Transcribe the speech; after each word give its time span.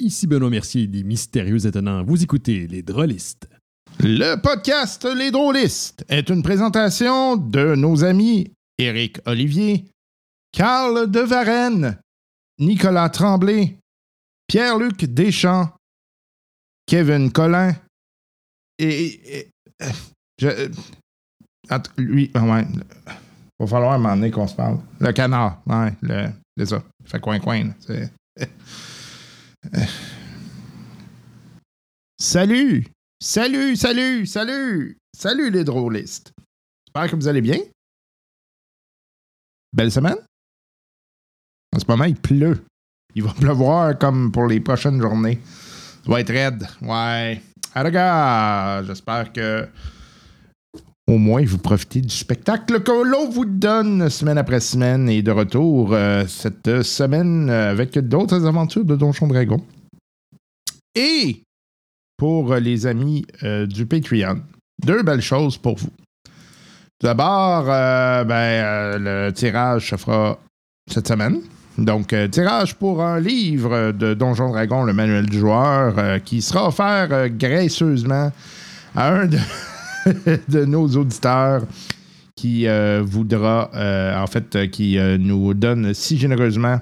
Ici 0.00 0.26
Benoît 0.26 0.50
Mercier 0.50 0.88
des 0.88 1.04
Mystérieux 1.04 1.66
Étonnants. 1.66 2.02
Vous 2.02 2.20
écoutez 2.20 2.66
Les 2.66 2.82
Drôlistes. 2.82 3.48
Le 4.00 4.34
podcast 4.34 5.04
Les 5.04 5.30
Drôlistes 5.30 6.04
est 6.08 6.30
une 6.30 6.42
présentation 6.42 7.36
de 7.36 7.76
nos 7.76 8.02
amis 8.02 8.50
Éric 8.76 9.20
Olivier, 9.24 9.84
Carl 10.50 11.08
de 11.08 11.20
Varenne, 11.20 11.96
Nicolas 12.58 13.08
Tremblay, 13.08 13.76
Pierre-Luc 14.48 15.04
Deschamps, 15.04 15.70
Kevin 16.86 17.30
Collin 17.30 17.76
et. 18.80 19.48
je, 20.40 20.48
euh, 20.48 21.78
lui, 21.96 22.32
ah 22.34 22.42
ouais. 22.42 22.66
Va 23.60 23.66
falloir 23.68 24.00
donné 24.00 24.32
qu'on 24.32 24.48
se 24.48 24.56
parle. 24.56 24.80
Le 24.98 25.12
canard, 25.12 25.62
ouais, 25.66 25.92
le, 26.02 26.30
c'est 26.58 26.66
ça. 26.66 26.82
Il 27.04 27.08
fait 27.08 27.20
coin-coin. 27.20 27.70
Salut! 32.18 32.86
Salut, 33.20 33.76
salut, 33.76 34.26
salut! 34.26 34.98
Salut 35.16 35.50
les 35.50 35.64
drôlistes! 35.64 36.32
J'espère 36.86 37.10
que 37.10 37.16
vous 37.16 37.28
allez 37.28 37.40
bien. 37.40 37.58
Belle 39.72 39.90
semaine? 39.90 40.18
En 41.74 41.78
ce 41.78 41.84
moment, 41.88 42.04
il 42.04 42.16
pleut. 42.16 42.62
Il 43.14 43.22
va 43.22 43.32
pleuvoir 43.32 43.98
comme 43.98 44.30
pour 44.30 44.46
les 44.46 44.60
prochaines 44.60 45.00
journées. 45.00 45.40
Ça 46.04 46.10
va 46.10 46.20
être 46.20 46.32
raide. 46.32 46.66
Ouais. 46.82 47.40
Ah, 47.74 47.82
regarde, 47.82 48.86
j'espère 48.86 49.32
que 49.32 49.68
au 51.14 51.18
moins 51.18 51.44
vous 51.44 51.58
profitez 51.58 52.00
du 52.00 52.14
spectacle 52.14 52.82
que 52.82 53.08
l'on 53.08 53.30
vous 53.30 53.44
donne 53.44 54.10
semaine 54.10 54.36
après 54.36 54.58
semaine 54.58 55.08
et 55.08 55.22
de 55.22 55.30
retour 55.30 55.92
euh, 55.92 56.24
cette 56.26 56.82
semaine 56.82 57.48
euh, 57.48 57.70
avec 57.70 57.96
d'autres 57.98 58.44
aventures 58.44 58.84
de 58.84 58.96
Donjon 58.96 59.28
Dragon. 59.28 59.62
Et 60.96 61.42
pour 62.16 62.56
les 62.56 62.86
amis 62.86 63.24
euh, 63.44 63.66
du 63.66 63.86
Patreon, 63.86 64.42
deux 64.84 65.04
belles 65.04 65.20
choses 65.20 65.56
pour 65.56 65.76
vous. 65.76 65.90
D'abord, 67.00 67.64
ben, 67.64 68.98
le 68.98 69.30
tirage 69.30 69.90
se 69.90 69.96
fera 69.96 70.38
cette 70.90 71.06
semaine. 71.06 71.40
Donc, 71.76 72.14
tirage 72.30 72.76
pour 72.76 73.02
un 73.02 73.20
livre 73.20 73.92
de 73.92 74.14
Donjon 74.14 74.50
Dragon, 74.50 74.84
le 74.84 74.94
manuel 74.94 75.26
du 75.26 75.38
joueur, 75.38 76.22
qui 76.24 76.40
sera 76.40 76.68
offert 76.68 77.28
graisseusement 77.30 78.32
à 78.94 79.08
un 79.10 79.26
de, 79.26 79.38
de 80.48 80.64
nos 80.64 80.86
auditeurs 80.88 81.62
qui 82.36 82.66
euh, 82.66 83.02
voudra, 83.04 83.70
euh, 83.74 84.20
en 84.20 84.26
fait, 84.26 84.56
euh, 84.56 84.66
qui 84.66 84.98
nous 85.18 85.54
donne 85.54 85.94
si 85.94 86.18
généreusement 86.18 86.80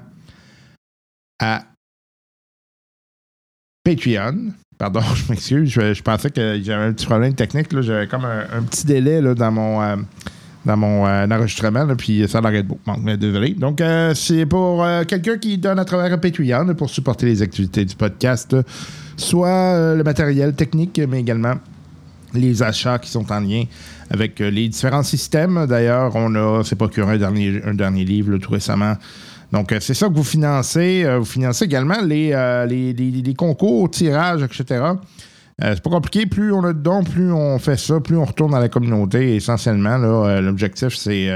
à 1.39 1.63
Patreon. 3.83 4.53
Pardon, 4.77 5.01
je 5.15 5.31
m'excuse, 5.31 5.69
je, 5.69 6.01
pensais 6.01 6.29
que 6.31 6.59
j'avais 6.63 6.85
un 6.85 6.93
petit 6.93 7.05
problème 7.05 7.33
technique. 7.35 7.67
J'avais 7.81 8.07
comme 8.07 8.25
un, 8.25 8.63
petit 8.63 8.85
délai 8.85 9.21
là, 9.21 9.35
dans 9.35 9.51
mon, 9.51 10.05
dans 10.65 10.77
mon 10.77 11.05
enregistrement, 11.05 11.95
puis 11.95 12.27
ça 12.27 12.41
l'arrête 12.41 12.67
beau. 12.67 12.79
Bon, 12.85 12.95
désolé. 13.15 13.51
Donc, 13.51 13.81
c'est 14.15 14.45
pour 14.45 14.85
quelqu'un 15.07 15.37
qui 15.37 15.57
donne 15.57 15.77
à 15.77 15.85
travers 15.85 16.19
Patreon 16.19 16.73
pour 16.75 16.89
supporter 16.89 17.27
les 17.27 17.41
activités 17.41 17.85
du 17.85 17.95
podcast, 17.95 18.55
soit 19.17 19.93
le 19.95 20.03
matériel 20.03 20.55
technique, 20.55 20.99
mais 21.07 21.19
également 21.19 21.55
les 22.33 22.63
achats 22.63 22.99
qui 22.99 23.09
sont 23.09 23.31
en 23.31 23.39
lien 23.39 23.63
avec 24.09 24.39
euh, 24.41 24.49
les 24.49 24.67
différents 24.69 25.03
systèmes. 25.03 25.65
D'ailleurs, 25.67 26.15
on 26.15 26.33
a, 26.35 26.63
c'est 26.63 26.75
procuré 26.75 27.15
un 27.15 27.17
dernier, 27.17 27.61
dernier 27.73 28.05
livre 28.05 28.37
tout 28.37 28.51
récemment. 28.51 28.95
Donc, 29.51 29.71
euh, 29.71 29.77
c'est 29.79 29.93
ça 29.93 30.07
que 30.07 30.13
vous 30.13 30.23
financez. 30.23 31.03
Euh, 31.05 31.19
vous 31.19 31.25
financez 31.25 31.65
également 31.65 32.01
les, 32.01 32.33
les, 32.67 33.33
concours, 33.35 33.89
tirages, 33.89 34.43
etc. 34.43 34.83
C'est 35.59 35.83
pas 35.83 35.89
compliqué. 35.89 36.25
Plus 36.25 36.51
on 36.51 36.63
a 36.63 36.73
de 36.73 36.79
dons, 36.79 37.03
plus 37.03 37.31
on 37.31 37.59
fait 37.59 37.77
ça, 37.77 37.99
plus 37.99 38.17
on 38.17 38.25
retourne 38.25 38.51
dans 38.51 38.59
la 38.59 38.69
communauté. 38.69 39.35
Essentiellement, 39.35 39.97
l'objectif, 40.39 40.95
c'est, 40.95 41.29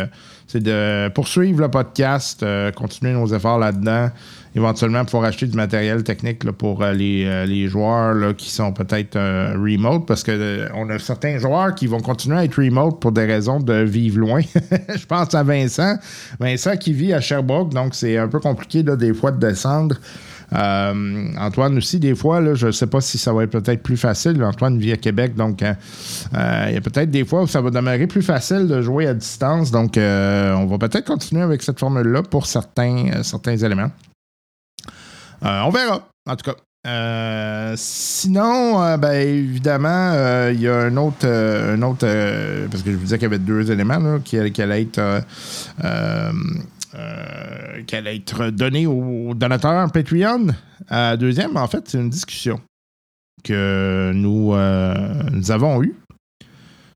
de 0.55 1.09
poursuivre 1.09 1.61
le 1.61 1.69
podcast, 1.69 2.43
continuer 2.75 3.13
nos 3.13 3.27
efforts 3.27 3.59
là-dedans, 3.59 4.09
éventuellement 4.57 5.05
pouvoir 5.05 5.25
acheter 5.25 5.45
du 5.45 5.55
matériel 5.55 6.03
technique 6.03 6.43
pour 6.51 6.81
euh, 6.81 6.91
les, 6.91 7.25
euh, 7.25 7.45
les 7.45 7.67
joueurs 7.67 8.35
qui 8.35 8.49
sont 8.49 8.73
peut-être 8.73 9.15
euh, 9.15 9.53
remote, 9.53 10.07
parce 10.07 10.23
que 10.23 10.67
on 10.73 10.89
a 10.89 10.97
certains 10.97 11.37
joueurs 11.37 11.75
qui 11.75 11.85
vont 11.85 11.99
continuer 11.99 12.37
à 12.37 12.43
être 12.43 12.61
remote 12.61 12.99
pour 12.99 13.11
des 13.11 13.25
raisons 13.25 13.59
de 13.59 13.83
vivre 13.83 14.19
loin. 14.19 14.41
Je 14.95 15.05
pense 15.05 15.33
à 15.35 15.43
Vincent. 15.43 15.97
Vincent 16.39 16.75
qui 16.75 16.91
vit 16.91 17.13
à 17.13 17.21
Sherbrooke, 17.21 17.73
donc 17.73 17.93
c'est 17.93 18.17
un 18.17 18.27
peu 18.27 18.39
compliqué 18.39 18.81
des 18.83 19.13
fois 19.13 19.31
de 19.31 19.39
descendre. 19.39 19.95
Antoine 20.49 21.77
aussi, 21.77 21.99
des 21.99 22.15
fois, 22.15 22.55
je 22.55 22.67
ne 22.67 22.71
sais 22.71 22.87
pas 22.87 23.01
si 23.01 23.17
ça 23.17 23.33
va 23.33 23.43
être 23.43 23.51
peut-être 23.51 23.83
plus 23.83 23.97
facile. 23.97 24.41
Antoine 24.43 24.79
vit 24.79 24.93
à 24.93 24.97
Québec, 24.97 25.35
donc 25.35 25.61
il 25.61 26.73
y 26.73 26.77
a 26.77 26.81
peut-être 26.81 27.11
des 27.11 27.25
fois 27.25 27.43
où 27.43 27.47
ça 27.47 27.59
va 27.59 27.69
demeurer 27.69 28.07
plus 28.07 28.21
facile 28.21 28.65
de 28.67 28.81
jouer 28.81 29.07
à 29.07 29.13
distance. 29.13 29.71
Donc, 29.71 29.97
on 29.97 30.65
va 30.65 30.77
peut-être 30.79 31.05
continuer 31.05 31.41
avec 31.41 31.61
cette 31.61 31.79
formule-là 31.79 32.23
pour 32.23 32.45
certains, 32.45 33.23
certains 33.23 33.57
éléments. 33.57 33.91
Euh, 35.43 35.61
on 35.61 35.69
verra, 35.69 36.07
en 36.27 36.35
tout 36.35 36.51
cas. 36.51 36.57
Euh, 36.85 37.73
sinon, 37.75 38.81
euh, 38.81 38.97
ben, 38.97 39.11
évidemment, 39.11 40.13
il 40.49 40.61
y 40.61 40.67
a 40.67 40.83
un 40.83 40.97
autre, 40.97 41.27
un 41.27 41.81
autre 41.81 42.07
parce 42.69 42.81
que 42.81 42.91
je 42.91 42.95
vous 42.95 43.03
disais 43.03 43.17
qu'il 43.17 43.25
y 43.25 43.33
avait 43.33 43.39
deux 43.39 43.71
éléments 43.71 44.19
qui, 44.19 44.51
qui 44.51 44.61
allaient 44.61 44.83
être, 44.83 45.23
qui 47.85 47.95
allaient 47.95 48.15
être 48.15 48.49
donnés 48.51 48.87
aux 48.87 49.33
donateurs 49.33 49.91
Patreon. 49.91 50.47
Deuxième, 51.19 51.57
en 51.57 51.67
fait, 51.67 51.83
c'est 51.87 51.97
une 51.97 52.09
discussion 52.09 52.61
que 53.43 54.11
nous, 54.13 54.55
nous 55.31 55.51
avons 55.51 55.83
eue 55.83 55.95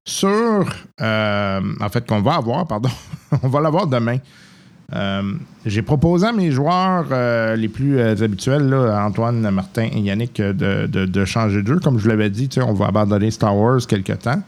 sur, 0.08 0.66
en 1.02 1.90
fait, 1.92 2.08
qu'on 2.08 2.22
va 2.22 2.36
avoir, 2.36 2.66
pardon, 2.66 2.90
on 3.44 3.50
va 3.50 3.60
l'avoir 3.60 3.88
demain. 3.88 4.18
Euh, 4.94 5.34
J'ai 5.66 5.82
proposé 5.82 6.28
à 6.28 6.32
mes 6.34 6.52
joueurs 6.52 7.08
euh, 7.12 7.56
les 7.56 7.70
plus 7.70 8.00
euh, 8.00 8.16
habituels, 8.22 8.74
Antoine, 8.74 9.50
Martin 9.50 9.84
et 9.84 10.00
Yannick, 10.00 10.42
de, 10.42 11.26
changer 11.26 11.62
de 11.62 11.68
jeu. 11.68 11.80
Comme 11.80 11.98
je 11.98 12.04
vous 12.04 12.10
l'avais 12.10 12.30
dit, 12.30 12.50
on 12.58 12.74
va 12.74 12.88
abandonner 12.88 13.32
Star 13.32 13.56
Wars 13.56 13.80
quelque 13.88 14.14
temps. 14.14 14.42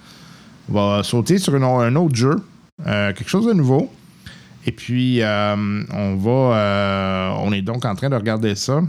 On 0.69 0.73
va 0.73 1.03
sauter 1.03 1.37
sur 1.37 1.55
un 1.55 1.95
autre 1.95 2.15
jeu, 2.15 2.35
quelque 2.85 3.27
chose 3.27 3.45
de 3.45 3.53
nouveau. 3.53 3.91
Et 4.65 4.71
puis, 4.71 5.21
on 5.21 6.15
va. 6.17 7.35
on 7.39 7.51
est 7.51 7.61
donc 7.61 7.85
en 7.85 7.95
train 7.95 8.09
de 8.09 8.15
regarder 8.15 8.55
ça. 8.55 8.81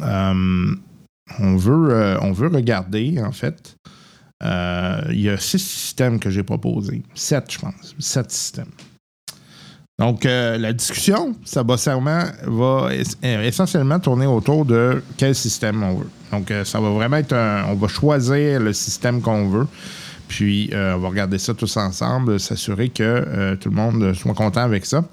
On, 0.00 1.56
veut, 1.56 2.18
on 2.20 2.32
veut 2.32 2.48
regarder, 2.48 3.20
en 3.22 3.32
fait. 3.32 3.76
Il 4.42 5.20
y 5.20 5.30
a 5.30 5.38
six 5.38 5.58
systèmes 5.58 6.20
que 6.20 6.28
j'ai 6.28 6.42
proposés. 6.42 7.02
Sept, 7.14 7.50
je 7.50 7.58
pense. 7.58 7.94
Sept 7.98 8.30
systèmes. 8.30 8.72
Donc, 9.98 10.24
euh, 10.26 10.58
la 10.58 10.72
discussion, 10.72 11.34
ça 11.44 11.62
va, 11.62 11.76
sûrement- 11.76 12.24
va 12.46 12.88
euh, 12.90 13.42
essentiellement 13.42 14.00
tourner 14.00 14.26
autour 14.26 14.64
de 14.64 15.02
quel 15.16 15.34
système 15.34 15.82
on 15.82 15.96
veut. 15.96 16.08
Donc, 16.32 16.50
euh, 16.50 16.64
ça 16.64 16.80
va 16.80 16.90
vraiment 16.90 17.18
être 17.18 17.34
un. 17.34 17.66
On 17.68 17.74
va 17.74 17.88
choisir 17.88 18.58
le 18.58 18.72
système 18.72 19.20
qu'on 19.20 19.48
veut. 19.48 19.66
Puis, 20.28 20.70
on 20.72 20.96
va 20.98 21.08
regarder 21.08 21.36
ça 21.36 21.52
tous 21.52 21.76
ensemble, 21.76 22.40
s'assurer 22.40 22.88
que 22.88 23.54
tout 23.56 23.68
le 23.68 23.76
monde 23.76 24.14
soit 24.14 24.32
content 24.32 24.62
avec 24.62 24.86
ça. 24.86 25.04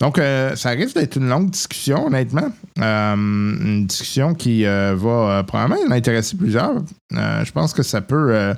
Donc, 0.00 0.20
ça 0.54 0.70
risque 0.70 0.96
d'être 0.96 1.16
une 1.16 1.30
longue 1.30 1.48
discussion, 1.48 2.08
honnêtement. 2.08 2.50
Une 2.76 3.86
discussion 3.86 4.34
qui 4.34 4.64
va 4.64 5.42
probablement 5.46 5.80
en 5.88 5.92
intéresser 5.92 6.36
plusieurs. 6.36 6.74
Je 7.10 7.50
pense 7.52 7.72
que 7.72 7.82
ça 7.82 8.02
peut, 8.02 8.52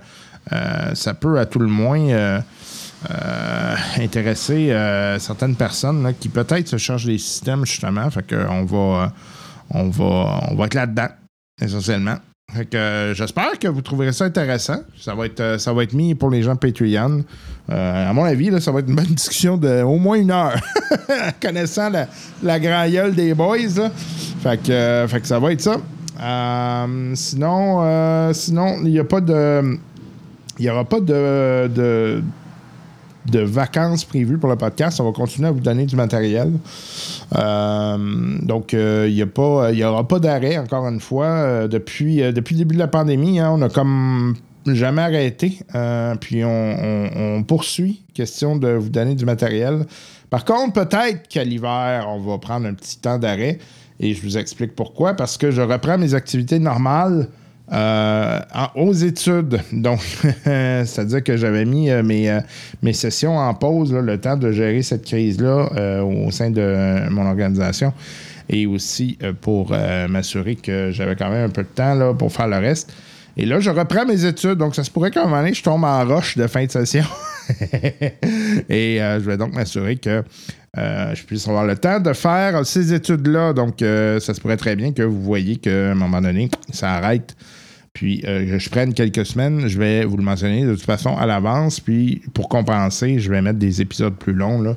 ça 0.95 1.15
peut 1.15 1.39
à 1.39 1.47
tout 1.47 1.61
le 1.61 1.69
moins 1.69 2.43
euh, 3.11 3.75
intéresser 3.99 4.71
euh, 4.71 5.19
certaines 5.19 5.57
personnes 5.57 6.15
qui 6.21 6.29
peut-être 6.29 6.69
se 6.69 6.77
chargent 6.77 7.07
des 7.07 7.19
systèmes, 7.19 7.67
justement. 7.67 8.09
Fait 8.11 8.23
qu'on 8.23 8.65
va, 8.65 9.05
euh, 9.05 9.07
on 9.71 9.89
va, 9.89 10.41
on 10.51 10.55
va 10.55 10.67
être 10.67 10.75
là-dedans, 10.75 11.09
essentiellement. 11.61 12.17
Fait 12.55 12.67
que 12.67 13.13
j'espère 13.17 13.59
que 13.59 13.67
vous 13.67 13.81
trouverez 13.83 14.13
ça 14.13 14.27
intéressant. 14.27 14.79
Ça 15.01 15.15
va 15.15 15.27
être, 15.27 15.59
ça 15.59 15.73
va 15.73 15.83
être 15.83 15.95
mis 15.95 16.15
pour 16.15 16.31
les 16.31 16.43
gens 16.43 16.55
Patreon. 16.55 17.25
À 17.69 18.13
mon 18.13 18.25
avis, 18.25 18.51
là, 18.51 18.61
ça 18.61 18.71
va 18.71 18.81
être 18.81 18.89
une 18.89 18.95
bonne 18.97 19.05
discussion 19.15 19.57
de 19.57 19.83
au 19.83 19.97
moins 19.97 20.17
une 20.17 20.31
heure. 20.31 20.61
Connaissant 21.43 21.89
la, 21.89 22.09
la 22.43 22.61
grand 22.61 22.89
gueule 22.89 23.15
des 23.15 23.35
boys. 23.35 23.57
Fait, 24.43 24.63
que, 24.63 25.07
fait 25.09 25.21
que 25.21 25.27
ça 25.27 25.39
va 25.39 25.53
être 25.53 25.63
ça. 25.63 25.77
Sinon, 27.15 28.33
sinon, 28.35 28.77
il 28.85 28.91
n'y 28.91 28.99
a 28.99 29.05
pas 29.05 29.21
de. 29.21 29.79
Il 30.59 30.67
n'y 30.67 30.71
aura 30.71 30.85
pas 30.85 31.01
de, 31.01 32.23
de 33.27 33.41
vacances 33.41 34.05
prévues 34.05 34.39
pour 34.39 34.49
le 34.49 34.57
podcast. 34.57 35.01
On 35.01 35.05
va 35.05 35.13
continuer 35.13 35.49
à 35.49 35.53
vous 35.53 35.61
donner 35.61 35.87
du 35.87 35.97
matériel. 35.97 36.53
Euh, 37.37 38.39
donc, 38.43 38.75
euh, 38.75 39.07
il 39.09 39.15
n'y 39.75 39.85
aura 39.85 40.07
pas 40.07 40.19
d'arrêt, 40.19 40.59
encore 40.59 40.87
une 40.89 41.01
fois. 41.01 41.27
Euh, 41.27 41.69
depuis, 41.69 42.17
depuis 42.33 42.55
le 42.55 42.59
début 42.59 42.75
de 42.75 42.81
la 42.81 42.89
pandémie, 42.89 43.39
hein, 43.39 43.51
on 43.53 43.63
a 43.63 43.69
comme 43.69 44.35
jamais 44.67 45.03
arrêté. 45.03 45.61
Puis, 46.21 46.43
on 46.45 47.45
poursuit. 47.47 48.03
Question 48.15 48.57
de 48.57 48.69
vous 48.69 48.91
donner 48.91 49.15
du 49.15 49.25
matériel. 49.25 49.87
Par 50.29 50.45
contre, 50.45 50.73
peut-être 50.73 51.29
qu'à 51.29 51.45
l'hiver, 51.45 52.07
on 52.09 52.21
va 52.21 52.39
prendre 52.39 52.67
un 52.67 52.75
petit 52.75 52.99
temps 52.99 53.19
d'arrêt. 53.19 53.59
Et 54.01 54.15
je 54.15 54.23
vous 54.23 54.37
explique 54.37 54.75
pourquoi. 54.75 55.15
Parce 55.15 55.37
que 55.37 55.51
je 55.51 55.63
reprends 55.63 55.99
mes 55.99 56.15
activités 56.15 56.59
normales 56.59 57.29
euh, 57.73 58.41
aux 58.75 58.93
études. 58.93 59.61
Donc, 59.73 60.01
c'est-à-dire 60.45 61.25
que 61.25 61.37
j'avais 61.37 61.65
mis 61.65 61.91
euh, 61.91 62.03
mes, 62.03 62.31
euh, 62.31 62.41
mes 62.83 62.93
sessions 62.93 63.39
en 63.39 63.55
pause, 63.55 63.93
le 63.93 64.19
temps 64.19 64.37
de 64.37 64.53
gérer 64.53 64.83
cette 64.83 65.05
crise-là 65.05 65.71
euh, 65.77 66.03
au 66.03 66.31
sein 66.31 66.51
de 66.51 67.09
mon 67.11 67.27
organisation. 67.27 67.93
Et 68.49 68.67
aussi 68.67 69.17
pour 69.41 69.71
m'assurer 69.71 70.57
que 70.57 70.91
j'avais 70.91 71.17
quand 71.17 71.31
même 71.31 71.47
un 71.47 71.49
peu 71.49 71.63
de 71.63 71.69
temps 71.69 71.95
là, 71.95 72.13
pour 72.13 72.31
faire 72.31 72.49
le 72.49 72.59
reste. 72.59 72.93
Et 73.37 73.47
là, 73.47 73.61
je 73.61 73.71
reprends 73.71 74.05
mes 74.05 74.27
études. 74.27 74.59
Donc, 74.59 74.75
ça 74.75 74.85
se 74.85 74.91
pourrait 74.91 75.11
qu'à 75.11 75.23
un 75.23 75.25
moment 75.25 75.39
donné, 75.39 75.55
je 75.55 75.63
tombe 75.63 75.85
en 75.85 76.05
roche 76.05 76.37
de 76.37 76.47
fin 76.49 76.67
de 76.67 76.71
session. 76.71 77.05
Et 78.69 78.99
je 78.99 79.25
vais 79.25 79.39
donc 79.39 79.55
m'assurer 79.55 79.97
que 79.97 80.23
je 80.77 81.23
puisse 81.23 81.49
avoir 81.49 81.65
le 81.65 81.77
temps 81.77 82.01
de 82.01 82.13
faire 82.13 82.67
ces 82.67 82.93
études-là. 82.93 83.55
Donc, 83.55 83.77
ça 83.79 84.35
se 84.35 84.41
pourrait 84.41 84.59
très 84.59 84.77
bien 84.77 84.93
que 84.93 85.03
vous 85.03 85.23
voyez 85.23 85.57
qu'à 85.57 85.93
un 85.93 85.95
moment 85.95 86.21
donné, 86.21 86.51
ça 86.73 86.95
arrête. 86.95 87.35
Puis, 87.95 88.23
euh, 88.27 88.59
je 88.59 88.71
prenne 88.71 88.95
quelques 88.95 89.27
semaines. 89.27 89.69
Je 89.69 89.79
vais 89.79 90.05
vous 90.05 90.17
le 90.17 90.23
mentionner 90.23 90.65
de 90.65 90.75
toute 90.75 90.85
façon 90.85 91.17
à 91.17 91.27
l'avance. 91.27 91.79
Puis, 91.79 92.23
pour 92.33 92.49
compenser, 92.49 93.19
je 93.19 93.31
vais 93.31 93.43
mettre 93.43 93.59
des 93.59 93.83
épisodes 93.83 94.15
plus 94.15 94.33
longs. 94.33 94.63
Là. 94.63 94.75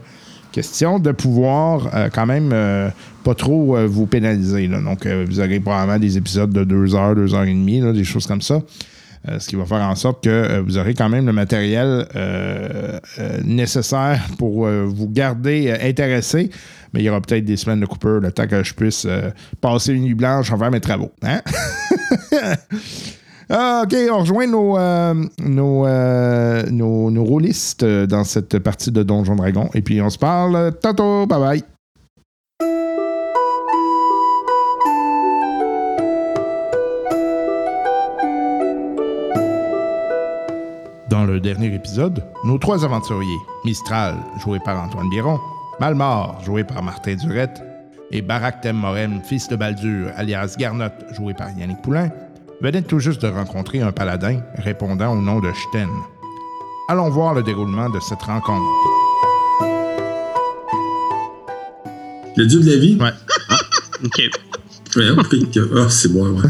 Question 0.52 1.00
de 1.00 1.12
pouvoir 1.12 1.90
euh, 1.96 2.10
quand 2.14 2.26
même 2.26 2.52
euh, 2.54 2.90
pas 3.24 3.34
trop 3.36 3.78
euh, 3.78 3.88
vous 3.88 4.06
pénaliser. 4.06 4.68
là. 4.68 4.82
Donc, 4.82 5.06
euh, 5.06 5.26
vous 5.28 5.40
aurez 5.40 5.60
probablement 5.60 6.00
des 6.00 6.18
épisodes 6.18 6.52
de 6.52 6.64
deux 6.64 6.94
heures, 6.96 7.16
deux 7.16 7.34
heures 7.34 7.44
et 7.44 7.54
demie, 7.54 7.80
là, 7.80 7.94
des 7.94 8.04
choses 8.04 8.28
comme 8.28 8.42
ça. 8.42 8.62
Euh, 9.28 9.40
ce 9.40 9.48
qui 9.48 9.56
va 9.56 9.66
faire 9.66 9.82
en 9.82 9.96
sorte 9.96 10.24
que 10.24 10.60
vous 10.60 10.78
aurez 10.78 10.94
quand 10.94 11.10
même 11.10 11.26
le 11.26 11.34
matériel 11.34 12.06
nécessaire 13.44 14.22
pour 14.38 14.68
vous 14.68 15.10
garder 15.10 15.72
intéressé. 15.82 16.52
Mais 16.96 17.02
il 17.02 17.04
y 17.08 17.10
aura 17.10 17.20
peut-être 17.20 17.44
des 17.44 17.58
semaines 17.58 17.82
de 17.82 17.86
coupure, 17.86 18.22
le 18.22 18.32
temps 18.32 18.48
que 18.48 18.64
je 18.64 18.74
puisse 18.74 19.04
euh, 19.06 19.30
passer 19.60 19.92
une 19.92 20.04
nuit 20.04 20.14
blanche 20.14 20.50
en 20.50 20.58
faire 20.58 20.72
mes 20.72 20.80
travaux. 20.80 21.12
Hein? 21.24 21.42
Ah, 23.50 23.84
OK, 23.84 23.96
on 24.12 24.20
rejoint 24.22 24.48
nos, 24.48 24.78
euh, 24.78 25.14
nos, 25.40 25.86
euh, 25.86 26.64
nos, 26.72 27.12
nos 27.12 27.24
rôlistes 27.24 27.86
dans 27.86 28.24
cette 28.24 28.58
partie 28.60 28.92
de 28.92 29.04
Donjon 29.04 29.36
Dragon. 29.36 29.70
Et 29.76 29.82
puis 29.82 30.02
on 30.02 30.10
se 30.10 30.18
parle 30.18 30.72
tantôt. 30.82 31.28
Bye 31.28 31.40
bye. 31.40 31.64
Dans 41.12 41.26
le 41.26 41.40
dernier 41.40 41.74
épisode, 41.74 42.24
nos 42.46 42.58
trois 42.58 42.84
aventuriers, 42.84 43.38
Mistral, 43.64 44.16
joué 44.40 44.60
par 44.60 44.82
Antoine 44.82 45.10
Biron, 45.10 45.40
Malmort, 45.80 46.42
joué 46.44 46.64
par 46.64 46.82
Martin 46.82 47.16
Durette, 47.16 47.62
et 48.12 48.22
Barak 48.22 48.62
Temmorem, 48.62 49.22
fils 49.28 49.48
de 49.48 49.56
Baldur, 49.56 50.10
alias 50.16 50.56
Garnotte, 50.58 50.94
joué 51.16 51.34
par 51.34 51.48
Yannick 51.58 51.82
Poulain, 51.82 52.10
venaient 52.62 52.82
tout 52.82 53.00
juste 53.00 53.22
de 53.22 53.28
rencontrer 53.28 53.82
un 53.82 53.92
paladin 53.92 54.40
répondant 54.58 55.14
au 55.14 55.22
nom 55.22 55.40
de 55.40 55.50
Sten. 55.70 55.90
Allons 56.88 57.10
voir 57.10 57.34
le 57.34 57.44
déroulement 57.44 57.90
de 57.90 58.00
cette 58.00 58.22
rencontre. 58.22 58.64
Le 62.38 62.46
dieu 62.46 62.60
de 62.60 62.70
la 62.72 62.78
vie? 62.78 62.98
Ouais. 63.00 63.12
OK. 64.04 64.22
Ouais, 64.98 65.10
ok. 65.10 65.36
Ah, 65.78 65.90
c'est 65.90 66.12
bon, 66.12 66.30
ouais. 66.30 66.44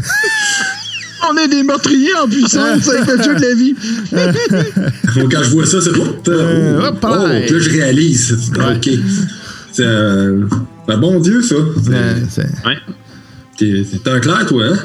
On 1.28 1.36
est 1.38 1.48
des 1.48 1.62
meurtriers 1.62 2.14
en 2.22 2.28
puissance 2.28 2.88
avec 2.88 3.06
le 3.06 3.18
dieu 3.18 3.34
de 3.34 3.40
la 3.40 3.54
vie. 3.54 3.74
Donc, 5.20 5.32
quand 5.32 5.42
je 5.42 5.50
vois 5.50 5.66
ça, 5.66 5.80
c'est. 5.80 5.90
Oh, 5.98 6.04
Euh, 6.28 6.90
oh, 6.92 6.96
oh, 7.02 7.06
là. 7.26 7.46
je 7.48 7.70
réalise. 7.70 8.52
Ouais. 8.56 8.76
Ok. 8.76 8.90
C'est 9.72 9.82
euh, 9.84 10.46
un 10.88 10.98
bon 10.98 11.20
dieu, 11.20 11.42
ça. 11.42 11.54
Euh, 11.56 12.14
c'est- 12.28 12.42
Ouais. 12.66 12.78
T'es 13.58 13.84
t'es 14.04 14.10
un 14.10 14.20
clair, 14.20 14.44
toi, 14.46 14.64
hein? 14.66 14.76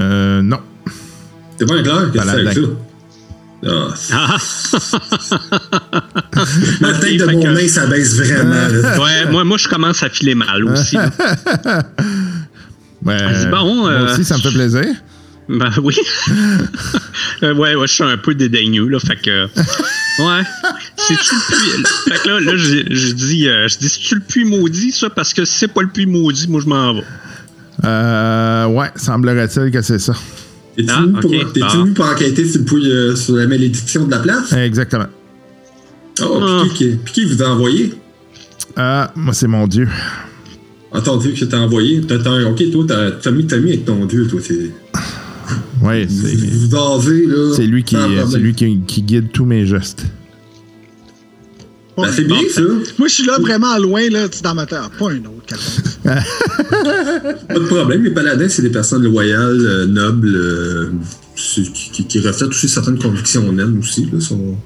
euh, 0.00 0.42
non. 0.42 0.58
T'es 1.56 1.64
pas 1.66 1.74
un 1.74 1.82
clair? 1.82 2.10
Qu'est-ce 2.12 2.24
que 2.24 2.30
c'est 2.30 2.36
avec 2.36 2.52
ça? 2.54 2.60
Paladin. 2.60 2.74
Ah, 3.66 3.94
c'est- 3.96 4.14
Ah, 4.14 4.36
Ma 6.80 6.92
tête 6.94 7.16
de 7.18 7.24
mon 7.24 7.42
que- 7.42 7.48
nez, 7.48 7.66
ça 7.68 7.86
baisse 7.86 8.14
vraiment. 8.16 8.50
là. 8.54 8.98
ouais, 9.02 9.30
moi, 9.30 9.42
moi, 9.44 9.56
je 9.58 9.66
commence 9.68 10.02
à 10.02 10.08
filer 10.10 10.34
mal 10.34 10.64
aussi. 10.64 10.96
Ouais, 13.04 13.16
bon, 13.50 13.74
moi 13.76 13.90
euh, 13.90 14.04
aussi, 14.12 14.24
ça 14.24 14.36
me 14.36 14.42
fait 14.42 14.50
plaisir. 14.50 14.84
Ben 15.48 15.70
oui. 15.82 15.96
Euh, 17.42 17.54
ouais, 17.54 17.74
ouais, 17.74 17.86
je 17.86 17.92
suis 17.92 18.04
un 18.04 18.16
peu 18.18 18.34
dédaigneux, 18.34 18.88
là. 18.88 18.98
Fait 19.00 19.16
que. 19.16 19.46
Ouais. 20.20 20.42
C'est-tu 20.96 21.32
le 21.32 21.56
puits? 21.56 21.84
Fait 22.12 22.18
que 22.24 22.28
là, 22.28 22.40
là 22.40 22.56
je, 22.56 22.92
je 22.92 23.12
dis, 23.12 23.46
euh, 23.48 23.68
je 23.68 23.78
dis, 23.78 23.88
c'est-tu 23.88 24.16
le 24.16 24.20
puits 24.20 24.44
maudit, 24.44 24.90
ça? 24.90 25.08
Parce 25.10 25.32
que 25.32 25.44
si 25.44 25.58
c'est 25.58 25.68
pas 25.68 25.80
le 25.82 25.88
puits 25.90 26.06
maudit, 26.06 26.48
moi, 26.48 26.60
je 26.60 26.66
m'en 26.68 26.94
vais. 26.94 27.04
Euh, 27.84 28.66
ouais, 28.66 28.88
semblerait-il 28.96 29.70
que 29.70 29.80
c'est 29.80 30.00
ça. 30.00 30.14
T'es-tu 30.76 30.90
Ah, 30.90 31.02
venu, 31.02 31.40
Ah. 31.62 31.68
venu 31.76 31.92
pour 31.92 32.04
enquêter 32.04 32.44
sur, 32.48 32.60
le 32.76 32.84
euh, 33.12 33.14
sur 33.16 33.36
la 33.36 33.46
malédiction 33.46 34.06
de 34.06 34.10
la 34.10 34.18
place? 34.18 34.52
Exactement. 34.54 35.06
Oh, 36.20 36.40
Ah. 36.42 36.62
puis 36.68 36.76
qui, 36.76 36.96
puis 37.04 37.12
qui 37.14 37.24
vous 37.24 37.40
a 37.40 37.46
envoyé? 37.50 37.94
Ah, 38.76 39.12
moi, 39.14 39.32
c'est 39.34 39.46
mon 39.46 39.68
dieu. 39.68 39.88
Ah, 40.92 41.00
ton 41.00 41.16
dieu 41.18 41.30
que 41.30 41.44
t'a 41.44 41.60
envoyé? 41.60 42.00
T'as- 42.00 42.18
t'as- 42.18 42.42
ok, 42.44 42.70
toi, 42.72 42.84
t'as 42.88 43.10
t'as 43.12 43.30
mis, 43.30 43.46
t'as 43.46 43.58
mis 43.58 43.68
avec 43.74 43.84
ton 43.84 44.04
dieu, 44.04 44.26
toi. 44.26 44.40
C'est. 44.42 44.72
Ouais, 45.82 46.06
Vous 46.06 46.22
c'est 46.22 46.34
vous 46.34 47.28
là. 47.28 47.54
c'est 47.54 47.66
lui, 47.66 47.84
qui, 47.84 47.94
sans 47.94 48.02
problème. 48.02 48.28
c'est 48.30 48.38
lui 48.38 48.54
qui, 48.54 48.80
qui 48.86 49.02
guide 49.02 49.30
tous 49.32 49.44
mes 49.44 49.66
gestes. 49.66 50.04
Ben, 51.96 52.12
c'est 52.12 52.24
bien, 52.24 52.38
ça. 52.48 52.60
Moi, 52.98 53.08
je 53.08 53.14
suis 53.14 53.26
là 53.26 53.38
vraiment 53.40 53.76
loin, 53.78 54.08
là, 54.08 54.28
dans 54.42 54.54
ma. 54.54 54.66
Ah, 54.70 54.88
Pas 54.98 55.10
un 55.10 55.18
autre. 55.18 55.56
Pas 56.04 57.54
de 57.54 57.66
problème. 57.66 58.04
Les 58.04 58.10
paladins, 58.12 58.48
c'est 58.48 58.62
des 58.62 58.70
personnes 58.70 59.02
loyales, 59.02 59.60
euh, 59.60 59.86
nobles, 59.86 60.36
euh, 60.36 60.90
qui, 61.34 61.70
qui, 61.72 62.06
qui 62.06 62.20
reflètent 62.20 62.50
aussi 62.50 62.68
certaines 62.68 62.98
convictions 62.98 63.50
naines 63.52 63.78
aussi. 63.80 64.08
Là, 64.12 64.20
sont, 64.20 64.56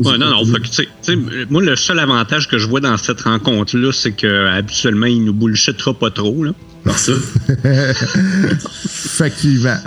Ouais, 0.00 0.18
non, 0.18 0.30
non. 0.30 0.44
Fait 0.44 0.86
que, 0.86 1.44
moi, 1.50 1.62
le 1.62 1.76
seul 1.76 1.98
avantage 2.00 2.48
que 2.48 2.58
je 2.58 2.66
vois 2.68 2.80
dans 2.80 2.96
cette 2.96 3.20
rencontre-là, 3.22 3.92
c'est 3.92 4.12
que 4.12 4.46
habituellement, 4.48 5.06
il 5.06 5.24
nous 5.24 5.34
bullshittera 5.34 5.94
pas 5.94 6.10
trop, 6.10 6.44
là. 6.44 6.52
Par 6.84 6.98
ça. 6.98 7.12
Effectivement. 8.84 9.78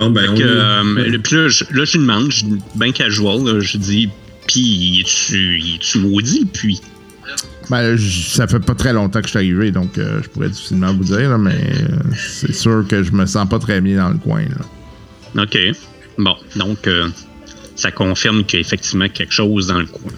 Ben, 0.00 0.34
Que, 0.34 0.42
euh, 0.42 1.18
puis 1.22 1.36
là, 1.36 1.48
je, 1.48 1.64
là, 1.70 1.84
je 1.84 1.92
lui 1.92 1.98
demande, 2.00 2.30
je, 2.30 2.44
bien 2.76 2.92
casual, 2.92 3.44
là, 3.44 3.60
je 3.60 3.76
dis, 3.78 4.08
puis, 4.46 5.00
es-tu 5.00 5.58
es-tu 5.74 5.98
maudit, 5.98 6.46
puis? 6.52 6.80
Ben, 7.70 7.98
ça 7.98 8.46
fait 8.46 8.60
pas 8.60 8.74
très 8.74 8.92
longtemps 8.92 9.20
que 9.20 9.26
je 9.26 9.30
suis 9.30 9.38
arrivé, 9.38 9.70
donc 9.70 9.98
euh, 9.98 10.20
je 10.22 10.28
pourrais 10.28 10.48
difficilement 10.48 10.92
vous 10.94 11.04
dire, 11.04 11.28
là, 11.30 11.36
mais 11.38 11.50
euh, 11.52 11.96
c'est 12.16 12.54
sûr 12.54 12.84
que 12.88 13.02
je 13.02 13.12
me 13.12 13.26
sens 13.26 13.48
pas 13.48 13.58
très 13.58 13.80
bien 13.80 13.96
dans 13.98 14.08
le 14.10 14.16
coin. 14.18 14.42
Là. 15.34 15.42
OK. 15.42 15.58
Bon, 16.16 16.34
donc, 16.56 16.86
euh, 16.86 17.08
ça 17.76 17.90
confirme 17.90 18.44
qu'il 18.44 18.58
y 18.60 18.62
a 18.62 18.66
effectivement 18.66 19.08
quelque 19.08 19.32
chose 19.34 19.66
dans 19.66 19.78
le 19.80 19.86
coin. 19.86 20.12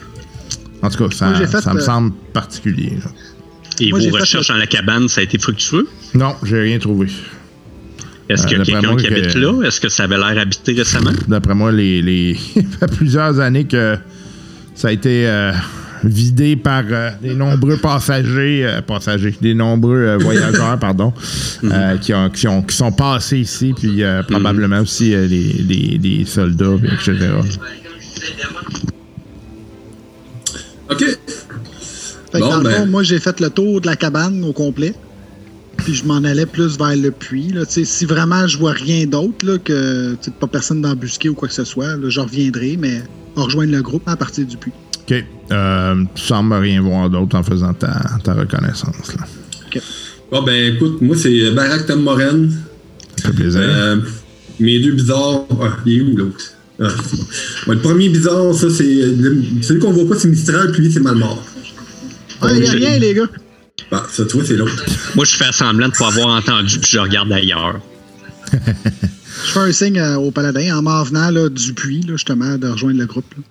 En 0.82 0.88
tout 0.90 1.08
cas, 1.08 1.14
ça, 1.14 1.30
Moi, 1.30 1.38
j'ai 1.40 1.46
fait, 1.46 1.60
ça 1.60 1.75
me 1.75 1.80
euh, 1.80 1.84
semble 1.84 2.12
particulier. 2.32 2.90
là. 3.04 3.10
Et 3.80 3.90
Moi, 3.90 3.99
j'ai 4.00 4.10
vos 4.10 4.16
fait 4.16 4.22
recherches 4.22 4.49
le- 4.49 4.54
dans 4.54 4.58
la 4.60 4.66
cabane, 4.66 5.08
ça 5.08 5.20
a 5.20 5.25
été 5.25 5.38
fructueux? 5.38 5.88
Non, 6.14 6.37
ça 6.42 6.56
rien 6.56 6.78
trouvé. 6.78 7.08
Est-ce 8.30 8.44
Euh, 8.44 8.46
qu'il 8.46 8.58
y 8.58 8.60
a 8.60 8.64
d'après 8.64 8.72
quelqu'un 8.72 8.88
moi 8.92 8.96
qui 9.00 9.08
que- 9.08 9.14
habite 9.14 9.34
là? 9.34 9.62
Est-ce 9.66 9.80
que 9.80 9.88
ça 9.88 10.04
avait 10.04 10.16
l'air 10.16 10.38
habité 10.38 10.72
récemment? 10.72 11.10
D'après 11.28 11.54
moi, 11.54 11.72
les, 11.72 12.00
les... 12.02 12.37
il 12.56 12.62
y 12.62 12.66
a 12.80 12.87
plusieurs 12.88 13.40
années 13.40 13.64
que 13.64 13.96
ça 14.75 14.88
a 14.88 14.92
été 14.92 15.26
euh, 15.28 15.52
vidé 16.04 16.56
par 16.56 16.84
euh, 16.90 17.10
des 17.20 17.34
nombreux 17.34 17.76
passagers, 17.76 18.64
euh, 18.64 18.80
passagers, 18.82 19.34
des 19.40 19.52
nombreux 19.54 19.99
euh, 19.99 20.16
voyageurs, 20.18 20.78
pardon, 20.80 21.12
euh, 21.64 21.96
qui, 21.99 22.14
ont, 22.14 22.30
qui, 22.30 22.46
ont- 22.49 22.62
qui 22.62 22.76
sont 22.76 22.92
passés 22.92 23.38
ici, 23.38 23.75
puis 23.76 24.02
euh, 24.02 24.22
probablement 24.22 24.80
aussi 24.80 25.12
euh, 25.14 25.26
les, 25.26 25.52
les- 25.68 25.99
les 26.02 26.25
soldats, 26.25 26.76
puis 26.80 26.88
etc. 26.94 27.28
OK. 30.90 30.99
Fait 32.32 32.38
que 32.38 32.38
Bon, 32.38 32.49
dans 32.50 32.58
le 32.58 32.64
ben. 32.64 32.70
fond, 32.76 32.87
moi, 32.87 33.02
j'ai 33.02 33.18
fait 33.18 33.40
le 33.40 33.50
tour 33.50 33.80
de 33.80 33.87
la 33.87 33.96
cabane 33.96 34.42
au 34.44 34.52
complet. 34.52 34.94
Puis 35.84 35.94
je 35.94 36.04
m'en 36.04 36.16
allais 36.25 36.46
plus 36.46 36.76
vers 36.78 36.96
le 36.96 37.10
puits. 37.10 37.52
Là. 37.52 37.62
Si 37.66 38.04
vraiment 38.04 38.46
je 38.46 38.58
vois 38.58 38.72
rien 38.72 39.06
d'autre, 39.06 39.56
que 39.64 40.14
pas 40.38 40.46
personne 40.46 40.82
d'embusqué 40.82 41.28
ou 41.28 41.34
quoi 41.34 41.49
que 41.49 41.54
ce 41.54 41.64
soit, 41.64 41.96
je 42.08 42.20
reviendrai, 42.20 42.76
mais 42.78 43.02
on 43.37 43.44
rejoindre 43.44 43.72
le 43.72 43.82
groupe 43.82 44.02
à 44.06 44.16
partir 44.16 44.46
du 44.46 44.56
puits. 44.56 44.72
OK. 45.08 45.25
Euh, 45.50 46.04
tu 46.14 46.22
sembles 46.22 46.54
rien 46.54 46.80
voir 46.82 47.10
d'autre 47.10 47.37
en 47.37 47.42
faisant 47.42 47.72
ta, 47.75 48.00
ta 48.22 48.34
reconnaissance. 48.34 49.14
Là. 49.18 49.80
Bon, 50.30 50.42
ben, 50.42 50.75
écoute, 50.75 51.00
moi, 51.00 51.16
c'est 51.16 51.50
Barak 51.52 51.87
Tom 51.87 52.02
Moren. 52.02 52.50
Ça 53.16 53.28
fait 53.28 53.34
plaisir. 53.34 53.60
Euh, 53.64 53.96
mes 54.60 54.78
deux 54.80 54.92
bizarres. 54.92 55.46
Ah, 55.60 55.76
il 55.87 55.99
est 55.99 56.00
où 56.02 56.16
l'autre? 56.16 56.52
Ah, 56.80 56.88
bon. 57.66 57.72
Le 57.72 57.78
premier 57.80 58.08
bizarre, 58.08 58.54
ça, 58.54 58.70
c'est. 58.70 58.84
le- 58.84 59.42
Celui 59.62 59.80
qu'on 59.80 59.92
voit 59.92 60.08
pas, 60.08 60.18
c'est 60.18 60.28
Mistral, 60.28 60.70
puis 60.72 60.82
lui, 60.82 60.92
c'est 60.92 61.00
Malmort. 61.00 61.44
Ah, 62.42 62.49
il 62.54 62.64
y 62.64 62.66
a 62.68 62.70
rien, 62.70 62.99
les 62.99 63.14
gars. 63.14 63.28
Ah, 63.92 64.04
ça, 64.11 64.25
tu 64.25 64.37
vois, 64.37 64.44
c'est 64.47 64.56
l'autre. 64.56 64.85
Moi, 65.16 65.25
je 65.25 65.35
fais 65.37 65.50
semblant 65.52 65.88
de 65.88 65.94
pas 65.97 66.09
avoir 66.09 66.28
entendu, 66.37 66.78
puis 66.78 66.90
je 66.92 66.99
regarde 66.99 67.32
ailleurs. 67.32 67.80
Je 69.42 69.52
fais 69.52 69.61
un 69.61 69.73
signe 69.73 69.99
euh, 69.99 70.16
au 70.16 70.30
paladin 70.32 70.76
en 70.76 70.82
m'en 70.82 71.02
venant 71.02 71.30
là, 71.30 71.49
du 71.49 71.73
puits, 71.73 72.02
là, 72.02 72.12
justement, 72.12 72.59
de 72.59 72.68
rejoindre 72.68 72.99
le 72.99 73.06
groupe. 73.06 73.25
là. 73.37 73.42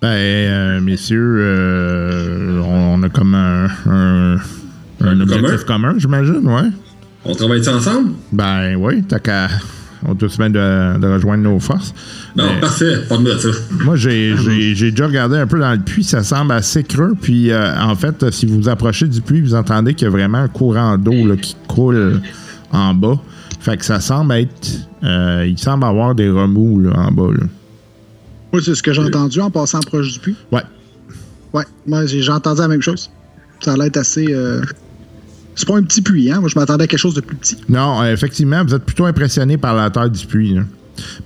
Ben, 0.00 0.08
euh, 0.08 0.80
messieurs, 0.80 1.36
euh, 1.40 2.60
on, 2.60 2.94
on 2.98 3.02
a 3.02 3.08
comme 3.10 3.34
un, 3.34 3.66
un- 3.86 4.36
Un 4.36 5.08
Un 5.08 5.20
objectif 5.20 5.64
commun, 5.66 5.94
j'imagine, 5.98 6.40
ouais. 6.46 6.70
On 7.26 7.34
travaille 7.34 7.68
ensemble? 7.68 8.12
Ben 8.32 8.76
oui, 8.76 9.02
t'as 9.06 9.18
qu'à. 9.18 9.48
On 10.04 10.14
te 10.14 10.28
semaine 10.28 10.52
de, 10.52 10.98
de 11.00 11.06
rejoindre 11.14 11.42
nos 11.44 11.58
forces. 11.58 11.94
Non, 12.36 12.44
Mais 12.54 12.60
parfait. 12.60 13.02
Parle-moi 13.08 13.34
de 13.34 13.38
ça. 13.38 13.48
moi, 13.84 13.96
j'ai 13.96 14.36
j'ai- 14.36 14.74
j'ai 14.74 14.90
déjà 14.90 15.06
regardé 15.06 15.36
un 15.38 15.46
peu 15.46 15.58
dans 15.58 15.72
le 15.72 15.78
puits, 15.78 16.04
ça 16.04 16.22
semble 16.22 16.52
assez 16.52 16.84
creux. 16.84 17.14
Puis, 17.20 17.50
euh, 17.50 17.74
en 17.80 17.94
fait, 17.96 18.22
euh, 18.22 18.30
si 18.30 18.46
vous 18.46 18.56
vous 18.62 18.68
approchez 18.68 19.06
du 19.08 19.20
puits, 19.20 19.40
vous 19.40 19.54
entendez 19.54 19.94
qu'il 19.94 20.04
y 20.06 20.08
a 20.08 20.10
vraiment 20.10 20.38
un 20.38 20.48
courant 20.48 20.98
d'eau 20.98 21.26
là, 21.26 21.36
qui 21.36 21.56
coule 21.66 22.20
en 22.72 22.94
bas. 22.94 23.18
Fait 23.60 23.76
que 23.76 23.84
ça 23.84 24.00
semble 24.00 24.34
être. 24.34 24.68
euh, 25.02 25.46
il 25.48 25.58
semble 25.58 25.84
avoir 25.84 26.14
des 26.14 26.28
remous 26.28 26.80
là, 26.80 26.92
en 26.96 27.10
bas. 27.10 27.32
Là. 27.32 27.44
Moi, 28.52 28.62
c'est 28.64 28.74
ce 28.74 28.82
que 28.82 28.92
j'ai 28.92 29.02
entendu 29.02 29.40
en 29.40 29.50
passant 29.50 29.80
proche 29.80 30.12
du 30.12 30.18
puits. 30.20 30.36
Ouais. 30.52 30.62
Ouais, 31.52 31.64
moi, 31.86 32.06
j'ai 32.06 32.22
j'ai 32.22 32.32
entendu 32.32 32.60
la 32.60 32.68
même 32.68 32.82
chose. 32.82 33.10
Ça 33.60 33.72
a 33.72 33.76
l'air 33.76 33.90
assez. 33.96 34.26
euh, 34.30 34.60
C'est 35.56 35.66
pas 35.66 35.76
un 35.76 35.82
petit 35.82 36.02
puits, 36.02 36.30
hein? 36.30 36.38
Moi, 36.40 36.48
je 36.48 36.58
m'attendais 36.58 36.84
à 36.84 36.86
quelque 36.86 37.00
chose 37.00 37.14
de 37.14 37.20
plus 37.22 37.36
petit. 37.36 37.56
Non, 37.68 38.02
euh, 38.02 38.12
effectivement, 38.12 38.62
vous 38.64 38.74
êtes 38.74 38.84
plutôt 38.84 39.06
impressionné 39.06 39.56
par 39.56 39.74
la 39.74 39.90
taille 39.90 40.10
du 40.10 40.26
puits. 40.26 40.54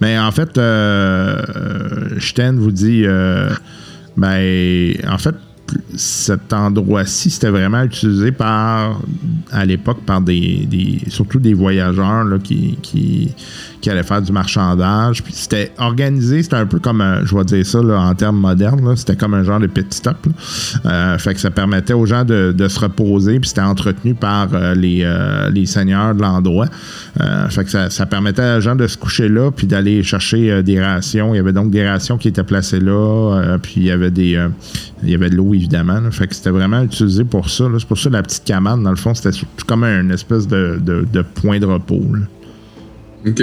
Mais 0.00 0.18
en 0.18 0.30
fait, 0.32 0.56
euh, 0.56 1.42
euh, 1.56 2.18
vous 2.58 2.70
dit, 2.70 3.02
euh, 3.04 3.50
ben, 4.16 4.94
en 5.08 5.18
fait, 5.18 5.34
cet 5.94 6.52
endroit-ci, 6.52 7.30
c'était 7.30 7.50
vraiment 7.50 7.82
utilisé 7.82 8.32
par, 8.32 9.00
à 9.52 9.64
l'époque, 9.64 10.00
par 10.04 10.20
des, 10.20 10.66
des- 10.68 11.00
surtout 11.08 11.38
des 11.38 11.54
voyageurs 11.54 12.24
là, 12.24 12.38
qui, 12.42 12.76
qui, 12.82 13.30
qui 13.80 13.90
allaient 13.90 14.02
faire 14.02 14.22
du 14.22 14.32
marchandage. 14.32 15.22
Puis 15.22 15.32
c'était 15.34 15.72
organisé, 15.78 16.42
c'était 16.42 16.56
un 16.56 16.66
peu 16.66 16.78
comme, 16.78 17.02
je 17.24 17.34
vais 17.34 17.44
dire 17.44 17.66
ça 17.66 17.80
en 17.80 18.14
termes 18.14 18.38
modernes, 18.38 18.96
c'était 18.96 19.16
comme 19.16 19.34
un 19.34 19.42
genre 19.42 19.60
de 19.60 19.66
pit 19.66 19.92
stop. 19.92 20.26
Euh, 20.86 21.18
fait 21.18 21.34
que 21.34 21.40
ça 21.40 21.50
permettait 21.50 21.92
aux 21.92 22.06
gens 22.06 22.24
de, 22.24 22.54
se 22.68 22.78
reposer, 22.78 23.40
puis 23.40 23.48
c'était 23.48 23.62
entretenu 23.62 24.14
par 24.14 24.48
euh, 24.52 24.74
les, 24.74 25.00
euh, 25.02 25.50
les 25.50 25.66
seigneurs 25.66 26.14
de 26.14 26.22
l'endroit. 26.22 26.66
Fait 27.48 27.64
que 27.64 27.70
ça, 27.70 28.06
permettait 28.06 28.56
aux 28.56 28.60
gens 28.60 28.76
de 28.76 28.86
se 28.86 28.96
coucher 28.96 29.28
là, 29.28 29.50
puis 29.50 29.66
d'aller 29.66 30.02
chercher 30.02 30.62
des 30.62 30.80
rations. 30.80 31.34
Il 31.34 31.36
y 31.36 31.40
avait 31.40 31.52
donc 31.52 31.70
des 31.70 31.86
rations 31.86 32.18
qui 32.18 32.28
étaient 32.28 32.44
placées 32.44 32.80
là, 32.80 33.56
puis 33.62 33.74
il 33.76 33.84
y 33.84 33.90
avait 33.90 34.10
des, 34.10 34.38
il 35.02 35.10
y 35.10 35.14
avait 35.14 35.30
de 35.30 35.36
l'eau 35.36 35.54
évidemment. 35.54 36.00
Fait 36.10 36.26
que 36.26 36.34
c'était 36.34 36.50
vraiment 36.50 36.82
utilisé 36.82 37.24
pour 37.24 37.50
ça. 37.50 37.64
C'est 37.78 37.86
pour 37.86 37.98
ça 37.98 38.10
la 38.10 38.22
petite 38.22 38.44
cabane, 38.44 38.82
dans 38.82 38.90
le 38.90 38.96
fond, 38.96 39.14
c'était 39.14 39.36
comme 39.66 39.84
un 39.84 40.10
espèce 40.10 40.46
de, 40.46 41.24
point 41.34 41.58
de 41.58 41.66
repos. 41.66 42.02
OK. 43.26 43.42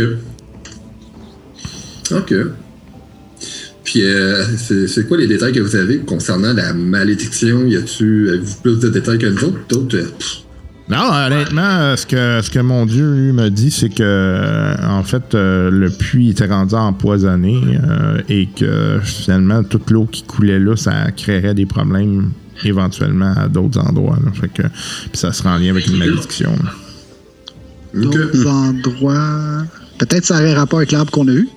OK. 2.12 2.34
Puis, 3.88 4.04
euh, 4.04 4.44
c'est 4.58 5.08
quoi 5.08 5.18
les 5.18 5.28
détails 5.28 5.54
que 5.54 5.62
vous 5.62 5.78
avez 5.78 6.00
concernant 6.00 6.52
la 6.52 6.74
malédiction? 6.74 7.66
Y 7.66 7.78
a-tu 7.78 8.30
plus 8.62 8.80
de 8.80 8.90
détails 8.90 9.18
que 9.18 9.28
nous 9.28 9.44
autres? 9.46 9.60
D'autres, 9.70 9.96
euh, 9.96 10.10
Non, 10.90 11.10
honnêtement, 11.10 11.62
euh, 11.62 11.96
ce 11.96 12.06
que, 12.06 12.42
ce 12.42 12.52
que 12.52 12.60
mon 12.60 12.86
Dieu 12.86 13.14
lui 13.14 13.32
me 13.32 13.50
dit, 13.50 13.72
c'est 13.72 13.88
que 13.88 14.04
euh, 14.04 14.76
en 14.86 15.04
fait, 15.04 15.34
le 15.34 15.88
puits 15.88 16.32
était 16.32 16.48
rendu 16.48 16.76
empoisonné 16.76 17.80
et 18.28 18.48
que 18.48 19.00
finalement, 19.02 19.64
toute 19.64 19.90
l'eau 19.90 20.06
qui 20.06 20.24
coulait 20.24 20.60
là, 20.60 20.76
ça 20.76 21.10
créerait 21.16 21.54
des 21.54 21.66
problèmes 21.66 22.32
éventuellement 22.66 23.36
à 23.38 23.48
d'autres 23.48 23.80
endroits. 23.80 24.20
puis 24.42 24.64
ça 25.14 25.32
sera 25.32 25.56
en 25.56 25.60
lien 25.60 25.70
avec 25.70 25.88
une 25.88 25.98
malédiction. 25.98 26.52
OK. 27.98 28.12
D'autres 28.12 28.48
endroits. 28.48 29.64
Peut-être 29.98 30.26
ça 30.26 30.36
aurait 30.36 30.54
rapport 30.54 30.80
avec 30.80 30.92
l'arbre 30.92 31.12
qu'on 31.12 31.28
a 31.28 31.34
eu. 31.34 31.50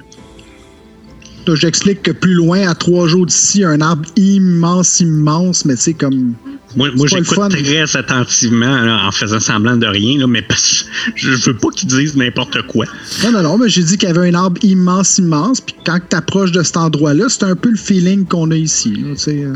J'explique 1.55 2.03
que 2.03 2.13
plus 2.13 2.35
loin, 2.35 2.69
à 2.69 2.75
trois 2.75 3.09
jours 3.09 3.27
d'ici, 3.27 3.65
un 3.65 3.81
arbre 3.81 4.09
immense, 4.17 5.01
immense, 5.01 5.65
mais 5.65 5.75
tu 5.75 5.83
sais, 5.83 5.95
comme. 5.95 6.35
Moi, 6.77 6.91
moi 6.95 7.09
C'est 7.09 7.19
j'écoute 7.19 7.51
très 7.51 7.97
attentivement 7.97 8.83
là, 8.83 9.05
en 9.05 9.11
faisant 9.11 9.41
semblant 9.41 9.77
de 9.77 9.87
rien, 9.87 10.21
là, 10.21 10.29
mais 10.29 10.43
parce 10.43 10.85
que 10.85 10.89
je 11.17 11.51
veux 11.51 11.57
pas 11.57 11.69
qu'ils 11.71 11.89
disent 11.89 12.15
n'importe 12.17 12.63
quoi. 12.69 12.87
Non, 13.25 13.33
non, 13.33 13.43
non, 13.43 13.59
mais 13.59 13.69
j'ai 13.69 13.83
dit 13.83 13.99
qu'il 13.99 14.09
y 14.09 14.13
avait 14.13 14.31
un 14.31 14.35
arbre 14.35 14.61
immense, 14.63 15.19
immense, 15.19 15.61
puis 15.61 15.75
quand 15.85 15.99
tu 16.09 16.15
approches 16.15 16.53
de 16.53 16.63
cet 16.63 16.77
endroit-là, 16.77 17.25
c'est 17.29 17.43
un 17.43 17.57
peu 17.57 17.71
le 17.71 17.77
feeling 17.77 18.25
qu'on 18.25 18.53
a 18.53 18.57
ici. 18.57 18.95
là, 18.95 19.17
sais. 19.17 19.47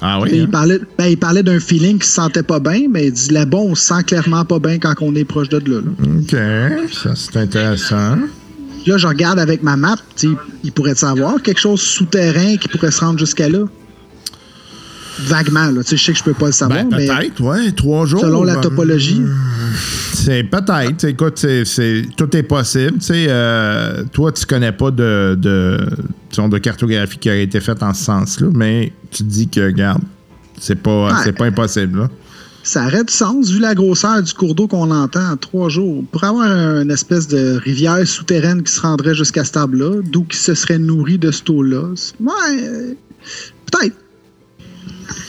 Ah 0.00 0.20
oui? 0.20 0.30
Il 0.32 0.42
hein? 0.42 0.48
parlait, 0.50 0.80
ben, 0.98 1.06
il 1.06 1.16
parlait 1.16 1.42
d'un 1.42 1.60
feeling 1.60 1.98
qui 1.98 2.06
se 2.08 2.14
sentait 2.14 2.42
pas 2.42 2.58
bien, 2.58 2.86
mais 2.90 3.06
il 3.06 3.12
dit 3.12 3.32
là-bas, 3.32 3.58
on 3.58 3.74
se 3.74 3.84
sent 3.84 4.02
clairement 4.04 4.44
pas 4.44 4.58
bien 4.58 4.78
quand 4.78 4.94
on 5.00 5.14
est 5.14 5.24
proche 5.24 5.48
de 5.48 5.58
là. 5.58 5.80
Là, 5.80 5.90
OK, 6.00 6.90
ça 6.92 7.14
c'est 7.14 7.36
intéressant. 7.36 8.16
Là, 8.86 8.98
je 8.98 9.06
regarde 9.06 9.38
avec 9.38 9.62
ma 9.62 9.76
map, 9.76 9.96
il 10.64 10.72
pourrait 10.72 10.96
savoir 10.96 11.40
quelque 11.40 11.60
chose 11.60 11.80
souterrain 11.80 12.56
qui 12.56 12.68
pourrait 12.68 12.90
se 12.90 13.00
rendre 13.00 13.18
jusqu'à 13.18 13.48
là? 13.48 13.64
Vaguement, 15.20 15.70
là. 15.70 15.82
Tu 15.82 15.90
sais, 15.90 15.96
je 15.96 16.04
sais 16.04 16.12
que 16.12 16.18
je 16.18 16.24
peux 16.24 16.32
pas 16.34 16.46
le 16.46 16.52
savoir, 16.52 16.84
Ben, 16.84 16.96
mais 16.96 17.06
peut-être, 17.06 17.40
ouais, 17.42 17.72
trois 17.72 18.06
jours. 18.06 18.20
selon 18.20 18.44
la 18.44 18.56
euh, 18.56 18.60
topologie. 18.60 19.22
C'est 20.14 20.44
peut-être. 20.44 21.04
Écoute, 21.04 21.34
c'est, 21.36 21.64
c'est- 21.64 22.06
tout 22.16 22.34
est 22.36 22.42
possible. 22.42 22.94
Tu 22.94 23.06
sais, 23.06 23.26
euh, 23.28 24.04
toi, 24.12 24.32
tu 24.32 24.46
connais 24.46 24.72
pas 24.72 24.90
de, 24.90 25.36
de, 25.38 26.58
cartographie 26.58 27.18
qui 27.18 27.28
a 27.30 27.36
été 27.36 27.60
faite 27.60 27.82
en 27.82 27.92
ce 27.92 28.04
sens-là, 28.04 28.48
mais 28.54 28.92
tu 29.10 29.18
te 29.24 29.28
dis 29.28 29.48
que, 29.48 29.60
regarde, 29.66 30.02
c'est 30.58 30.76
pas, 30.76 31.06
Ouais. 31.08 31.20
c'est 31.24 31.32
pas 31.32 31.44
impossible. 31.46 31.98
Là. 32.00 32.10
Ça 32.64 32.86
aurait 32.86 33.02
du 33.02 33.12
sens, 33.12 33.50
vu 33.50 33.58
la 33.58 33.74
grosseur 33.74 34.22
du 34.22 34.32
cours 34.32 34.54
d'eau 34.54 34.68
qu'on 34.68 34.90
entend 34.92 35.32
en 35.32 35.36
trois 35.36 35.68
jours. 35.68 36.04
Pour 36.12 36.22
avoir 36.22 36.46
une 36.46 36.90
espèce 36.92 37.26
de 37.26 37.56
rivière 37.62 38.06
souterraine 38.06 38.62
qui 38.62 38.72
se 38.72 38.80
rendrait 38.80 39.16
jusqu'à 39.16 39.44
ce 39.44 39.50
table-là, 39.52 40.00
d'où 40.04 40.22
qui 40.24 40.36
se 40.38 40.54
serait 40.54 40.78
nourri 40.78 41.18
de 41.18 41.32
cette 41.32 41.50
eau-là. 41.50 41.88
Ouais, 42.20 42.30
euh, 42.62 42.94
peut-être. 43.70 43.96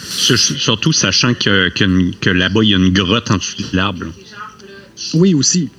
Sur- 0.08 0.38
Surtout 0.38 0.92
sachant 0.94 1.34
que, 1.34 1.70
que, 1.70 2.12
que 2.20 2.30
là-bas, 2.30 2.62
il 2.63 2.70
y 2.70 2.74
a 2.74 2.78
une 2.78 2.94
grotte 2.94 3.32
en 3.32 3.38
dessous 3.38 3.62
de 3.72 3.75
l'arbre. 3.75 4.06
Oui, 5.13 5.34
aussi. 5.34 5.70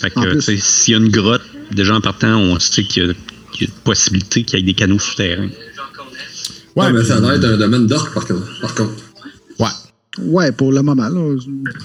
Fait 0.00 0.10
que, 0.10 0.40
s'il 0.40 0.92
y 0.92 0.94
a 0.94 0.98
une 0.98 1.10
grotte, 1.10 1.42
déjà 1.70 1.94
en 1.94 2.00
partant, 2.00 2.38
on 2.38 2.58
sait 2.58 2.84
qu'il 2.84 3.04
y 3.06 3.10
a, 3.10 3.14
qu'il 3.52 3.62
y 3.62 3.70
a 3.70 3.72
une 3.74 3.80
possibilité 3.82 4.44
qu'il 4.44 4.58
y 4.58 4.62
ait 4.62 4.64
des 4.64 4.74
canaux 4.74 4.98
souterrains. 4.98 5.50
Ouais, 6.76 6.92
mais 6.92 7.04
ça 7.04 7.16
a 7.16 7.20
l'air 7.20 7.38
d'un 7.38 7.56
domaine 7.56 7.86
d'orque, 7.86 8.14
par 8.14 8.24
contre. 8.26 8.60
Par 8.60 8.74
contre. 8.74 8.92
Ouais. 10.18 10.52
Pour 10.52 10.72
le 10.72 10.82
moment, 10.82 11.08
là, 11.08 11.36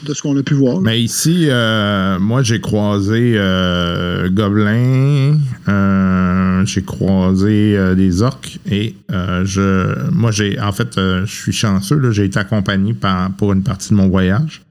de 0.05 0.13
ce 0.13 0.21
qu'on 0.21 0.37
a 0.37 0.43
pu 0.43 0.53
voir. 0.55 0.75
là. 0.75 0.81
Mais 0.83 1.01
ici, 1.01 1.45
euh, 1.49 2.19
moi, 2.19 2.41
j'ai 2.43 2.59
croisé 2.61 3.33
euh, 3.35 4.29
Gobelin, 4.29 5.37
euh, 5.67 6.65
j'ai 6.65 6.83
croisé 6.83 7.77
euh, 7.77 7.95
des 7.95 8.21
orques 8.21 8.59
et 8.69 8.95
euh, 9.11 9.43
je, 9.45 10.09
moi, 10.11 10.31
j'ai, 10.31 10.59
en 10.59 10.71
fait, 10.71 10.93
je 10.97 11.25
suis 11.25 11.53
chanceux, 11.53 11.97
là, 11.99 12.11
j'ai 12.11 12.25
été 12.25 12.39
accompagné 12.39 12.93
par, 12.93 13.31
pour 13.31 13.53
une 13.53 13.63
partie 13.63 13.89
de 13.89 13.95
mon 13.95 14.09
voyage. 14.09 14.61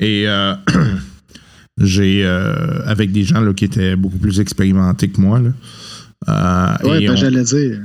Et 0.00 0.26
j'ai, 1.80 2.24
avec 2.86 3.12
des 3.12 3.24
gens 3.24 3.40
là, 3.40 3.52
qui 3.52 3.64
étaient 3.64 3.96
beaucoup 3.96 4.18
plus 4.18 4.40
expérimentés 4.40 5.08
que 5.08 5.20
moi. 5.20 5.40
Là. 5.40 6.78
Ouais, 6.84 7.02
et 7.02 7.06
ben, 7.06 7.12
on- 7.12 7.16
j'allais 7.16 7.42
dire. 7.44 7.80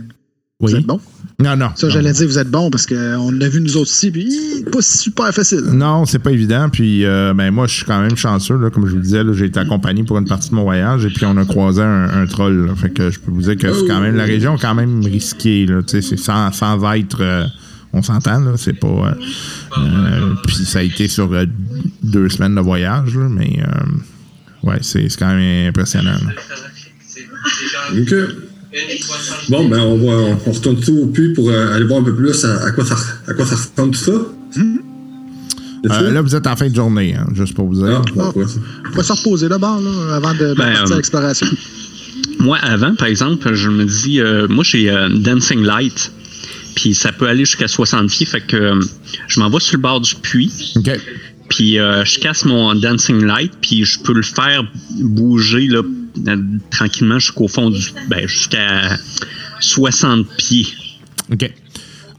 Oui. 0.63 0.71
Vous 0.73 0.79
êtes 0.79 0.85
bon? 0.85 0.99
Non, 1.39 1.55
non. 1.57 1.69
Ça, 1.75 1.89
j'allais 1.89 2.13
dire, 2.13 2.27
vous 2.27 2.37
êtes 2.37 2.49
bon 2.49 2.69
parce 2.69 2.85
qu'on 2.85 3.31
l'a 3.31 3.49
vu 3.49 3.59
nous 3.59 3.75
autres 3.75 3.89
ici, 3.91 4.11
puis 4.11 4.29
pas 4.71 4.81
super 4.81 5.33
facile. 5.33 5.61
Non, 5.73 6.05
c'est 6.05 6.19
pas 6.19 6.31
évident. 6.31 6.69
Puis, 6.69 7.05
euh, 7.05 7.33
ben, 7.33 7.49
moi, 7.51 7.65
je 7.67 7.73
suis 7.73 7.85
quand 7.85 7.99
même 8.01 8.15
chanceux. 8.15 8.57
Là, 8.57 8.69
comme 8.69 8.85
je 8.85 8.91
vous 8.91 8.97
le 8.97 9.01
disais, 9.01 9.21
j'ai 9.33 9.45
été 9.45 9.59
accompagné 9.59 10.03
pour 10.03 10.17
une 10.19 10.27
partie 10.27 10.49
de 10.51 10.55
mon 10.55 10.63
voyage 10.63 11.05
et 11.05 11.09
puis 11.09 11.25
on 11.25 11.35
a 11.37 11.43
croisé 11.45 11.81
un, 11.81 12.21
un 12.21 12.25
troll. 12.27 12.67
là. 12.67 12.75
Fait 12.75 12.91
que 12.91 13.09
je 13.09 13.19
peux 13.19 13.31
vous 13.31 13.41
dire 13.41 13.57
que 13.57 13.73
c'est 13.73 13.87
quand 13.87 13.99
même 13.99 14.15
la 14.15 14.25
région 14.25 14.55
est 14.55 14.61
quand 14.61 14.75
même 14.75 15.01
risquée. 15.03 15.65
Là, 15.65 15.81
Tu 15.81 16.01
sais, 16.01 16.07
c'est 16.07 16.17
sans, 16.19 16.51
sans 16.51 16.93
être. 16.93 17.17
euh, 17.21 17.45
on 17.93 18.01
s'entend, 18.03 18.39
là. 18.39 18.51
C'est 18.55 18.73
pas. 18.73 18.87
euh, 18.87 19.11
euh, 19.79 20.33
puis 20.45 20.55
ça 20.55 20.79
a 20.79 20.81
été 20.83 21.07
sur 21.07 21.31
euh, 21.33 21.45
deux 22.03 22.29
semaines 22.29 22.55
de 22.55 22.61
voyage, 22.61 23.15
là, 23.15 23.27
mais. 23.27 23.59
euh, 23.59 24.69
ouais, 24.69 24.77
c'est 24.81 25.09
c'est 25.09 25.17
quand 25.19 25.33
même 25.35 25.69
impressionnant. 25.69 26.11
là. 26.13 26.31
OK. 28.01 28.13
Bon, 29.49 29.67
ben, 29.67 29.79
on, 29.79 29.97
va, 29.97 30.11
on, 30.13 30.37
on 30.47 30.51
retourne 30.51 30.79
tout 30.79 30.97
au 30.97 31.07
puits 31.07 31.33
pour 31.33 31.49
euh, 31.49 31.75
aller 31.75 31.85
voir 31.85 31.99
un 31.99 32.03
peu 32.03 32.15
plus 32.15 32.43
à, 32.45 32.63
à 32.65 32.71
quoi, 32.71 32.85
ça, 32.85 32.95
à 33.27 33.33
quoi 33.33 33.45
ça 33.45 33.55
ressemble 33.55 33.95
tout 33.95 34.03
ça. 34.03 34.11
Euh, 35.85 36.11
là, 36.11 36.21
vous 36.21 36.33
êtes 36.33 36.47
en 36.47 36.55
fin 36.55 36.69
de 36.69 36.75
journée, 36.75 37.13
hein, 37.13 37.27
juste 37.33 37.53
pour 37.55 37.67
vous 37.67 37.75
dire. 37.75 38.01
Ah, 38.17 38.29
ouais. 38.35 38.45
On 38.93 38.95
va 38.95 39.03
se 39.03 39.13
reposer 39.13 39.49
d'abord, 39.49 39.81
là, 39.81 40.15
avant 40.15 40.33
de, 40.33 40.39
de 40.39 40.53
Ben, 40.55 40.73
partir 40.73 40.91
euh, 40.91 40.93
à 40.93 40.95
l'exploration. 40.95 41.47
Moi, 42.39 42.57
avant, 42.61 42.95
par 42.95 43.07
exemple, 43.07 43.53
je 43.53 43.69
me 43.69 43.85
dis, 43.85 44.19
euh, 44.19 44.47
moi, 44.47 44.63
j'ai 44.63 44.89
euh, 44.89 45.09
Dancing 45.09 45.61
Light, 45.61 46.11
puis 46.75 46.95
ça 46.95 47.11
peut 47.11 47.27
aller 47.27 47.45
jusqu'à 47.45 47.67
60 47.67 48.09
pieds, 48.09 48.25
fait 48.25 48.41
que 48.41 48.55
euh, 48.55 48.79
je 49.27 49.39
m'en 49.39 49.49
vais 49.49 49.59
sur 49.59 49.75
le 49.75 49.81
bord 49.81 49.99
du 49.99 50.15
puits, 50.15 50.73
OK. 50.77 50.89
puis 51.49 51.79
euh, 51.79 52.05
je 52.05 52.19
casse 52.19 52.45
mon 52.45 52.73
Dancing 52.75 53.23
Light, 53.25 53.51
puis 53.61 53.83
je 53.83 53.99
peux 53.99 54.13
le 54.13 54.23
faire 54.23 54.63
bouger 55.01 55.67
là, 55.67 55.79
euh, 55.79 56.02
tranquillement 56.69 57.19
jusqu'au 57.19 57.47
fond 57.47 57.69
du. 57.69 57.81
Ben, 58.09 58.27
jusqu'à 58.27 58.97
60 59.59 60.27
pieds. 60.37 60.67
OK. 61.31 61.51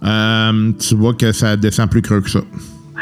Euh, 0.05 0.73
tu 0.79 0.95
vois 0.95 1.15
que 1.15 1.33
ça 1.33 1.57
descend 1.57 1.89
plus 1.91 2.03
creux 2.03 2.21
que 2.21 2.31
ça. 2.31 2.41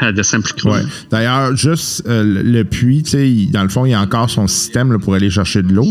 Elle 0.01 0.15
descend 0.15 0.41
plus 0.43 0.53
creux. 0.53 0.71
Ouais. 0.71 0.81
D'ailleurs, 1.11 1.55
juste 1.55 2.03
euh, 2.07 2.23
le, 2.23 2.41
le 2.41 2.63
puits, 2.63 3.03
tu 3.03 3.11
sais, 3.11 3.29
il- 3.29 3.51
dans 3.51 3.61
le 3.63 3.69
fond, 3.69 3.85
il 3.85 3.91
y 3.91 3.93
a 3.93 4.01
encore 4.01 4.29
son 4.29 4.47
système 4.47 4.91
là, 4.91 4.99
pour 4.99 5.13
aller 5.13 5.29
chercher 5.29 5.61
de 5.61 5.71
l'eau. 5.71 5.85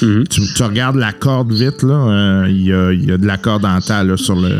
Mhm. 0.00 0.26
tu, 0.28 0.40
tu 0.54 0.62
regardes 0.62 0.96
la 0.96 1.12
corde 1.12 1.52
vite, 1.52 1.82
là, 1.82 1.94
euh, 1.94 2.46
il 2.48 2.62
y, 2.62 2.66
y 2.68 3.12
a 3.12 3.18
de 3.18 3.26
la 3.26 3.36
corde 3.38 3.64
en 3.64 3.78
là, 3.78 4.16
sur 4.16 4.36
le 4.36 4.56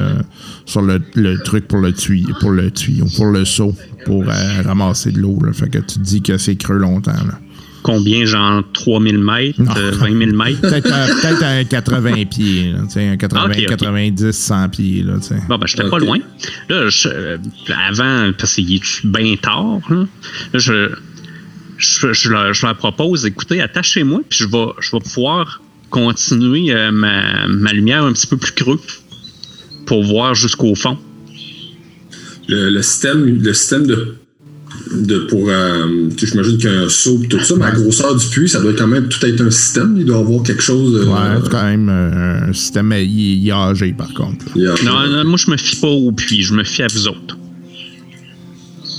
sur 0.66 0.82
le, 0.82 1.00
le 1.14 1.38
truc 1.42 1.66
pour 1.68 1.78
le 1.78 1.92
tuyau, 1.92 2.34
pour 2.40 2.50
le 2.50 2.70
tuyau, 2.70 3.06
pour 3.16 3.26
le 3.26 3.44
seau, 3.44 3.74
pour 4.04 4.24
ramasser 4.26 5.10
de 5.10 5.18
l'eau. 5.20 5.38
Fait 5.52 5.68
que 5.68 5.78
tu 5.78 5.94
te 5.94 6.00
dis 6.00 6.22
que 6.22 6.36
c'est 6.36 6.56
creux 6.56 6.78
longtemps. 6.78 7.12
Là. 7.12 7.38
Combien, 7.82 8.24
genre 8.24 8.62
3000 8.72 9.18
mètres, 9.18 9.58
euh, 9.76 9.90
20 9.92 10.16
000 10.26 10.36
mètres? 10.36 10.60
Peut-être 10.62 11.42
un 11.42 11.64
80 11.64 12.24
pieds, 12.26 12.72
là, 12.72 12.78
tu 12.84 12.90
sais, 12.90 13.08
un 13.08 13.16
80, 13.16 13.40
Ah, 13.42 13.46
ok, 13.50 13.56
ok. 13.58 13.66
90, 13.66 14.30
100 14.32 14.68
pieds. 14.68 15.02
Là, 15.02 15.14
tu 15.20 15.28
sais. 15.28 15.36
Bon, 15.48 15.58
ben, 15.58 15.66
j'étais 15.66 15.88
pas 15.88 15.98
loin. 15.98 16.18
Là, 16.68 16.88
je- 16.88 17.08
euh, 17.08 17.38
avant, 17.88 18.30
parce 18.38 18.54
qu'il 18.54 18.72
est 18.74 19.06
bien 19.06 19.34
tard, 19.36 19.80
là, 19.90 19.96
Là, 20.52 20.58
je, 20.58 20.90
je, 21.76 22.12
je 22.12 22.28
leur, 22.30 22.52
je 22.54 22.64
leur 22.66 22.76
propose, 22.76 23.26
écoutez, 23.26 23.60
attachez-moi, 23.60 24.20
puis 24.28 24.38
je 24.42 24.46
vais, 24.48 24.66
je 24.80 24.92
vais 24.92 25.00
pouvoir 25.00 25.60
continuer 25.90 26.72
euh, 26.72 26.90
ma, 26.92 27.46
ma 27.48 27.72
lumière 27.72 28.04
un 28.04 28.12
petit 28.12 28.28
peu 28.28 28.36
plus 28.36 28.52
creux 28.52 28.80
pour 29.86 30.04
voir 30.04 30.34
jusqu'au 30.36 30.74
fond. 30.76 30.96
Le, 32.48 32.70
le 32.70 32.82
système, 32.82 33.24
le 33.42 33.54
système 33.54 33.86
de, 33.86 34.14
de 34.94 35.18
pour. 35.20 35.48
euh, 35.48 36.08
J'imagine 36.16 36.56
qu'il 36.58 36.70
y 36.70 36.74
a 36.74 36.80
un 36.82 36.88
saut 36.88 37.20
et 37.22 37.28
tout 37.28 37.40
ça, 37.40 37.54
mais 37.56 37.64
la 37.64 37.72
grosseur 37.72 38.14
du 38.16 38.26
puits, 38.26 38.48
ça 38.48 38.60
doit 38.60 38.72
quand 38.74 38.86
même 38.86 39.08
tout 39.08 39.24
être 39.26 39.40
un 39.40 39.50
système. 39.50 39.96
Il 39.98 40.04
doit 40.06 40.18
avoir 40.18 40.42
quelque 40.42 40.62
chose. 40.62 40.94
de- 41.00 41.04
Ouais, 41.06 41.18
c'est 41.42 41.50
quand 41.50 41.64
même 41.64 41.88
euh, 41.88 42.48
un 42.48 42.52
système, 42.52 42.86
mais 42.88 43.04
il, 43.06 43.48
est- 43.48 43.52
âgé 43.52 43.92
par 43.92 44.12
contre. 44.14 44.44
Non, 44.56 45.06
non, 45.08 45.24
moi, 45.24 45.36
je 45.38 45.50
me 45.50 45.56
fie 45.56 45.76
pas 45.76 45.88
au 45.88 46.12
puits, 46.12 46.42
je 46.42 46.54
me 46.54 46.64
fie 46.64 46.82
à 46.82 46.86
vous 46.92 47.06
autres. 47.08 47.36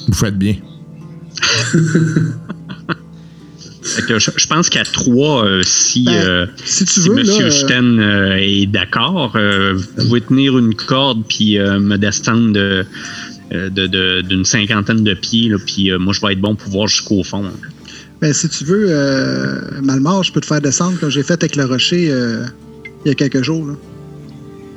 Vous 0.08 0.14
faites 0.16 0.38
bien. 0.38 0.56
Que 4.08 4.18
je, 4.18 4.32
je 4.38 4.48
pense 4.48 4.70
qu'à 4.70 4.84
trois, 4.86 5.46
euh, 5.46 5.62
si, 5.64 6.06
Ben, 6.06 6.14
euh, 6.14 6.46
si 6.64 6.86
tu 6.86 7.02
si 7.02 7.10
veux, 7.10 7.20
M. 7.20 7.26
là, 7.28 7.34
euh, 7.42 7.50
Sten 7.52 8.00
euh, 8.00 8.38
est 8.40 8.66
d'accord, 8.66 9.34
euh, 9.36 9.74
vous 9.74 10.06
pouvez 10.08 10.22
tenir 10.22 10.58
une 10.58 10.74
corde 10.74 11.24
puis 11.28 11.60
euh, 11.60 11.80
me 11.80 11.98
descendre 11.98 12.54
de, 12.54 12.86
euh, 13.54 13.70
de- 13.70 13.88
de- 13.88 14.22
d'une 14.22 14.46
cinquantaine 14.46 15.04
de 15.04 15.14
pieds, 15.14 15.50
là, 15.50 15.58
puis 15.66 15.92
euh, 15.92 16.00
moi, 16.00 16.14
je 16.14 16.22
vais 16.22 16.34
être 16.34 16.42
bon 16.42 16.56
pour 16.56 16.70
voir 16.72 16.88
jusqu'au 16.88 17.24
fond. 17.24 17.46
Ben, 18.22 18.34
si 18.34 18.48
tu 18.50 18.64
veux, 18.64 18.86
euh, 18.90 19.82
Malmort, 19.82 20.24
je 20.24 20.32
peux 20.32 20.40
te 20.42 20.46
faire 20.46 20.62
descendre 20.62 20.98
comme 21.00 21.10
j'ai 21.10 21.24
fait 21.24 21.34
avec 21.34 21.56
le 21.56 21.66
rocher 21.66 22.08
euh, 22.10 22.46
il 23.06 23.10
y 23.10 23.12
a 23.12 23.16
quelques 23.16 23.42
jours. 23.44 23.68
là. 23.68 23.74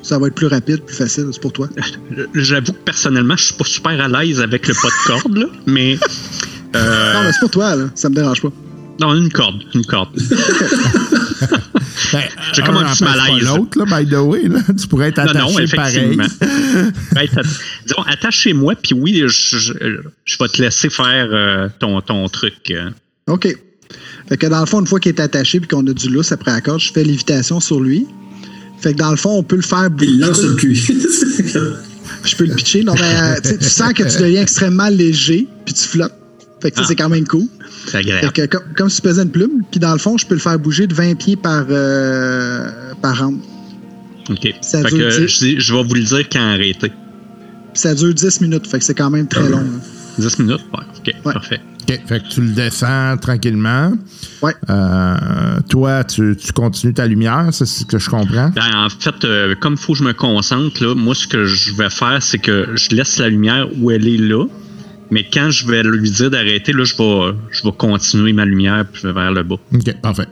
Ça 0.02 0.18
va 0.18 0.28
être 0.28 0.34
plus 0.34 0.46
rapide, 0.46 0.82
plus 0.82 0.94
facile, 0.96 1.26
c'est 1.32 1.40
pour 1.40 1.52
toi. 1.52 1.68
J'avoue 2.34 2.72
que 2.72 2.82
personnellement, 2.84 3.36
je 3.36 3.44
suis 3.44 3.54
pas 3.54 3.64
super 3.64 4.00
à 4.00 4.08
l'aise 4.08 4.40
avec 4.40 4.66
le 4.68 4.74
pas 4.74 4.88
de 4.88 5.06
corde, 5.20 5.36
là, 5.36 5.46
mais. 5.66 5.98
Non, 6.74 7.22
mais 7.24 7.32
c'est 7.32 7.40
pour 7.40 7.50
toi, 7.50 7.74
là. 7.76 7.84
ça 7.94 8.08
me 8.08 8.14
dérange 8.14 8.42
pas. 8.42 8.52
non, 9.00 9.14
une 9.14 9.30
corde, 9.30 9.62
une 9.74 9.84
corde. 9.86 10.10
Ben, 12.12 12.22
J'ai 12.52 12.62
comme 12.62 12.76
un 12.76 12.92
petit 12.92 13.04
malaise. 13.04 13.44
L'autre, 13.46 13.78
là, 13.78 13.84
by 14.00 14.08
the 14.08 14.14
way, 14.18 14.48
là, 14.48 14.60
tu 14.78 14.86
pourrais 14.86 15.08
être 15.08 15.22
Non, 15.24 15.30
attaché 15.30 15.62
non, 15.62 15.68
pareil. 15.76 15.96
effectivement. 15.98 16.26
Ben, 17.12 17.26
t'as- 17.34 17.42
disons, 17.42 18.02
attache-moi, 18.06 18.74
puis 18.82 18.94
oui, 18.94 19.22
je, 19.26 19.58
je, 19.58 19.72
je 20.24 20.36
vais 20.38 20.48
te 20.48 20.62
laisser 20.62 20.90
faire 20.90 21.28
euh, 21.32 21.68
ton, 21.78 22.00
ton 22.00 22.28
truc. 22.28 22.54
euh. 22.70 22.90
OK. 23.28 23.48
Fait 24.28 24.36
que 24.36 24.46
dans 24.46 24.60
le 24.60 24.66
fond, 24.66 24.80
une 24.80 24.86
fois 24.86 24.98
qu'il 25.00 25.10
est 25.12 25.20
attaché 25.20 25.60
puis 25.60 25.68
qu'on 25.68 25.86
a 25.86 25.92
du 25.92 26.08
lousse 26.08 26.32
après 26.32 26.50
la 26.52 26.60
corde, 26.60 26.80
je 26.80 26.92
fais 26.92 27.04
lévitation 27.04 27.60
sur 27.60 27.80
lui. 27.80 28.06
Fait 28.80 28.92
que 28.92 28.98
dans 28.98 29.10
le 29.10 29.16
fond, 29.16 29.30
on 29.38 29.42
peut 29.42 29.56
le 29.56 29.62
faire 29.62 29.90
bouger. 29.90 30.10
Il 30.10 30.20
lance 30.20 30.42
le 30.42 30.54
puits. 30.56 30.76
Je 32.24 32.36
peux 32.36 32.44
le 32.44 32.54
pitcher. 32.54 32.82
Non, 32.82 32.94
mais 32.94 33.40
tu 33.40 33.48
sais, 33.50 33.58
tu 33.58 33.64
sens 33.64 33.92
que 33.92 34.02
tu 34.02 34.20
deviens 34.22 34.42
extrêmement 34.42 34.88
léger 34.88 35.46
puis 35.64 35.74
tu 35.74 35.82
flottes. 35.86 36.14
Fait 36.66 36.70
que 36.72 36.76
ça, 36.78 36.82
Ah. 36.82 36.88
c'est 36.88 36.96
quand 36.96 37.08
même 37.08 37.26
cool. 37.28 37.44
C'est 37.84 37.90
Fait 37.92 37.98
agréable. 37.98 38.32
que 38.32 38.46
comme, 38.46 38.62
comme 38.76 38.90
si 38.90 38.96
tu 38.96 39.02
pesais 39.02 39.22
une 39.22 39.30
plume, 39.30 39.62
puis 39.70 39.78
dans 39.78 39.92
le 39.92 39.98
fond, 40.00 40.18
je 40.18 40.26
peux 40.26 40.34
le 40.34 40.40
faire 40.40 40.58
bouger 40.58 40.88
de 40.88 40.94
20 40.94 41.14
pieds 41.16 41.36
par, 41.36 41.64
euh, 41.70 42.68
par 43.00 43.16
round. 43.18 43.38
OK. 44.28 44.52
Ça 44.62 44.82
Fait 44.82 44.88
dure 44.88 44.98
que 45.08 45.20
dix- 45.20 45.28
je, 45.32 45.38
dis- 45.38 45.60
je 45.60 45.72
vais 45.72 45.84
vous 45.84 45.94
le 45.94 46.02
dire 46.02 46.28
quand 46.28 46.40
arrêter. 46.40 46.90
Ça 47.72 47.94
dure 47.94 48.12
10 48.12 48.40
minutes, 48.40 48.66
fait 48.66 48.78
que 48.80 48.84
c'est 48.84 48.94
quand 48.94 49.10
même 49.10 49.28
très 49.28 49.48
long. 49.48 49.60
là. 49.60 49.64
10 50.18 50.38
minutes? 50.40 50.60
Ouais, 50.74 50.84
OK, 50.98 51.14
Ouais. 51.24 51.32
parfait. 51.32 51.60
OK, 51.88 52.00
fait 52.08 52.20
que 52.20 52.28
tu 52.30 52.40
le 52.40 52.48
descends 52.48 53.16
tranquillement. 53.18 53.92
Ouais. 54.42 54.54
Euh, 54.68 55.60
toi, 55.68 56.02
tu, 56.02 56.34
tu 56.36 56.52
continues 56.52 56.94
ta 56.94 57.06
lumière, 57.06 57.50
c'est 57.52 57.66
ce 57.66 57.84
que 57.84 58.00
je 58.00 58.10
comprends? 58.10 58.48
Ben, 58.56 58.74
en 58.74 58.88
fait, 58.88 59.24
euh, 59.24 59.54
comme 59.60 59.74
il 59.74 59.78
faut 59.78 59.92
que 59.92 60.00
je 60.00 60.04
me 60.04 60.12
concentre, 60.14 60.82
là, 60.82 60.96
moi, 60.96 61.14
ce 61.14 61.28
que 61.28 61.44
je 61.44 61.72
vais 61.74 61.90
faire, 61.90 62.20
c'est 62.20 62.38
que 62.38 62.70
je 62.74 62.96
laisse 62.96 63.18
la 63.18 63.28
lumière 63.28 63.68
où 63.78 63.92
elle 63.92 64.08
est 64.08 64.16
là. 64.18 64.46
Mais 65.10 65.24
quand 65.32 65.50
je 65.50 65.66
vais 65.66 65.82
lui 65.82 66.10
dire 66.10 66.30
d'arrêter, 66.30 66.72
là, 66.72 66.84
je 66.84 66.94
vais, 66.96 67.36
je 67.52 67.62
vais 67.62 67.72
continuer 67.76 68.32
ma 68.32 68.44
lumière 68.44 68.84
vers 69.04 69.30
le 69.32 69.42
bas. 69.42 69.56
OK, 69.74 70.00
parfait. 70.02 70.26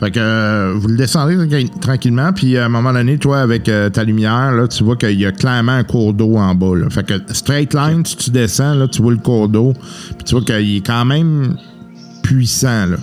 Fait 0.00 0.10
que 0.10 0.18
euh, 0.18 0.72
vous 0.76 0.88
le 0.88 0.96
descendez 0.96 1.36
tranqui- 1.36 1.80
tranquillement, 1.80 2.32
puis 2.32 2.56
à 2.56 2.66
un 2.66 2.68
moment 2.68 2.92
donné, 2.92 3.16
toi, 3.18 3.40
avec 3.40 3.68
euh, 3.68 3.90
ta 3.90 4.02
lumière, 4.04 4.52
là, 4.52 4.66
tu 4.68 4.82
vois 4.84 4.96
qu'il 4.96 5.18
y 5.20 5.24
a 5.26 5.32
clairement 5.32 5.72
un 5.72 5.84
cours 5.84 6.12
d'eau 6.14 6.34
en 6.36 6.54
bas. 6.54 6.76
Là. 6.76 6.90
Fait 6.90 7.06
que 7.06 7.14
straight 7.32 7.74
line, 7.74 8.04
si 8.04 8.16
tu 8.16 8.30
descends, 8.30 8.74
là, 8.74 8.88
tu 8.88 9.02
vois 9.02 9.12
le 9.12 9.18
cours 9.18 9.48
d'eau, 9.48 9.72
puis 10.16 10.24
tu 10.24 10.34
vois 10.34 10.44
qu'il 10.44 10.76
est 10.76 10.86
quand 10.86 11.04
même 11.04 11.56
puissant. 12.22 12.86
Là. 12.86 12.96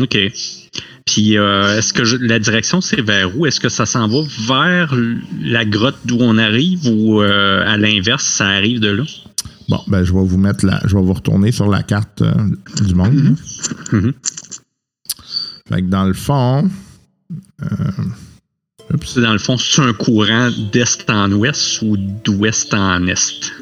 OK. 0.00 0.16
Puis, 1.06 1.38
euh, 1.38 1.78
est-ce 1.78 1.92
que 1.92 2.04
je- 2.04 2.16
la 2.16 2.38
direction, 2.38 2.80
c'est 2.80 3.00
vers 3.00 3.36
où? 3.38 3.46
Est-ce 3.46 3.60
que 3.60 3.68
ça 3.68 3.86
s'en 3.86 4.08
va 4.08 4.18
vers 4.48 4.94
la 5.42 5.64
grotte 5.64 5.98
d'où 6.04 6.18
on 6.20 6.36
arrive 6.36 6.86
ou 6.88 7.20
euh, 7.22 7.62
à 7.66 7.76
l'inverse, 7.76 8.24
ça 8.24 8.46
arrive 8.48 8.80
de 8.80 8.88
là? 8.88 9.02
Bon, 9.68 9.80
ben, 9.88 10.04
je 10.04 10.12
vais 10.12 10.24
vous 10.24 10.38
mettre 10.38 10.64
la, 10.64 10.80
je 10.86 10.96
vais 10.96 11.02
vous 11.02 11.12
retourner 11.12 11.50
sur 11.52 11.68
la 11.68 11.82
carte 11.82 12.22
euh, 12.22 12.32
du 12.84 12.94
monde. 12.94 13.14
là. 13.14 13.30
Mhm. 13.98 14.12
Fait 15.68 15.82
que 15.82 15.86
dans 15.88 16.04
le 16.04 16.14
fond, 16.14 16.70
C'est 19.04 19.20
dans 19.20 19.32
le 19.32 19.38
fond, 19.38 19.56
c'est 19.58 19.82
un 19.82 19.92
courant 19.92 20.50
d'est 20.72 21.10
en 21.10 21.32
ouest 21.32 21.82
ou 21.82 21.96
d'ouest 21.96 22.72
en 22.74 23.06
est? 23.08 23.52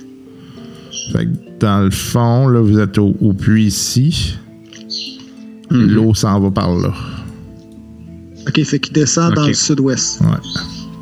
fait 1.13 1.27
que 1.27 1.31
dans 1.61 1.81
le 1.85 1.91
fond, 1.91 2.49
là, 2.49 2.61
vous 2.61 2.79
êtes 2.79 2.99
au, 2.99 3.17
au 3.21 3.33
puits 3.33 3.65
ici. 3.67 4.37
Mhm. 5.71 5.89
L'eau 5.91 6.15
s'en 6.15 6.39
va 6.41 6.51
par 6.51 6.75
là. 6.77 6.93
OK, 8.47 8.63
fait 8.65 8.79
qu'il 8.79 8.93
descend 8.93 9.33
dans 9.35 9.47
le 9.47 9.55
sud-ouest. 9.55 10.21
Ouais. 10.21 10.27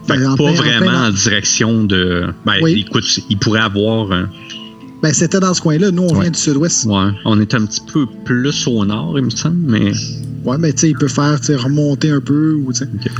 Fait 0.06 0.14
que 0.16 0.20
Ben, 0.20 0.30
en 0.30 0.36
pas 0.36 0.44
en 0.44 0.52
vraiment 0.54 1.06
en, 1.06 1.10
direction 1.10 1.84
de. 1.84 2.32
Ben, 2.46 2.54
Oui. 2.62 2.84
écoute, 2.86 3.18
il 3.28 3.38
pourrait 3.38 3.60
avoir. 3.60 4.12
un- 4.12 4.28
Ben, 5.02 5.12
c'était 5.12 5.40
dans 5.40 5.52
ce 5.52 5.60
coin-là. 5.60 5.90
Nous, 5.90 6.02
on 6.02 6.14
Ouais. 6.14 6.22
vient 6.22 6.30
du 6.30 6.38
sud-ouest. 6.38 6.84
ouais, 6.86 7.10
on 7.24 7.40
est 7.40 7.54
un 7.54 7.66
petit 7.66 7.80
peu 7.92 8.06
plus 8.24 8.66
au 8.68 8.84
nord, 8.84 9.18
il 9.18 9.24
me 9.24 9.30
semble, 9.30 9.56
mais. 9.58 9.92
Ouais, 10.44 10.58
mais 10.58 10.72
tu 10.72 10.78
sais, 10.80 10.88
il 10.90 10.96
peut 10.96 11.08
faire 11.08 11.40
tu 11.40 11.46
sais, 11.46 11.56
remonter 11.56 12.10
un 12.10 12.20
peu. 12.20 12.54
Ou. 12.54 12.70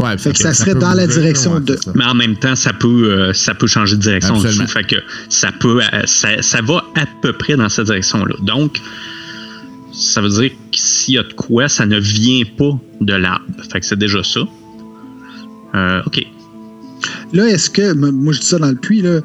Ouais, 0.03 0.19
Fait 0.19 0.33
que 0.33 0.39
ça 0.39 0.55
serait 0.55 0.75
dans 0.75 0.95
la 0.95 1.07
direction 1.07 1.55
ouais, 1.55 1.61
de-. 1.61 1.79
Mais 1.95 2.05
en 2.05 2.15
même 2.15 2.37
temps, 2.37 2.55
ça 2.57 2.73
peut, 2.73 3.11
euh, 3.11 3.33
ça 3.33 3.55
peut 3.55 3.67
changer 3.67 3.97
de 3.97 4.01
direction 4.03 4.41
dessous. 4.41 4.67
Fait 4.69 4.85
que 4.87 4.97
ça 5.29 5.51
peut. 5.59 5.81
euh, 5.83 6.03
ça, 6.05 6.41
ça 6.41 6.61
va 6.63 6.85
à 6.97 7.05
peu 7.21 7.33
près 7.33 7.57
dans 7.57 7.69
cette 7.69 7.87
direction-là. 7.87 8.35
Donc, 8.43 8.81
ça 9.93 10.21
veut 10.21 10.29
dire 10.31 10.51
que 10.51 10.57
s'il 10.79 11.15
y 11.15 11.19
a 11.19 11.23
de 11.25 11.33
quoi, 11.33 11.69
ça 11.69 11.85
ne 11.87 11.99
vient 11.99 12.45
pas 12.59 12.79
de 13.01 13.15
l'arbre. 13.15 13.45
Fait 13.73 13.81
que 13.81 13.87
c'est 13.87 13.99
déjà 13.99 14.23
ça. 14.23 14.41
Euh, 15.75 16.03
OK. 16.07 16.25
Là, 17.33 17.47
est-ce 17.49 17.71
que, 17.71 17.93
moi 17.95 18.33
je 18.33 18.41
dis 18.41 18.47
ça 18.47 18.59
dans 18.59 18.69
le 18.69 18.77
puits, 18.77 19.01
là, 19.03 19.21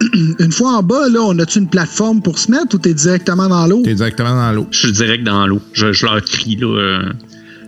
une 0.38 0.52
fois 0.52 0.72
en 0.78 0.82
bas, 0.82 1.08
là, 1.08 1.20
on 1.22 1.38
a-tu 1.38 1.58
une 1.58 1.68
plateforme 1.68 2.22
pour 2.22 2.38
se 2.38 2.50
mettre 2.50 2.74
ou 2.74 2.78
t'es 2.78 2.94
directement 2.94 3.48
dans 3.48 3.66
l'eau? 3.66 3.82
T'es 3.84 3.94
directement 3.94 4.34
dans 4.34 4.52
l'eau. 4.52 4.66
Je 4.70 4.78
suis 4.78 4.92
direct 4.92 5.24
dans 5.24 5.46
l'eau. 5.46 5.60
Je, 5.72 5.92
je 5.92 6.06
leur 6.06 6.22
crie, 6.24 6.56
là. 6.56 6.66
euh, 6.66 7.02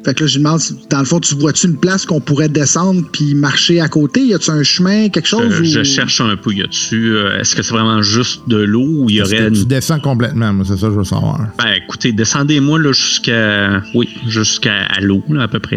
Fait 0.05 0.15
que 0.15 0.25
là, 0.25 0.27
je 0.27 0.37
lui 0.39 0.43
demande, 0.45 0.61
si- 0.61 0.75
dans 0.91 0.99
le 1.01 1.05
fond, 1.05 1.21
tu 1.21 1.35
vois-tu 1.35 1.67
une 1.67 1.77
place 1.77 2.07
qu'on 2.07 2.21
pourrait 2.21 2.49
descendre 2.49 3.03
puis 3.13 3.35
marcher 3.35 3.81
à 3.81 3.89
côté? 3.89 4.21
Y 4.25 4.35
a-tu 4.35 4.51
un 4.51 4.63
chemin, 4.63 5.09
quelque 5.11 5.29
chose? 5.29 5.45
je, 5.51 5.61
ou- 5.61 5.65
je 5.65 5.83
cherche 5.83 6.21
un 6.23 6.37
peu. 6.37 6.53
Y 6.53 6.63
a-tu. 6.63 7.15
euh, 7.15 7.39
Est-ce 7.39 7.55
que 7.55 7.63
c'est 7.63 7.73
vraiment 7.75 8.01
juste 8.03 8.41
de 8.49 8.57
l'eau 8.57 9.03
ou 9.05 9.11
il 9.11 9.17
y 9.17 9.23
aurait 9.23 9.37
que 9.37 9.49
une 9.49 9.55
tu 9.55 9.65
descends 9.67 10.01
complètement, 10.01 10.53
moi, 10.55 10.65
c'est 10.67 10.77
ça 10.79 10.87
que 10.89 10.95
je 10.95 10.99
veux 10.99 11.05
savoir. 11.05 11.39
Ben, 11.59 11.75
écoutez, 11.85 12.13
descendez-moi 12.13 12.79
là 12.79 12.93
jusqu'à. 12.93 13.83
Oui, 13.95 14.09
jusqu'à 14.27 14.87
à 14.87 15.01
l'eau, 15.01 15.23
là, 15.29 15.43
à 15.43 15.49
peu 15.49 15.61
près. 15.61 15.77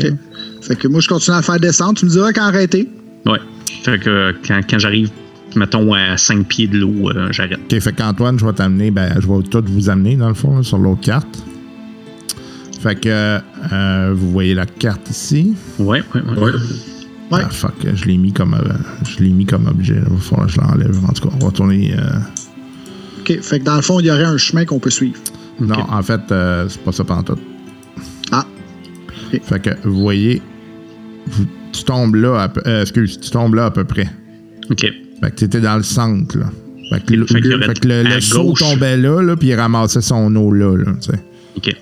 Fait 0.62 0.76
que 0.76 0.88
moi, 0.88 1.02
je 1.02 1.08
continue 1.10 1.36
à 1.36 1.40
le 1.40 1.44
faire 1.44 1.60
descendre. 1.60 1.94
Tu 2.00 2.06
me 2.06 2.10
diras 2.12 2.32
quand 2.34 2.44
arrêter. 2.46 2.90
Ouais. 3.26 3.40
Fait 3.84 4.00
que 4.00 4.34
quand, 4.48 4.62
quand 4.68 4.80
j'arrive, 4.80 5.10
mettons, 5.56 5.94
à 5.94 6.18
5 6.18 6.46
pieds 6.48 6.68
de 6.68 6.78
l'eau, 6.80 7.10
euh, 7.10 7.28
j'arrête. 7.32 7.60
OK, 7.72 7.80
fait 7.80 7.94
qu'Antoine, 7.94 8.38
je 8.40 8.46
vais 8.46 8.54
t'amener, 8.54 8.92
ben, 8.92 9.14
je 9.20 9.28
vais 9.28 9.44
tout 9.44 9.64
vous 9.68 9.90
amener, 9.90 10.16
dans 10.16 10.28
le 10.28 10.34
fond, 10.34 10.58
là, 10.58 10.64
sur 10.64 10.78
l'autre 10.78 11.02
carte. 11.02 11.44
Fait 12.82 12.96
que 13.00 13.40
euh, 13.74 14.14
vous 14.16 14.32
voyez 14.32 14.54
la 14.54 14.66
carte 14.66 15.10
ici. 15.10 15.56
Ouais, 15.80 16.04
ouais, 16.14 16.22
ouais. 16.22 16.38
Ouais. 16.40 16.52
Ouais. 17.32 17.42
Ah, 17.44 17.50
fuck, 17.50 17.74
je 17.96 18.06
l'ai 18.06 18.18
mis 18.18 18.32
comme 18.32 18.54
euh, 18.54 18.74
je 19.04 19.24
l'ai 19.24 19.32
mis 19.32 19.46
comme 19.48 19.66
objet. 19.66 19.96
Il 19.96 20.14
va 20.14 20.18
falloir 20.20 20.46
que 20.46 20.54
je 20.54 20.62
l'enlève. 20.62 20.96
En 21.04 21.12
tout 21.12 21.28
cas, 21.28 21.34
on 21.36 21.40
va 21.40 21.48
retourner. 21.48 21.96
euh, 21.98 22.20
OK. 23.22 23.42
Fait 23.42 23.60
que 23.60 23.64
dans 23.66 23.76
le 23.78 23.82
fond, 23.82 24.00
il 24.00 24.06
y 24.06 24.12
aurait 24.12 24.26
un 24.26 24.38
chemin 24.38 24.64
qu'on 24.66 24.78
peut 24.78 24.92
suivre. 24.92 25.18
Non, 25.60 25.76
en 25.90 26.04
fait, 26.04 26.22
euh, 26.32 26.68
c'est 26.70 26.82
pas 26.84 26.92
ça 26.92 27.04
pantoute. 27.04 27.40
Ah. 28.32 28.46
Ok. 29.34 29.42
Fait 29.44 29.60
que 29.60 29.70
vous 29.88 30.00
voyez, 30.02 30.40
vous- 31.26 31.48
tu 31.72 31.84
tombes 31.84 32.14
là, 32.14 32.40
à 32.44 32.50
peu, 32.50 32.62
euh, 32.68 32.82
excuse, 32.82 33.20
tu 33.20 33.32
tombes 33.32 33.56
là 33.56 33.66
à 33.66 33.72
peu 33.72 33.86
près. 33.86 34.08
OK. 34.70 34.86
Fait 35.26 35.32
que 35.32 35.36
tu 35.38 35.46
étais 35.46 35.62
dans 35.62 35.78
le 35.78 35.84
centre, 35.84 36.38
là. 36.38 36.52
Fait 36.92 37.04
que, 37.04 37.14
le, 37.16 37.26
Fait 37.26 37.42
que 37.42 37.88
le, 37.88 38.22
seau 38.22 38.54
tombait 38.54 38.96
là, 38.96 39.22
là, 39.24 39.36
puis 39.36 39.48
il 39.48 39.56
ramassait 39.56 40.02
son 40.02 40.36
eau 40.36 40.52
là. 40.52 40.76
OK. 41.58 41.76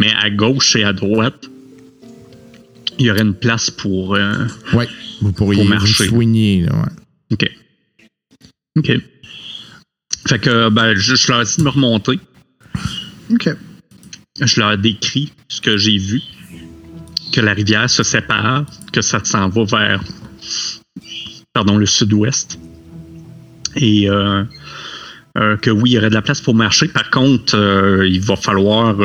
Mais 0.00 0.12
à 0.20 0.30
gauche 0.30 0.74
et 0.74 0.82
à 0.82 0.92
droite, 0.92 1.48
il 2.98 3.06
y 3.06 3.10
aurait 3.10 3.22
une 3.22 3.34
place 3.34 3.70
pour. 3.70 4.16
euh, 4.16 4.46
Ouais, 4.72 4.88
vous 5.22 5.32
pourriez 5.32 5.58
Pour 5.62 5.68
vous 5.70 5.74
marcher. 5.74 6.08
soigner. 6.08 6.62
Là, 6.62 6.72
ouais. 6.76 6.88
OK. 7.34 7.50
OK. 8.78 8.92
Fait 10.26 10.38
que, 10.40 10.68
ben, 10.70 10.94
je, 10.96 11.14
je 11.14 11.28
leur 11.30 11.42
ai 11.42 11.44
dit 11.44 11.56
de 11.58 11.62
me 11.62 11.68
remonter. 11.68 12.18
OK. 13.30 13.48
Je 14.40 14.60
leur 14.60 14.72
ai 14.72 14.76
décrit 14.78 15.32
ce 15.48 15.60
que 15.60 15.76
j'ai 15.76 15.98
vu. 15.98 16.20
Que 17.32 17.40
la 17.40 17.52
rivière 17.54 17.88
se 17.88 18.02
sépare, 18.02 18.66
que 18.92 19.02
ça 19.02 19.20
s'en 19.22 19.48
va 19.50 19.62
vers. 19.64 20.02
Pardon, 21.52 21.76
le 21.76 21.86
sud-ouest. 21.86 22.58
Et 23.76 24.08
euh, 24.08 24.44
euh, 25.36 25.56
que 25.56 25.70
oui, 25.70 25.90
il 25.90 25.92
y 25.94 25.98
aurait 25.98 26.08
de 26.08 26.14
la 26.14 26.22
place 26.22 26.40
pour 26.40 26.54
marcher. 26.54 26.88
Par 26.88 27.10
contre, 27.10 27.56
euh, 27.56 28.06
il 28.08 28.20
va 28.20 28.36
falloir 28.36 28.96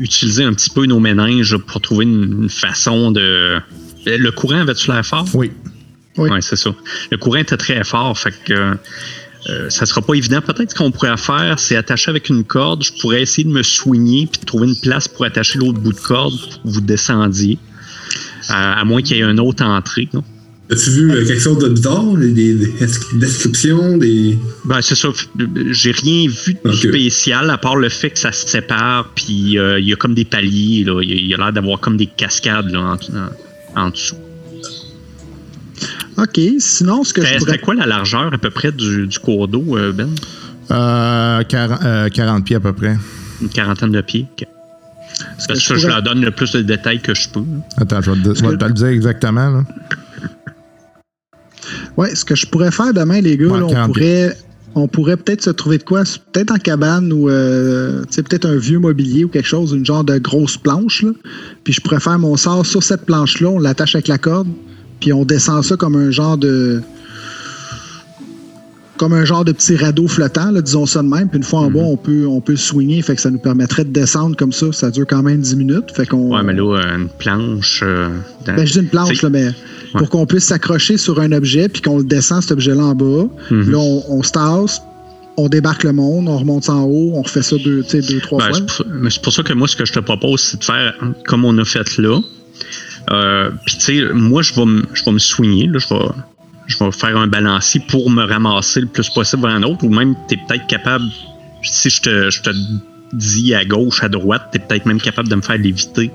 utiliser 0.00 0.42
un 0.42 0.52
petit 0.52 0.70
peu 0.70 0.84
nos 0.86 0.98
méninges 0.98 1.56
pour 1.56 1.80
trouver 1.80 2.04
une, 2.04 2.42
une 2.42 2.48
façon 2.48 3.12
de. 3.12 3.58
Le 4.04 4.30
courant 4.30 4.60
avait-tu 4.60 4.90
l'air 4.90 5.06
fort? 5.06 5.26
Oui. 5.34 5.52
Oui. 6.16 6.28
Ouais, 6.30 6.40
c'est 6.40 6.56
ça. 6.56 6.74
Le 7.10 7.16
courant 7.16 7.36
était 7.36 7.56
très 7.56 7.84
fort, 7.84 8.18
fait 8.18 8.34
que 8.44 8.76
euh, 9.48 9.70
ça 9.70 9.86
sera 9.86 10.02
pas 10.02 10.14
évident. 10.14 10.40
Peut-être 10.40 10.74
qu'on 10.74 10.90
pourrait 10.90 11.16
faire, 11.16 11.58
c'est 11.58 11.76
attacher 11.76 12.10
avec 12.10 12.28
une 12.28 12.42
corde. 12.44 12.82
Je 12.82 12.92
pourrais 13.00 13.22
essayer 13.22 13.44
de 13.44 13.52
me 13.52 13.62
soigner 13.62 14.26
puis 14.26 14.40
de 14.40 14.44
trouver 14.44 14.66
une 14.66 14.80
place 14.80 15.06
pour 15.06 15.24
attacher 15.24 15.58
l'autre 15.60 15.78
bout 15.78 15.92
de 15.92 16.00
corde 16.00 16.34
pour 16.38 16.62
que 16.62 16.68
vous 16.68 16.80
descendiez. 16.80 17.58
À, 18.48 18.80
à 18.80 18.84
moins 18.84 19.00
qu'il 19.02 19.16
y 19.16 19.20
ait 19.20 19.22
une 19.22 19.40
autre 19.40 19.64
entrée. 19.64 20.08
là. 20.12 20.20
As-tu 20.70 20.90
vu 20.90 21.10
euh, 21.10 21.24
quelque 21.26 21.40
chose 21.40 21.58
de 21.58 21.68
bizarre? 21.70 22.04
Des, 22.16 22.30
des- 22.32 22.54
des 22.54 22.68
descriptions, 23.14 23.96
des. 23.96 24.38
Ben, 24.66 24.82
c'est 24.82 24.94
ça. 24.96 25.08
J'ai 25.70 25.92
rien 25.92 26.28
vu 26.28 26.56
de 26.62 26.72
spécial 26.72 27.48
à 27.50 27.56
part 27.56 27.76
le 27.76 27.88
fait 27.88 28.10
que 28.10 28.18
ça 28.18 28.32
se 28.32 28.46
sépare 28.46 29.08
puis 29.14 29.58
euh, 29.58 29.80
il 29.80 29.86
y 29.88 29.92
a 29.94 29.96
comme 29.96 30.14
des 30.14 30.26
paliers. 30.26 30.84
Là. 30.84 31.00
Il 31.02 31.08
y 31.08 31.12
a- 31.12 31.16
il 31.16 31.26
y 31.26 31.34
a 31.34 31.36
l'air 31.38 31.52
d'avoir 31.54 31.80
comme 31.80 31.96
des 31.96 32.06
cascades 32.06 32.70
là, 32.70 32.80
en, 32.80 32.94
en- 32.94 33.82
en 33.86 33.90
dessous. 33.90 34.16
OK. 36.16 36.40
Sinon, 36.58 37.04
ce 37.04 37.12
que 37.14 37.20
je 37.22 37.26
C'était 37.26 37.38
pourrais. 37.38 37.52
c'était 37.52 37.64
quoi 37.64 37.74
la 37.74 37.86
largeur 37.86 38.32
à 38.34 38.38
peu 38.38 38.50
près 38.50 38.72
du, 38.72 39.06
du 39.06 39.18
cours 39.18 39.48
d'eau, 39.48 39.76
euh, 39.76 39.92
Ben? 39.92 40.10
Euh, 40.70 41.42
40, 41.44 41.80
euh, 41.84 42.08
40 42.10 42.44
pieds 42.44 42.56
à 42.56 42.60
peu 42.60 42.72
près. 42.72 42.96
Une 43.40 43.48
quarantaine 43.48 43.92
de 43.92 44.00
pieds. 44.00 44.26
Ok. 44.32 44.46
ce 45.38 45.44
que 45.44 45.46
Parce 45.48 45.60
je 45.60 45.68
que 45.74 45.78
je 45.78 45.86
leur 45.86 46.02
donne 46.02 46.20
le 46.20 46.30
plus 46.32 46.50
de 46.52 46.60
détails 46.60 47.00
que 47.00 47.14
je 47.14 47.28
peux. 47.28 47.40
là. 47.40 47.46
Attends, 47.78 48.02
je 48.02 48.10
vais 48.10 48.22
te, 48.22 48.38
je 48.38 48.44
vais 48.44 48.56
te 48.56 48.64
le 48.64 48.72
dire 48.72 48.86
exactement. 48.88 49.48
Là. 49.50 49.64
Ouais, 51.98 52.14
ce 52.14 52.24
que 52.24 52.36
je 52.36 52.46
pourrais 52.46 52.70
faire 52.70 52.94
demain, 52.94 53.20
les 53.20 53.36
gars, 53.36 53.48
Ouais, 53.48 53.58
là, 53.58 53.66
on 53.66 53.70
40 53.70 53.92
pourrait, 53.92 54.36
on 54.76 54.86
pourrait 54.86 55.16
peut-être 55.16 55.42
se 55.42 55.50
trouver 55.50 55.78
de 55.78 55.82
quoi, 55.82 56.04
peut-être 56.32 56.52
en 56.52 56.58
cabane 56.58 57.12
ou 57.12 57.28
euh, 57.28 58.04
peut-être 58.14 58.46
un 58.46 58.56
vieux 58.56 58.78
mobilier 58.78 59.24
ou 59.24 59.28
quelque 59.28 59.48
chose, 59.48 59.72
une 59.72 59.84
genre 59.84 60.04
de 60.04 60.16
grosse 60.18 60.56
planche. 60.56 61.02
Là. 61.02 61.10
Puis 61.64 61.72
je 61.72 61.80
pourrais 61.80 61.98
faire 61.98 62.16
mon 62.20 62.36
sort 62.36 62.64
sur 62.64 62.84
cette 62.84 63.04
planche-là, 63.04 63.48
on 63.48 63.58
l'attache 63.58 63.96
avec 63.96 64.06
la 64.06 64.16
corde, 64.16 64.46
puis 65.00 65.12
on 65.12 65.24
descend 65.24 65.64
ça 65.64 65.76
comme 65.76 65.96
un 65.96 66.12
genre 66.12 66.38
de 66.38 66.80
comme 68.98 69.12
un 69.14 69.24
genre 69.24 69.44
de 69.44 69.52
petit 69.52 69.76
radeau 69.76 70.06
flottant, 70.08 70.50
là, 70.50 70.60
disons 70.60 70.84
ça 70.84 71.02
de 71.02 71.08
même. 71.08 71.28
Puis 71.28 71.38
une 71.38 71.44
fois 71.44 71.60
en 71.60 71.70
bas, 71.70 71.80
on 71.80 71.96
peut, 71.96 72.26
on 72.26 72.40
peut 72.42 72.52
le 72.52 72.58
swinguer, 72.58 73.00
fait 73.00 73.14
que 73.16 73.20
ça 73.22 73.30
nous 73.30 73.38
permettrait 73.38 73.84
de 73.84 73.90
descendre 73.90 74.36
comme 74.36 74.52
ça. 74.52 74.66
Ça 74.72 74.90
dure 74.90 75.06
quand 75.06 75.22
même 75.22 75.40
10 75.40 75.56
minutes. 75.56 75.92
Fait 75.94 76.04
qu'on, 76.06 76.34
Ouais, 76.36 76.42
mais 76.42 76.52
là, 76.52 76.82
une 76.96 77.08
planche. 77.08 77.80
euh, 77.82 78.08
dans- 78.44 78.54
ben, 78.56 78.66
je 78.66 78.72
dis 78.74 78.78
une 78.80 78.88
planche, 78.88 79.22
là, 79.22 79.30
mais 79.30 79.46
pour 79.94 80.10
qu'on 80.10 80.26
puisse 80.26 80.44
s'accrocher 80.44 80.96
sur 80.98 81.18
un 81.20 81.32
objet 81.32 81.68
puis 81.68 81.80
qu'on 81.80 81.98
le 81.98 82.04
descend, 82.04 82.42
cet 82.42 82.52
objet-là 82.52 82.82
en 82.84 82.94
bas. 82.94 83.26
Mhm. 83.50 83.70
Là, 83.70 83.78
on, 83.78 84.02
on 84.18 84.22
se 84.22 84.32
tasse, 84.32 84.82
on 85.36 85.48
débarque 85.48 85.84
le 85.84 85.92
monde, 85.92 86.28
on 86.28 86.36
remonte 86.36 86.68
en 86.68 86.82
haut, 86.82 87.12
on 87.14 87.22
refait 87.22 87.42
ça 87.42 87.56
deux, 87.64 87.82
tu 87.84 87.90
sais, 87.90 88.12
deux 88.12 88.20
trois 88.20 88.38
Ben, 88.40 88.48
fois. 88.52 88.56
c'est 88.58 88.84
pour, 88.84 88.92
mais 88.92 89.10
c'est 89.10 89.22
pour 89.22 89.32
ça 89.32 89.42
que 89.44 89.52
moi, 89.52 89.68
ce 89.68 89.76
que 89.76 89.84
je 89.86 89.92
te 89.92 90.00
propose, 90.00 90.40
c'est 90.40 90.58
de 90.58 90.64
faire 90.64 90.94
comme 91.26 91.44
on 91.44 91.56
a 91.58 91.64
fait 91.64 91.96
là. 91.98 92.18
Euh, 93.10 93.50
Puis, 93.64 93.76
tu 93.76 93.80
sais, 93.80 94.02
moi, 94.12 94.42
je 94.42 94.52
vais 94.54 94.66
me 94.66 94.82
je 94.92 95.04
vais 95.04 95.12
me 95.12 95.18
soigner. 95.18 95.66
Là, 95.66 95.78
je, 95.78 95.88
vais, 95.88 96.00
je 96.68 96.78
vais 96.78 96.92
faire 96.92 97.16
un 97.16 97.26
balancier 97.26 97.82
pour 97.88 98.10
me 98.10 98.22
ramasser 98.22 98.80
le 98.82 98.86
plus 98.86 99.08
possible 99.10 99.42
vers 99.42 99.52
un 99.52 99.62
autre. 99.64 99.82
Ou 99.84 99.88
même, 99.88 100.14
tu 100.28 100.34
es 100.34 100.38
peut-être 100.46 100.66
capable, 100.68 101.04
si 101.62 101.90
je 101.90 102.00
te, 102.00 102.30
je 102.30 102.42
te 102.42 102.50
dis 103.12 103.54
à 103.54 103.64
gauche, 103.64 104.02
à 104.04 104.08
droite, 104.08 104.42
tu 104.52 104.58
es 104.58 104.60
peut-être 104.60 104.84
même 104.86 105.00
capable 105.00 105.28
de 105.28 105.34
me 105.34 105.40
faire 105.40 105.56
léviter 105.58 106.10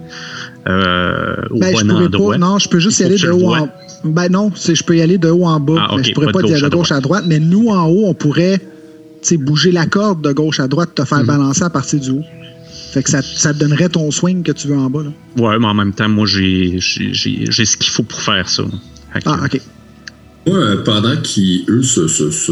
euh, 0.67 1.35
au 1.49 1.59
Ben, 1.59 1.73
bon 1.73 1.91
endroit. 1.91 2.31
pas. 2.33 2.37
Non, 2.37 2.59
je 2.59 2.69
peux 2.69 2.79
juste 2.79 2.99
y 2.99 3.03
aller 3.03 3.17
de 3.17 3.29
haut 3.29 3.53
en 3.53 3.67
Ben 4.05 4.29
non, 4.29 4.51
je 4.55 4.83
peux 4.83 4.95
y 4.95 5.01
aller 5.01 5.17
de 5.17 5.29
haut 5.29 5.45
en 5.45 5.59
bas. 5.59 5.73
Ah, 5.77 5.87
mais 5.95 6.01
ok, 6.01 6.05
je 6.07 6.13
pourrais 6.13 6.31
pas 6.31 6.41
de 6.41 6.47
dire 6.47 6.61
de 6.69 6.69
gauche 6.75 6.91
à 6.91 6.99
droite. 7.01 7.25
Mais 7.27 7.39
nous, 7.39 7.69
en 7.69 7.87
haut, 7.87 8.05
on 8.07 8.13
pourrait 8.13 8.59
tu 8.59 9.29
sais, 9.29 9.37
bouger 9.37 9.71
la 9.71 9.85
corde 9.85 10.21
de 10.21 10.33
gauche 10.33 10.59
à 10.59 10.67
droite, 10.67 10.93
te 10.95 11.03
faire 11.05 11.19
Mhm. 11.19 11.25
balancer 11.27 11.63
à 11.63 11.69
partir 11.69 11.99
du 11.99 12.11
haut. 12.11 12.23
Fait 12.91 13.01
que 13.01 13.09
ça, 13.09 13.21
ça 13.23 13.53
te 13.53 13.59
donnerait 13.59 13.89
ton 13.89 14.11
swing 14.11 14.43
que 14.43 14.51
tu 14.51 14.67
veux 14.67 14.77
en 14.77 14.89
bas. 14.89 15.01
Là. 15.01 15.09
Ouais, 15.41 15.57
mais 15.57 15.65
en 15.65 15.73
même 15.73 15.93
temps, 15.93 16.09
moi, 16.09 16.27
j'ai 16.27 16.79
ce 16.79 17.77
qu'il 17.77 17.89
faut 17.89 18.03
pour 18.03 18.21
faire 18.21 18.47
ça. 18.47 18.63
Ah, 19.25 19.39
OK. 19.45 19.59
Moi, 20.45 20.57
euh, 20.57 20.83
pendant 20.83 21.15
qu'ils, 21.17 21.63
eux, 21.69 21.83
se, 21.83 22.07
se- 22.07 22.31
se 22.31 22.51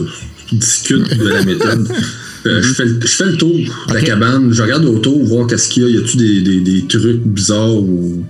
discutent 0.52 1.18
de 1.18 1.28
la 1.28 1.44
méthode, 1.44 1.88
euh, 2.46 2.62
je, 2.62 2.74
fais, 2.74 2.86
le- 2.86 3.00
je 3.02 3.08
fais 3.08 3.26
le 3.26 3.38
tour 3.38 3.54
de 3.90 3.94
la 3.94 4.02
cabane, 4.02 4.52
je 4.54 4.62
regarde 4.62 4.86
autour, 4.86 5.24
voir 5.26 5.48
qu'est-ce 5.48 5.70
qu'il 5.70 5.84
y 5.84 5.86
a. 5.86 5.90
Y 5.90 5.98
a-tu 5.98 6.18
des, 6.18 6.42
des, 6.42 6.60
des 6.62 6.88
trucs 6.88 7.22
bizarres 7.22 7.74
ou. 7.76 8.24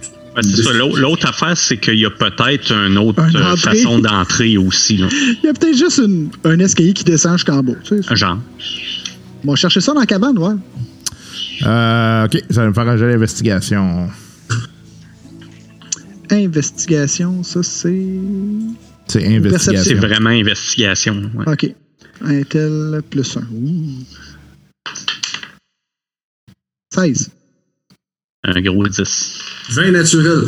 L'autre 0.95 1.27
affaire, 1.27 1.57
c'est 1.57 1.77
qu'il 1.77 1.99
y 1.99 2.05
a 2.05 2.09
peut-être 2.09 2.71
une 2.71 2.97
autre 2.97 3.21
euh, 3.21 3.55
façon 3.57 3.99
d'entrer 3.99 4.57
aussi. 4.57 4.95
Là. 4.97 5.07
Il 5.11 5.39
y 5.45 5.49
a 5.49 5.53
peut-être 5.53 5.77
juste 5.77 5.97
une- 5.97 6.29
un 6.45 6.57
escalier 6.59 6.93
qui 6.93 7.03
descend 7.03 7.33
jusqu'en 7.33 7.61
bas. 7.61 7.73
Tu 7.83 8.01
sais. 8.01 8.15
Genre. 8.15 8.39
On 9.45 9.49
va 9.51 9.55
chercher 9.57 9.81
ça 9.81 9.93
dans 9.93 9.99
la 9.99 10.05
cabane, 10.05 10.37
ouais. 10.37 10.53
Euh, 11.65 12.25
OK, 12.25 12.41
ça 12.49 12.61
va 12.61 12.67
me 12.69 12.73
faire 12.73 12.87
un 12.87 12.97
jeu 12.97 13.11
d'investigation. 13.11 14.07
Investigation, 16.31 17.43
ça 17.43 17.61
c'est. 17.61 18.05
C'est 19.11 19.21
C'est 19.21 19.35
investigation. 19.35 19.97
vraiment 19.99 20.29
investigation. 20.29 21.29
ouais. 21.35 21.45
OK. 21.53 21.75
Intel 22.23 23.01
plus 23.09 23.37
1. 23.37 23.41
16. 26.93 27.29
Un 28.43 28.61
gros 28.61 28.87
10. 28.87 29.39
Vin 29.71 29.91
naturel. 29.91 30.41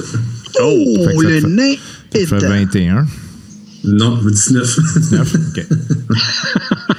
Oh, 0.62 0.96
ça 1.04 1.12
le 1.22 1.30
fait- 1.42 1.48
nain 1.48 1.74
Ça 2.14 2.20
est 2.20 2.26
fait 2.26 2.36
dedans. 2.36 2.50
21. 2.50 3.08
Non, 3.86 4.18
19. 4.24 4.80
9. 5.12 5.36
OK. 5.58 5.68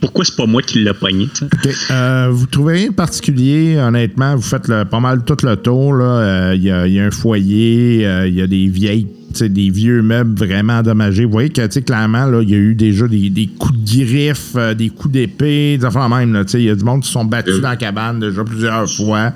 Pourquoi 0.00 0.24
c'est 0.24 0.36
pas 0.36 0.46
moi 0.46 0.62
qui 0.62 0.80
l'ai 0.84 0.92
pogné? 0.92 1.28
tu 1.34 1.38
sais? 1.38 1.44
OK. 1.46 1.68
Euh, 1.90 2.28
vous 2.30 2.46
trouvez 2.46 2.74
rien 2.74 2.88
de 2.90 2.94
particulier, 2.94 3.76
honnêtement? 3.78 4.36
Vous 4.36 4.42
faites 4.42 4.68
le- 4.68 4.84
pas 4.84 5.00
mal 5.00 5.24
tout 5.24 5.36
le 5.42 5.56
tour. 5.56 5.94
Euh, 6.00 6.54
Il 6.54 6.62
y, 6.62 6.70
a, 6.70 6.86
il 6.86 6.92
y 6.94 7.00
a 7.00 7.04
un 7.06 7.10
foyer, 7.10 8.06
euh, 8.06 8.28
il 8.28 8.34
y 8.34 8.42
a 8.42 8.46
des 8.46 8.68
vieilles, 8.68 9.08
des 9.42 9.70
vieux 9.70 10.02
meubles 10.02 10.38
vraiment 10.38 10.78
endommagés. 10.78 11.24
Vous 11.24 11.32
voyez 11.32 11.50
que 11.50 11.66
clairement, 11.80 12.40
il 12.40 12.50
y 12.50 12.54
a 12.54 12.58
eu 12.58 12.74
déjà 12.74 13.06
des, 13.08 13.30
des 13.30 13.46
coups 13.46 13.78
de 13.78 14.04
griffe, 14.04 14.52
euh, 14.56 14.74
des 14.74 14.90
coups 14.90 15.12
d'épée, 15.12 15.76
des 15.78 15.84
affaires 15.84 16.08
même. 16.08 16.44
Il 16.54 16.60
y 16.62 16.70
a 16.70 16.74
du 16.74 16.84
monde 16.84 17.02
qui 17.02 17.08
se 17.08 17.12
sont 17.14 17.24
battus 17.24 17.60
dans 17.60 17.68
la 17.70 17.76
cabane 17.76 18.20
déjà 18.20 18.44
plusieurs 18.44 18.88
fois. 18.90 19.32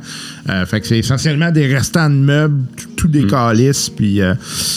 Euh, 0.49 0.65
fait 0.67 0.81
que 0.81 0.87
c'est 0.87 0.99
essentiellement 0.99 1.51
des 1.51 1.67
restants 1.67 2.09
de 2.11 2.15
meubles, 2.15 2.63
tout, 2.77 2.89
tout 2.97 3.09
des 3.09 3.27
calices, 3.27 3.89
puis 3.91 4.21
euh, 4.23 4.35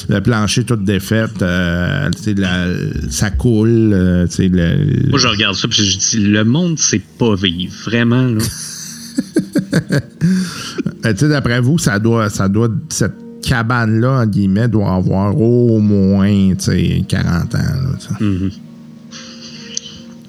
le 0.09 0.19
plancher 0.21 0.63
tout 0.63 0.75
défait. 0.75 1.25
Euh, 1.41 2.09
la- 2.37 2.67
ça 3.09 3.29
coule. 3.31 3.91
euh, 3.93 4.27
le- 4.39 5.09
Moi, 5.09 5.19
je 5.19 5.27
regarde 5.27 5.55
ça 5.55 5.67
puis 5.67 5.83
je 5.85 5.97
dis, 5.97 6.17
le 6.27 6.43
monde, 6.43 6.77
c'est 6.79 7.01
pas 7.17 7.35
vivre. 7.35 7.73
Vraiment, 7.85 8.23
là. 8.27 8.39
D'après 11.29 11.61
vous, 11.61 11.77
ça 11.77 11.99
doit, 11.99 12.29
ça 12.29 12.47
doit, 12.47 12.69
cette 12.89 13.13
cabane-là, 13.41 14.21
en 14.21 14.25
guillemets, 14.25 14.67
doit 14.67 14.93
avoir 14.95 15.35
au 15.39 15.79
moins, 15.79 16.29
tu 16.55 16.55
sais, 16.59 17.03
40 17.07 17.55
ans. 17.55 17.57
là. 17.57 17.97
Mhm. 18.19 18.51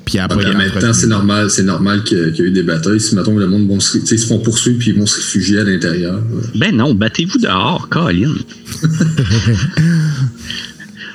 Puis 0.05 0.18
après, 0.18 0.44
en 0.46 0.59
même 0.59 0.70
temps, 0.72 0.92
c'est 0.92 1.07
normal, 1.07 1.48
c'est 1.48 1.62
normal 1.62 2.03
qu'il 2.03 2.18
y, 2.18 2.20
a- 2.20 2.31
qu'il 2.31 2.40
y 2.44 2.48
a 2.48 2.51
eu 2.51 2.53
des 2.53 2.62
batailles. 2.64 3.01
Si, 3.01 3.14
mettons, 3.14 3.38
le 3.38 3.46
monde 3.46 3.66
vont 3.68 3.81
se, 3.81 3.96
ils 3.96 4.18
font 4.18 4.40
poursuivre 4.40 4.79
puis 4.79 4.90
ils 4.90 4.98
vont 4.98 5.07
se 5.07 5.16
réfugier 5.16 5.61
à 5.61 5.64
l'intérieur. 5.64 6.20
Ben 6.55 6.77
non, 6.77 6.92
battez-vous 6.92 7.38
dehors, 7.38 7.88
Colin. 7.88 8.35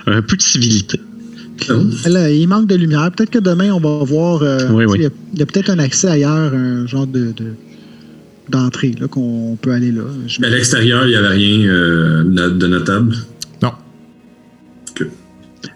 Un 0.08 0.22
peu 0.22 0.36
de 0.38 0.42
civilité. 0.42 1.00
Là, 2.08 2.30
il 2.32 2.48
manque 2.48 2.68
de 2.68 2.76
lumière. 2.76 3.12
Peut-être 3.12 3.30
que 3.32 3.40
demain, 3.40 3.72
on 3.72 3.80
va 3.80 4.04
voir. 4.06 4.42
euh, 4.42 4.70
Oui, 4.72 4.86
oui. 4.86 5.00
Il 5.34 5.40
y 5.40 5.42
a, 5.42 5.46
peut-être 5.46 5.70
un 5.70 5.80
accès 5.80 6.08
ailleurs, 6.08 6.54
un 6.54 6.88
genre 6.88 7.08
de. 7.08 7.34
de- 7.36 7.54
d'entrée 8.50 8.94
là 9.00 9.08
qu'on 9.08 9.58
peut 9.62 9.72
aller 9.72 9.92
là. 9.92 10.04
Je- 10.28 10.44
À 10.44 10.50
l'extérieur, 10.50 11.06
il 11.06 11.10
n'y 11.10 11.16
avait 11.16 11.28
rien 11.30 11.68
euh, 11.70 12.24
de 12.24 12.68
notable? 12.68 13.16
Non. 13.62 13.72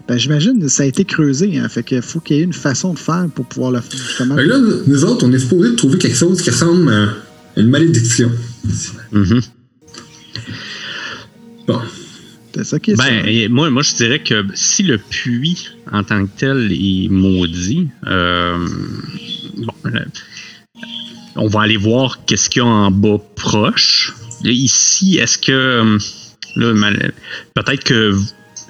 ben, 0.08 0.18
j'imagine 0.18 0.60
que 0.60 0.68
ça 0.68 0.82
a 0.82 0.86
été 0.86 1.04
creusé 1.04 1.58
hein, 1.58 1.68
fait 1.68 1.82
qu'il 1.82 2.02
faut 2.02 2.20
qu'il 2.20 2.36
y 2.36 2.40
ait 2.40 2.44
une 2.44 2.52
façon 2.52 2.92
de 2.94 2.98
faire 2.98 3.26
pour 3.34 3.46
pouvoir 3.46 3.70
le 3.72 3.80
faire 3.80 3.98
justement 4.00 4.36
là, 4.36 4.58
nous 4.86 5.04
autres, 5.04 5.26
on 5.26 5.32
est 5.32 5.38
supposé 5.38 5.70
de 5.70 5.74
trouver 5.76 5.98
quelque 5.98 6.16
chose 6.16 6.40
qui 6.42 6.50
ressemble 6.50 6.90
à 6.92 7.08
une 7.60 7.68
malédiction. 7.68 8.30
Mhm. 9.12 9.40
Bon. 11.66 11.78
C'est 12.54 12.64
ça 12.64 12.78
qui 12.78 12.90
est 12.90 12.96
Ben, 12.96 13.24
ça. 13.24 13.48
moi, 13.48 13.70
moi, 13.70 13.82
je 13.82 13.94
dirais 13.94 14.22
que 14.22 14.44
si 14.54 14.82
le 14.82 14.98
puits 14.98 15.68
en 15.90 16.02
tant 16.04 16.26
que 16.26 16.30
tel 16.36 16.70
est 16.72 17.08
maudit, 17.08 17.88
euh, 18.06 18.58
bon, 19.56 19.72
on 21.36 21.46
va 21.46 21.62
aller 21.62 21.76
voir 21.76 22.24
qu'est-ce 22.26 22.50
qu'il 22.50 22.62
y 22.62 22.64
a 22.64 22.68
en 22.68 22.90
bas 22.90 23.18
proche. 23.36 24.14
Et 24.44 24.52
ici, 24.52 25.18
est-ce 25.18 25.38
que 25.38 25.98
euh, 26.58 27.10
peut-être 27.54 27.84
que 27.84 28.14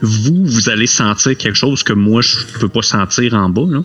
vous, 0.02 0.44
vous 0.44 0.68
allez 0.68 0.86
sentir 0.86 1.36
quelque 1.36 1.56
chose 1.56 1.82
que 1.82 1.92
moi, 1.92 2.22
je 2.22 2.36
peux 2.58 2.68
pas 2.68 2.82
sentir 2.82 3.34
en 3.34 3.48
bas. 3.48 3.66
Là. 3.68 3.82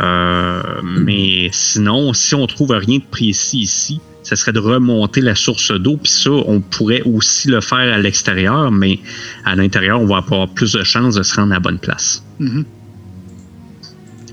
Euh, 0.00 0.62
mais 0.82 1.50
sinon, 1.52 2.12
si 2.14 2.34
on 2.34 2.46
trouve 2.46 2.72
rien 2.72 2.98
de 2.98 3.04
précis 3.10 3.58
ici, 3.58 4.00
ça 4.22 4.34
serait 4.34 4.52
de 4.52 4.60
remonter 4.60 5.20
la 5.20 5.34
source 5.34 5.70
d'eau. 5.70 5.98
Puis 5.98 6.12
ça, 6.12 6.30
on 6.30 6.60
pourrait 6.60 7.02
aussi 7.02 7.48
le 7.48 7.60
faire 7.60 7.94
à 7.94 7.98
l'extérieur, 7.98 8.72
mais 8.72 8.98
à 9.44 9.54
l'intérieur, 9.54 10.00
on 10.00 10.06
va 10.06 10.18
avoir 10.18 10.48
plus 10.48 10.72
de 10.72 10.82
chances 10.82 11.14
de 11.14 11.22
se 11.22 11.36
rendre 11.36 11.52
à 11.52 11.56
la 11.56 11.60
bonne 11.60 11.78
place. 11.78 12.24
Mhm. 12.40 12.64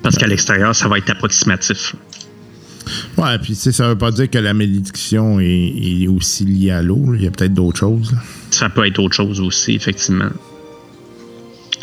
Parce 0.02 0.18
qu'à 0.18 0.28
l'extérieur, 0.28 0.76
ça 0.76 0.88
va 0.88 0.98
être 0.98 1.10
approximatif. 1.10 1.96
Ouais, 3.18 3.38
puis 3.40 3.54
tu 3.54 3.60
sais, 3.60 3.72
ça 3.72 3.90
veut 3.90 3.98
pas 3.98 4.12
dire 4.12 4.30
que 4.30 4.38
la 4.38 4.54
malédiction 4.54 5.40
est, 5.40 5.74
est 6.04 6.08
aussi 6.08 6.46
liée 6.46 6.72
à 6.72 6.82
l'eau. 6.82 7.12
là. 7.12 7.18
Il 7.18 7.24
y 7.24 7.28
a 7.28 7.32
peut-être 7.32 7.54
d'autres 7.54 7.80
choses. 7.80 8.12
là. 8.12 8.18
Ça 8.52 8.70
peut 8.70 8.86
être 8.86 9.00
autre 9.00 9.16
chose 9.16 9.40
aussi, 9.40 9.74
effectivement. 9.76 10.30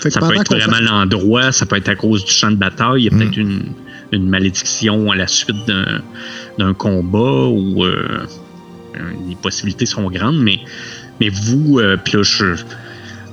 Ça 0.09 0.21
peut 0.21 0.35
être 0.35 0.55
vraiment 0.55 0.77
fait- 0.79 0.83
l'endroit, 0.83 1.53
ça 1.53 1.67
peut 1.67 1.77
être 1.77 1.89
à 1.91 1.95
cause 1.95 2.25
du 2.25 2.33
champ 2.33 2.51
de 2.51 2.57
bataille, 2.57 3.03
il 3.03 3.05
y 3.05 3.09
a 3.09 3.11
peut-être 3.19 3.37
une, 3.37 3.65
une 4.13 4.29
malédiction 4.29 5.11
à 5.11 5.17
la 5.17 5.27
suite 5.27 5.57
d'un, 5.67 6.01
d'un 6.59 6.73
combat 6.73 7.49
ou 7.49 7.85
euh, 7.85 8.27
euh, 8.97 8.99
les 9.29 9.37
possibilités 9.37 9.85
sont 9.87 10.09
grandes, 10.11 10.41
mais, 10.41 10.59
mais 11.21 11.29
vous, 11.29 11.81
euh, 11.81 11.99
puis 12.03 12.17
là, 12.17 12.23
je, 12.23 12.55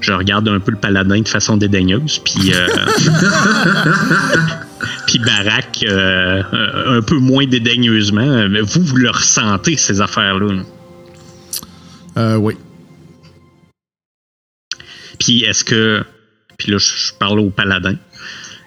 je 0.01 0.11
regarde 0.11 0.47
un 0.49 0.59
peu 0.59 0.71
le 0.71 0.77
paladin 0.77 1.21
de 1.21 1.27
façon 1.27 1.55
dédaigneuse, 1.55 2.19
puis 2.19 2.51
euh, 2.53 2.67
puis 5.07 5.19
Barak 5.19 5.83
euh, 5.83 6.43
un 6.97 7.01
peu 7.01 7.17
moins 7.17 7.47
dédaigneusement, 7.47 8.47
mais 8.49 8.61
vous, 8.61 8.81
vous 8.83 8.95
le 8.97 9.09
ressentez, 9.09 9.75
ces 9.77 10.01
affaires-là. 10.01 10.53
là? 10.53 10.63
Euh, 12.17 12.35
oui. 12.35 12.55
Puis 15.19 15.43
est-ce 15.43 15.63
que. 15.63 16.03
Puis 16.57 16.71
là, 16.71 16.77
je 16.77 17.13
parle 17.19 17.39
au 17.39 17.49
paladin. 17.49 17.95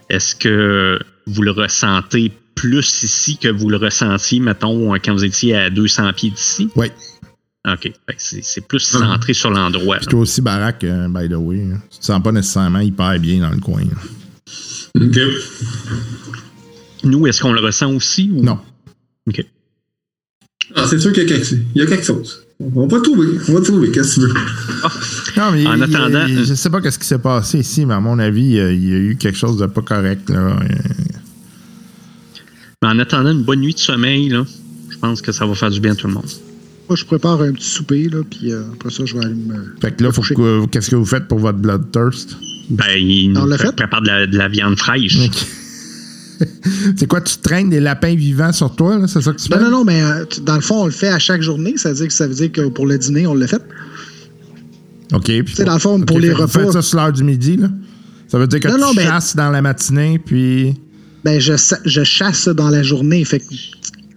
Est-ce 0.08 0.34
que 0.34 0.98
vous 1.26 1.42
le 1.42 1.50
ressentez 1.52 2.32
plus 2.54 3.02
ici 3.02 3.36
que 3.36 3.48
vous 3.48 3.68
le 3.70 3.76
ressentiez, 3.76 4.40
mettons, 4.40 4.92
quand 4.94 5.12
vous 5.12 5.24
étiez 5.24 5.56
à 5.56 5.70
200 5.70 6.12
pieds 6.14 6.30
d'ici? 6.30 6.68
Oui. 6.76 6.88
OK. 7.68 7.92
C'est 8.16 8.66
plus 8.66 8.80
centré 8.80 9.34
sur 9.34 9.50
l'endroit. 9.50 9.98
Puis 9.98 10.06
toi 10.06 10.20
aussi, 10.20 10.40
Barack, 10.40 10.82
euh, 10.84 11.08
by 11.08 11.28
the 11.28 11.34
way. 11.36 11.62
hein. 11.72 11.80
Tu 11.90 11.98
te 11.98 12.04
sens 12.04 12.22
pas 12.22 12.32
nécessairement 12.32 12.80
hyper 12.80 13.18
bien 13.18 13.40
dans 13.40 13.50
le 13.50 13.60
coin. 13.60 13.82
là. 13.82 13.96
OK. 14.96 15.18
Nous, 17.04 17.26
est-ce 17.26 17.40
qu'on 17.40 17.52
le 17.52 17.60
ressent 17.60 17.92
aussi? 17.94 18.30
Ou... 18.34 18.42
Non. 18.42 18.58
OK. 19.28 19.44
Ah, 20.74 20.84
c'est 20.88 20.98
sûr 20.98 21.12
qu'il 21.12 21.22
y 21.22 21.26
a 21.26 21.28
quelque, 21.36 21.54
il 21.74 21.80
y 21.80 21.82
a 21.82 21.86
quelque 21.86 22.04
chose. 22.04 22.46
On 22.60 22.86
va 22.86 23.00
trouver. 23.00 23.28
On 23.48 23.54
va 23.54 23.60
trouver. 23.62 23.90
Qu'est-ce 23.90 24.16
que 24.20 24.26
tu 24.26 24.26
veux? 24.26 24.34
Non, 25.36 25.50
mais 25.52 25.66
En 25.66 25.76
il- 25.76 25.82
attendant- 25.82 26.26
il- 26.26 26.44
je 26.44 26.54
sais 26.54 26.68
pas 26.70 26.78
ce 26.90 26.98
qui 26.98 27.06
s'est 27.06 27.18
passé 27.18 27.58
ici, 27.60 27.86
mais 27.86 27.94
à 27.94 28.00
mon 28.00 28.18
avis, 28.18 28.58
euh, 28.58 28.72
il 28.72 28.88
y 28.88 28.92
a 28.94 28.98
eu 28.98 29.16
quelque 29.16 29.38
chose 29.38 29.56
de 29.56 29.66
pas 29.66 29.80
correct. 29.82 30.28
Là. 30.28 30.58
Euh, 30.60 30.64
Mais 32.82 32.88
en 32.88 32.98
attendant 32.98 33.30
une 33.32 33.44
bonne 33.44 33.60
nuit 33.60 33.74
de 33.74 33.78
sommeil, 33.78 34.28
là, 34.28 34.44
je 34.90 34.98
pense 34.98 35.22
que 35.22 35.32
ça 35.32 35.46
va 35.46 35.54
faire 35.54 35.70
du 35.70 35.80
bien 35.80 35.92
à 35.92 35.94
tout 35.94 36.06
le 36.06 36.14
monde. 36.14 36.28
Moi, 36.90 36.96
je 36.96 37.04
prépare 37.04 37.40
un 37.40 37.52
petit 37.52 37.68
souper, 37.70 38.08
là, 38.08 38.18
puis 38.28 38.52
euh, 38.52 38.62
après 38.74 38.90
ça, 38.90 39.04
je 39.04 39.14
vais 39.16 39.24
aller 39.24 39.34
me. 39.34 39.54
Fait 39.80 39.92
que 39.96 40.02
là, 40.02 40.10
faut 40.10 40.22
que, 40.22 40.66
qu'est-ce 40.66 40.90
que 40.90 40.96
vous 40.96 41.04
faites 41.06 41.28
pour 41.28 41.38
votre 41.38 41.58
bloodthirst? 41.58 42.36
Ben, 42.68 42.84
il 42.98 43.32
On 43.38 43.42
nous 43.42 43.46
l'a 43.46 43.56
pré- 43.56 43.66
fait? 43.68 43.76
prépare 43.76 44.02
de 44.02 44.06
la, 44.08 44.26
de 44.26 44.36
la 44.36 44.48
viande 44.48 44.76
fraîche. 44.76 45.16
C'est 46.96 47.06
quoi, 47.06 47.20
tu 47.20 47.36
traînes 47.38 47.70
des 47.70 47.78
lapins 47.78 48.14
vivants 48.16 48.52
sur 48.52 48.74
toi, 48.74 48.98
là? 48.98 49.06
C'est 49.06 49.20
ça 49.20 49.32
que 49.32 49.38
tu 49.40 49.46
fais? 49.48 49.56
Non, 49.56 49.64
non, 49.66 49.70
non, 49.70 49.84
mais 49.84 50.02
euh, 50.02 50.24
tu- 50.24 50.40
dans 50.40 50.56
le 50.56 50.62
fond, 50.62 50.82
on 50.82 50.86
le 50.86 50.90
fait 50.90 51.10
à 51.10 51.20
chaque 51.20 51.42
journée. 51.42 51.74
Ça 51.76 51.90
veut 51.90 51.94
dire 51.94 52.08
que, 52.08 52.12
ça 52.12 52.26
veut 52.26 52.34
dire 52.34 52.50
que 52.50 52.68
pour 52.68 52.86
le 52.86 52.98
dîner, 52.98 53.26
on 53.28 53.34
l'a 53.34 53.46
fait. 53.46 53.62
OK. 55.12 55.24
Puis 55.26 55.54
sais, 55.54 55.64
dans 55.64 55.74
le 55.74 55.78
fond, 55.80 56.00
pour 56.00 56.18
les 56.18 56.28
fait 56.28 56.32
que 56.34 56.38
Vous 56.38 56.46
repas- 56.46 56.60
faites 56.60 56.72
ça 56.72 56.82
sur 56.82 56.96
l'heure 56.98 57.12
du 57.12 57.22
midi, 57.22 57.56
là? 57.56 57.68
Ça 58.26 58.36
veut 58.38 58.46
dire 58.48 58.58
que 58.58 58.66
Non, 58.68 58.74
tu 58.74 58.80
non, 58.80 58.94
ben- 58.94 59.06
chasses 59.06 59.36
dans 59.36 59.50
la 59.50 59.62
matinée, 59.62 60.18
puis... 60.18 60.74
Ben, 61.24 61.38
je, 61.38 61.56
sa- 61.56 61.78
je 61.84 62.02
chasse 62.02 62.48
dans 62.48 62.70
la 62.70 62.82
journée. 62.82 63.24
Fait 63.24 63.38
que, 63.40 63.44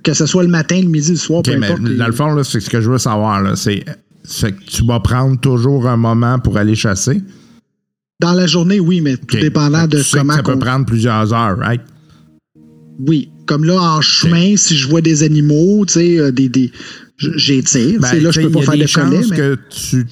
que 0.03 0.13
ce 0.13 0.25
soit 0.25 0.43
le 0.43 0.49
matin, 0.49 0.79
le 0.81 0.87
midi, 0.87 1.11
le 1.11 1.17
soir, 1.17 1.39
OK, 1.39 1.45
peu 1.45 1.57
mais 1.57 1.67
importe. 1.67 1.83
dans 1.83 2.07
le 2.07 2.13
fond, 2.13 2.33
là, 2.33 2.43
c'est 2.43 2.59
ce 2.59 2.69
que 2.69 2.81
je 2.81 2.89
veux 2.89 2.97
savoir, 2.97 3.57
c'est... 3.57 3.83
que 3.83 4.63
tu 4.67 4.85
vas 4.85 4.99
prendre 4.99 5.39
toujours 5.39 5.87
un 5.87 5.97
moment 5.97 6.39
pour 6.39 6.57
aller 6.57 6.75
chasser? 6.75 7.21
Dans 8.19 8.33
la 8.33 8.47
journée, 8.47 8.79
oui, 8.79 9.01
mais 9.01 9.17
tout 9.17 9.37
dépendant 9.37 9.87
de 9.87 9.97
tu 9.97 10.03
sais 10.03 10.17
que 10.17 10.21
comment. 10.21 10.33
ça 10.35 10.43
peut 10.43 10.59
prendre 10.59 10.85
plusieurs 10.85 11.33
heures, 11.33 11.57
right? 11.57 11.81
Oui. 13.07 13.29
Comme 13.45 13.65
là, 13.65 13.75
en 13.81 14.01
chemin, 14.01 14.55
si 14.55 14.77
je 14.77 14.87
vois 14.87 15.01
des 15.01 15.23
animaux, 15.23 15.85
tu 15.85 15.93
sais, 15.93 16.19
euh, 16.19 16.31
des, 16.31 16.47
des, 16.47 16.71
j'étire. 17.17 17.99
Ben, 17.99 18.21
là, 18.21 18.31
je 18.31 18.41
peux 18.41 18.51
pas 18.51 18.61
faire 18.61 18.73
des 18.73 18.81
de 18.81 18.87
chances 18.87 19.29
mais. 19.29 19.35
que 19.35 19.57
tu 19.69 20.05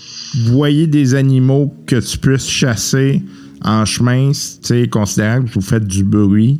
voyais 0.47 0.87
des 0.87 1.15
animaux 1.15 1.73
que 1.85 1.97
tu 1.97 2.17
puisses 2.17 2.49
chasser 2.49 3.21
en 3.63 3.85
chemin, 3.85 4.31
tu 4.31 4.37
sais, 4.61 4.87
considérant 4.87 5.43
que 5.43 5.51
vous 5.51 5.61
faites 5.61 5.85
du 5.85 6.03
bruit. 6.03 6.59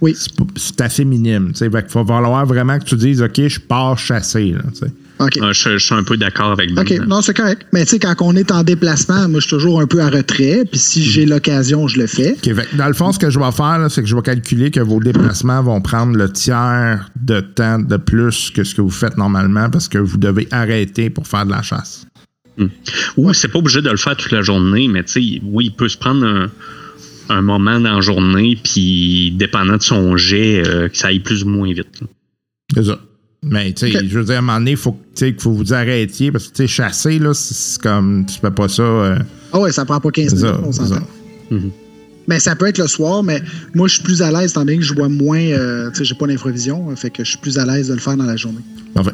Oui. 0.00 0.16
C'est 0.56 0.80
assez 0.80 1.04
minime. 1.04 1.52
qu'il 1.52 1.68
va 1.70 1.82
falloir 1.82 2.46
vraiment 2.46 2.78
que 2.78 2.84
tu 2.84 2.96
dises, 2.96 3.22
OK, 3.22 3.40
je 3.46 3.60
pars 3.60 3.98
chasser. 3.98 4.52
Là. 4.52 4.62
Euh, 5.20 5.52
je, 5.52 5.78
je 5.78 5.78
suis 5.78 5.94
un 5.94 6.02
peu 6.02 6.16
d'accord 6.16 6.52
avec 6.52 6.70
lui. 6.70 6.78
OK, 6.78 7.06
non, 7.06 7.22
c'est 7.22 7.34
correct. 7.34 7.66
Mais 7.72 7.84
tu 7.84 7.92
sais, 7.92 7.98
quand 7.98 8.14
on 8.20 8.34
est 8.34 8.50
en 8.50 8.62
déplacement, 8.62 9.28
moi, 9.28 9.40
je 9.40 9.46
suis 9.46 9.56
toujours 9.56 9.80
un 9.80 9.86
peu 9.86 10.00
à 10.00 10.08
retrait. 10.08 10.64
Puis 10.70 10.80
si 10.80 11.04
j'ai 11.04 11.24
l'occasion, 11.24 11.86
je 11.86 12.00
le 12.00 12.06
fais. 12.06 12.32
OK, 12.32 12.54
fait 12.54 12.70
que 12.70 12.76
dans 12.76 12.88
le 12.88 12.94
fond, 12.94 13.12
ce 13.12 13.18
que 13.18 13.30
je 13.30 13.38
vais 13.38 13.52
faire, 13.52 13.86
c'est 13.90 14.02
que 14.02 14.08
je 14.08 14.16
vais 14.16 14.22
calculer 14.22 14.70
que 14.70 14.80
vos 14.80 15.00
déplacements 15.00 15.62
vont 15.62 15.80
prendre 15.80 16.16
le 16.16 16.30
tiers 16.30 17.10
de 17.20 17.40
temps 17.40 17.78
de 17.78 17.96
plus 17.96 18.50
que 18.50 18.64
ce 18.64 18.74
que 18.74 18.80
vous 18.80 18.90
faites 18.90 19.16
normalement 19.16 19.70
parce 19.70 19.88
que 19.88 19.98
vous 19.98 20.18
devez 20.18 20.48
arrêter 20.50 21.10
pour 21.10 21.26
faire 21.26 21.46
de 21.46 21.52
la 21.52 21.62
chasse. 21.62 22.06
Oui, 23.16 23.34
c'est 23.34 23.48
pas 23.48 23.58
obligé 23.58 23.82
de 23.82 23.90
le 23.90 23.96
faire 23.96 24.16
toute 24.16 24.30
la 24.30 24.42
journée, 24.42 24.88
mais 24.88 25.02
tu 25.02 25.12
sais, 25.12 25.40
oui, 25.44 25.66
il 25.66 25.74
peut 25.74 25.88
se 25.88 25.96
prendre 25.96 26.24
un, 26.24 26.50
un 27.28 27.42
moment 27.42 27.80
dans 27.80 27.94
la 27.96 28.00
journée, 28.00 28.58
puis 28.62 29.32
dépendant 29.36 29.76
de 29.76 29.82
son 29.82 30.16
jet, 30.16 30.62
euh, 30.66 30.88
que 30.88 30.96
ça 30.96 31.08
aille 31.08 31.20
plus 31.20 31.44
ou 31.44 31.48
moins 31.48 31.72
vite. 31.72 32.00
C'est 32.74 32.84
ça. 32.84 32.98
Mais, 33.46 33.72
tu 33.74 33.90
sais, 33.92 34.06
je 34.08 34.18
veux 34.18 34.24
dire, 34.24 34.36
à 34.36 34.38
un 34.38 34.40
moment 34.40 34.58
donné, 34.58 34.70
il 34.72 34.76
faut, 34.78 34.92
que- 34.92 34.96
tu 34.96 35.10
sais, 35.16 35.32
qu'il 35.32 35.40
faut 35.42 35.52
vous 35.52 35.74
arrêtiez 35.74 36.32
parce 36.32 36.48
que, 36.48 36.52
tu 36.56 36.62
sais, 36.62 36.66
chasser, 36.66 37.18
là, 37.18 37.34
c'est 37.34 37.80
comme, 37.82 38.24
tu 38.26 38.38
fais 38.40 38.50
pas 38.50 38.68
ça. 38.68 38.82
euh, 38.82 39.18
Ah 39.52 39.60
ouais, 39.60 39.70
ça 39.70 39.84
prend 39.84 40.00
pas 40.00 40.10
15 40.10 40.30
c'est 40.30 40.36
minutes, 40.36 40.50
ça. 40.50 40.60
on 40.64 40.72
c'est 40.72 40.78
s'entend. 40.86 40.94
ça. 41.50 41.56
Mais 42.26 42.40
ça 42.40 42.56
peut 42.56 42.66
être 42.66 42.78
le 42.78 42.86
soir, 42.86 43.22
mais 43.22 43.42
moi, 43.74 43.86
je 43.86 43.94
suis 43.96 44.02
plus 44.02 44.22
à 44.22 44.30
l'aise, 44.32 44.52
étant 44.52 44.64
donné 44.64 44.78
que 44.78 44.82
je 44.84 44.94
vois 44.94 45.10
moins. 45.10 45.38
euh, 45.40 45.90
tu 45.90 45.98
sais, 45.98 46.04
j'ai 46.06 46.14
pas 46.14 46.26
d'infravision, 46.26 46.96
fait 46.96 47.10
que 47.10 47.22
je 47.22 47.28
suis 47.30 47.38
plus 47.38 47.58
à 47.58 47.66
l'aise 47.66 47.88
de 47.88 47.94
le 47.94 48.00
faire 48.00 48.16
dans 48.16 48.24
la 48.24 48.36
journée. 48.36 48.60
Parfait. 48.94 49.12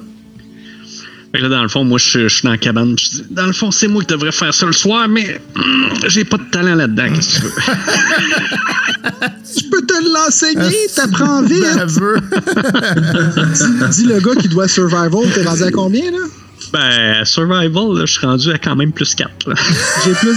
Fait 1.32 1.38
que 1.38 1.42
là, 1.44 1.48
dans 1.48 1.62
le 1.62 1.68
fond, 1.68 1.84
moi, 1.84 1.98
je, 1.98 2.26
je 2.26 2.28
suis 2.28 2.42
dans 2.42 2.50
la 2.50 2.58
cabane, 2.58 2.96
je 2.98 3.08
dis, 3.10 3.24
dans 3.30 3.46
le 3.46 3.52
fond, 3.52 3.70
c'est 3.70 3.86
moi 3.86 4.02
qui 4.02 4.08
devrais 4.08 4.32
faire 4.32 4.52
ça 4.52 4.66
le 4.66 4.72
soir, 4.72 5.06
mais 5.08 5.40
hum, 5.56 5.88
j'ai 6.08 6.24
pas 6.24 6.38
de 6.38 6.50
talent 6.50 6.74
là-dedans, 6.74 7.06
qu'est-ce 7.14 7.38
que 7.40 7.46
tu 7.46 7.46
veux? 7.46 7.52
Tu 9.56 9.64
peux 9.68 9.82
te 9.84 9.94
l'enseigner, 10.14 10.76
t'apprends 10.94 11.42
vite. 11.46 11.62
Baveux. 11.74 12.18
dis, 13.54 13.88
dis 14.02 14.04
le 14.06 14.20
gars 14.20 14.34
qui 14.40 14.48
doit 14.48 14.68
survival, 14.68 15.10
t'es 15.34 15.42
rendu 15.42 15.62
à 15.62 15.70
combien, 15.70 16.10
là? 16.10 16.18
Ben, 16.72 17.24
survival, 17.24 17.96
là, 17.98 18.06
je 18.06 18.12
suis 18.12 18.26
rendu 18.26 18.50
à 18.52 18.58
quand 18.58 18.76
même 18.76 18.92
plus 18.92 19.14
4. 19.14 19.48
Là. 19.48 19.54
J'ai 20.04 20.12
plus. 20.12 20.36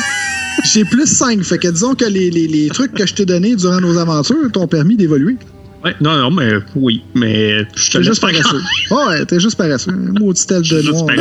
J'ai 0.74 0.86
plus 0.86 1.06
5. 1.08 1.44
Fait 1.44 1.58
que 1.58 1.68
disons 1.68 1.94
que 1.96 2.06
les, 2.06 2.32
les- 2.32 2.48
les 2.48 2.70
trucs 2.70 2.94
que 2.94 3.06
je 3.06 3.14
t'ai 3.14 3.26
donnés 3.26 3.56
durant 3.56 3.82
nos 3.82 3.98
aventures 3.98 4.52
t'ont 4.52 4.68
permis 4.68 4.96
d'évoluer. 4.96 5.36
Ouais, 5.84 5.94
non, 6.00 6.16
non, 6.18 6.32
mais 6.32 6.52
oui, 6.76 7.04
mais 7.14 7.66
je 7.76 7.92
te 7.92 7.98
T'es 7.98 8.04
juste 8.04 8.22
paresseux. 8.22 8.62
Ouais, 8.90 9.26
t'es 9.26 9.40
juste 9.40 9.58
paresseux. 9.58 9.92
Maudit 9.92 10.48
tel 10.48 10.62
de 10.62 10.82
noir. 10.82 11.06
Moi, 11.06 11.16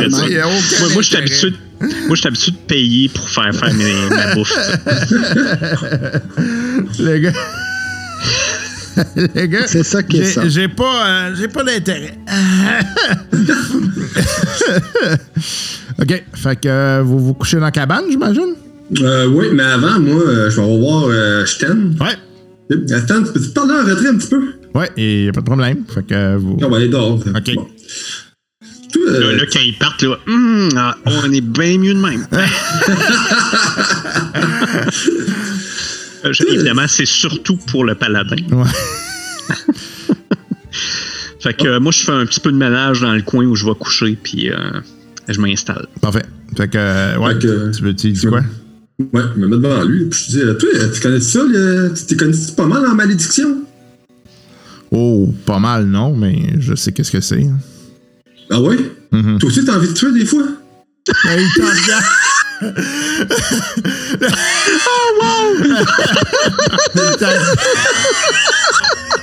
moi, 0.93 1.01
je 1.01 1.07
suis 1.07 1.17
habitué, 1.17 1.53
moi, 1.81 1.89
je 2.11 2.15
suis 2.15 2.27
habitué 2.27 2.51
de 2.53 2.57
payer 2.67 3.09
pour 3.09 3.27
faire 3.29 3.53
faire 3.53 3.73
mes- 3.73 4.09
ma 4.09 4.25
bouffe. 4.35 4.53
Le 6.99 7.17
gars. 7.17 7.33
Le 9.17 9.45
gars. 9.47 9.67
C'est 9.67 9.83
ça 9.83 10.01
qui 10.03 10.21
est 10.21 10.25
j'ai- 10.25 10.31
ça. 10.31 10.47
J'ai 10.47 10.67
pas, 10.69 11.07
euh, 11.07 11.35
j'ai 11.35 11.47
pas 11.49 11.63
d'intérêt. 11.63 12.17
OK. 16.01 16.23
Fait 16.35 16.55
que 16.61 16.67
euh, 16.69 17.01
vous 17.03 17.19
vous 17.19 17.33
couchez 17.33 17.57
dans 17.57 17.63
la 17.63 17.71
cabane, 17.71 18.05
j'imagine? 18.09 18.53
Euh, 19.01 19.25
oui, 19.27 19.47
mais 19.53 19.63
avant, 19.63 19.99
moi, 19.99 20.21
euh, 20.21 20.49
je 20.49 20.55
vais 20.57 20.61
revoir 20.61 21.05
euh, 21.09 21.45
Sten. 21.45 21.95
Ouais. 21.99 22.15
Stan, 22.69 23.23
peux-tu 23.23 23.49
te 23.49 23.53
parler 23.53 23.73
en 23.73 23.85
retrait 23.85 24.07
un 24.09 24.17
petit 24.17 24.29
peu? 24.29 24.43
Ouais, 24.73 24.89
et 24.97 25.25
y 25.25 25.29
a 25.29 25.31
pas 25.31 25.41
de 25.41 25.45
problème. 25.45 25.83
Fait 25.93 26.03
que 26.05 26.13
euh, 26.13 26.37
vous. 26.37 26.57
On 26.61 26.69
va 26.69 26.77
aller 26.77 26.87
dehors. 26.89 27.15
OK. 27.15 27.55
Bon. 27.55 27.67
Toi, 28.93 29.01
euh, 29.07 29.19
Là, 29.31 29.37
là, 29.37 29.43
quand 29.51 29.59
ils 29.59 29.77
partent, 29.77 30.01
là, 30.03 30.17
Hum, 30.27 30.69
ah, 30.75 30.95
on 31.05 31.31
est 31.31 31.41
bien 31.41 31.77
mieux 31.77 31.93
de 31.93 31.99
même. 31.99 32.25
Euh, 36.25 36.31
je- 36.31 36.45
évidemment, 36.53 36.87
c'est 36.87 37.05
surtout 37.05 37.57
pour 37.57 37.83
le 37.83 37.95
paladin. 37.95 38.37
Ouais. 38.51 38.63
Fait 41.41 41.53
que 41.53 41.67
euh, 41.67 41.79
moi, 41.81 41.91
je 41.91 41.99
fais 42.05 42.13
un 42.13 42.25
petit 42.25 42.39
peu 42.39 42.49
de 42.49 42.55
ménage 42.57 43.01
dans 43.01 43.11
le 43.13 43.21
coin 43.21 43.43
où 43.45 43.55
je 43.57 43.65
vais 43.65 43.75
coucher, 43.77 44.17
puis 44.23 44.49
euh, 44.49 44.55
je 45.27 45.41
m'installe. 45.41 45.85
Parfait. 45.99 46.23
Fait 46.55 46.69
que, 46.69 46.77
euh, 46.77 47.17
ouais, 47.17 47.33
Fait 47.33 47.39
que- 47.39 47.71
tu 47.75 47.83
veux 47.83 47.93
tu 47.93 48.11
dis 48.11 48.25
quoi? 48.25 48.39
Ouais, 48.99 49.21
je 49.35 49.39
me 49.39 49.47
mets 49.47 49.57
devant 49.57 49.83
lui. 49.83 50.05
Puis 50.09 50.25
je 50.27 50.31
dis, 50.31 50.41
euh, 50.41 50.53
toi, 50.53 50.69
tu 50.93 51.01
connais 51.01 51.19
ça? 51.19 51.43
le- 51.43 51.93
Tu 51.95 52.05
t'es 52.05 52.15
connais 52.15 52.37
pas 52.55 52.65
mal 52.65 52.85
en 52.85 52.95
malédiction? 52.95 53.63
Oh, 54.91 55.33
pas 55.45 55.59
mal, 55.59 55.85
non, 55.85 56.15
mais 56.15 56.53
je 56.59 56.75
sais 56.75 56.91
qu'est-ce 56.91 57.11
que 57.11 57.21
c'est. 57.21 57.43
hein. 57.43 57.57
Ah 58.51 58.61
ouais? 58.61 58.77
Mhm. 59.11 59.39
Toi 59.39 59.49
aussi, 59.49 59.65
t'as 59.65 59.75
envie 59.77 59.87
de 59.87 59.93
tuer 59.93 60.11
des 60.13 60.25
fois? 60.25 60.43
Mais 61.25 61.43
il 61.43 61.49
t'en 61.55 61.65
regarde. 61.65 62.05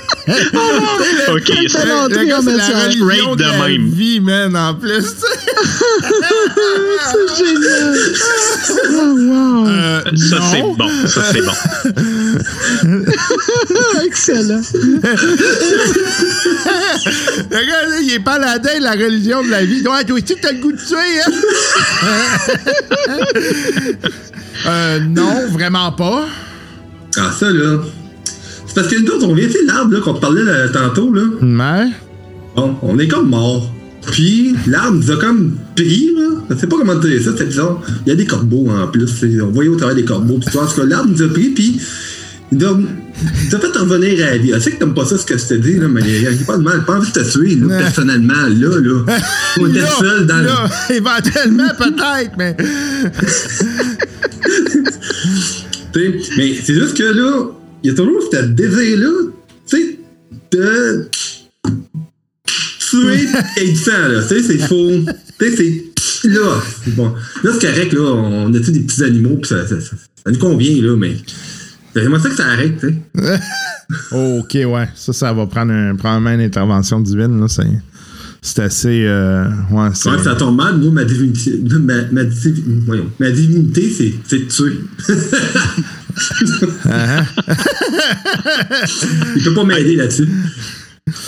OK, 1.29 1.51
c'est 1.67 1.85
la 1.85 2.03
religion 2.03 2.41
de 2.41 3.35
de 3.35 3.43
la 3.43 3.67
même. 3.67 3.89
vie, 3.89 4.19
man, 4.19 4.55
en 4.55 4.73
plus. 4.75 5.03
C'est 7.01 7.35
génial. 7.37 7.95
Oh, 8.93 9.15
wow. 9.17 9.67
Euh, 9.67 10.01
ça, 10.15 10.37
c'est 10.51 10.61
bon. 10.61 10.89
Ça, 11.07 11.21
c'est 11.31 11.41
bon. 11.41 11.53
Excellent. 14.05 14.61
Le 17.49 17.51
gars, 17.51 17.87
là, 17.87 17.99
il 18.01 18.13
est 18.13 18.19
paladin 18.19 18.77
de 18.79 18.83
la 18.83 18.91
religion 18.91 19.41
de 19.43 19.49
la 19.49 19.65
vie. 19.65 19.81
Ouais, 19.87 20.03
toi 20.03 20.15
aussi, 20.15 20.35
t'as 20.41 20.51
le 20.51 20.59
goût 20.59 20.71
de 20.71 20.77
tuer, 20.77 21.21
hein? 21.25 21.31
euh, 24.67 24.99
non, 24.99 25.47
vraiment 25.49 25.91
pas. 25.91 26.25
Ah, 27.17 27.31
ça, 27.37 27.49
là. 27.49 27.79
C'est 28.73 28.75
parce 28.75 28.87
que 28.87 29.01
nous 29.01 29.11
autres, 29.11 29.27
on 29.27 29.33
vient 29.33 29.47
de 29.47 29.67
l'arbre, 29.67 29.93
là, 29.95 29.99
qu'on 29.99 30.13
te 30.13 30.21
parlait 30.21 30.45
là, 30.45 30.69
tantôt, 30.69 31.13
là. 31.13 31.23
Mais, 31.41 31.91
Bon, 32.55 32.73
on 32.81 32.97
est 32.99 33.07
comme 33.09 33.27
mort. 33.27 33.69
Puis, 34.13 34.55
l'arbre 34.65 34.95
nous 34.95 35.11
a 35.11 35.17
comme 35.17 35.57
pris, 35.75 36.09
là. 36.17 36.29
Je 36.49 36.55
sais 36.55 36.67
pas 36.67 36.77
comment 36.77 36.95
dire 36.95 37.21
ça, 37.21 37.31
c'est 37.37 37.47
bizarre. 37.47 37.81
Il 38.05 38.09
y 38.09 38.13
a 38.13 38.15
des 38.15 38.25
corbeaux 38.25 38.69
en 38.69 38.87
plus. 38.87 39.11
On 39.41 39.47
voyait 39.47 39.69
au 39.69 39.75
travers 39.75 39.97
des 39.97 40.05
corbeaux. 40.05 40.39
Puis, 40.39 40.57
en 40.57 40.65
tout 40.65 40.75
cas, 40.79 40.85
l'arbre 40.85 41.09
nous 41.09 41.21
a 41.21 41.27
pris, 41.27 41.49
puis. 41.49 41.81
Il 42.53 42.59
nous 42.59 42.65
a, 42.65 42.69
il 42.79 43.49
nous 43.49 43.55
a 43.55 43.59
fait 43.59 43.77
revenir 43.77 44.25
à 44.25 44.29
la 44.31 44.37
vie. 44.37 44.51
Je 44.53 44.59
sais 44.59 44.71
que 44.71 44.77
t'aimes 44.77 44.93
pas 44.93 45.03
ça, 45.03 45.17
ce 45.17 45.25
que 45.25 45.37
je 45.37 45.45
te 45.45 45.53
dis, 45.55 45.75
là, 45.75 45.89
mais 45.89 45.99
il 46.05 46.21
n'y 46.21 46.27
a 46.27 46.31
pas 46.47 46.57
de 46.57 46.63
mal. 46.63 46.85
Pas 46.85 46.95
envie 46.95 47.11
de 47.11 47.19
te 47.21 47.29
tuer, 47.29 47.55
là, 47.55 47.77
personnellement, 47.77 48.33
là, 48.33 48.79
là. 48.79 49.17
On 49.59 49.67
était 49.67 49.85
seul 49.99 50.25
dans 50.27 50.37
le. 50.37 50.95
éventuellement, 50.95 51.71
peut-être, 51.77 52.31
mais. 52.37 52.55
Mais 55.93 56.55
c'est 56.63 56.73
juste 56.73 56.95
que 56.97 57.03
là, 57.03 57.51
il 57.83 57.89
y 57.89 57.93
a 57.93 57.95
toujours 57.95 58.21
ce 58.31 58.37
désir-là, 58.45 59.09
tu 59.67 59.77
sais, 59.77 59.99
de 60.51 61.07
tuer 62.79 63.27
et 63.57 63.75
sang, 63.75 63.91
là. 64.09 64.21
Tu 64.21 64.27
sais, 64.27 64.43
c'est 64.43 64.57
faux. 64.59 65.05
Tu 65.39 65.49
sais, 65.49 65.55
c'est. 65.55 66.29
Là, 66.29 66.61
c'est 66.83 66.95
bon. 66.95 67.13
Là, 67.43 67.51
c'est 67.59 67.67
correct, 67.67 67.93
là, 67.93 68.01
on 68.01 68.53
a 68.53 68.59
tous 68.59 68.71
des 68.71 68.81
petits 68.81 69.03
animaux, 69.03 69.37
pis 69.37 69.49
ça, 69.49 69.65
ça, 69.65 69.79
ça, 69.79 69.95
ça 70.23 70.31
nous 70.31 70.39
convient, 70.39 70.81
là, 70.81 70.95
mais. 70.95 71.15
J'aimerais 71.95 72.21
ça 72.21 72.29
que 72.29 72.35
ça 72.35 72.45
arrête, 72.47 72.79
tu 72.79 72.87
sais. 72.89 73.39
Ok, 74.11 74.53
ouais. 74.53 74.87
Ça, 74.95 75.11
ça 75.11 75.33
va 75.33 75.47
prendre 75.47 75.73
un, 75.73 75.95
probablement 75.95 76.31
une 76.31 76.41
intervention 76.41 76.99
divine, 76.99 77.39
là. 77.41 77.47
C'est, 77.47 77.63
c'est 78.41 78.61
assez. 78.61 79.03
euh, 79.05 79.45
ouais, 79.71 79.89
c'est. 79.93 80.09
Ouais, 80.09 80.23
ça 80.23 80.35
tombe 80.35 80.55
mal, 80.55 80.77
moi, 80.77 80.91
ma 80.91 81.03
divinité, 81.03 81.59
ma, 81.79 82.03
ma, 82.11 83.31
divinité, 83.31 83.89
c'est, 83.89 84.13
c'est 84.27 84.47
tuer. 84.47 84.79
Il 89.35 89.43
peut 89.43 89.53
pas 89.53 89.63
m'aider 89.63 89.95
là-dessus. 89.95 90.27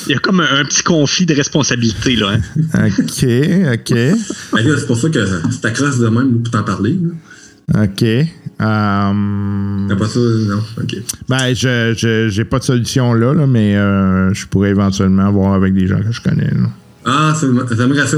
Il 0.08 0.12
y 0.13 0.15
a 0.15 0.19
comme 0.19 0.39
un, 0.39 0.60
un 0.62 0.65
petit 0.65 0.84
conflit 0.84 1.26
de 1.26 1.34
responsabilité, 1.34 2.15
là. 2.15 2.38
Hein? 2.74 2.88
Ok, 3.00 3.26
ok. 3.74 3.89
Là, 3.96 4.76
c'est 4.78 4.88
pour 4.88 4.98
ça 4.98 5.10
que 5.10 5.19
c'est 5.52 5.65
accroche 5.65 5.98
de 5.98 6.08
même 6.08 6.41
pour 6.41 6.52
t'en 6.52 6.63
parler. 6.63 6.98
là. 7.02 7.84
Ok. 7.86 8.04
Euh, 8.04 9.88
T'as 9.89 9.96
pas 9.96 10.08
ça, 10.08 10.19
non? 10.19 10.62
Ok. 10.82 10.96
ben, 11.28 11.54
je, 11.56 11.93
je, 11.98 12.28
j'ai 12.30 12.46
pas 12.46 12.60
de 12.60 12.63
solution 12.63 13.13
là, 13.13 13.34
là 13.34 13.48
mais 13.48 13.76
euh, 13.76 14.34
je 14.34 14.46
pourrais 14.46 14.69
éventuellement 14.69 15.32
voir 15.32 15.54
avec 15.54 15.74
des 15.74 15.88
gens 15.88 16.00
que 16.00 16.12
je 16.12 16.22
connais. 16.22 16.52
là. 16.52 16.69
Ah, 17.06 17.34
ça- 17.36 17.48
j'aimerais 17.76 18.08
ça. 18.08 18.17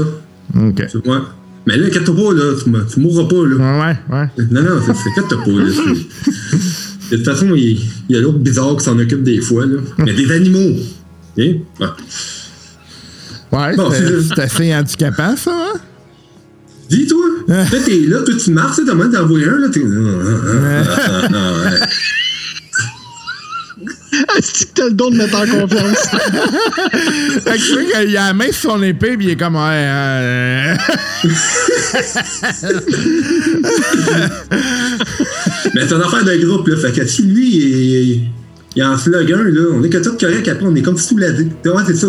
Ok. 0.54 0.82
C'est- 0.88 1.06
Ouais. 1.08 1.18
Mais 1.66 1.76
là, 1.76 1.86
inquiète-toi 1.86 2.14
pas, 2.14 2.32
là. 2.32 2.52
Tu, 2.62 2.70
tu 2.94 3.00
mourras 3.00 3.24
pas, 3.28 3.44
là. 3.46 3.56
Ouais, 3.56 3.96
ouais. 4.16 4.28
Non, 4.50 4.62
non, 4.62 4.80
c'est- 4.84 4.92
inquiète-toi 5.10 5.38
pas, 5.44 5.50
là. 5.50 5.64
De 7.10 7.16
toute 7.16 7.24
façon, 7.24 7.54
il, 7.54 7.78
il 8.08 8.16
y 8.16 8.18
a 8.18 8.20
l'autre 8.20 8.38
bizarre 8.38 8.76
qui 8.76 8.84
s'en 8.84 8.98
occupe 8.98 9.22
des 9.22 9.40
fois, 9.40 9.64
là. 9.64 9.78
Mais 9.98 10.12
des 10.12 10.28
animaux. 10.32 10.76
Hein? 11.38 11.52
Ouais. 11.80 11.86
Ouais, 13.52 13.76
Bon, 13.76 13.90
c'est, 13.92 14.40
assez 14.40 14.74
handicapant, 14.74 15.36
ça, 15.36 15.52
hein? 15.52 15.78
Dis, 16.88 17.06
toi. 17.06 17.24
Toi, 17.46 17.78
t'es 17.84 18.00
là, 18.06 18.22
toi, 18.22 18.34
tu 18.36 18.50
marches, 18.50 18.80
t'as 18.84 18.92
envie 18.92 19.08
d'en 19.08 19.24
voir 19.26 19.40
un, 19.54 19.58
là. 19.58 19.68
T'es. 19.68 19.82
Ah, 19.84 20.82
ah, 20.88 21.22
ah, 21.22 21.28
ah, 21.32 21.70
ouais. 21.70 21.78
Est-ce 24.38 24.52
que 24.52 24.64
t'as 24.64 24.65
le 24.84 24.92
don 24.92 25.10
de 25.10 25.16
mettre 25.16 25.36
en 25.36 25.46
confiance? 25.46 26.08
Fait 27.44 27.56
que 27.56 27.66
tu 27.66 27.72
vois 27.72 28.02
qu'il 28.04 28.16
a 28.16 28.26
la 28.26 28.32
main 28.32 28.52
sur 28.52 28.72
son 28.72 28.82
épée, 28.82 29.16
puis 29.16 29.26
il 29.26 29.30
est 29.30 29.36
comme. 29.36 29.56
Ouais, 29.56 29.62
euh, 29.64 30.76
Mais 35.74 35.86
c'est 35.86 35.94
une 35.94 36.02
affaire 36.02 36.24
de 36.24 36.44
groupe, 36.44 36.68
là. 36.68 36.76
Fait 36.76 36.92
que 36.92 37.06
si 37.06 37.22
lui, 37.22 37.56
il, 37.56 38.30
il 38.76 38.84
en 38.84 38.96
slug 38.96 39.32
un, 39.32 39.42
là, 39.42 39.60
on 39.72 39.82
est 39.82 39.88
que 39.88 39.98
tout 39.98 40.16
correct 40.18 40.46
après, 40.48 40.66
on 40.66 40.74
est 40.74 40.82
comme 40.82 40.98
soulagé. 40.98 41.48
Tu 41.62 41.68
vois, 41.68 41.84
c'est 41.86 41.96
ça. 41.96 42.08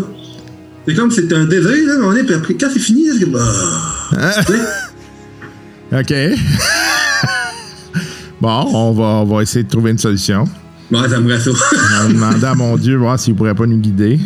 C'est 0.88 0.94
comme 0.96 1.12
c'est 1.12 1.32
un 1.34 1.46
désir, 1.46 1.72
là, 1.86 1.96
on 2.04 2.16
est, 2.16 2.24
puis 2.24 2.36
après, 2.36 2.54
quand 2.54 2.70
c'est 2.72 2.80
fini, 2.80 3.08
là, 3.08 3.14
c'est. 3.20 3.28
Ah. 4.18 4.44
Tu 4.46 4.54
sais? 4.54 4.60
ok. 6.00 6.14
bon, 8.42 8.66
on 8.74 8.92
va, 8.92 9.04
on 9.04 9.26
va 9.26 9.42
essayer 9.42 9.64
de 9.64 9.70
trouver 9.70 9.92
une 9.92 9.98
solution. 9.98 10.46
Ouais, 10.92 11.00
j'aimerais 11.10 11.40
ça. 11.40 11.52
On 11.52 12.08
va 12.08 12.14
demander 12.14 12.46
à 12.46 12.56
mon 12.56 12.78
Dieu 12.78 12.96
voir 12.98 13.20
s'il 13.20 13.36
pourrait 13.36 13.56
pas 13.56 13.66
nous 13.66 13.78
guider. 13.78 14.20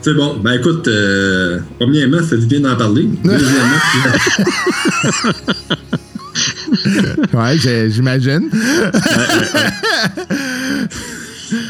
c'est 0.00 0.14
bon. 0.14 0.38
Ben 0.42 0.54
écoute, 0.54 0.88
euh, 0.88 1.58
premièrement, 1.78 2.18
ça 2.18 2.28
fait 2.28 2.38
du 2.38 2.46
bien 2.46 2.60
d'en 2.60 2.76
parler. 2.76 3.08
Deuxièmement, 3.22 3.76
Ouais, 7.34 7.58
j'imagine. 7.90 8.48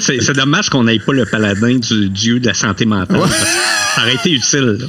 C'est 0.00 0.20
c'est 0.22 0.33
dommage 0.33 0.70
qu'on 0.70 0.85
n'ait 0.85 0.98
pas 0.98 1.12
le 1.12 1.26
paladin 1.26 1.76
du 1.76 2.09
dieu 2.09 2.40
de 2.40 2.46
la 2.46 2.55
santé 2.55 2.87
mentale. 2.87 3.20
Ça 3.94 4.02
aurait 4.02 4.14
été 4.14 4.33
utile. 4.33 4.79
là. 4.81 4.87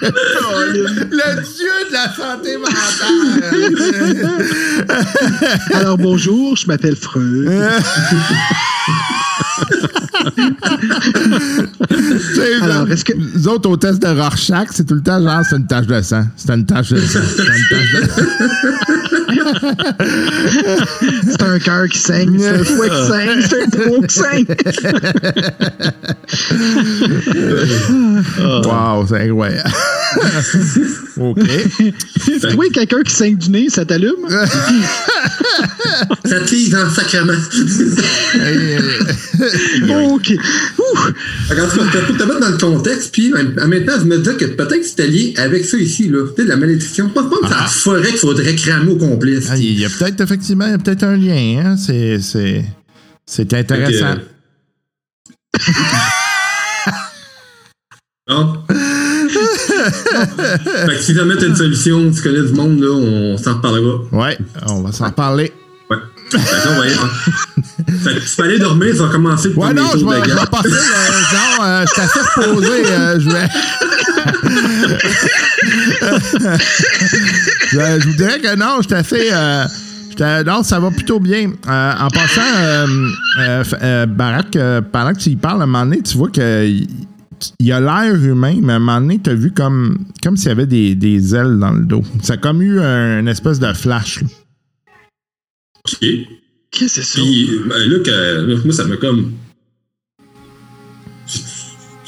Le 0.00 1.42
Dieu 1.42 1.74
de 1.88 1.92
la 1.92 2.12
santé 2.14 2.56
mentale. 2.56 3.20
Alors 5.74 5.98
bonjour, 5.98 6.56
je 6.56 6.66
m'appelle 6.66 6.96
Freud. 6.96 7.48
Alors, 12.62 12.90
est-ce 12.90 13.04
que- 13.04 13.12
Les 13.34 13.46
autres, 13.46 13.68
au 13.68 13.76
test 13.76 14.00
de 14.02 14.08
Rorschach, 14.08 14.68
c'est 14.72 14.84
tout 14.86 14.94
le 14.94 15.02
temps 15.02 15.20
genre, 15.22 15.42
c'est 15.48 15.56
une 15.56 15.66
tache 15.66 15.86
de 15.86 16.00
sang. 16.02 16.24
C'est 16.36 16.52
une 16.52 16.66
tache 16.66 16.90
de 16.90 17.00
sang. 17.00 17.20
C'est 17.36 17.42
une 17.42 17.68
tache 17.70 17.92
de 17.92 18.08
sang. 18.08 18.22
C'est 21.28 21.42
un 21.42 21.58
cœur 21.58 21.88
qui 21.88 21.98
saigne, 21.98 22.38
c'est 22.38 22.48
un 22.48 22.64
fouet 22.64 22.88
qui 22.88 23.06
saigne, 23.06 23.42
c'est 23.48 23.62
un 23.62 23.68
poumon 23.68 24.02
qui 24.02 24.14
saigne. 24.14 24.46
Wow, 28.64 29.06
c'est 29.08 29.28
incroyable. 29.28 29.70
OK. 31.18 31.40
Toi, 32.50 32.64
quelqu'un 32.72 33.02
qui 33.02 33.14
saigne 33.14 33.36
du 33.36 33.50
nez, 33.50 33.68
ça 33.68 33.84
t'allume? 33.84 34.28
ça 36.24 36.40
te 36.40 36.70
dans 36.70 36.84
le 36.84 36.90
sacrement. 36.90 37.32
OK. 40.14 40.32
Tout 40.92 41.54
cas, 41.54 41.66
pour 42.06 42.16
te 42.16 42.22
mettre 42.22 42.40
dans 42.40 42.50
le 42.50 42.58
contexte, 42.58 43.12
puis 43.12 43.32
en 43.32 43.68
même 43.68 43.84
temps, 43.84 43.98
je 43.98 44.04
me 44.04 44.18
disais 44.18 44.36
que 44.36 44.44
peut-être 44.46 44.80
que 44.80 44.86
c'était 44.86 45.06
lié 45.06 45.34
avec 45.36 45.64
ça 45.64 45.76
ici, 45.76 46.08
là. 46.08 46.26
Tu 46.36 46.44
de 46.44 46.48
la 46.48 46.56
malédiction. 46.56 47.08
Pas 47.08 47.24
pas 47.24 47.36
que 47.40 47.48
c'est 47.48 47.50
la 47.50 47.66
forêt 47.66 48.08
qu'il 48.08 48.18
faudrait 48.18 48.54
cramer 48.54 48.92
au 48.92 48.96
complet. 48.96 49.38
Ah, 49.48 49.56
Il 49.56 49.78
y 49.78 49.84
a 49.84 49.88
peut-être, 49.88 50.20
effectivement, 50.20 50.66
il 50.66 50.72
y 50.72 50.74
a 50.74 50.78
peut-être 50.78 51.04
un 51.04 51.16
lien. 51.16 51.62
Hein? 51.64 51.76
C'est, 51.76 52.20
c'est, 52.20 52.64
c'est 53.26 53.52
intéressant. 53.54 54.16
Non. 58.28 58.62
fait 58.68 60.96
que 60.96 61.02
si 61.02 61.14
jamais 61.14 61.36
t'as 61.36 61.46
une 61.46 61.56
solution, 61.56 62.10
tu 62.10 62.22
connais 62.22 62.42
du 62.42 62.52
monde, 62.52 62.80
là, 62.80 62.90
on 62.90 63.36
s'en 63.36 63.56
reparlera. 63.56 64.00
Ouais, 64.12 64.38
on 64.68 64.82
va 64.82 64.92
s'en 64.92 65.10
Ouais. 66.38 66.88
Fait 68.02 68.14
que 68.14 68.18
y- 68.18 68.24
tu 68.24 68.36
peux 68.36 68.42
aller 68.44 68.58
dormir, 68.58 68.94
ça 68.96 69.04
va 69.04 69.08
commencer 69.12 69.48
le 69.48 69.56
Ouais, 69.58 69.72
non, 69.74 69.90
je 69.92 70.04
vais, 70.04 70.28
je 70.28 70.34
vais 70.34 70.46
passer. 70.50 70.68
euh, 70.68 71.20
non, 71.34 71.64
euh, 71.64 71.84
je 71.86 71.92
suis 71.92 72.02
assez 72.02 72.20
reposé. 72.36 72.86
euh, 72.90 73.20
je 73.20 73.28
vais. 73.30 73.48
je, 77.70 77.78
je 78.00 78.06
vous 78.08 78.14
dirais 78.16 78.40
que 78.40 78.56
non, 78.56 78.76
je 78.80 78.86
suis 78.86 78.94
assez. 78.94 79.28
euh, 79.32 79.64
j'étais- 80.10 80.44
non, 80.44 80.62
ça 80.62 80.80
va 80.80 80.90
plutôt 80.90 81.20
bien. 81.20 81.52
Euh, 81.68 81.92
en 81.98 82.08
passant, 82.08 82.86
Barack, 84.08 84.56
pendant 84.92 85.12
que 85.12 85.18
tu 85.18 85.30
y 85.30 85.36
parles, 85.36 85.60
à 85.60 85.64
un 85.64 85.66
moment 85.66 85.84
donné, 85.84 86.02
tu 86.02 86.16
vois 86.16 86.30
que. 86.30 86.66
il- 86.66 86.88
il 87.58 87.72
a 87.72 87.80
l'air 87.80 88.14
humain, 88.14 88.54
mais 88.62 88.74
à 88.74 88.76
un 88.76 88.78
moment 88.78 89.00
donné, 89.00 89.18
tu 89.20 89.28
as 89.28 89.34
vu 89.34 89.50
comme, 89.50 89.98
comme 90.22 90.36
s'il 90.36 90.50
y 90.50 90.52
avait 90.52 90.66
des, 90.66 90.94
des 90.94 91.34
ailes 91.34 91.58
dans 91.58 91.72
le 91.72 91.84
dos. 91.84 92.04
Ça 92.22 92.34
a 92.34 92.36
comme 92.36 92.62
eu 92.62 92.78
un, 92.78 93.18
une 93.18 93.26
espèce 93.26 93.58
de 93.58 93.72
flash. 93.72 94.20
là. 94.22 94.28
OK. 95.86 95.98
Qu'est-ce 96.70 96.96
que 96.96 97.02
c'est 97.02 97.02
ça? 97.02 97.20
Puis 97.20 97.50
ben, 97.66 97.90
là, 97.90 97.98
que, 97.98 98.64
moi, 98.64 98.72
ça 98.74 98.84
m'a 98.84 98.96
comme. 98.96 99.32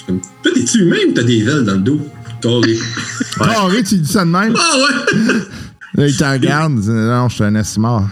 Toi, 0.06 0.52
t'es-tu 0.54 0.78
humain 0.82 0.96
ou 1.08 1.12
t'as 1.12 1.22
des 1.22 1.40
ailes 1.40 1.64
dans 1.64 1.74
le 1.74 1.80
dos? 1.80 2.00
Carré. 2.42 2.76
Carré, 3.38 3.82
tu 3.82 3.96
dis 3.98 4.12
ça 4.12 4.24
de 4.24 4.30
même? 4.30 4.54
Ah 4.58 4.76
ouais! 4.76 5.32
Là, 5.96 6.08
il 6.08 6.16
t'en 6.16 6.32
regarde. 6.32 6.72
il 6.76 6.80
dit, 6.80 6.90
Non, 6.90 7.28
je 7.28 7.34
suis 7.36 7.44
un 7.44 7.54
estimard. 7.54 8.08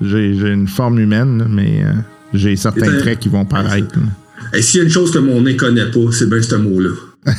J'ai 0.00 0.34
j'ai 0.38 0.48
une 0.48 0.68
forme 0.68 0.98
humaine, 0.98 1.38
là, 1.38 1.46
mais 1.48 1.82
euh, 1.84 1.92
j'ai 2.34 2.56
certains 2.56 2.98
traits 2.98 3.20
qui 3.20 3.28
vont 3.28 3.44
paraître. 3.44 3.94
Et 4.52 4.60
s'il 4.60 4.78
y 4.78 4.80
a 4.82 4.84
une 4.84 4.90
chose 4.90 5.10
que 5.12 5.18
mon 5.18 5.40
nez 5.40 5.56
connaît 5.56 5.90
pas, 5.90 6.00
c'est 6.10 6.28
bien 6.28 6.42
ce 6.42 6.56
mot-là. 6.56 6.90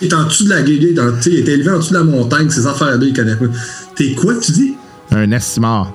il 0.00 0.08
est 0.08 0.14
en 0.14 0.24
dessous 0.24 0.44
de 0.44 0.50
la 0.50 0.62
gueule, 0.62 0.82
il 0.82 0.84
est 0.96 1.00
en- 1.00 1.12
tu 1.16 1.22
sais, 1.22 1.30
il 1.30 1.38
est 1.38 1.52
élevé 1.52 1.70
en 1.70 1.78
dessous 1.78 1.92
de 1.94 1.98
la 1.98 2.04
montagne, 2.04 2.48
ces 2.50 2.66
affaires-là, 2.66 2.98
il 3.04 3.12
connaît 3.14 3.34
pas. 3.36 3.46
T'es 3.96 4.12
quoi, 4.12 4.34
tu 4.38 4.52
dis? 4.52 4.74
Un 5.10 5.30
estimard. 5.32 5.92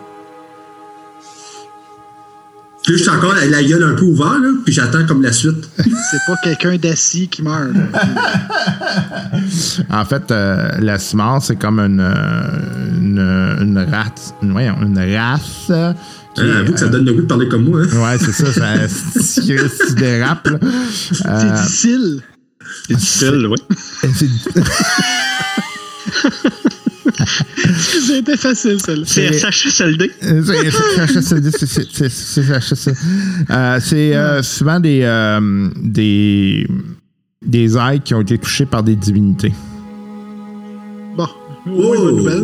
Puis 2.85 2.97
je 2.97 3.01
suis 3.01 3.09
encore 3.09 3.33
avec 3.33 3.49
la 3.49 3.63
gueule 3.63 3.83
un 3.83 3.95
peu 3.95 4.03
ouverte, 4.03 4.41
là, 4.43 4.49
puis 4.63 4.71
j'attends 4.73 5.05
comme 5.07 5.23
la 5.23 5.31
suite. 5.33 5.67
C'est 5.77 6.19
pas 6.27 6.35
quelqu'un 6.43 6.77
d'assis 6.77 7.27
qui 7.27 7.41
meurt. 7.41 7.71
En 9.89 10.05
fait, 10.05 10.29
euh, 10.31 10.69
l'estimard, 10.79 11.41
c'est 11.41 11.55
comme 11.55 11.79
une, 11.79 11.99
euh, 11.99 12.47
une, 13.01 13.19
une 13.61 13.77
race. 13.91 14.33
une- 14.43 14.51
voyons, 14.51 14.75
une 14.83 14.97
race. 14.99 15.41
euh, 15.71 15.93
qui 16.35 16.41
Hein, 16.41 16.57
avoue 16.59 16.73
que 16.73 16.79
ça 16.79 16.85
euh, 16.85 16.89
donne 16.89 17.05
le 17.05 17.13
goût 17.13 17.21
de 17.21 17.27
parler 17.27 17.47
comme 17.47 17.63
moi. 17.63 17.81
Hein? 17.81 17.97
Ouais, 17.97 18.17
c'est 18.19 18.31
ça, 18.33 18.51
ça 18.51 18.87
se 18.87 19.41
se 19.41 19.93
dérape. 19.95 20.47
là. 20.47 20.59
C'est 20.93 21.25
Euh, 21.27 21.53
difficile. 21.61 22.21
C'est 22.87 22.95
difficile, 22.97 23.47
oui. 23.47 23.57
c'est- 27.77 27.99
C'était 28.01 28.37
facile, 28.37 28.79
celle-là. 28.79 29.03
C'est 29.05 29.33
SHSLD. 29.39 30.11
C'est 30.21 30.43
CHSLD, 30.43 31.51
c'est- 31.51 31.65
c'est- 31.65 32.09
c'est- 32.09 32.75
c'est. 32.75 32.93
Euh, 33.49 33.79
C'est 33.81 34.15
euh, 34.15 34.41
souvent 34.43 34.79
des, 34.79 35.01
euh, 35.03 35.69
des, 35.81 36.67
des 37.45 37.77
êtres 37.77 38.03
qui 38.03 38.13
ont 38.13 38.21
été 38.21 38.37
touchés 38.37 38.65
par 38.65 38.83
des 38.83 38.95
divinités. 38.95 39.53
Bon, 41.15 41.27
moins, 41.65 41.97
bonne 41.97 42.15
nouvelle. 42.17 42.43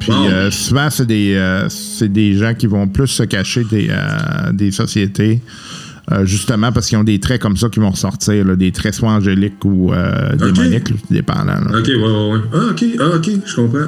Puis 0.00 0.12
euh, 0.12 0.50
souvent, 0.50 0.88
c'est 0.90 1.06
des, 1.06 1.34
euh, 1.34 1.68
c'est 1.68 2.12
des 2.12 2.34
gens 2.34 2.54
qui 2.54 2.66
vont 2.66 2.88
plus 2.88 3.06
se 3.06 3.22
cacher 3.22 3.64
des, 3.64 3.88
euh, 3.90 4.52
des 4.52 4.70
sociétés. 4.72 5.40
Euh, 6.12 6.24
justement 6.24 6.70
parce 6.72 6.86
qu'ils 6.88 6.98
ont 6.98 7.04
des 7.04 7.18
traits 7.20 7.40
comme 7.42 7.56
ça 7.56 7.68
qui 7.68 7.80
vont 7.80 7.90
ressortir, 7.90 8.44
là, 8.44 8.56
des 8.56 8.72
traits 8.72 8.94
soit 8.94 9.10
angéliques 9.10 9.64
ou 9.64 9.92
euh, 9.92 10.36
là, 10.36 10.96
dépendant. 11.10 11.44
là. 11.46 11.78
Ok, 11.78 11.86
ouais, 11.88 11.96
ouais, 11.96 12.32
ouais. 12.32 12.40
Ah, 12.52 12.70
ok, 12.70 12.84
ah, 13.00 13.16
ok, 13.16 13.30
je 13.44 13.54
comprends. 13.54 13.86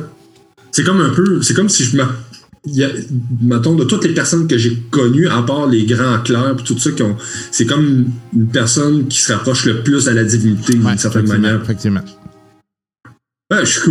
C'est 0.72 0.84
comme 0.84 1.00
un 1.00 1.10
peu. 1.10 1.40
C'est 1.42 1.54
comme 1.54 1.68
si 1.68 1.84
je 1.84 1.96
y 2.66 2.82
a- 2.84 2.90
mettons, 3.40 3.74
de 3.76 3.84
toutes 3.84 4.04
les 4.04 4.12
personnes 4.14 4.46
que 4.46 4.58
j'ai 4.58 4.76
connues, 4.90 5.28
à 5.28 5.42
part 5.42 5.66
les 5.66 5.86
grands 5.86 6.18
clercs 6.22 6.56
et 6.58 6.62
tout 6.64 6.78
ça, 6.78 6.90
qui 6.90 7.02
ont, 7.02 7.16
c'est 7.50 7.66
comme 7.66 8.06
une 8.34 8.48
personne 8.48 9.06
qui 9.08 9.18
se 9.20 9.32
rapproche 9.32 9.64
le 9.64 9.82
plus 9.82 10.08
à 10.08 10.12
la 10.14 10.24
divinité 10.24 10.74
d'une 10.74 10.98
certaine 10.98 11.22
effectivement, 11.24 11.48
manière. 11.48 11.62
effectivement. 11.62 12.00
Ouais, 13.50 13.64
je 13.64 13.80
suis. 13.80 13.90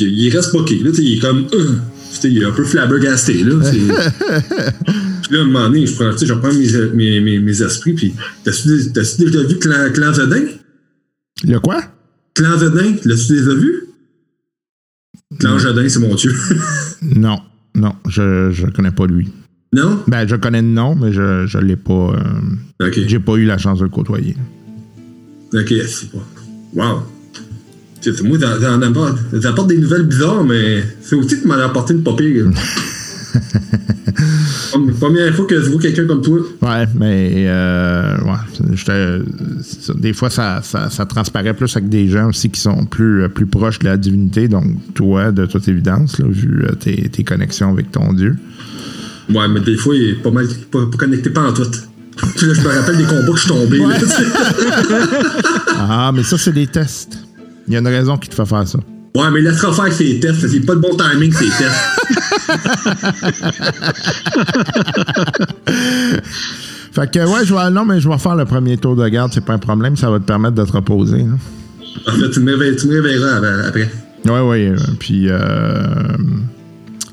Il 0.00 0.30
reste 0.34 0.52
pas 0.52 0.58
là, 0.58 0.90
il 0.98 1.14
est 1.16 1.20
comme. 1.20 1.46
euh, 1.52 1.74
il 2.24 2.42
est 2.42 2.44
un 2.44 2.50
peu 2.50 2.64
flabbergasté, 2.64 3.44
là. 3.44 3.54
Puis 5.30 5.36
là, 5.38 5.42
à 5.42 5.44
un 5.44 5.48
moment 5.48 5.68
donné, 5.70 5.86
je 5.86 5.94
prends, 5.94 6.10
je 6.16 6.32
reprends 6.32 6.52
mes, 6.52 6.90
mes, 6.94 7.20
mes, 7.20 7.38
mes 7.38 7.62
esprits, 7.62 7.92
puis 7.92 8.12
t'as-tu 8.42 8.90
déjà 9.24 9.42
vu 9.44 9.58
Clan, 9.60 9.90
Clan 9.94 10.10
Vedin? 10.10 10.42
Le 11.44 11.58
quoi? 11.60 11.82
Clan 12.34 12.56
Vedin, 12.56 12.96
l'as-tu 13.04 13.32
déjà 13.34 13.54
vu? 13.54 13.84
Clan 15.38 15.58
Jodin, 15.58 15.88
c'est 15.88 16.00
mon 16.00 16.14
dieu. 16.16 16.32
Non, 17.02 17.38
non, 17.76 17.92
je 18.08 18.50
je 18.50 18.66
connais 18.66 18.90
pas 18.90 19.06
lui. 19.06 19.28
non? 19.72 20.02
Ben, 20.08 20.26
je 20.28 20.34
connais 20.36 20.60
le 20.62 20.68
nom, 20.68 20.96
mais 20.96 21.12
je 21.12 21.46
je 21.46 21.58
l'ai 21.58 21.76
pas. 21.76 22.12
euh. 22.80 22.90
J'ai 23.06 23.20
pas 23.20 23.34
eu 23.36 23.44
la 23.44 23.56
chance 23.56 23.78
de 23.78 23.84
le 23.84 23.90
côtoyer. 23.90 24.34
Ok, 25.54 25.72
c'est 25.86 26.10
pas. 26.10 26.26
Wow. 26.74 27.02
Tu 28.02 28.12
sais, 28.14 28.22
moi, 28.24 28.38
t'en 28.38 28.82
apportes, 28.82 29.18
t'apportes 29.40 29.68
des 29.68 29.78
nouvelles 29.78 30.06
bizarres, 30.06 30.44
mais 30.44 30.82
c'est 31.02 31.14
aussi 31.14 31.36
que 31.36 31.42
tu 31.42 31.46
m'en 31.46 31.54
as 31.54 31.64
apporté 31.66 31.94
une. 31.94 32.02
Comme- 32.02 32.54
Première 35.00 35.34
fois 35.34 35.46
que 35.46 35.60
je 35.60 35.70
vois 35.70 35.80
quelqu'un 35.80 36.06
comme 36.06 36.22
toi. 36.22 36.38
Ouais, 36.62 36.86
mais 36.94 37.46
euh, 37.48 38.18
ouais, 38.18 38.76
ça. 38.76 38.92
des 39.94 40.12
fois, 40.12 40.30
ça, 40.30 40.60
ça, 40.62 40.90
ça 40.90 41.06
transparaît 41.06 41.54
plus 41.54 41.74
avec 41.76 41.88
des 41.88 42.08
gens 42.08 42.28
aussi 42.28 42.50
qui 42.50 42.60
sont 42.60 42.84
plus, 42.84 43.22
euh, 43.22 43.28
plus 43.28 43.46
proches 43.46 43.78
de 43.78 43.86
la 43.86 43.96
divinité. 43.96 44.48
Donc, 44.48 44.64
toi, 44.94 45.32
de 45.32 45.46
toute 45.46 45.66
évidence, 45.68 46.18
là, 46.18 46.26
vu 46.28 46.64
euh, 46.64 46.72
tes, 46.72 47.08
tes 47.08 47.24
connexions 47.24 47.70
avec 47.70 47.90
ton 47.90 48.12
Dieu. 48.12 48.36
Ouais, 49.28 49.48
mais 49.48 49.60
des 49.60 49.76
fois, 49.76 49.94
il 49.94 50.10
est 50.10 50.22
pas 50.22 50.30
mal 50.30 50.46
pas, 50.70 50.86
pas 50.86 50.96
connecté 50.98 51.30
pas 51.30 51.48
en 51.48 51.52
tout. 51.52 51.62
Là, 52.42 52.54
je 52.54 52.60
me 52.60 52.68
rappelle 52.68 52.96
des 52.96 53.04
combats 53.04 53.32
que 53.32 53.36
je 53.36 53.40
suis 53.40 53.50
tombé. 53.50 53.80
Ah, 55.82 56.12
mais 56.14 56.22
ça, 56.22 56.36
c'est 56.36 56.52
des 56.52 56.66
tests. 56.66 57.18
Il 57.66 57.72
y 57.72 57.76
a 57.76 57.80
une 57.80 57.86
raison 57.88 58.18
qui 58.18 58.28
te 58.28 58.34
fait 58.34 58.44
faire 58.44 58.68
ça. 58.68 58.78
Ouais, 59.14 59.30
mais 59.32 59.40
laisse-toi 59.40 59.72
faire 59.72 59.92
ces 59.92 60.20
tests. 60.20 60.46
C'est 60.48 60.60
pas 60.60 60.74
le 60.74 60.80
bon 60.80 60.96
timing, 60.96 61.32
ces 61.32 61.46
tests. 61.46 61.74
Fait 66.92 67.08
que, 67.10 67.18
ouais, 67.20 67.44
je 67.44 67.54
vais, 67.54 67.70
non, 67.70 67.84
mais 67.84 68.00
je 68.00 68.08
vais 68.08 68.18
faire 68.18 68.34
le 68.34 68.44
premier 68.44 68.76
tour 68.76 68.96
de 68.96 69.08
garde, 69.08 69.30
c'est 69.32 69.44
pas 69.44 69.52
un 69.54 69.58
problème, 69.58 69.96
ça 69.96 70.10
va 70.10 70.18
te 70.18 70.24
permettre 70.24 70.56
de 70.56 70.64
te 70.64 70.72
reposer. 70.72 71.24
En 72.06 72.12
fait, 72.12 72.30
tu 72.30 72.40
me, 72.40 72.56
réveilleras 72.56 73.40
après. 73.68 73.90
Ouais, 74.26 74.40
ouais. 74.40 74.68
euh, 74.70 74.76
puis, 74.98 75.26
euh, 75.28 75.38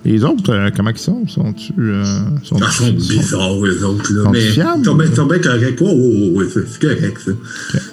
les 0.04 0.24
autres, 0.24 0.52
euh, 0.52 0.70
comment 0.76 0.90
ils 0.90 0.98
sont? 0.98 1.28
Sont-tu. 1.28 1.74
Euh, 1.80 2.04
sont, 2.44 2.58
Ah, 2.62 2.68
ils 2.70 2.74
sont 2.74 2.92
bizarres, 2.92 3.64
les 3.66 3.84
autres. 3.84 4.12
Là. 4.14 4.24
Sont 4.24 4.32
mais 4.32 4.46
ils 4.46 4.54
sont 4.54 4.96
bien, 4.96 5.06
ils 5.06 5.16
sont 5.16 5.26
bien 5.28 5.40
corrects. 5.40 5.78
Oh, 5.82 5.88
oh, 5.92 6.38
ouais, 6.40 6.46
c'est 6.52 6.80
correct, 6.80 7.18
ça. 7.24 7.32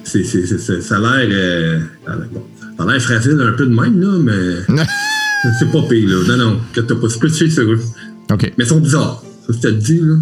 C'est, 0.05 0.25
c'est, 0.25 0.47
c'est, 0.47 0.59
c'est- 0.59 0.81
ça 0.81 0.97
a 0.97 1.01
l'air. 1.01 1.29
euh, 1.31 1.81
ça 2.07 2.13
a 2.13 2.17
l'air- 2.17 2.29
bon, 2.33 2.43
a 2.79 2.87
l'air 2.87 3.01
fragile 3.01 3.41
un 3.41 3.57
peu 3.57 3.67
de 3.67 3.75
même, 3.75 4.01
là, 4.01 4.19
mais. 4.19 4.83
c'est 5.59 5.71
pas 5.71 5.83
pire, 5.89 6.09
là. 6.09 6.37
Non, 6.37 6.45
non, 6.45 6.61
que 6.73 6.81
t'as 6.81 6.95
pas. 6.95 7.09
C'est 7.09 7.19
plus 7.19 7.51
sur 7.51 7.63
eux. 7.63 7.81
OK. 8.33 8.53
Mais 8.59 8.65
ils 8.65 8.67
sont 8.67 8.81
bizarres. 8.81 9.23
Ça, 9.47 9.53
je 9.55 9.59
te 9.59 9.67
le 9.69 9.75
dis, 9.75 10.01
là. 10.01 10.15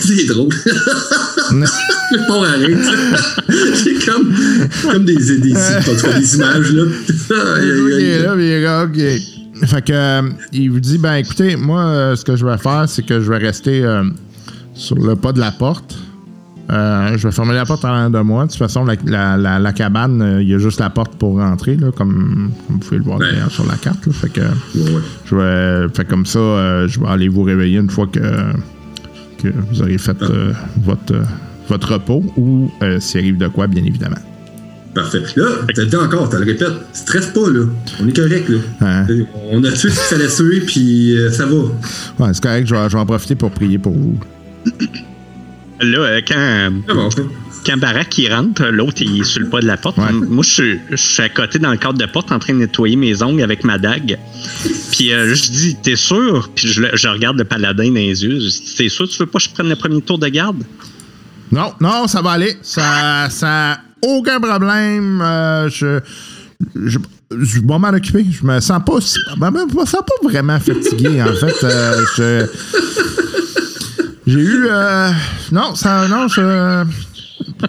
C'est 0.00 0.26
drôle. 0.26 0.52
C'est 2.10 2.26
pas 2.26 2.48
arrêt. 2.48 2.76
C'est 3.74 4.04
comme, 4.04 4.34
comme 4.82 5.04
des, 5.04 5.14
des, 5.14 5.38
des, 5.38 5.52
des 5.52 6.34
images, 6.36 6.72
là. 6.72 6.84
Il 7.62 8.02
est 8.02 8.22
là, 8.22 8.34
est 8.36 8.60
là, 8.60 8.84
OK. 8.84 9.66
Fait 9.66 9.84
que, 9.84 9.92
euh, 9.92 10.22
il 10.52 10.70
vous 10.70 10.80
dit, 10.80 10.98
ben 10.98 11.14
écoutez, 11.14 11.56
moi, 11.56 11.82
euh, 11.82 12.16
ce 12.16 12.24
que 12.24 12.36
je 12.36 12.46
vais 12.46 12.58
faire, 12.58 12.84
c'est 12.88 13.04
que 13.04 13.20
je 13.20 13.30
vais 13.30 13.38
rester 13.38 13.84
euh, 13.84 14.04
sur 14.74 14.96
le 14.96 15.16
pas 15.16 15.32
de 15.32 15.40
la 15.40 15.50
porte. 15.50 15.96
Euh, 16.70 17.16
je 17.16 17.26
vais 17.26 17.32
fermer 17.32 17.54
la 17.54 17.64
porte 17.64 17.84
en 17.84 17.88
arrière 17.88 18.10
de 18.10 18.20
moi. 18.20 18.44
De 18.44 18.50
toute 18.50 18.58
façon, 18.58 18.84
la, 18.84 18.94
la, 19.06 19.36
la, 19.38 19.58
la 19.58 19.72
cabane, 19.72 20.20
euh, 20.20 20.42
il 20.42 20.48
y 20.48 20.54
a 20.54 20.58
juste 20.58 20.80
la 20.80 20.90
porte 20.90 21.14
pour 21.16 21.38
rentrer, 21.38 21.76
là, 21.76 21.90
comme, 21.92 22.50
comme 22.66 22.76
vous 22.76 22.78
pouvez 22.78 22.98
le 22.98 23.04
voir 23.04 23.18
sur 23.50 23.66
la 23.66 23.76
carte. 23.76 24.06
là. 24.06 24.12
Fait 24.12 24.28
que, 24.28 24.40
Ouais, 24.40 25.00
je 25.24 25.34
vais, 25.34 25.88
fait 25.94 26.04
comme 26.06 26.26
ça, 26.26 26.38
euh, 26.38 26.86
je 26.88 27.00
vais 27.00 27.06
aller 27.06 27.28
vous 27.28 27.42
réveiller 27.42 27.78
une 27.78 27.88
fois 27.88 28.06
que, 28.06 28.20
que 29.38 29.48
vous 29.70 29.80
aurez 29.80 29.96
fait 29.96 30.16
votre, 30.84 31.14
votre 31.68 31.92
repos 31.94 32.22
ou 32.36 32.70
s'il 33.00 33.20
arrive 33.20 33.38
de 33.38 33.48
quoi, 33.48 33.66
bien 33.66 33.84
évidemment. 33.84 34.16
Parfait. 34.94 35.22
Là, 35.36 35.46
t'as 35.74 35.84
dit 35.84 35.96
encore, 35.96 36.28
t'as 36.28 36.38
le 36.38 36.44
répète, 36.46 36.72
stresse 36.92 37.26
pas, 37.28 37.48
là. 37.48 37.64
On 38.02 38.08
est 38.08 38.16
correct, 38.16 38.48
là. 38.48 38.58
Hein? 38.80 39.06
On 39.52 39.62
a 39.64 39.70
tué 39.72 39.88
ce 39.90 40.08
qu'il 40.08 40.18
fallait 40.18 40.28
tuer, 40.28 40.60
puis 40.66 41.16
ça 41.32 41.46
va. 41.46 41.54
Ouais, 41.54 42.32
c'est 42.34 42.42
correct, 42.42 42.66
je 42.66 42.74
vais, 42.74 42.88
je 42.90 42.94
vais 42.94 43.00
en 43.02 43.06
profiter 43.06 43.36
pour 43.36 43.50
prier 43.52 43.78
pour 43.78 43.92
vous. 43.94 44.18
Là, 45.80 45.98
euh, 45.98 46.20
quand, 46.26 46.70
quand 47.64 47.76
Barack 47.76 48.18
il 48.18 48.32
rentre, 48.32 48.64
l'autre 48.66 49.00
il 49.00 49.20
est 49.20 49.24
sur 49.24 49.40
le 49.40 49.48
pas 49.48 49.60
de 49.60 49.66
la 49.66 49.76
porte. 49.76 49.98
Ouais. 49.98 50.12
Moi, 50.12 50.42
je 50.42 50.50
suis, 50.50 50.80
je 50.90 50.96
suis 50.96 51.22
à 51.22 51.28
côté 51.28 51.58
dans 51.58 51.70
le 51.70 51.76
cadre 51.76 51.98
de 51.98 52.06
porte 52.06 52.32
en 52.32 52.38
train 52.38 52.54
de 52.54 52.58
nettoyer 52.58 52.96
mes 52.96 53.22
ongles 53.22 53.42
avec 53.42 53.64
ma 53.64 53.78
dague. 53.78 54.18
Puis 54.92 55.12
euh, 55.12 55.34
je 55.34 55.50
dis, 55.50 55.76
t'es 55.82 55.96
sûr? 55.96 56.50
Puis 56.54 56.68
je, 56.68 57.08
regarde 57.08 57.38
le 57.38 57.44
paladin 57.44 57.88
dans 57.88 57.94
les 57.94 58.24
yeux. 58.24 58.40
Je 58.40 58.46
dis, 58.46 58.74
t'es 58.76 58.88
sûr 58.88 59.08
tu 59.08 59.18
veux 59.18 59.26
pas 59.26 59.38
que 59.38 59.44
je 59.44 59.50
prenne 59.50 59.68
le 59.68 59.76
premier 59.76 60.00
tour 60.00 60.18
de 60.18 60.28
garde? 60.28 60.62
Non, 61.52 61.72
non, 61.80 62.06
ça 62.06 62.20
va 62.20 62.32
aller. 62.32 62.56
Ça, 62.62 63.28
ça, 63.30 63.78
aucun 64.02 64.40
problème. 64.40 65.22
Euh, 65.22 65.68
je, 65.70 66.00
je, 66.74 66.98
je 67.30 67.60
vais 67.60 67.66
m'en 67.66 67.88
occuper. 67.88 68.26
Je 68.30 68.44
me 68.44 68.60
sens 68.60 68.82
pas, 68.84 68.98
je 69.00 69.76
me 69.76 69.86
sens 69.86 70.02
pas 70.02 70.28
vraiment 70.28 70.58
fatigué, 70.60 71.22
en 71.22 71.34
fait. 71.34 71.64
Euh, 71.64 72.04
je, 72.16 72.46
j'ai 74.28 74.38
eu, 74.40 74.66
euh, 74.70 75.10
non, 75.52 75.74
ça, 75.74 76.06
non, 76.08 76.28
je, 76.28 76.84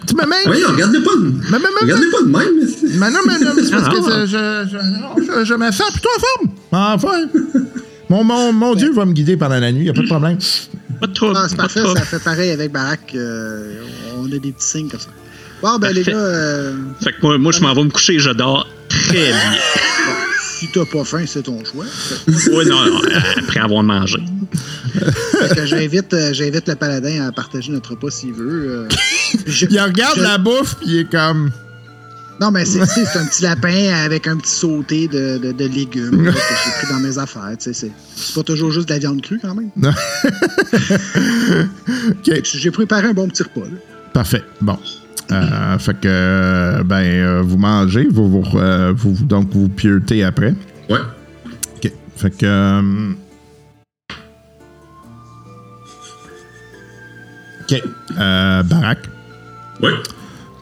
tu 0.06 0.14
me 0.14 0.26
mets, 0.26 0.36
Voyons, 0.46 0.68
regardez 0.70 0.98
pas 1.00 1.16
de, 1.16 1.22
mais, 1.50 1.58
mais, 1.58 1.58
mais, 1.58 1.80
regardez 1.82 2.10
pas 2.10 2.22
de 2.22 2.26
même. 2.28 2.48
mais- 2.60 2.98
mais 2.98 3.10
non, 3.10 3.18
mais 3.26 3.38
non, 3.44 3.50
mais 3.56 3.62
c'est 3.64 3.70
parce 3.70 3.88
que 3.88 3.96
Ah. 3.98 4.26
je, 4.26 4.26
je, 4.26 4.78
je, 4.78 5.24
je, 5.40 5.44
je 5.44 5.54
me 5.54 5.70
sens 5.72 5.90
plutôt 5.90 6.08
en 6.16 6.20
forme. 6.20 6.54
Enfin, 6.72 7.28
mon, 8.08 8.22
mon, 8.24 8.52
mon 8.52 8.74
Dieu 8.74 8.92
va 8.92 9.04
me 9.04 9.12
guider 9.12 9.36
pendant 9.36 9.58
la 9.58 9.72
nuit, 9.72 9.86
y 9.86 9.90
a 9.90 9.92
pas 9.92 10.02
de 10.02 10.06
problème. 10.06 10.38
Pas 11.00 11.06
de 11.06 11.12
trouble. 11.14 11.34
Ah, 11.36 11.46
c'est 11.48 11.56
parfait, 11.56 11.80
ça 11.96 12.02
fait 12.02 12.22
pareil 12.22 12.50
avec 12.50 12.70
Barack. 12.72 13.12
euh, 13.14 13.82
on 14.18 14.26
a 14.26 14.38
des 14.38 14.52
petits 14.52 14.66
signes 14.66 14.88
comme 14.88 15.00
ça. 15.00 15.08
Bon, 15.62 15.78
ben 15.78 15.92
les 15.92 16.02
gars, 16.02 16.12
euh, 16.14 16.74
Fait 17.02 17.12
que 17.12 17.18
moi, 17.22 17.36
moi 17.38 17.52
je 17.52 17.60
m'en 17.60 17.74
vais 17.74 17.84
me 17.84 17.90
coucher 17.90 18.18
je 18.18 18.30
dors 18.30 18.66
très 18.88 19.12
bien. 19.28 19.34
Si 20.60 20.68
t'as 20.72 20.84
pas 20.84 21.04
faim, 21.04 21.24
c'est 21.26 21.42
ton 21.42 21.64
choix. 21.64 21.86
Ouais, 22.52 22.64
non, 22.66 22.84
non, 22.86 23.00
après 23.38 23.60
avoir 23.60 23.82
mangé. 23.82 24.18
J'invite, 25.64 26.12
euh, 26.12 26.32
j'invite 26.34 26.68
le 26.68 26.74
paladin 26.74 27.26
à 27.28 27.32
partager 27.32 27.72
notre 27.72 27.90
repas 27.92 28.10
s'il 28.10 28.32
veut. 28.34 28.68
euh. 28.68 28.88
Je- 29.46 29.66
Il 29.70 29.80
regarde 29.80 30.18
je- 30.18 30.22
la 30.22 30.36
bouffe, 30.38 30.76
puis 30.76 30.86
il 30.88 30.98
est 30.98 31.10
comme. 31.10 31.50
Non, 32.40 32.50
mais 32.50 32.64
c'est 32.64 32.80
un 32.80 33.26
petit 33.26 33.42
lapin 33.42 33.90
avec 34.04 34.26
un 34.26 34.36
petit 34.38 34.50
sauté 34.52 35.08
de, 35.08 35.36
de, 35.38 35.52
de 35.52 35.64
légumes 35.66 36.24
là, 36.24 36.32
que 36.32 36.38
j'ai 36.38 36.70
pris 36.86 36.92
dans 36.92 37.00
mes 37.00 37.18
affaires. 37.18 37.50
C'est 37.58 37.74
c'est 37.74 37.92
pas 38.34 38.42
toujours 38.42 38.70
juste 38.72 38.88
de 38.88 38.94
la 38.94 38.98
viande 38.98 39.20
crue 39.20 39.38
quand 39.42 39.54
même. 39.54 39.70
OK. 42.10 42.40
J'ai 42.44 42.70
préparé 42.70 43.08
un 43.08 43.12
bon 43.12 43.28
petit 43.28 43.42
repas. 43.42 43.60
là. 43.66 43.76
Parfait. 44.14 44.42
Bon. 44.60 44.78
Euh, 45.32 45.78
fait 45.78 45.94
que, 46.00 46.08
euh, 46.08 46.82
ben, 46.82 46.96
euh, 47.04 47.42
vous 47.44 47.56
mangez, 47.56 48.08
vous, 48.10 48.28
vous, 48.42 48.58
euh, 48.58 48.92
vous- 48.96 49.24
donc 49.24 49.48
vous 49.52 49.68
pieuretez 49.68 50.24
après. 50.24 50.54
Ouais. 50.88 50.98
OK. 51.76 51.92
Fait 52.16 52.30
que. 52.36 52.46
euh, 52.46 53.12
OK. 57.62 57.82
Euh, 58.18 58.62
Barack, 58.64 58.98
Ouais. 59.80 59.92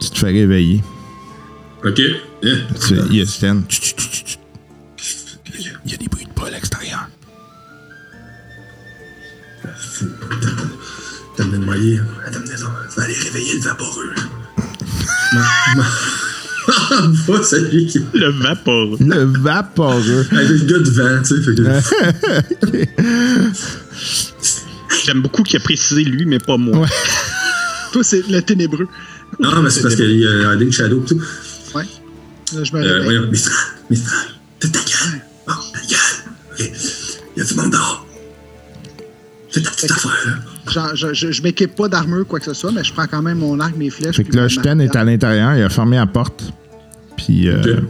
tu 0.00 0.10
te 0.10 0.18
fais 0.18 0.26
réveiller. 0.26 0.82
Ok. 1.84 1.94
Tu- 1.94 2.14
Il 2.42 3.16
y 3.16 3.20
a 3.22 3.26
Stan. 3.26 3.60
Chut, 3.68 3.84
chut, 3.84 3.98
chut, 4.00 4.26
chut. 4.26 4.38
Il 5.86 5.90
y 5.92 5.94
a 5.94 5.96
des 5.96 6.08
bruits 6.08 6.26
de 6.26 6.30
pas 6.32 6.48
à 6.48 6.50
l'extérieur. 6.50 7.08
Attends, 11.38 11.44
attends. 12.26 12.72
Tu 12.90 12.96
vas 12.96 13.04
aller 13.04 13.14
réveiller 13.14 13.54
le 13.54 13.60
vaporeux. 13.60 14.10
Pas 14.14 14.18
celui 14.18 14.26
qui. 14.26 14.37
Le 18.14 18.30
vapeur. 18.42 18.96
Le 19.00 19.24
vaporeux. 19.38 20.26
Avec 20.32 20.48
le 20.48 20.58
gars 20.58 20.78
de 20.78 20.90
vent, 20.90 21.22
tu 21.22 21.42
sais. 21.42 21.54
Que. 21.54 22.82
J'aime 25.06 25.22
beaucoup 25.22 25.42
qu'il 25.42 25.56
a 25.56 25.60
précisé 25.60 26.04
lui, 26.04 26.26
mais 26.26 26.38
pas 26.38 26.56
moi. 26.56 26.78
Ouais. 26.80 26.88
Toi, 27.92 28.02
c'est 28.04 28.26
le 28.28 28.42
ténébreux. 28.42 28.86
Non, 29.40 29.62
mais 29.62 29.70
c'est 29.70 29.82
parce 29.82 29.94
qu'il 29.96 30.18
y 30.20 30.26
a 30.26 30.50
un 30.50 30.56
Link 30.56 30.72
Shadow 30.72 31.02
et 31.02 31.06
tout. 31.08 31.22
Ouais. 31.74 31.84
Là, 32.54 32.64
je 32.64 32.72
me 32.72 32.82
Euh, 32.82 33.02
voyons, 33.04 33.26
Mistral, 33.30 33.56
Mistral, 33.90 34.18
ta 34.60 34.68
gueule. 34.68 35.20
Bon, 35.46 35.54
ta 35.72 35.80
gueule. 35.80 35.98
Ok. 36.52 36.72
Il 37.36 37.38
y 37.38 37.42
a 37.42 37.44
du 37.44 37.54
monde 37.54 37.70
dehors. 37.72 38.06
Fais 39.50 39.62
ta 39.62 39.70
petite 39.70 39.90
affaire, 39.90 40.10
là. 40.26 40.70
Genre, 40.72 40.94
je 40.96 41.14
je, 41.14 41.32
je 41.32 41.42
m'équipe 41.42 41.74
pas 41.74 41.88
d'armure, 41.88 42.26
quoi 42.26 42.38
que 42.38 42.44
ce 42.44 42.52
soit, 42.54 42.70
mais 42.72 42.84
je 42.84 42.92
prends 42.92 43.06
quand 43.06 43.22
même 43.22 43.38
mon 43.38 43.58
arc, 43.60 43.74
mes 43.76 43.88
flèches. 43.90 44.16
Fait 44.16 44.24
que 44.24 44.34
là, 44.36 44.42
ma- 44.42 44.48
Stan 44.48 44.78
est 44.78 44.94
à 44.94 45.04
l'intérieur, 45.04 45.54
il 45.56 45.62
a 45.62 45.68
fermé 45.70 45.96
la 45.96 46.06
porte. 46.06 46.52
Puis. 47.16 47.48
euh, 47.48 47.80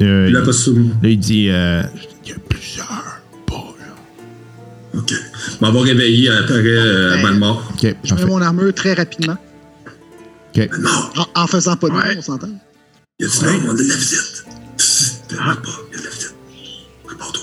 euh, 0.00 0.26
Il 0.30 0.36
a 0.36 0.42
pas 0.42 0.52
sous. 0.52 0.74
Là, 0.74 1.08
il 1.08 1.18
dit 1.18 1.48
euh, 1.50 1.82
il 2.24 2.30
y 2.30 2.32
a 2.32 2.36
plusieurs 2.48 3.20
boules. 3.46 3.58
Ok. 4.94 5.12
On 5.60 5.70
va 5.70 5.80
réveiller 5.82 6.30
après 6.30 6.54
euh, 6.54 7.16
Ouais. 7.16 7.22
Balmort. 7.22 7.70
Ok, 7.74 7.94
Je 8.02 8.14
mets 8.14 8.24
mon 8.24 8.40
armure 8.40 8.72
très 8.74 8.94
rapidement. 8.94 9.36
Ok. 10.56 10.68
Balmort, 10.70 11.28
En, 11.34 11.42
en 11.42 11.46
faisant 11.46 11.76
pas 11.76 11.88
de 11.88 11.94
Ouais. 11.94 12.16
on 12.18 12.22
s'entend. 12.22 12.48
il 13.20 13.26
y 13.26 13.28
a 13.28 13.32
du 13.32 13.44
monde, 13.44 13.62
on 13.66 13.70
a 13.70 13.74
de 13.74 13.88
la 13.88 13.94
visite. 13.94 14.44
Parle 15.36 15.60
pas, 15.60 15.68
il 15.92 15.94
y 15.94 15.98
a 15.98 16.00
de 16.00 16.04
la 16.04 16.10
visite. 16.10 16.34
Prépare-toi. 17.04 17.42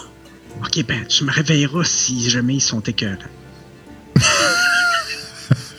Ok, 0.65 0.85
ben, 0.87 1.05
tu 1.07 1.23
me 1.23 1.31
réveilleras 1.31 1.83
si 1.83 2.29
jamais 2.29 2.55
ils 2.55 2.61
sont 2.61 2.79
écœurants. 2.81 3.17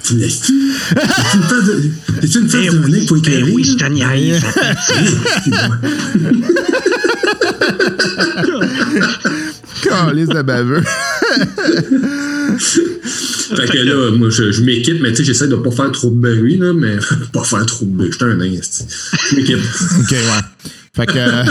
Tu? 0.05 0.20
C'est 0.20 0.52
une 0.52 1.42
phase 1.42 1.66
de. 1.66 1.90
C'est 2.20 2.34
une 2.38 2.48
phase 2.48 2.61
Eh 2.62 2.68
de 2.70 2.78
oui, 2.84 2.92
nez 2.92 3.07
pour 3.07 3.16
éclairer. 3.16 3.50
oui, 3.52 3.64
je 3.64 3.72
te 3.74 3.84
niaise. 3.86 4.44
Calice 9.82 10.28
de 10.28 10.42
baveux. 10.42 10.82
Fait 13.57 13.68
que 13.68 13.78
là, 13.78 14.11
moi, 14.16 14.30
je, 14.30 14.52
je 14.52 14.62
m'équipe, 14.62 15.00
mais 15.00 15.11
tu 15.11 15.16
sais, 15.18 15.24
j'essaie 15.24 15.48
de 15.48 15.57
pas 15.57 15.70
faire 15.70 15.90
trop 15.92 16.11
de 16.11 16.16
bruit, 16.16 16.57
là, 16.59 16.72
mais 16.72 16.96
pas 17.32 17.44
faire 17.44 17.64
trop 17.66 17.84
de 17.84 17.90
bruit. 17.90 18.11
J'étais 18.12 18.24
un 18.24 18.36
nain, 18.36 18.52
esti. 18.52 18.84
Je 19.30 19.36
m'équipe. 19.36 19.59
ok, 20.00 20.11
ouais. 20.11 20.18
Fait 20.96 21.07
que. 21.07 21.18
euh, 21.18 21.44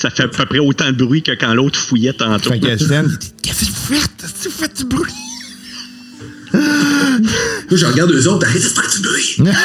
Ça 0.00 0.10
fait 0.10 0.24
à 0.24 0.28
peu 0.28 0.46
près 0.46 0.58
autant 0.58 0.90
de 0.92 1.04
bruit 1.04 1.22
que 1.22 1.32
quand 1.32 1.54
l'autre 1.54 1.78
fouillait 1.78 2.12
tantôt. 2.12 2.50
fait 2.50 2.60
que 2.60 2.76
Stan, 2.76 3.04
Qu'est-ce 3.42 3.60
que 3.60 3.66
vous 3.70 3.94
faites 3.94 4.24
Est-ce 4.24 4.44
que 4.44 4.48
vous 4.48 4.54
faites 4.58 4.76
du 4.78 4.84
bruit? 4.84 5.12
Moi, 6.52 7.76
je 7.76 7.86
regarde 7.86 8.10
eux 8.12 8.28
autres, 8.28 8.46
arrête 8.46 8.62
de 8.62 8.68
faire 8.68 8.90
du 8.90 9.00
bruit. 9.00 9.36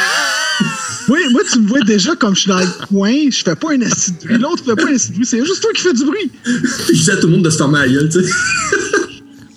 Oui, 1.09 1.19
moi, 1.31 1.41
tu 1.51 1.59
me 1.59 1.67
vois 1.67 1.81
déjà 1.81 2.15
comme 2.15 2.34
je 2.34 2.41
suis 2.41 2.49
dans 2.49 2.59
le 2.59 2.88
coin, 2.88 3.11
je 3.29 3.43
fais 3.43 3.55
pas 3.57 3.73
un 3.73 3.81
acide 3.81 4.15
de 4.21 4.25
bruit, 4.27 4.38
l'autre 4.38 4.63
fait 4.63 4.73
pas 4.75 4.89
un 4.89 4.95
acide 4.95 5.09
de 5.11 5.15
bruit, 5.15 5.25
c'est 5.25 5.45
juste 5.45 5.61
toi 5.61 5.71
qui 5.75 5.81
fais 5.81 5.93
du 5.93 6.05
bruit. 6.05 6.31
Je 6.45 6.93
dis 6.93 7.11
à 7.11 7.17
tout 7.17 7.27
le 7.27 7.34
monde 7.34 7.43
de 7.43 7.49
se 7.49 7.57
fermer 7.57 7.79
la 7.79 7.89
gueule, 7.89 8.07
tu 8.09 8.23
sais. 8.23 8.31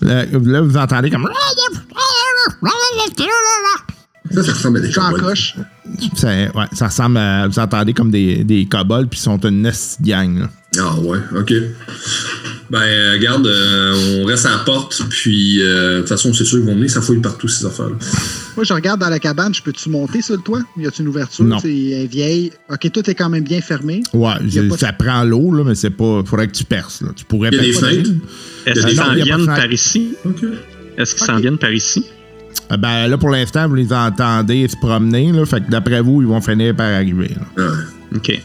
là, 0.00 0.24
là, 0.24 0.60
vous 0.60 0.76
entendez 0.76 1.08
comme. 1.08 1.28
Ça, 4.34 4.42
ça 4.42 4.52
ressemble 4.52 4.78
à 4.78 4.80
des 4.80 4.92
coche. 4.92 5.54
Ça, 6.16 6.28
ouais, 6.28 6.50
ça 6.72 6.86
ressemble 6.88 7.18
à. 7.18 7.46
Vous 7.46 7.58
entendez 7.60 7.92
comme 7.92 8.10
des, 8.10 8.42
des 8.42 8.66
kobolds, 8.66 9.08
puis 9.08 9.20
ils 9.20 9.22
sont 9.22 9.38
une 9.38 9.62
nest 9.62 9.98
gang. 10.02 10.40
là. 10.40 10.50
Ah 10.78 10.98
ouais, 10.98 11.18
ok. 11.38 11.52
Ben, 12.68 12.80
euh, 12.82 13.12
regarde, 13.12 13.46
euh, 13.46 14.22
on 14.22 14.24
reste 14.24 14.44
à 14.46 14.50
la 14.50 14.58
porte, 14.58 15.00
puis 15.08 15.62
euh, 15.62 15.96
de 15.96 16.00
toute 16.00 16.08
façon, 16.08 16.32
c'est 16.34 16.44
sûr 16.44 16.58
qu'ils 16.58 16.66
vont 16.66 16.74
venir, 16.74 16.90
ça 16.90 17.00
fouille 17.00 17.20
partout, 17.20 17.46
ces 17.46 17.64
affaires-là. 17.64 17.94
Moi, 18.56 18.64
je 18.64 18.72
regarde 18.72 19.00
dans 19.00 19.08
la 19.08 19.20
cabane, 19.20 19.54
je 19.54 19.62
peux-tu 19.62 19.88
monter 19.88 20.20
sur 20.20 20.34
le 20.34 20.42
toit? 20.42 20.60
Y 20.76 20.86
a-tu 20.86 21.02
une 21.02 21.08
ouverture? 21.08 21.44
Non. 21.44 21.58
C'est 21.60 22.08
vieille. 22.10 22.50
Ok, 22.68 22.90
tout 22.92 23.08
est 23.08 23.14
quand 23.14 23.28
même 23.28 23.44
bien 23.44 23.60
fermé. 23.60 24.02
Ouais, 24.12 24.34
pas 24.68 24.76
ça 24.76 24.92
prend 24.92 25.22
l'eau, 25.22 25.52
là, 25.52 25.62
mais 25.64 25.74
c'est 25.76 25.90
pas. 25.90 26.22
Faudrait 26.26 26.48
que 26.48 26.52
tu 26.56 26.64
perces. 26.64 27.02
Là. 27.02 27.08
Tu 27.14 27.24
pourrais 27.24 27.50
Il 27.52 27.56
y 27.56 27.60
a 27.60 27.62
des 27.62 27.72
fenêtres? 27.72 28.10
Est-ce 28.66 28.86
qu'ils 28.86 28.96
s'en 28.96 29.14
viennent 29.14 29.46
par 29.46 29.72
ici? 29.72 30.14
Ok. 30.24 30.44
Est-ce 30.98 31.14
qu'ils 31.14 31.24
s'en 31.24 31.36
viennent 31.36 31.58
par 31.58 31.72
ici? 31.72 32.04
Ah, 32.68 32.76
Ben 32.76 33.06
là, 33.06 33.16
pour 33.16 33.30
l'instant, 33.30 33.68
vous 33.68 33.74
les 33.76 33.92
entendez 33.92 34.66
se 34.66 34.76
promener, 34.76 35.30
là. 35.30 35.44
Fait 35.46 35.60
que 35.64 35.70
d'après 35.70 36.00
vous, 36.00 36.20
ils 36.22 36.26
vont 36.26 36.40
finir 36.40 36.74
par 36.74 36.86
arriver. 36.92 37.30
là. 37.56 37.64
Ouais. 37.64 38.16
OK. 38.16 38.40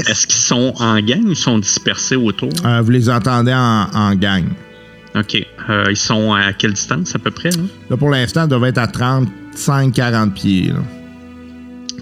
Est-ce- 0.00 0.26
qu'ils 0.26 0.36
sont 0.40 0.72
en 0.78 1.00
gang 1.00 1.24
ou 1.24 1.30
ils 1.30 1.36
sont 1.36 1.58
dispersés 1.58 2.16
autour? 2.16 2.50
Euh, 2.64 2.80
vous 2.82 2.90
les 2.90 3.08
entendez 3.10 3.52
en, 3.54 3.88
en 3.92 4.14
gang. 4.14 4.44
OK. 5.14 5.36
Euh, 5.68 5.86
ils 5.90 5.96
sont 5.96 6.32
à 6.34 6.52
quelle 6.52 6.74
distance 6.74 7.14
à 7.14 7.18
peu 7.18 7.30
près? 7.30 7.50
là? 7.50 7.62
Là, 7.90 7.96
pour 7.96 8.10
l'instant, 8.10 8.44
ils 8.44 8.48
doivent 8.48 8.64
être 8.64 8.78
à 8.78 8.86
35-40 8.86 10.32
pieds. 10.32 10.72
Là. 10.72 10.80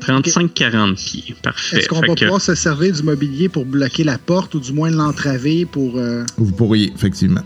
35-40 0.00 0.94
pieds. 0.96 1.34
Parfait. 1.42 1.78
Est-ce 1.78 1.88
qu'on 1.88 2.00
va 2.00 2.08
que- 2.14 2.24
pouvoir 2.24 2.40
se 2.40 2.54
servir 2.54 2.92
du 2.92 3.02
mobilier 3.02 3.48
pour 3.48 3.64
bloquer 3.64 4.04
la 4.04 4.18
porte 4.18 4.54
ou 4.54 4.60
du 4.60 4.72
moins 4.72 4.90
l'entraver 4.90 5.64
pour. 5.64 5.96
euh, 5.96 6.24
Vous 6.36 6.52
pourriez, 6.52 6.92
effectivement. 6.94 7.42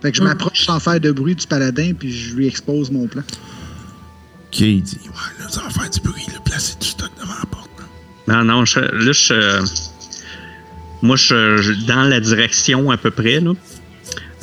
Fait 0.00 0.10
que 0.10 0.16
je 0.18 0.22
m'approche 0.22 0.64
sans 0.64 0.80
faire 0.80 0.98
de 0.98 1.12
bruit 1.12 1.34
du 1.36 1.46
paladin 1.46 1.92
puis 1.98 2.12
je 2.12 2.34
lui 2.34 2.46
expose 2.48 2.90
mon 2.90 3.06
plan. 3.06 3.22
OK, 3.22 4.60
il 4.60 4.82
dit 4.82 4.98
Ouais, 5.04 5.10
là, 5.44 5.48
ça 5.48 5.60
va 5.62 5.70
faire 5.70 5.90
du 5.90 6.00
bruit, 6.00 6.24
là, 6.28 6.40
placer 6.44 6.74
du 6.80 6.86
stock 6.86 7.10
devant 7.20 7.34
la 7.38 7.46
porte. 7.46 7.61
Non, 8.28 8.44
non, 8.44 8.64
je- 8.64 8.80
là, 8.80 9.12
je. 9.12 9.64
Moi, 11.02 11.16
je, 11.16 11.56
je- 11.60 11.86
dans 11.86 12.02
la 12.04 12.20
direction 12.20 12.90
à 12.90 12.96
peu 12.96 13.10
près, 13.10 13.40
là, 13.40 13.52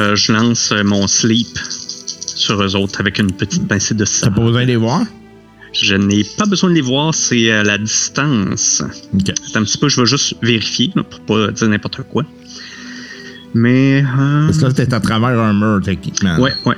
euh, 0.02 0.16
je 0.16 0.32
lance 0.34 0.72
euh, 0.72 0.84
mon 0.84 1.08
sleep 1.08 1.48
sur 2.36 2.62
eux 2.62 2.76
autres 2.76 3.00
avec 3.00 3.20
une 3.20 3.32
petite 3.32 3.68
pincée 3.68 3.94
de 3.94 4.04
T'as 4.04 4.12
sang. 4.12 4.32
pas 4.32 4.42
besoin 4.42 4.62
de 4.64 4.68
les 4.68 4.76
voir? 4.76 5.04
Je 5.72 5.96
n'ai 5.96 6.24
pas 6.38 6.46
besoin 6.46 6.70
de 6.72 6.76
les 6.76 6.82
voir, 6.82 7.14
c'est 7.14 7.52
à 7.52 7.64
la 7.64 7.78
distance. 7.78 8.82
OK. 9.14 9.30
Attends 9.30 9.60
un 9.60 9.64
petit 9.64 9.78
peu, 9.78 9.88
je 9.88 10.02
vais 10.02 10.08
juste 10.08 10.34
vérifier 10.42 10.92
là, 10.96 11.04
pour 11.04 11.20
pas 11.22 11.52
dire 11.52 11.70
n'importe 11.70 12.02
quoi. 12.10 12.24
Mais. 13.54 14.02
euh, 14.04 14.46
Parce 14.48 14.58
que 14.58 14.66
là, 14.66 14.74
t'es 14.74 14.94
à 14.94 15.00
travers 15.00 15.40
un 15.40 15.54
mur, 15.54 15.80
techniquement. 15.84 16.38
Ouais, 16.40 16.54
ouais. 16.66 16.76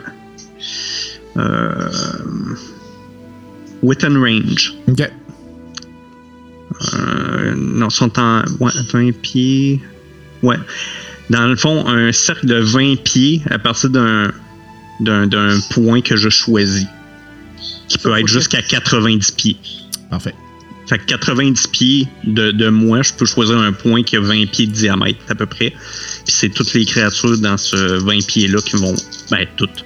Euh, 1.38 1.89
within 3.82 4.20
range. 4.20 4.74
OK. 4.89 5.10
Euh, 6.93 7.53
non, 7.55 7.89
sont 7.89 8.19
en 8.19 8.43
ouais, 8.59 8.71
20 8.91 9.11
pieds. 9.21 9.79
Ouais. 10.41 10.57
Dans 11.29 11.47
le 11.47 11.55
fond, 11.55 11.88
un 11.88 12.11
cercle 12.11 12.45
de 12.45 12.55
20 12.55 13.03
pieds 13.03 13.41
à 13.49 13.59
partir 13.59 13.89
d'un 13.89 14.32
d'un 14.99 15.27
d'un 15.27 15.59
point 15.71 16.01
que 16.01 16.15
je 16.15 16.29
choisis. 16.29 16.88
Qui 17.88 17.97
peut 17.97 18.17
être 18.17 18.27
jusqu'à 18.27 18.61
90 18.61 19.32
pieds. 19.32 19.57
Parfait. 20.09 20.34
Fait 20.88 20.97
que 20.97 21.05
90 21.05 21.67
pieds 21.67 22.07
de, 22.23 22.51
de 22.51 22.69
moi, 22.69 23.01
je 23.01 23.13
peux 23.13 23.25
choisir 23.25 23.57
un 23.57 23.71
point 23.71 24.03
qui 24.03 24.17
a 24.17 24.19
20 24.19 24.47
pieds 24.47 24.67
de 24.67 24.71
diamètre 24.71 25.19
à 25.29 25.36
peu 25.36 25.45
près. 25.45 25.69
Puis 25.69 26.34
c'est 26.34 26.49
toutes 26.49 26.73
les 26.73 26.86
créatures 26.86 27.38
dans 27.38 27.57
ce 27.57 27.77
20 28.03 28.25
pieds-là 28.27 28.61
qui 28.61 28.75
vont. 28.75 28.95
Ben, 29.29 29.47
toutes. 29.55 29.86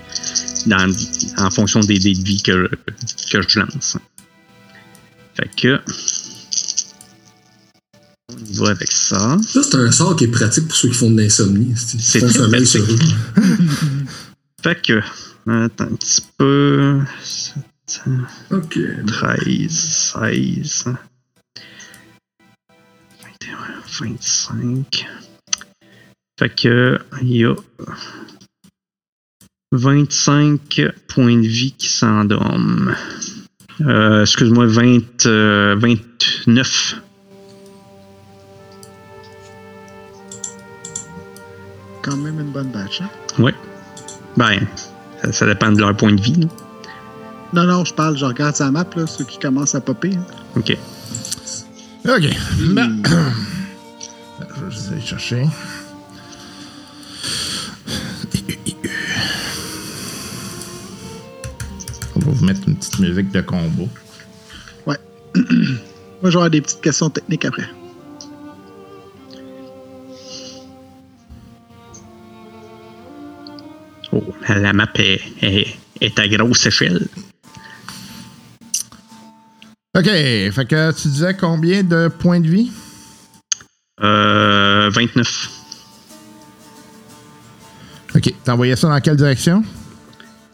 Dans, 0.66 0.92
en 1.38 1.52
fonction 1.52 1.80
des 1.82 2.00
dés 2.00 2.16
de 2.16 2.24
vie 2.24 2.42
que, 2.42 2.70
que 3.32 3.42
je 3.48 3.60
lance. 3.60 3.98
Fait 5.36 5.50
que. 5.56 5.80
On 8.34 8.38
y 8.38 8.58
va 8.58 8.70
avec 8.70 8.92
ça. 8.92 9.38
Ça, 9.48 9.64
c'est 9.64 9.76
un 9.76 9.92
sort 9.92 10.16
qui 10.16 10.24
est 10.24 10.30
pratique 10.30 10.68
pour 10.68 10.76
ceux 10.76 10.90
qui 10.90 10.96
font 10.96 11.12
de 11.12 11.22
l'insomnie. 11.22 11.74
C'est 11.76 12.20
très 12.20 12.34
sommeil 12.34 12.66
sur 12.66 12.84
eux. 12.84 12.98
Fait 14.64 14.82
que. 14.82 15.02
Attends 15.48 15.84
un 15.84 15.96
petit 15.96 16.24
peu. 16.38 17.02
Ok. 18.52 18.80
13, 19.06 19.70
16. 19.70 20.86
21, 23.22 23.58
25. 24.00 25.08
Fait 26.40 26.50
que 26.50 27.00
il 27.22 27.38
y 27.38 27.46
a 27.46 27.56
25 29.72 30.82
points 31.08 31.38
de 31.38 31.48
vie 31.48 31.74
qui 31.74 31.88
s'endorment. 31.88 32.96
Euh, 33.82 34.22
Excuse-moi, 34.22 34.66
20, 34.66 35.26
euh, 35.28 35.76
29. 35.78 37.02
Quand 42.06 42.18
même 42.18 42.40
une 42.40 42.52
bonne 42.52 42.68
batch. 42.70 43.02
Hein? 43.02 43.10
Ouais. 43.40 43.54
Ben, 44.38 44.60
ça, 45.24 45.32
ça 45.32 45.46
dépend 45.48 45.72
de 45.72 45.80
leur 45.80 45.98
point 45.98 46.14
de 46.14 46.22
vie. 46.22 46.36
là. 46.42 46.48
Non, 47.54 47.64
non, 47.64 47.84
je 47.84 47.94
parle, 47.96 48.16
je 48.16 48.26
regarde 48.26 48.56
sa 48.56 48.70
map, 48.70 48.86
là, 48.96 49.08
ceux 49.08 49.24
qui 49.24 49.40
commencent 49.40 49.74
à 49.74 49.82
popper. 49.82 50.14
hein. 50.16 50.26
OK. 50.56 50.78
OK. 52.08 52.30
Ben, 52.76 53.02
je 54.56 54.64
vais 54.66 54.72
juste 54.72 54.92
aller 54.92 55.02
chercher. 55.02 55.46
On 62.16 62.20
va 62.20 62.32
vous 62.32 62.46
mettre 62.46 62.62
une 62.68 62.76
petite 62.76 63.00
musique 63.00 63.32
de 63.32 63.42
combo. 63.42 63.90
Ouais. 64.86 64.98
Moi, 65.36 65.46
je 66.24 66.30
vais 66.30 66.36
avoir 66.36 66.50
des 66.50 66.62
petites 66.62 66.82
questions 66.82 67.10
techniques 67.10 67.46
après. 67.46 67.66
La 74.48 74.74
map 74.74 74.88
est, 74.96 75.22
est, 75.42 75.68
est 76.02 76.20
à 76.20 76.28
grosse 76.28 76.66
échelle. 76.66 77.08
OK. 79.98 80.06
Fait 80.06 80.68
que 80.68 80.92
tu 80.92 81.08
disais 81.08 81.34
combien 81.34 81.84
de 81.84 82.10
points 82.10 82.42
de 82.42 82.48
vie? 82.48 82.72
Euh, 84.04 84.90
29. 84.94 85.50
OK. 88.16 88.34
T'envoyais 88.44 88.76
ça 88.76 88.90
dans 88.90 89.00
quelle 89.00 89.16
direction? 89.16 89.64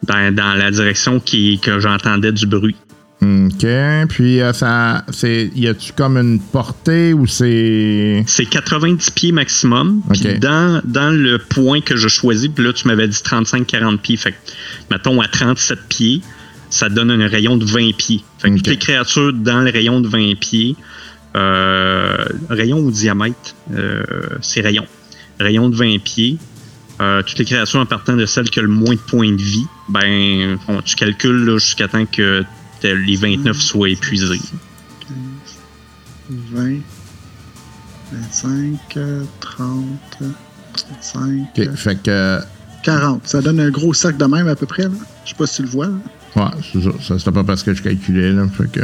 Dans, 0.03 0.33
dans 0.33 0.53
la 0.53 0.71
direction 0.71 1.19
qui, 1.19 1.59
que 1.59 1.79
j'entendais 1.79 2.31
du 2.31 2.45
bruit. 2.45 2.75
OK. 3.21 3.65
Puis, 4.09 4.41
euh, 4.41 4.51
ça. 4.53 5.05
c'est 5.11 5.51
Y 5.55 5.67
a-tu 5.67 5.93
comme 5.93 6.17
une 6.17 6.39
portée 6.39 7.13
ou 7.13 7.27
c'est? 7.27 8.23
C'est 8.27 8.45
90 8.45 9.11
pieds 9.11 9.31
maximum. 9.31 10.01
Puis 10.11 10.39
dans, 10.39 10.81
dans 10.83 11.11
le 11.11 11.37
point 11.37 11.81
que 11.81 11.95
je 11.95 12.07
choisis, 12.07 12.49
puis 12.49 12.63
là, 12.63 12.73
tu 12.73 12.87
m'avais 12.87 13.07
dit 13.07 13.17
35-40 13.23 13.97
pieds. 13.99 14.17
Fait 14.17 14.31
que, 14.31 14.37
mettons, 14.89 15.21
à 15.21 15.27
37 15.27 15.79
pieds, 15.87 16.21
ça 16.71 16.89
donne 16.89 17.11
un 17.11 17.27
rayon 17.27 17.57
de 17.57 17.65
20 17.65 17.95
pieds. 17.95 18.23
Fait 18.39 18.49
que 18.49 18.55
toutes 18.55 18.67
les 18.67 18.77
créatures 18.77 19.33
dans 19.33 19.59
le 19.61 19.69
rayon 19.71 19.99
de 20.01 20.07
20 20.07 20.39
pieds, 20.39 20.75
euh, 21.35 22.25
rayon 22.49 22.79
ou 22.79 22.91
diamètre, 22.91 23.55
euh, 23.73 24.03
c'est 24.41 24.61
rayon. 24.61 24.85
Rayon 25.39 25.69
de 25.69 25.75
20 25.75 25.99
pieds. 26.03 26.37
euh, 26.99 27.23
toutes 27.23 27.39
les 27.39 27.45
créatures 27.45 27.79
en 27.79 27.85
partant 27.87 28.15
de 28.15 28.27
celles 28.27 28.47
qui 28.51 28.59
ont 28.59 28.63
le 28.63 28.67
moins 28.67 28.93
de 28.93 28.99
points 28.99 29.31
de 29.31 29.41
vie, 29.41 29.65
ben, 29.89 30.59
on- 30.67 30.83
tu 30.83 30.95
calcules 30.95 31.49
jusqu'à 31.57 31.87
temps 31.87 32.05
que 32.05 32.43
les 32.83 33.15
29 33.15 33.57
soient 33.57 33.89
épuisés. 33.89 34.39
20, 36.29 36.77
25, 38.11 38.97
euh, 38.97 39.23
30, 39.39 39.85
35, 40.73 41.47
OK. 41.57 41.75
Fait 41.75 42.01
que. 42.01 42.39
40. 42.83 43.27
Ça 43.27 43.41
donne 43.41 43.59
un 43.59 43.69
gros 43.69 43.93
sac 43.93 44.17
de 44.17 44.25
même 44.25 44.47
à 44.47 44.55
peu 44.55 44.65
près. 44.65 44.83
Là. 44.83 44.89
Je 45.25 45.29
sais 45.29 45.35
pas 45.35 45.45
si 45.45 45.57
tu 45.57 45.61
le 45.63 45.67
vois. 45.69 45.87
Là. 45.87 45.93
Ouais, 46.35 46.61
c'est 46.71 46.81
ça. 46.81 46.91
ça 47.01 47.19
C'était 47.19 47.31
pas 47.31 47.43
parce 47.43 47.63
que 47.63 47.73
je 47.73 47.81
calculais, 47.83 48.31
là. 48.31 48.47
Fait 48.47 48.71
que. 48.71 48.81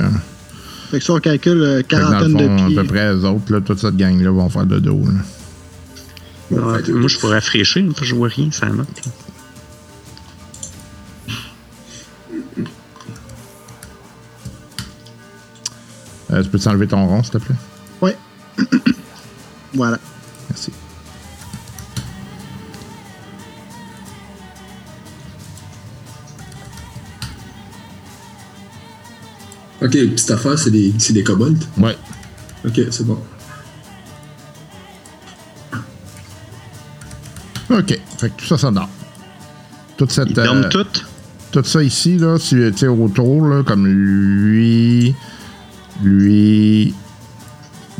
Fait 0.92 1.00
que 1.00 1.04
ça, 1.04 1.14
on 1.14 1.20
calcule 1.20 1.62
euh, 1.62 1.82
quarantaine 1.82 2.32
fond, 2.32 2.38
de 2.38 2.64
à 2.64 2.68
pieds. 2.68 2.76
peu 2.76 2.84
près, 2.86 3.14
les 3.14 3.26
autres, 3.26 3.52
là, 3.52 3.62
toute 3.62 3.80
cette 3.80 3.98
gang-là 3.98 4.32
vont 4.32 4.50
faire 4.50 4.66
de 4.66 4.80
dos, 4.80 5.04
là. 5.06 5.20
Ouais, 6.50 6.82
moi, 6.92 7.08
je 7.10 7.18
pourrais 7.18 7.36
rafraîchir, 7.36 7.84
je 8.02 8.16
vois 8.16 8.30
rien, 8.30 8.50
ça 8.52 8.68
note. 8.68 8.88
Euh, 16.38 16.44
tu 16.44 16.50
peux 16.50 16.60
t'enlever 16.60 16.88
ton 16.88 17.08
rond, 17.08 17.24
s'il 17.24 17.34
te 17.34 17.38
plaît? 17.40 17.56
Ouais. 18.02 18.16
voilà. 19.74 19.98
Merci. 20.50 20.72
Ok, 29.82 29.92
petite 29.92 30.32
affaire, 30.32 30.58
c'est 30.60 30.72
des, 30.72 30.94
c'est 30.98 31.14
des 31.14 31.24
kobolds. 31.24 31.64
Ouais. 31.78 31.98
Ok, 32.66 32.82
c'est 32.92 33.06
bon. 33.06 33.20
OK. 37.70 38.00
Fait 38.18 38.30
que 38.30 38.36
tout 38.38 38.46
ça, 38.46 38.58
ça 38.58 38.72
dort. 38.72 38.90
Toute 39.98 40.12
cette. 40.12 40.30
Ils 40.30 40.36
dorment 40.36 40.64
euh, 40.66 40.70
toutes? 40.70 41.06
tout 41.52 41.64
ça 41.64 41.82
ici, 41.82 42.18
là, 42.18 42.38
tu 42.38 42.72
tu 42.72 42.78
sais, 42.78 42.88
autour, 42.88 43.48
là, 43.48 43.64
comme 43.64 43.88
lui, 43.88 45.16
lui, 46.04 46.94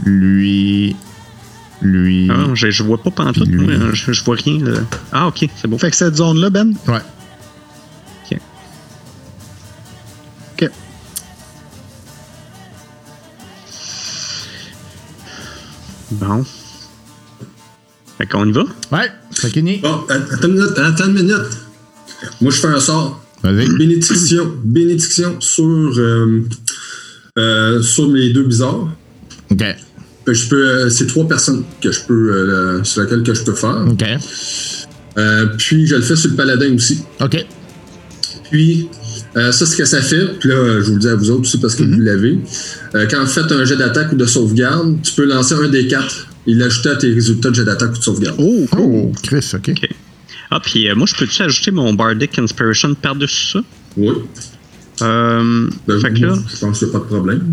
lui, 0.04 0.96
lui. 1.82 2.28
Ah, 2.32 2.48
je, 2.54 2.70
je 2.72 2.84
vois 2.84 2.98
pas 3.02 3.12
pantoute, 3.12 3.48
Lui. 3.48 3.78
moi. 3.78 3.90
Je, 3.94 4.12
je 4.12 4.24
vois 4.24 4.36
rien. 4.36 4.64
Là. 4.64 4.80
Ah, 5.12 5.28
ok, 5.28 5.48
c'est 5.56 5.68
bon. 5.68 5.78
Fait 5.78 5.90
que 5.92 5.96
cette 5.96 6.16
zone-là, 6.16 6.50
Ben, 6.50 6.74
Ouais. 6.88 7.02
Ok. 8.32 8.40
OK. 10.62 10.70
Bon. 16.12 16.46
Fait 18.18 18.26
qu'on 18.26 18.48
y 18.48 18.52
va? 18.52 18.64
Ouais, 18.92 19.12
c'est 19.32 19.52
fini. 19.54 19.78
Bon, 19.78 20.04
attends 20.10 20.48
une 20.48 20.54
minute, 20.54 20.78
attends 20.80 21.06
une 21.06 21.14
minute. 21.14 21.36
Moi, 22.42 22.52
je 22.52 22.58
fais 22.60 22.68
un 22.68 22.80
sort. 22.80 23.22
Vas-y. 23.44 23.68
Bénédiction. 23.78 24.52
Bénédiction 24.64 25.40
sur, 25.40 25.64
euh, 25.66 26.42
euh, 27.38 27.82
sur 27.82 28.10
mes 28.10 28.30
deux 28.32 28.44
bizarres. 28.44 28.90
OK. 29.52 29.64
Que 30.26 30.34
je 30.34 30.50
peux, 30.50 30.70
euh, 30.70 30.90
c'est 30.90 31.08
trois 31.08 31.28
personnes 31.28 31.64
que 31.82 31.92
je 31.92 32.02
peux, 32.02 32.32
euh, 32.34 32.84
sur 32.84 33.02
lesquelles 33.02 33.24
que 33.24 33.34
je 33.34 33.44
peux 33.44 33.54
faire. 33.54 33.86
OK. 33.88 34.04
Euh, 35.18 35.46
puis 35.58 35.88
je 35.88 35.96
le 35.96 36.02
fais 36.02 36.16
sur 36.16 36.30
le 36.30 36.36
paladin 36.36 36.76
aussi. 36.76 37.00
OK. 37.22 37.46
Puis 38.52 38.88
euh, 39.36 39.52
ça, 39.52 39.66
ce 39.66 39.76
que 39.76 39.86
ça 39.86 40.02
fait, 40.02 40.40
puis 40.40 40.50
là, 40.50 40.80
je 40.82 40.86
vous 40.88 40.94
le 40.94 41.00
dis 41.00 41.08
à 41.08 41.16
vous 41.16 41.32
autres 41.32 41.42
aussi 41.42 41.60
parce 41.60 41.76
que 41.76 41.84
vous 41.84 42.00
l'avez. 42.00 42.40
Euh, 42.96 43.08
quand 43.10 43.22
vous 43.22 43.30
faites 43.32 43.52
un 43.52 43.66
jet 43.66 43.78
d'attaque 43.78 44.12
ou 44.12 44.16
de 44.16 44.26
sauvegarde, 44.26 44.98
tu 45.02 45.14
peux 45.14 45.26
lancer 45.26 45.54
un 45.56 45.68
des 45.70 45.88
quatre 45.88 46.28
et 46.46 46.54
l'ajouter 46.54 46.90
à 46.90 46.96
tes 46.96 47.14
résultats 47.14 47.50
de 47.50 47.56
jet 47.56 47.66
d'attaque 47.66 47.94
ou 47.94 47.98
de 47.98 48.04
sauvegarde. 48.04 48.38
oh, 48.40 48.66
cool. 48.72 48.82
Oh, 48.82 49.12
Chris, 49.24 49.52
OK. 49.54 49.70
Ok. 49.70 49.90
Ah, 50.50 50.60
puis 50.62 50.90
euh, 50.90 50.96
moi, 50.96 51.06
je 51.08 51.16
peux-tu 51.16 51.42
ajouter 51.42 51.72
mon 51.72 51.94
Bardic 51.94 52.40
Inspiration 52.40 52.94
par-dessus 52.96 53.52
ça? 53.54 53.60
Oui. 53.98 54.14
Euh, 55.02 55.70
Ben, 55.88 56.00
fait 56.00 56.14
que 56.14 56.20
là, 56.22 56.28
moi, 56.30 56.40
je 56.48 56.58
pense 56.60 56.80
qu'il 56.80 56.88
n'y 56.88 56.96
a 56.96 56.98
pas 57.00 57.04
de 57.06 57.10
problème. 57.10 57.44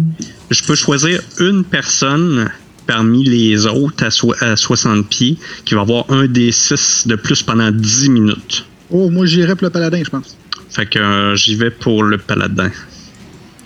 je 0.51 0.62
peux 0.64 0.74
choisir 0.74 1.20
une 1.40 1.64
personne 1.64 2.51
parmi 2.86 3.24
les 3.24 3.66
autres 3.66 4.05
à, 4.05 4.11
so- 4.11 4.34
à 4.40 4.57
60 4.57 5.09
pieds 5.09 5.38
qui 5.64 5.74
va 5.74 5.82
avoir 5.82 6.11
un 6.11 6.26
des 6.26 6.53
6 6.53 7.05
de 7.07 7.16
plus 7.16 7.42
pendant 7.42 7.70
10 7.70 8.09
minutes. 8.11 8.66
Oh, 8.90 9.11
moi, 9.11 9.26
j'irais 9.26 9.57
pour 9.57 9.64
le 9.66 9.70
paladin, 9.70 10.03
je 10.05 10.11
pense. 10.11 10.36
Fait 10.70 10.86
que 10.86 10.99
euh, 10.99 11.34
j'y 11.36 11.55
vais 11.57 11.70
pour 11.70 12.03
le 12.03 12.18
paladin. 12.18 12.70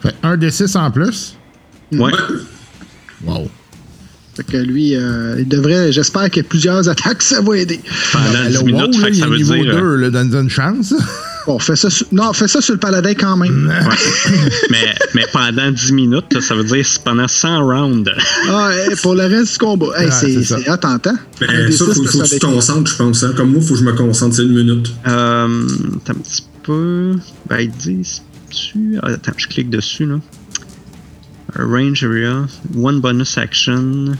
Fait 0.02 0.14
un 0.22 0.36
des 0.36 0.50
six 0.50 0.76
en 0.76 0.90
plus? 0.90 1.36
Ouais. 1.92 2.12
Wow. 3.24 3.50
Fait 4.36 4.44
que 4.44 4.56
lui, 4.58 4.94
euh, 4.94 5.36
il 5.40 5.48
devrait, 5.48 5.90
j'espère 5.90 6.30
qu'il 6.30 6.42
y 6.44 6.46
a 6.46 6.48
plusieurs 6.48 6.88
attaques, 6.88 7.22
ça 7.22 7.40
va 7.40 7.56
aider. 7.56 7.80
Pendant 8.12 8.30
Ben, 8.32 8.48
10 8.50 8.58
le 8.58 8.64
minutes, 8.64 8.80
wow, 8.86 8.92
fait 8.92 8.98
là, 9.00 9.08
que 9.10 9.14
il 9.14 9.20
ça 9.20 9.26
veut 9.26 9.36
niveau 9.38 9.54
dire. 9.54 9.74
euh, 9.76 9.80
2, 9.80 9.96
là, 9.96 10.10
donne 10.10 10.34
une 10.34 10.50
chance. 10.50 10.94
Bon, 11.48 11.58
fais 11.58 11.76
ça 11.76 11.88
sur, 11.88 12.06
non, 12.12 12.34
fais 12.34 12.46
ça 12.46 12.60
sur 12.60 12.74
le 12.74 12.78
paladin 12.78 13.14
quand 13.14 13.38
même. 13.38 13.72
Ouais. 13.78 14.50
mais, 14.70 14.94
mais 15.14 15.26
pendant 15.32 15.70
10 15.70 15.92
minutes, 15.92 16.40
ça 16.42 16.54
veut 16.54 16.64
dire 16.64 16.84
pendant 17.06 17.26
100 17.26 17.64
rounds. 17.64 18.10
Ah, 18.50 18.70
hey, 18.74 18.94
pour 18.96 19.14
le 19.14 19.22
reste 19.22 19.54
du 19.54 19.58
combat. 19.58 19.86
Hey, 19.96 20.06
Ouais, 20.06 20.12
c'est 20.12 20.32
c'est 20.34 20.44
ça. 20.44 20.56
Ben, 20.58 21.72
ça, 21.72 21.86
faut, 21.86 21.86
que 21.86 21.94
faut 21.94 22.02
que 22.02 22.26
ça 22.26 22.34
tu 22.34 22.38
te 22.38 22.44
concentres, 22.44 22.90
je 22.90 22.96
pense. 22.96 23.22
Hein. 23.22 23.32
Comme 23.34 23.52
moi, 23.52 23.60
il 23.62 23.66
faut 23.66 23.72
que 23.72 23.80
je 23.80 23.84
me 23.84 23.94
concentre. 23.94 24.36
C'est 24.36 24.42
une 24.42 24.54
minute. 24.54 24.92
Euh, 25.06 25.66
attends 25.96 26.12
un 26.12 26.22
petit 26.22 26.42
peu. 26.64 27.14
Ben, 27.48 27.60
ils 27.60 27.70
disent 27.70 28.22
dessus. 28.50 28.98
Ah, 29.02 29.12
attends, 29.12 29.32
je 29.38 29.46
clique 29.46 29.70
dessus, 29.70 30.04
là. 30.04 30.20
Range 31.56 32.04
area. 32.04 32.46
One 32.76 33.00
bonus 33.00 33.38
action. 33.38 34.16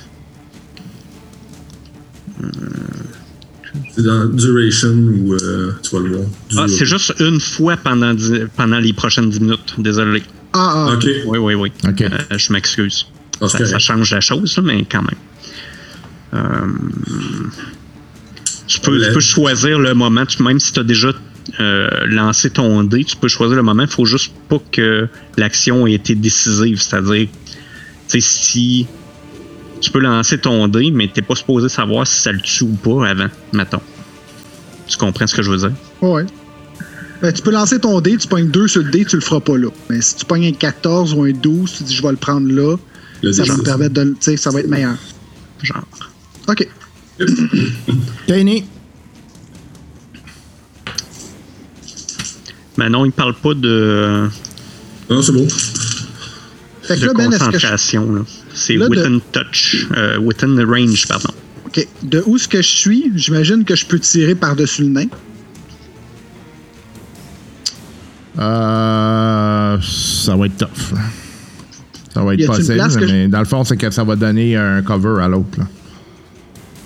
Dans 4.03 4.27
Duration 4.27 4.91
ou 4.91 5.35
euh, 5.35 5.73
tu 5.83 5.91
vas 5.97 6.03
le 6.03 6.17
voir. 6.17 6.27
Ah, 6.57 6.67
c'est 6.69 6.87
juste 6.87 7.15
une 7.21 7.41
fois 7.41 7.77
pendant, 7.77 8.15
dix- 8.15 8.47
pendant 8.57 8.79
les 8.79 8.93
prochaines 8.93 9.31
10 9.31 9.41
minutes. 9.41 9.75
Désolé. 9.79 10.23
Ah, 10.53 10.89
ah, 10.91 10.93
Ok. 10.95 11.07
Oui, 11.27 11.39
oui, 11.39 11.55
oui. 11.55 11.73
OK. 11.87 12.01
Euh, 12.03 12.09
je 12.39 12.53
m'excuse. 12.53 13.07
Ah, 13.41 13.49
Ça, 13.49 13.59
ça 13.67 13.79
change 13.79 14.11
la 14.13 14.21
chose, 14.21 14.59
mais 14.63 14.85
quand 14.91 15.03
même. 15.03 15.11
Euh, 16.35 16.67
tu, 18.67 18.81
peux, 18.81 19.01
tu 19.01 19.13
peux 19.13 19.21
choisir 19.21 19.79
le 19.79 19.95
moment, 19.95 20.27
tu- 20.27 20.43
même 20.43 20.61
si 20.61 20.73
tu 20.73 20.81
as 20.81 20.85
déjà 20.85 21.13
euh, 21.61 21.89
lancé 22.07 22.51
ton 22.51 22.85
dé, 22.85 23.05
tu 23.05 23.17
peux 23.17 23.29
choisir 23.29 23.57
le 23.57 23.63
moment. 23.63 23.83
Il 23.85 23.89
faut 23.89 24.05
juste 24.05 24.33
pas 24.49 24.59
que 24.71 25.09
l'action 25.37 25.87
ait 25.87 25.95
été 25.95 26.15
décisive. 26.15 26.81
C'est-à-dire, 26.81 27.29
tu 27.29 27.41
sais, 28.09 28.21
si 28.21 28.87
tu 29.81 29.91
peux 29.91 30.01
lancer 30.01 30.39
ton 30.39 30.69
dé, 30.69 30.91
mais 30.91 31.09
t'es 31.09 31.23
pas 31.23 31.35
supposé 31.37 31.69
savoir 31.69 32.07
si 32.07 32.21
ça 32.21 32.33
le 32.33 32.41
tue 32.41 32.65
ou 32.65 32.75
pas 32.75 33.09
avant, 33.09 33.29
mettons. 33.53 33.81
Tu 34.89 34.97
comprends 34.97 35.27
ce 35.27 35.35
que 35.35 35.43
je 35.43 35.51
veux 35.51 35.59
dire? 35.59 35.73
Ouais. 36.01 36.25
Ben, 37.21 37.33
tu 37.33 37.43
peux 37.43 37.51
lancer 37.51 37.79
ton 37.81 38.01
dé, 38.01 38.17
tu 38.17 38.27
pognes 38.29 38.49
2 38.49 38.69
sur 38.69 38.83
le 38.83 38.91
dé, 38.91 39.05
tu 39.05 39.17
le 39.17 39.23
feras 39.23 39.41
pas 39.41 39.57
là. 39.59 39.69
Mais 39.91 40.01
si 40.01 40.15
tu 40.17 40.25
pognes 40.25 40.47
un 40.47 40.53
14 40.53 41.13
ou 41.15 41.25
un 41.25 41.33
12, 41.33 41.73
tu 41.79 41.83
dis 41.85 41.95
je 41.95 42.03
vais 42.03 42.11
le 42.11 42.17
prendre 42.17 42.49
là, 42.51 42.77
Le 43.23 43.33
ça 43.33 43.43
va 43.45 43.55
D6. 43.55 43.59
me 43.59 43.63
permettre 43.65 43.95
de. 43.95 44.01
le- 44.03 44.11
Tu 44.13 44.17
sais, 44.21 44.37
ça 44.37 44.51
va 44.51 44.61
être 44.61 44.69
meilleur. 44.69 44.97
Genre. 45.63 45.85
OK. 46.49 46.69
Kenny. 48.27 48.65
Mais 52.77 52.89
non, 52.89 53.05
il 53.05 53.13
parle 53.13 53.35
pas 53.35 53.55
de, 53.55 54.29
Non, 55.11 55.21
c'est 55.23 55.33
bon. 55.33 55.49
Fait 56.83 56.95
que 56.95 57.01
de 57.01 57.07
là, 57.07 57.13
Ben, 57.15 57.33
est-ce 57.33 57.39
que 57.39 57.45
je. 57.45 57.45
concentration. 57.51 58.13
là. 58.15 58.21
C'est 58.55 58.77
Là, 58.77 58.89
de- 58.89 58.91
within 58.97 59.19
touch. 59.33 59.87
euh, 59.97 60.19
within 60.19 60.55
the 60.57 60.65
range, 60.67 61.07
pardon. 61.09 61.35
OK. 61.69 61.87
De 62.03 62.23
où 62.27 62.37
est-ce 62.37 62.49
que 62.49 62.63
je 62.63 62.69
suis, 62.69 63.13
j'imagine 63.15 63.65
que 63.65 63.77
je 63.77 63.85
peux 63.87 63.99
tirer 63.99 64.35
par-dessus 64.35 64.83
le 64.83 64.89
nain. 64.89 65.07
Euh, 68.39 69.79
ça 69.83 70.37
va 70.37 70.47
être 70.47 70.57
tough. 70.57 70.99
Ça 72.15 72.23
va 72.23 72.35
être 72.35 72.47
possible, 72.47 72.79
je- 73.01 73.05
mais 73.13 73.29
dans 73.29 73.41
le 73.41 73.45
fond, 73.45 73.65
c'est 73.65 73.77
que 73.77 73.91
ça 73.91 74.05
va 74.05 74.17
donner 74.17 74.57
un 74.57 74.83
cover 74.83 75.23
à 75.23 75.29
l'autre. 75.29 75.59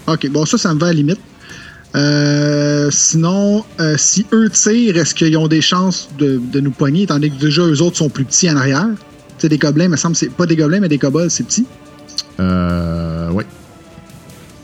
OK, 0.07 0.29
bon, 0.31 0.45
ça, 0.47 0.59
ça 0.59 0.75
me 0.75 0.81
va 0.81 0.87
à 0.87 0.91
la 0.91 0.95
limite. 0.97 1.21
Euh, 1.95 2.89
sinon, 2.91 3.65
euh, 3.81 3.97
si 3.99 4.25
eux 4.33 4.49
tirent, 4.51 4.97
est-ce 4.97 5.15
qu'ils 5.15 5.37
ont 5.37 5.47
des 5.47 5.61
chances 5.61 6.09
de, 6.19 6.41
de 6.53 6.61
nous 6.61 6.71
pogner, 6.71 7.03
étant 7.03 7.15
donné 7.15 7.31
que 7.31 7.39
déjà 7.39 7.63
eux 7.63 7.83
autres 7.83 7.99
sont 7.99 8.09
plus 8.09 8.25
petits 8.25 8.51
en 8.51 8.57
arrière? 8.57 8.87
Tu 9.39 9.43
sais, 9.43 9.49
des 9.49 9.59
gobelins, 9.59 9.89
me 9.89 9.97
semble, 9.97 10.17
c'est 10.17 10.31
pas 10.31 10.47
des 10.47 10.57
gobelins, 10.57 10.81
mais 10.81 10.89
des 10.89 10.99
kobolds, 10.99 11.31
c'est 11.31 11.45
petit. 11.45 11.67
Euh, 12.41 13.29
oui. 13.33 13.45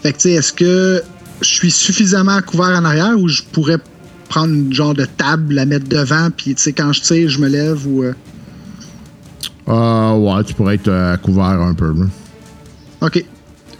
Fait 0.08 0.14
que, 0.14 0.18
tu 0.20 0.28
sais, 0.30 0.34
est-ce 0.36 0.54
que 0.54 1.02
je 1.42 1.46
suis 1.46 1.70
suffisamment 1.70 2.40
couvert 2.40 2.68
en 2.78 2.84
arrière 2.86 3.12
ou 3.18 3.28
je 3.28 3.42
pourrais 3.42 3.76
prendre 4.30 4.54
une 4.54 4.72
genre 4.72 4.94
de 4.94 5.04
table, 5.04 5.52
la 5.52 5.66
mettre 5.66 5.86
devant, 5.86 6.30
puis, 6.34 6.54
tu 6.54 6.62
sais, 6.62 6.72
quand 6.72 6.94
je 6.94 7.02
tire, 7.02 7.28
je 7.28 7.38
me 7.38 7.46
lève 7.46 7.86
ou. 7.86 8.04
euh, 8.04 8.14
Euh, 9.68 10.12
ouais, 10.14 10.42
tu 10.44 10.54
pourrais 10.54 10.76
être 10.76 10.88
euh, 10.88 11.14
couvert 11.18 11.44
un 11.60 11.74
peu. 11.74 11.92
là. 11.92 12.06
OK. 13.02 13.22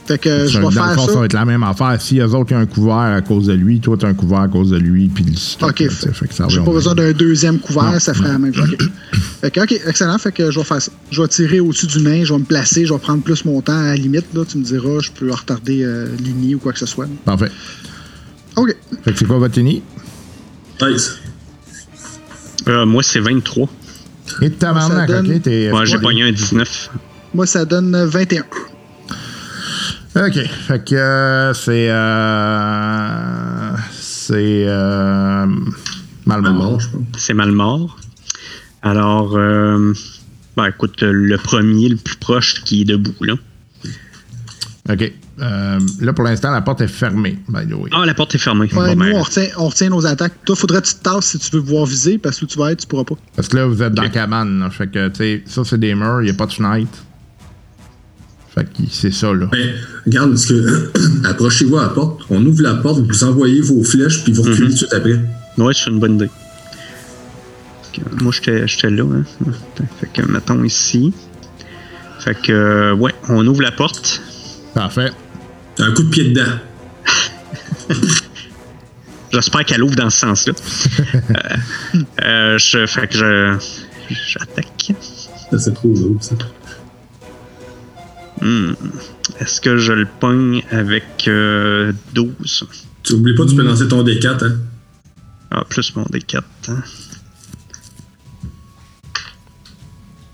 Fait 0.09 0.17
que 0.17 0.47
je 0.47 0.59
dans 0.59 0.71
vais 0.71 0.75
le 0.75 0.81
faire 0.87 0.95
fond, 0.95 1.07
ça 1.07 1.13
ça. 1.13 1.19
va 1.19 1.25
être 1.27 1.33
la 1.35 1.45
même 1.45 1.63
affaire. 1.63 2.01
Si 2.01 2.19
eux 2.19 2.35
autres 2.35 2.55
ont 2.55 2.59
un 2.59 2.65
couvert 2.65 2.95
à 2.97 3.21
cause 3.21 3.47
de 3.47 3.53
lui, 3.53 3.79
toi, 3.79 3.95
tu 3.99 4.07
as 4.07 4.09
un 4.09 4.15
couvert 4.15 4.41
à 4.41 4.49
cause 4.49 4.71
de 4.71 4.79
lui, 4.79 5.09
puis 5.09 5.23
le 5.23 5.37
stock, 5.37 5.69
OK. 5.69 5.81
là, 5.81 5.89
tu 5.89 5.95
sais, 5.97 6.13
fait 6.15 6.27
que 6.29 6.33
ça 6.35 6.47
J'ai 6.49 6.61
pas 6.61 6.71
besoin 6.73 6.95
d'un 6.95 7.13
deuxième 7.13 7.59
couvert, 7.59 7.93
Non, 7.93 7.99
ça 7.99 8.15
ferait 8.15 8.31
la 8.33 8.39
même 8.39 8.55
chose. 8.55 8.71
OK. 8.81 8.89
Fait 9.43 9.51
que, 9.51 9.61
OK, 9.61 9.73
excellent. 9.87 10.17
Fait 10.17 10.33
que 10.33 10.51
je 10.51 10.59
vais 10.59 10.65
faire 10.65 10.81
ça. 10.81 10.91
Je 11.11 11.21
vais 11.21 11.29
tirer 11.29 11.61
au-dessus 11.61 11.87
du 11.87 12.01
nain, 12.01 12.25
je 12.25 12.33
vais 12.33 12.39
me 12.39 12.45
placer, 12.47 12.87
je 12.87 12.93
vais 12.95 12.99
prendre 12.99 13.23
plus 13.23 13.45
mon 13.45 13.61
temps 13.61 13.79
à 13.79 13.85
la 13.89 13.97
limite. 13.97 14.25
Là, 14.33 14.45
tu 14.49 14.57
me 14.57 14.65
diras, 14.65 15.01
je 15.03 15.11
peux 15.11 15.31
retarder 15.31 15.83
euh, 15.85 16.09
l'ini 16.19 16.55
ou 16.55 16.59
quoi 16.59 16.73
que 16.73 16.79
ce 16.79 16.87
soit. 16.87 17.07
Parfait. 17.27 17.51
OK. 18.57 18.75
Fait 19.05 19.13
que 19.13 19.19
c'est 19.19 19.27
quoi 19.27 19.37
votre? 19.39 19.61
Nice. 19.61 19.83
Euh, 22.67 22.87
moi, 22.87 23.03
c'est 23.03 23.21
23. 23.21 23.69
Et 24.41 24.53
Ça 24.61 25.07
donne- 25.07 25.31
ok? 25.37 25.43
T'es. 25.43 25.69
Moi, 25.71 25.85
j'ai 25.85 25.99
pogné 25.99 26.23
un 26.23 26.33
19. 26.33 26.91
Moi, 27.35 27.47
ça 27.47 27.65
donne 27.65 28.05
21. 28.07 28.45
Ok, 30.19 30.35
fait 30.67 30.85
que 30.85 30.95
euh, 30.97 31.55
c'est. 31.55 31.89
Euh, 31.91 33.77
c'est. 33.93 34.65
Euh, 34.67 35.47
mal 36.27 36.43
Mal 36.43 36.53
mort. 36.53 36.55
mort, 36.73 36.81
je 36.81 36.89
pense. 36.89 37.03
C'est 37.17 37.35
mal 37.35 37.53
mort. 37.53 37.97
Alors, 38.83 39.37
euh, 39.37 39.93
ben, 40.57 40.67
écoute, 40.67 41.03
le 41.03 41.37
premier, 41.37 41.89
le 41.89 41.97
plus 41.97 42.17
proche 42.17 42.63
qui 42.65 42.83
est 42.83 42.85
debout, 42.85 43.15
là. 43.21 43.35
Ok. 44.91 45.13
Euh, 45.41 45.79
là, 46.01 46.13
pour 46.13 46.25
l'instant, 46.25 46.51
la 46.51 46.63
porte 46.63 46.81
est 46.81 46.89
fermée, 46.89 47.39
by 47.49 47.65
the 47.69 47.75
way. 47.75 47.91
Ah, 47.93 48.05
la 48.05 48.15
porte 48.15 48.35
est 48.35 48.39
fermée. 48.39 48.67
Ouais, 48.73 48.95
Bon, 48.97 49.05
nous, 49.05 49.13
ben, 49.13 49.13
on 49.15 49.23
retient, 49.23 49.47
on 49.57 49.69
retient 49.69 49.91
nos 49.91 50.05
attaques. 50.05 50.35
Toi, 50.45 50.57
faudrait 50.57 50.83
que 50.83 50.89
tu 50.89 50.95
te 50.95 51.03
tasses 51.03 51.27
si 51.27 51.39
tu 51.39 51.51
veux 51.57 51.63
pouvoir 51.63 51.87
viser, 51.87 52.19
parce 52.19 52.41
que 52.41 52.45
où 52.45 52.49
tu 52.49 52.59
vas 52.59 52.73
être, 52.73 52.81
tu 52.81 52.87
pourras 52.89 53.05
pas. 53.05 53.15
Parce 53.37 53.47
que 53.47 53.57
là, 53.57 53.67
vous 53.67 53.81
êtes 53.83 53.93
dans 53.95 54.03
la 54.03 54.09
cabane. 54.09 54.59
là. 54.59 54.71
fait 54.71 54.89
que, 54.91 55.07
tu 55.09 55.15
sais, 55.17 55.43
ça, 55.47 55.63
c'est 55.65 55.79
des 55.79 55.95
murs, 55.95 56.23
il 56.23 56.25
n'y 56.25 56.31
a 56.31 56.35
pas 56.35 56.47
de 56.47 56.53
fenêtre. 56.53 56.91
Fait 58.59 58.65
que 58.65 58.83
c'est 58.91 59.13
ça, 59.13 59.33
là. 59.33 59.47
Ben, 59.53 59.75
regarde, 60.07 60.31
parce 60.31 60.47
que 60.47 60.91
approchez-vous 61.29 61.77
à 61.79 61.83
la 61.83 61.89
porte, 61.91 62.23
on 62.31 62.45
ouvre 62.45 62.63
la 62.63 62.75
porte, 62.75 63.01
vous 63.01 63.25
envoyez 63.25 63.61
vos 63.61 63.85
flèches, 63.85 64.25
puis 64.25 64.33
vous 64.33 64.43
reculez 64.43 64.63
Mhm. 64.63 64.67
tout 64.67 64.73
de 64.73 64.79
suite 64.79 64.93
après. 64.95 65.21
Ouais, 65.59 65.73
c'est 65.75 65.91
une 65.91 66.01
bonne 66.01 66.17
idée. 66.17 66.31
Moi, 68.21 68.33
j'étais 68.33 68.91
là. 68.91 69.05
Hein. 69.05 69.25
Fait 70.01 70.09
que, 70.13 70.23
mettons 70.31 70.63
ici. 70.65 71.13
Fait 72.21 72.35
que, 72.41 72.53
euh, 72.53 72.95
ouais, 72.95 73.13
on 73.29 73.47
ouvre 73.47 73.63
la 73.63 73.73
porte. 73.73 74.21
Parfait. 74.75 75.11
Un 75.79 75.93
coup 75.93 76.03
de 76.05 76.09
pied 76.11 76.25
dedans. 76.31 76.53
J'espère 79.33 79.65
qu'elle 79.65 79.83
ouvre 79.83 79.95
dans 79.97 80.11
ce 80.11 80.19
sens-là. 80.21 80.53
euh, 81.15 82.05
euh, 82.25 82.59
je, 82.59 82.87
fait 82.87 83.07
que 83.09 83.17
je. 83.19 83.57
J'attaque. 84.29 84.93
Ça, 85.51 85.59
C'est 85.59 85.75
trop 85.75 85.93
drôle, 85.93 86.17
ça. 86.21 86.35
Hmm. 88.41 88.73
Est-ce 89.41 89.61
que 89.61 89.77
je 89.79 89.93
le 89.93 90.07
pogne 90.07 90.65
avec 90.71 91.27
euh, 91.29 91.93
12? 92.15 92.67
Tu 93.03 93.13
oublies 93.15 93.35
pas, 93.35 93.47
tu 93.47 93.55
peux 93.57 93.63
lancer 93.63 93.89
ton 93.89 94.05
D4, 94.05 94.45
hein. 94.45 94.57
Ah, 95.51 95.65
plus 95.69 95.95
mon 95.97 96.05
D4. 96.05 96.43
hein. 96.69 96.83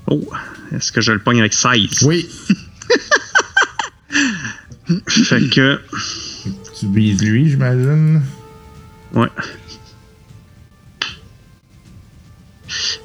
Oh, 0.07 0.29
est-ce 0.73 0.93
que 0.93 1.01
je 1.01 1.13
le 1.13 1.19
pogne 1.19 1.41
avec 1.41 1.55
16? 1.55 2.03
Oui. 2.03 2.29
Fait 5.09 5.49
que. 5.49 5.81
Tu 6.79 6.87
vises 6.93 7.23
lui, 7.23 7.49
j'imagine. 7.49 8.23
Ouais. 9.15 9.29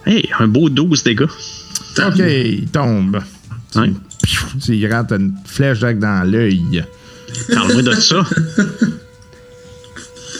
Hey, 0.06 0.30
un 0.40 0.48
beau 0.48 0.70
12 0.70 1.04
dégâts. 1.04 1.28
Ok, 2.00 2.18
il 2.18 2.68
tombe. 2.72 3.22
Ouais. 3.76 3.94
Tu 4.24 4.76
y 4.76 4.88
rentres 4.88 5.14
une 5.14 5.34
flèche 5.46 5.80
direct 5.80 6.00
dans 6.00 6.30
l'œil. 6.30 6.84
Parle-moi 7.54 7.82
de 7.82 7.92
ça. 7.92 8.20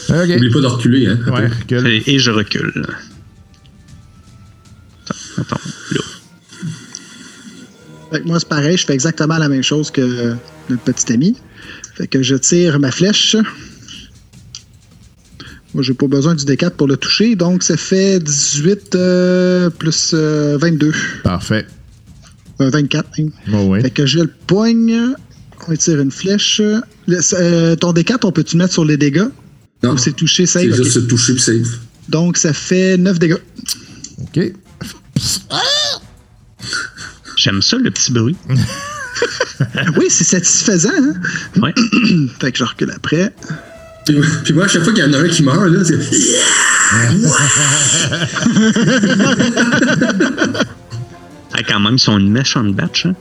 Ok. 0.10 0.30
Oublie 0.36 0.50
pas 0.50 0.62
de 0.62 0.66
reculer, 0.66 1.08
hein. 1.08 1.20
Ouais, 1.28 1.48
recule. 1.48 1.88
Et, 1.88 2.04
et 2.08 2.20
je 2.20 2.32
recule. 2.32 2.88
Attends, 5.08 5.16
attends, 5.38 5.60
là. 5.92 6.02
Fait 8.12 8.22
que 8.22 8.28
moi, 8.28 8.40
c'est 8.40 8.50
pareil, 8.50 8.76
je 8.76 8.86
fais 8.86 8.94
exactement 8.94 9.38
la 9.38 9.50
même 9.50 9.62
chose 9.62 9.92
que 9.92 10.34
notre 10.70 10.84
petit 10.84 11.14
ami. 11.14 11.36
Fait 11.96 12.08
que 12.08 12.24
je 12.24 12.36
tire 12.36 12.80
ma 12.80 12.92
flèche. 12.92 13.36
Moi, 15.76 15.84
j'ai 15.84 15.94
pas 15.94 16.08
besoin 16.08 16.34
du 16.34 16.44
D4 16.44 16.72
pour 16.72 16.88
le 16.88 16.98
toucher, 16.98 17.36
donc 17.36 17.62
ça 17.62 17.78
fait 17.78 18.20
18 18.20 18.96
euh, 18.96 19.70
plus 19.70 20.12
euh, 20.16 20.58
22. 20.58 20.92
Parfait. 21.24 21.68
Euh, 22.62 22.70
24, 22.70 23.08
même. 23.18 23.32
Bon, 23.48 23.68
ouais. 23.70 23.82
Fait 23.82 23.90
que 23.90 24.06
je 24.06 24.20
le 24.20 24.28
poigne. 24.48 24.96
On 25.68 25.76
tire 25.76 26.00
une 26.00 26.12
flèche. 26.12 26.62
Le- 27.08 27.20
euh, 27.34 27.76
ton 27.76 27.92
D4, 27.94 28.20
on 28.24 28.32
peut-tu 28.32 28.58
mettre 28.58 28.74
sur 28.74 28.86
les 28.86 28.98
dégâts? 28.98 29.26
Non, 29.84 29.94
Ou 29.94 29.98
c'est 29.98 30.14
touché, 30.14 30.46
save? 30.46 30.70
c'est 30.72 30.78
juste 30.84 30.92
se 30.92 31.00
toucher 31.00 31.34
puis 31.34 31.42
save. 31.42 31.68
Donc, 32.10 32.38
ça 32.38 32.54
fait 32.54 32.98
9 32.98 33.18
dégâts. 33.20 33.38
Ok. 34.22 34.52
J'aime 37.38 37.62
ça, 37.62 37.78
le 37.78 37.90
petit 37.92 38.12
bruit. 38.12 38.36
oui, 39.98 40.08
c'est 40.10 40.24
satisfaisant, 40.26 40.90
hein? 40.98 41.14
Ouais. 41.62 41.74
Fait 42.40 42.52
que 42.52 42.58
je 42.58 42.64
recule 42.64 42.92
après. 42.96 43.34
Puis, 44.06 44.16
puis 44.44 44.54
moi, 44.54 44.66
à 44.66 44.68
chaque 44.68 44.84
fois 44.84 44.94
qu'il 44.94 45.04
y 45.04 45.08
en 45.08 45.14
a 45.14 45.18
un 45.20 45.28
qui 45.28 45.44
meurt, 45.44 45.70
là, 45.70 45.84
c'est. 45.86 46.00
Ah, 51.60 51.64
quand 51.68 51.80
même, 51.80 51.96
ils 51.96 52.00
sont 52.00 52.18
une 52.18 52.32
méchante 52.32 52.74
batch. 52.74 53.06
Hein? 53.06 53.16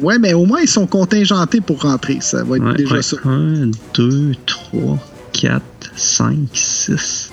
Ouais, 0.00 0.18
mais 0.18 0.32
au 0.32 0.46
moins, 0.46 0.60
ils 0.60 0.68
sont 0.68 0.86
contingentés 0.86 1.60
pour 1.60 1.82
rentrer. 1.82 2.18
Ça 2.20 2.42
va 2.42 2.56
être 2.56 2.64
Ouais, 2.64 2.74
déjà 2.74 2.96
ouais. 2.96 3.02
ça. 3.02 3.16
1, 3.24 3.70
2, 3.94 4.32
3, 4.46 4.98
4, 5.32 5.62
5, 5.94 6.36
6, 6.52 7.30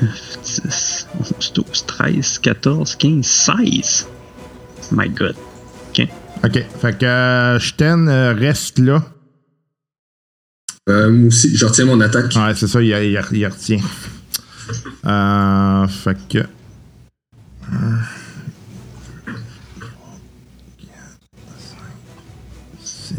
9, 0.00 0.38
10, 0.44 1.06
11, 1.40 1.52
12, 1.54 1.86
13, 1.86 2.38
14, 2.38 2.94
15, 2.96 3.26
16. 3.26 4.06
My 4.92 5.08
God. 5.08 5.34
OK. 5.90 6.06
Ok. 6.44 6.64
Fait 6.80 6.98
que 6.98 7.04
euh, 7.06 7.58
Sten 7.58 8.08
euh, 8.08 8.32
reste 8.34 8.78
là. 8.78 9.02
Euh, 10.88 11.10
moi 11.10 11.28
aussi, 11.28 11.54
je 11.56 11.64
retiens 11.66 11.84
mon 11.84 12.00
attaque. 12.00 12.32
Ouais, 12.34 12.54
c'est 12.54 12.66
ça, 12.66 12.80
il, 12.82 12.88
il, 12.88 13.20
il 13.32 13.46
retient. 13.46 13.80
Euh, 15.06 15.86
fait 15.88 16.16
que. 16.28 16.38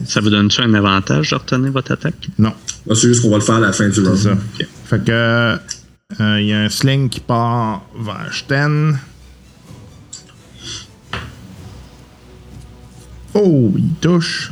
Ça 0.06 0.20
vous 0.22 0.30
donne-tu 0.30 0.62
un 0.62 0.74
avantage 0.74 1.30
de 1.30 1.36
retenir 1.36 1.72
votre 1.72 1.91
attaque? 1.91 2.30
Non, 2.38 2.54
Moi, 2.86 2.96
c'est 2.96 3.08
juste 3.08 3.22
qu'on 3.22 3.30
va 3.30 3.38
le 3.38 3.44
faire 3.44 3.56
à 3.56 3.60
la 3.60 3.74
fin 3.74 3.88
du 3.89 4.00
round. 4.02 4.18
c'est 4.18 4.30
ça. 4.30 4.36
Fait 4.86 5.04
que. 5.04 5.12
euh, 5.12 6.41
Il 6.41 6.46
y 6.48 6.54
a 6.54 6.62
un 6.62 6.70
sling 6.70 7.10
qui 7.10 7.20
part 7.20 7.84
vers 7.98 8.34
Sten. 8.34 8.98
Oh, 13.36 13.74
il 13.78 13.94
touche. 14.02 14.52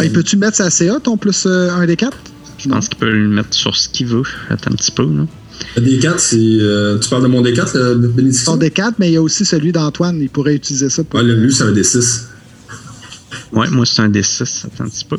Hey, 0.00 0.10
Peux-tu 0.10 0.36
mettre 0.36 0.56
sa 0.56 0.70
CA, 0.70 0.98
ton 1.00 1.16
plus 1.16 1.46
1 1.46 1.86
des 1.86 1.96
4? 1.96 2.16
Je 2.58 2.68
pense 2.68 2.88
qu'il 2.88 2.98
peut 2.98 3.10
le 3.10 3.28
mettre 3.28 3.54
sur 3.54 3.76
ce 3.76 3.88
qu'il 3.88 4.06
veut. 4.06 4.22
Attends 4.50 4.72
un 4.72 4.76
petit 4.76 4.90
peu, 4.90 5.04
là. 5.04 5.26
Le 5.76 5.82
D4, 5.82 6.18
c'est. 6.18 6.36
euh, 6.40 6.98
tu 6.98 7.08
parles 7.10 7.22
de 7.22 7.28
mon 7.28 7.42
D4, 7.42 7.76
le 7.94 8.08
bénédiction? 8.08 8.52
Son 8.52 8.58
D4, 8.58 8.92
mais 8.98 9.10
il 9.10 9.14
y 9.14 9.16
a 9.16 9.22
aussi 9.22 9.44
celui 9.44 9.72
d'Antoine. 9.72 10.20
Il 10.20 10.28
pourrait 10.30 10.54
utiliser 10.54 10.88
ça 10.90 11.02
pour. 11.04 11.20
Ouais, 11.20 11.26
le 11.26 11.34
lui, 11.34 11.52
c'est 11.52 11.64
un 11.64 11.72
D6. 11.72 12.22
Ouais, 13.52 13.68
moi, 13.70 13.84
c'est 13.86 14.02
un 14.02 14.08
D6. 14.08 14.66
Attends 14.66 14.84
un 14.84 14.88
petit 14.88 15.04
peu. 15.04 15.18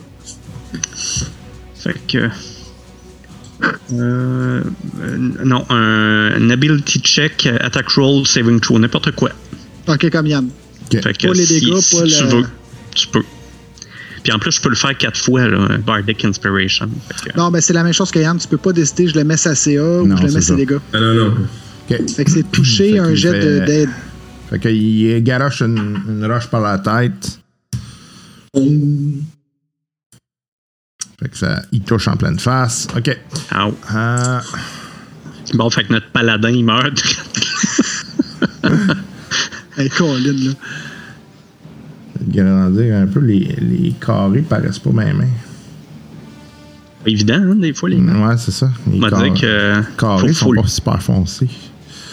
Fait 1.76 1.96
que. 2.08 2.30
Euh, 3.94 4.62
euh, 5.02 5.18
non, 5.44 5.66
un 5.70 6.50
ability 6.50 7.00
check, 7.00 7.48
attack 7.62 7.88
roll, 7.90 8.26
saving 8.28 8.60
throw, 8.60 8.78
n'importe 8.80 9.12
quoi. 9.12 9.32
Ok, 9.88 10.10
comme 10.10 10.28
Yann. 10.28 10.50
Ok. 10.94 11.02
Fait 11.02 11.14
que 11.18 11.28
Pas 11.28 11.34
les 11.34 11.46
si, 11.46 11.60
dégâts, 11.62 11.78
si 11.80 11.96
pas 11.96 12.04
tu 12.04 12.24
le- 12.24 12.30
veux, 12.42 12.46
tu 12.94 13.08
peux. 13.08 13.24
Puis 14.26 14.34
en 14.34 14.40
plus, 14.40 14.52
je 14.54 14.60
peux 14.62 14.70
le 14.70 14.76
faire 14.76 14.98
quatre 14.98 15.20
fois, 15.20 15.48
là, 15.48 15.78
Bardic 15.86 16.26
Inspiration. 16.26 16.90
Que- 17.24 17.38
Non, 17.38 17.52
mais 17.52 17.62
c'est 17.62 17.74
la 17.74 17.84
même 17.84 17.94
chose 17.94 18.10
que 18.10 18.18
Yann. 18.18 18.40
Tu 18.40 18.48
peux 18.48 18.58
pas 18.58 18.74
décider, 18.74 19.08
je 19.08 19.14
le 19.14 19.24
mets 19.24 19.38
sa 19.38 19.54
CA 19.54 19.80
ou 20.02 20.08
Non, 20.08 20.18
je 20.18 20.24
le 20.26 20.32
mets 20.34 20.42
ça. 20.42 20.56
dégâts. 20.56 20.78
Ah 20.94 21.00
non, 21.00 21.14
non. 21.14 21.28
OK. 21.92 22.10
Fait 22.10 22.26
que 22.26 22.32
c'est 22.32 22.52
toucher 22.52 22.98
un 22.98 23.14
jet 23.14 23.34
de- 23.34 23.60
fait- 23.60 23.66
d'aide. 23.68 23.90
Fait 24.50 24.60
qu'il 24.60 25.24
garoche 25.24 25.62
une, 25.62 26.00
une 26.10 26.26
roche 26.26 26.48
par 26.48 26.62
la 26.62 26.80
tête. 26.80 27.40
Fait 31.20 31.30
que 31.30 31.38
ça, 31.38 31.62
il 31.72 31.82
touche 31.82 32.08
en 32.08 32.18
pleine 32.18 32.40
face. 32.40 32.88
OK. 32.98 33.16
Ow. 33.56 33.76
Euh, 33.96 34.40
Bon, 35.54 35.70
fait 35.70 35.84
que 35.84 35.94
notre 35.94 36.10
paladin, 36.10 36.50
il 36.50 36.66
meurt. 36.66 37.00
Hey, 39.78 39.90
Colin, 39.90 40.32
là. 40.32 40.52
Grandir 42.28 42.96
un 42.96 43.08
peu, 43.08 43.20
les, 43.20 43.56
les 43.60 43.94
carrés 44.00 44.42
paraissent 44.42 44.80
pas 44.80 44.92
bien 44.92 45.14
main. 45.14 45.28
Pas 47.04 47.10
évident, 47.10 47.36
hein, 47.36 47.56
des 47.56 47.74
fois, 47.74 47.90
les 47.90 47.98
mains. 47.98 48.28
Ouais, 48.30 48.36
c'est 48.38 48.52
ça. 48.52 48.70
Les 48.92 48.98
On 48.98 49.02
va 49.02 49.10
carrés- 49.10 49.32
dire 49.32 49.42
que. 49.42 49.82
carrés 49.98 50.28
faut, 50.30 50.34
sont 50.34 50.46
faut, 50.46 50.54
le- 50.54 50.62
pas 50.62 50.68
super 50.68 51.02
foncés. 51.02 51.50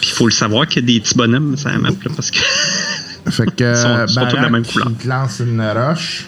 puis 0.01 0.09
faut 0.11 0.25
le 0.27 0.31
savoir 0.31 0.67
qu'il 0.67 0.81
y 0.81 0.83
a 0.83 0.87
des 0.95 0.99
petits 1.01 1.15
bonhommes 1.15 1.55
sur 1.57 1.69
la 1.69 1.77
map, 1.79 1.89
là, 1.89 2.11
parce 2.15 2.31
que. 2.31 2.39
Fait 3.29 3.45
que 3.55 3.63
Ils 3.71 3.77
sont- 3.77 4.03
ils 4.05 4.09
sont 4.09 4.21
tous 4.21 4.31
de 4.31 4.35
la 4.35 4.41
Barak, 4.41 4.51
même 4.51 4.65
couleur. 4.65 4.87
il 4.91 4.95
te 4.97 5.07
lance 5.07 5.39
une 5.39 5.61
roche. 5.61 6.27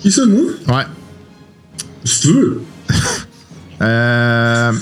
Qui 0.00 0.10
ça, 0.12 0.26
moi? 0.26 0.40
Ouais. 0.68 0.84
Si 2.04 2.20
tu 2.22 2.32
veux. 2.32 2.62
Euh, 3.80 4.72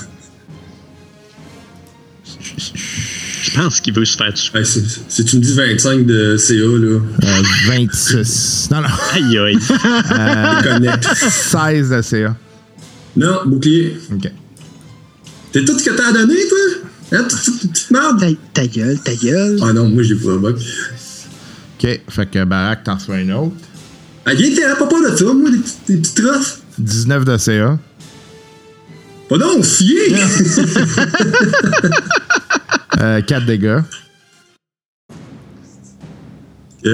pense 3.57 3.81
qu'il 3.81 3.93
veut 3.93 4.05
se 4.05 4.17
faire 4.17 4.33
tuer. 4.33 4.63
Si, 4.63 5.25
tu 5.25 5.35
me 5.37 5.41
dis 5.41 5.53
25 5.53 6.05
de 6.05 6.37
CA, 6.37 6.53
là, 6.53 6.61
euh, 6.63 6.99
26. 7.67 8.69
Non, 8.71 8.81
non. 8.81 8.87
Aïe, 9.13 9.37
aïe. 9.37 9.57
je 9.59 10.63
connecte. 10.63 11.07
16 11.15 11.89
de 11.89 12.01
CA. 12.01 12.35
Non, 13.15 13.39
bouclier. 13.45 13.97
OK. 14.13 14.31
T'es 15.51 15.65
tout 15.65 15.77
ce 15.79 15.85
que 15.85 15.95
t'as 15.95 16.11
donné, 16.11 16.35
toi? 16.47 16.57
Hein, 17.13 17.23
Petite 17.23 17.91
merde? 17.91 18.19
Ta, 18.19 18.27
ta 18.61 18.67
gueule, 18.67 18.99
ta 18.99 19.15
gueule. 19.15 19.57
Ah 19.61 19.73
non, 19.73 19.89
moi, 19.89 20.03
j'ai 20.03 20.15
provoque. 20.15 20.57
OK. 20.59 22.01
Fait 22.09 22.29
que 22.29 22.43
Barak 22.43 22.83
t'en 22.83 22.95
reçoit 22.95 23.19
une 23.19 23.33
autre. 23.33 23.55
Ah, 24.25 24.33
viens, 24.33 24.49
t'es 24.53 24.61
pas 24.77 24.87
peur 24.87 25.11
de 25.11 25.15
ça, 25.15 25.25
moi, 25.33 25.49
des 25.49 25.97
petits 25.97 26.13
trosses. 26.13 26.59
19 26.77 27.25
de 27.25 27.37
CA. 27.37 27.79
Pas 29.29 29.37
donc, 29.37 29.63
fier! 29.63 30.15
Euh, 32.99 33.21
4 33.21 33.45
dégâts. 33.45 33.79
Ok. 36.85 36.87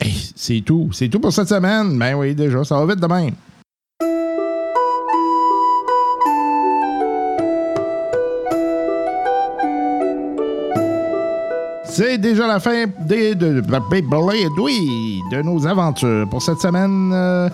Hey, 0.00 0.32
c'est 0.34 0.60
tout. 0.62 0.90
C'est 0.92 1.08
tout 1.08 1.20
pour 1.20 1.32
cette 1.32 1.48
semaine. 1.48 1.98
Ben 1.98 2.14
oui, 2.14 2.34
déjà. 2.34 2.64
Ça 2.64 2.76
va 2.76 2.86
vite 2.92 3.00
demain. 3.02 3.28
C'est 11.84 12.16
déjà 12.16 12.46
la 12.46 12.58
fin 12.58 12.86
des, 13.00 13.34
de, 13.34 13.60
de- 13.60 14.60
oui, 14.60 15.20
de 15.30 15.42
nos 15.42 15.66
aventures 15.66 16.26
pour 16.30 16.40
cette 16.40 16.58
semaine. 16.58 17.10
Euh, 17.12 17.48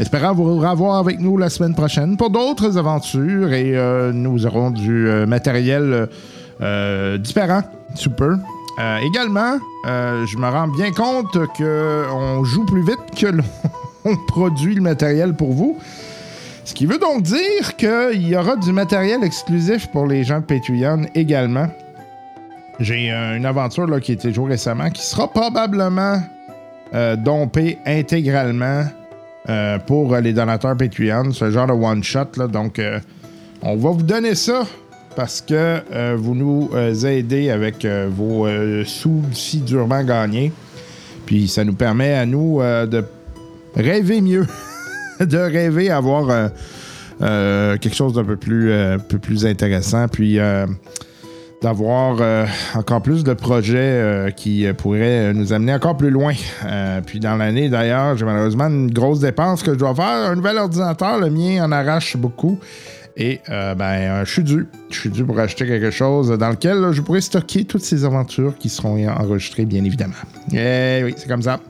espérons 0.00 0.32
vous 0.32 0.56
revoir 0.58 0.96
avec 0.96 1.20
nous 1.20 1.36
la 1.36 1.50
semaine 1.50 1.74
prochaine 1.74 2.16
pour 2.16 2.30
d'autres 2.30 2.78
aventures 2.78 3.52
et 3.52 3.76
euh, 3.76 4.12
nous 4.12 4.46
aurons 4.46 4.70
du 4.70 5.06
euh, 5.06 5.26
matériel 5.26 6.08
euh, 6.62 7.18
différent. 7.18 7.62
Euh, 8.78 8.96
également, 8.98 9.58
je 9.84 10.38
me 10.38 10.48
rends 10.48 10.68
bien 10.68 10.90
compte 10.92 11.36
qu'on 11.54 12.44
joue 12.44 12.64
plus 12.64 12.82
vite 12.82 12.98
que 13.14 13.26
l'on 13.26 13.44
on 14.06 14.16
produit 14.26 14.74
le 14.74 14.80
matériel 14.80 15.34
pour 15.34 15.52
vous. 15.52 15.76
Ce 16.64 16.72
qui 16.72 16.86
veut 16.86 16.98
donc 16.98 17.22
dire 17.22 17.76
qu'il 17.76 18.26
y 18.26 18.34
aura 18.36 18.56
du 18.56 18.72
matériel 18.72 19.22
exclusif 19.22 19.88
pour 19.88 20.06
les 20.06 20.24
gens 20.24 20.40
Patreon 20.40 21.02
également. 21.14 21.68
J'ai 22.78 23.10
une 23.10 23.44
aventure 23.44 23.86
là, 23.86 24.00
qui 24.00 24.12
a 24.12 24.14
été 24.14 24.32
jouée 24.32 24.52
récemment 24.52 24.88
qui 24.88 25.02
sera 25.04 25.28
probablement 25.28 26.22
dompée 27.18 27.78
intégralement 27.84 28.84
euh, 29.48 29.78
pour 29.78 30.12
euh, 30.12 30.20
les 30.20 30.34
donateurs 30.34 30.76
Patreon, 30.76 31.32
ce 31.32 31.50
genre 31.50 31.66
de 31.66 31.72
one-shot. 31.72 32.46
Donc, 32.52 32.78
euh, 32.78 33.00
on 33.62 33.76
va 33.76 33.90
vous 33.90 34.02
donner 34.02 34.34
ça 34.34 34.66
parce 35.16 35.40
que 35.40 36.14
vous 36.14 36.34
nous 36.34 36.70
aidez 37.04 37.50
avec 37.50 37.84
vos 37.84 38.46
sous 38.84 39.22
si 39.32 39.58
durement 39.58 40.02
gagnés. 40.04 40.52
Puis 41.26 41.48
ça 41.48 41.64
nous 41.64 41.74
permet 41.74 42.14
à 42.14 42.24
nous 42.24 42.60
de 42.60 43.04
rêver 43.74 44.20
mieux, 44.20 44.46
de 45.20 45.36
rêver 45.36 45.90
avoir 45.90 46.50
quelque 47.18 47.94
chose 47.94 48.14
d'un 48.14 48.24
peu 48.24 48.36
plus, 48.36 48.72
peu 49.08 49.18
plus 49.18 49.44
intéressant. 49.44 50.06
Puis 50.08 50.38
d'avoir 51.62 52.16
euh, 52.20 52.46
encore 52.74 53.02
plus 53.02 53.22
de 53.22 53.34
projets 53.34 53.78
euh, 53.78 54.30
qui 54.30 54.66
euh, 54.66 54.72
pourraient 54.72 55.34
nous 55.34 55.52
amener 55.52 55.74
encore 55.74 55.96
plus 55.96 56.10
loin. 56.10 56.32
Puis 57.06 57.20
dans 57.20 57.36
l'année, 57.36 57.68
d'ailleurs, 57.68 58.16
j'ai 58.16 58.24
malheureusement 58.24 58.68
une 58.68 58.90
grosse 58.90 59.20
dépense 59.20 59.62
que 59.62 59.72
je 59.72 59.78
dois 59.78 59.94
faire. 59.94 60.30
Un 60.30 60.36
nouvel 60.36 60.58
ordinateur, 60.58 61.18
le 61.18 61.30
mien 61.30 61.64
en 61.64 61.72
arrache 61.72 62.16
beaucoup. 62.16 62.58
Et 63.16 63.40
ben, 63.48 64.24
je 64.24 64.30
suis 64.30 64.44
dû. 64.44 64.66
Je 64.90 65.00
suis 65.00 65.10
dû 65.10 65.24
pour 65.24 65.38
acheter 65.38 65.66
quelque 65.66 65.90
chose 65.90 66.30
dans 66.30 66.48
lequel 66.48 66.92
je 66.92 67.02
pourrais 67.02 67.20
stocker 67.20 67.64
toutes 67.64 67.82
ces 67.82 68.04
aventures 68.04 68.56
qui 68.56 68.68
seront 68.68 69.06
enregistrées, 69.08 69.66
bien 69.66 69.84
évidemment. 69.84 70.14
Eh 70.52 71.02
oui, 71.04 71.14
c'est 71.16 71.28
comme 71.28 71.42
ça. 71.42 71.60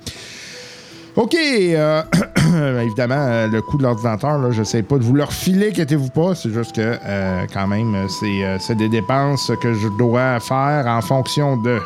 OK. 1.20 1.34
euh, 1.34 2.02
évidemment, 2.82 3.14
euh, 3.18 3.46
le 3.46 3.60
coût 3.60 3.76
de 3.76 3.82
l'ordinateur, 3.82 4.50
je 4.52 4.62
sais 4.62 4.82
pas 4.82 4.96
de 4.96 5.02
vous 5.02 5.12
le 5.12 5.24
refiler, 5.24 5.68
inquiétez-vous 5.68 6.08
pas. 6.08 6.34
C'est 6.34 6.48
juste 6.48 6.74
que, 6.74 6.96
euh, 7.04 7.44
quand 7.52 7.66
même, 7.66 7.94
c'est, 8.08 8.74
des 8.74 8.88
dépenses 8.88 9.52
que 9.60 9.74
je 9.74 9.88
dois 9.98 10.40
faire 10.40 10.86
en 10.86 11.02
fonction 11.02 11.58
de. 11.58 11.78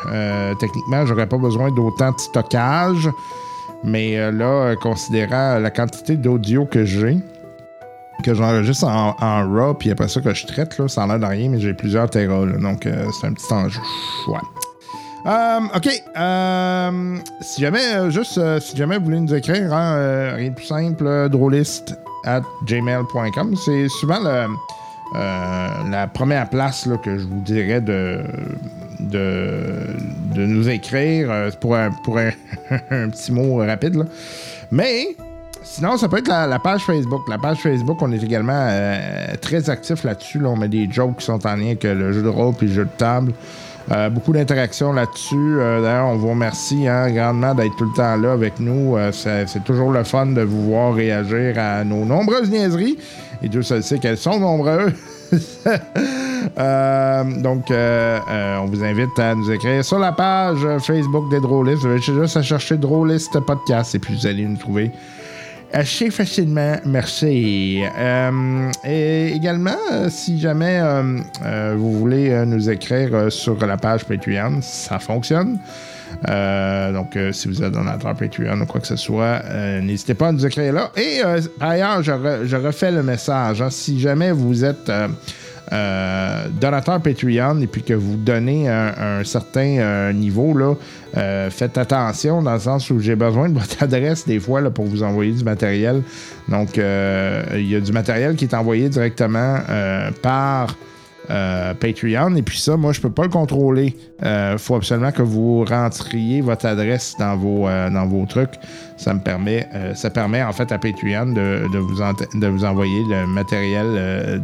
techniquement, 0.57 1.05
j'aurais 1.05 1.27
pas 1.27 1.37
besoin 1.37 1.69
d'autant 1.69 2.11
de 2.13 2.17
stockage. 2.17 3.09
Mais 3.83 4.31
là, 4.31 4.73
considérant 4.77 5.59
la 5.59 5.69
quantité 5.69 6.15
d'audio 6.15 6.65
que 6.65 6.85
j'ai, 6.85 7.17
que 8.23 8.33
j'enregistre 8.33 8.87
en, 8.87 9.17
en 9.19 9.53
RAW, 9.53 9.73
puis 9.73 9.91
après 9.91 10.07
ça 10.07 10.21
que 10.21 10.33
je 10.33 10.47
traite, 10.47 10.87
ça 10.87 11.03
a 11.03 11.17
l'air 11.17 11.29
rien, 11.29 11.49
mais 11.49 11.59
j'ai 11.59 11.73
plusieurs 11.73 12.09
terras. 12.09 12.45
donc, 12.45 12.87
c'est 13.19 13.27
un 13.27 13.33
petit 13.33 13.53
enjeu. 13.53 13.81
Ouais. 14.29 14.39
Euh, 15.25 15.59
ok. 15.75 16.03
euh, 16.17 17.17
si 17.41 17.61
jamais, 17.61 17.95
euh, 17.95 18.09
juste, 18.11 18.39
si 18.59 18.77
jamais 18.77 18.99
vous 18.99 19.05
voulez 19.05 19.19
nous 19.19 19.33
écrire, 19.33 19.73
hein, 19.73 20.35
rien 20.35 20.49
de 20.49 20.53
plus 20.53 20.67
simple, 20.67 21.29
drôliste 21.29 21.97
at 22.25 22.41
gmail.com. 22.65 23.55
C'est 23.55 23.87
souvent 23.89 24.19
la 25.13 26.07
première 26.07 26.49
place 26.49 26.87
que 27.03 27.17
je 27.17 27.25
vous 27.25 27.41
dirais 27.41 27.81
de, 27.81 28.21
de, 28.99 29.95
nous 30.35 30.69
écrire 30.69 31.49
pour, 31.59 31.75
un, 31.75 31.89
pour 32.03 32.19
un, 32.19 32.29
petit 33.09 33.31
mot 33.31 33.57
rapide. 33.57 34.05
Mais 34.71 35.15
Sinon, 35.63 35.97
ça 35.97 36.07
peut 36.07 36.19
être 36.19 36.27
la, 36.27 36.59
page 36.59 36.83
Facebook. 36.83 37.27
La 37.27 37.39
page 37.39 37.57
Facebook, 37.57 37.97
on 37.99 38.11
est 38.11 38.23
également 38.23 38.69
très 39.41 39.67
actif 39.71 40.03
là-dessus. 40.03 40.37
là. 40.37 40.49
On 40.49 40.55
met 40.55 40.67
des 40.67 40.87
jokes 40.91 41.17
qui 41.17 41.25
sont 41.25 41.43
en 41.47 41.55
lien 41.55 41.69
avec 41.69 41.83
le 41.83 42.11
jeu 42.11 42.21
de 42.21 42.27
rôle 42.27 42.53
puis 42.53 42.67
le 42.67 42.73
jeu 42.73 42.85
de 42.85 42.97
table. 42.97 43.33
Euh, 43.91 44.09
beaucoup 44.09 44.33
d'interactions 44.33 44.93
là-dessus. 44.93 45.59
Euh, 45.59 45.81
D'ailleurs, 45.81 46.07
on 46.07 46.15
vous 46.15 46.29
remercie 46.29 46.87
hein, 46.87 47.11
grandement 47.11 47.53
d'être 47.53 47.75
tout 47.75 47.85
le 47.85 47.95
temps 47.95 48.15
là 48.15 48.31
avec 48.31 48.59
nous. 48.59 48.97
Euh, 48.97 49.11
c'est 49.11 49.63
toujours 49.63 49.91
le 49.91 50.03
fun 50.03 50.25
de 50.27 50.41
vous 50.41 50.69
voir 50.69 50.93
réagir 50.93 51.59
à 51.59 51.83
nos 51.83 52.03
nombreuses 52.03 52.49
niaiseries. 52.49 52.97
Et 53.43 53.49
Dieu 53.49 53.61
seul 53.61 53.83
sait 53.83 53.99
qu'elles 53.99 54.17
sont 54.17 54.39
nombreuses. 54.39 54.93
Donc, 57.43 57.65
on 57.69 58.65
vous 58.65 58.83
invite 58.83 59.19
à 59.19 59.35
nous 59.35 59.51
écrire 59.51 59.83
sur 59.83 59.99
la 59.99 60.11
page 60.13 60.65
Facebook 60.79 61.29
des 61.29 61.39
Drôlistes. 61.39 61.81
Vous 61.81 61.87
avez 61.87 61.99
juste 61.99 62.41
chercher 62.41 62.77
Drôliste 62.77 63.39
Podcast 63.41 63.93
et 63.95 63.99
puis 63.99 64.15
vous 64.15 64.25
allez 64.25 64.45
nous 64.45 64.57
trouver 64.57 64.91
assez 65.75 66.09
facilement. 66.09 66.77
Merci. 66.85 67.81
Euh, 67.99 68.71
et 68.85 69.33
également, 69.33 69.75
euh, 69.91 70.07
si 70.09 70.39
jamais 70.39 70.79
euh, 70.81 71.75
vous 71.77 71.99
voulez 71.99 72.45
nous 72.45 72.69
écrire 72.69 73.31
sur 73.31 73.63
la 73.65 73.77
page 73.77 74.05
Patreon, 74.05 74.59
ça 74.61 74.99
fonctionne. 74.99 75.59
Donc, 76.93 77.17
si 77.33 77.47
vous 77.49 77.61
êtes 77.61 77.73
donateur 77.73 78.15
Patreon 78.15 78.61
ou 78.61 78.65
quoi 78.65 78.79
que 78.79 78.87
ce 78.87 78.95
soit, 78.95 79.41
n'hésitez 79.81 80.13
pas 80.13 80.29
à 80.29 80.31
nous 80.31 80.45
écrire 80.45 80.71
là. 80.71 80.91
Et 80.95 81.21
par 81.59 81.69
ailleurs, 81.71 82.01
je, 82.01 82.11
re- 82.11 82.45
je 82.45 82.55
refais 82.55 82.91
le 82.91 83.03
message. 83.03 83.61
hein. 83.61 83.69
si 83.69 83.99
jamais 83.99 84.31
vous 84.31 84.63
êtes 84.63 84.89
donateur 85.71 87.01
Patreon 87.01 87.61
et 87.61 87.67
puis 87.67 87.83
que 87.83 87.93
vous 87.93 88.15
donnez 88.15 88.69
un, 88.69 89.23
certain 89.23 89.77
euh, 89.77 90.13
niveau, 90.13 90.57
là, 90.57 90.75
euh, 91.17 91.49
faites 91.49 91.77
attention 91.77 92.41
dans 92.41 92.53
le 92.53 92.59
sens 92.59 92.89
où 92.89 92.99
j'ai 92.99 93.15
besoin 93.15 93.49
de 93.49 93.59
votre 93.59 93.83
adresse 93.83 94.25
des 94.25 94.39
fois 94.39 94.61
pour 94.71 94.85
vous 94.85 95.03
envoyer 95.03 95.31
du 95.31 95.43
matériel. 95.43 96.03
Donc, 96.47 96.77
euh, 96.77 97.43
il 97.55 97.69
y 97.69 97.75
a 97.75 97.79
du 97.79 97.91
matériel 97.91 98.35
qui 98.35 98.45
est 98.45 98.53
envoyé 98.53 98.89
directement 98.89 99.57
euh, 99.69 100.11
par 100.21 100.75
euh, 101.29 101.73
Patreon. 101.73 102.35
Et 102.35 102.41
puis 102.41 102.59
ça, 102.59 102.77
moi, 102.77 102.91
je 102.93 103.01
peux 103.01 103.09
pas 103.09 103.23
le 103.23 103.29
contrôler. 103.29 103.95
Il 104.23 104.57
faut 104.57 104.75
absolument 104.75 105.11
que 105.11 105.21
vous 105.21 105.63
rentriez 105.65 106.41
votre 106.41 106.65
adresse 106.65 107.15
dans 107.17 107.35
vos, 107.35 107.67
euh, 107.67 108.25
trucs. 108.27 108.53
Ça 108.97 109.13
me 109.13 109.19
permet, 109.19 109.67
euh, 109.73 109.93
ça 109.93 110.09
permet 110.09 110.43
en 110.43 110.53
fait 110.53 110.71
à 110.71 110.77
Patreon 110.77 111.33
de, 111.33 111.77
vous, 112.47 112.65
envoyer 112.65 113.01
le 113.09 113.27
matériel, 113.27 113.85
euh, 113.87 114.39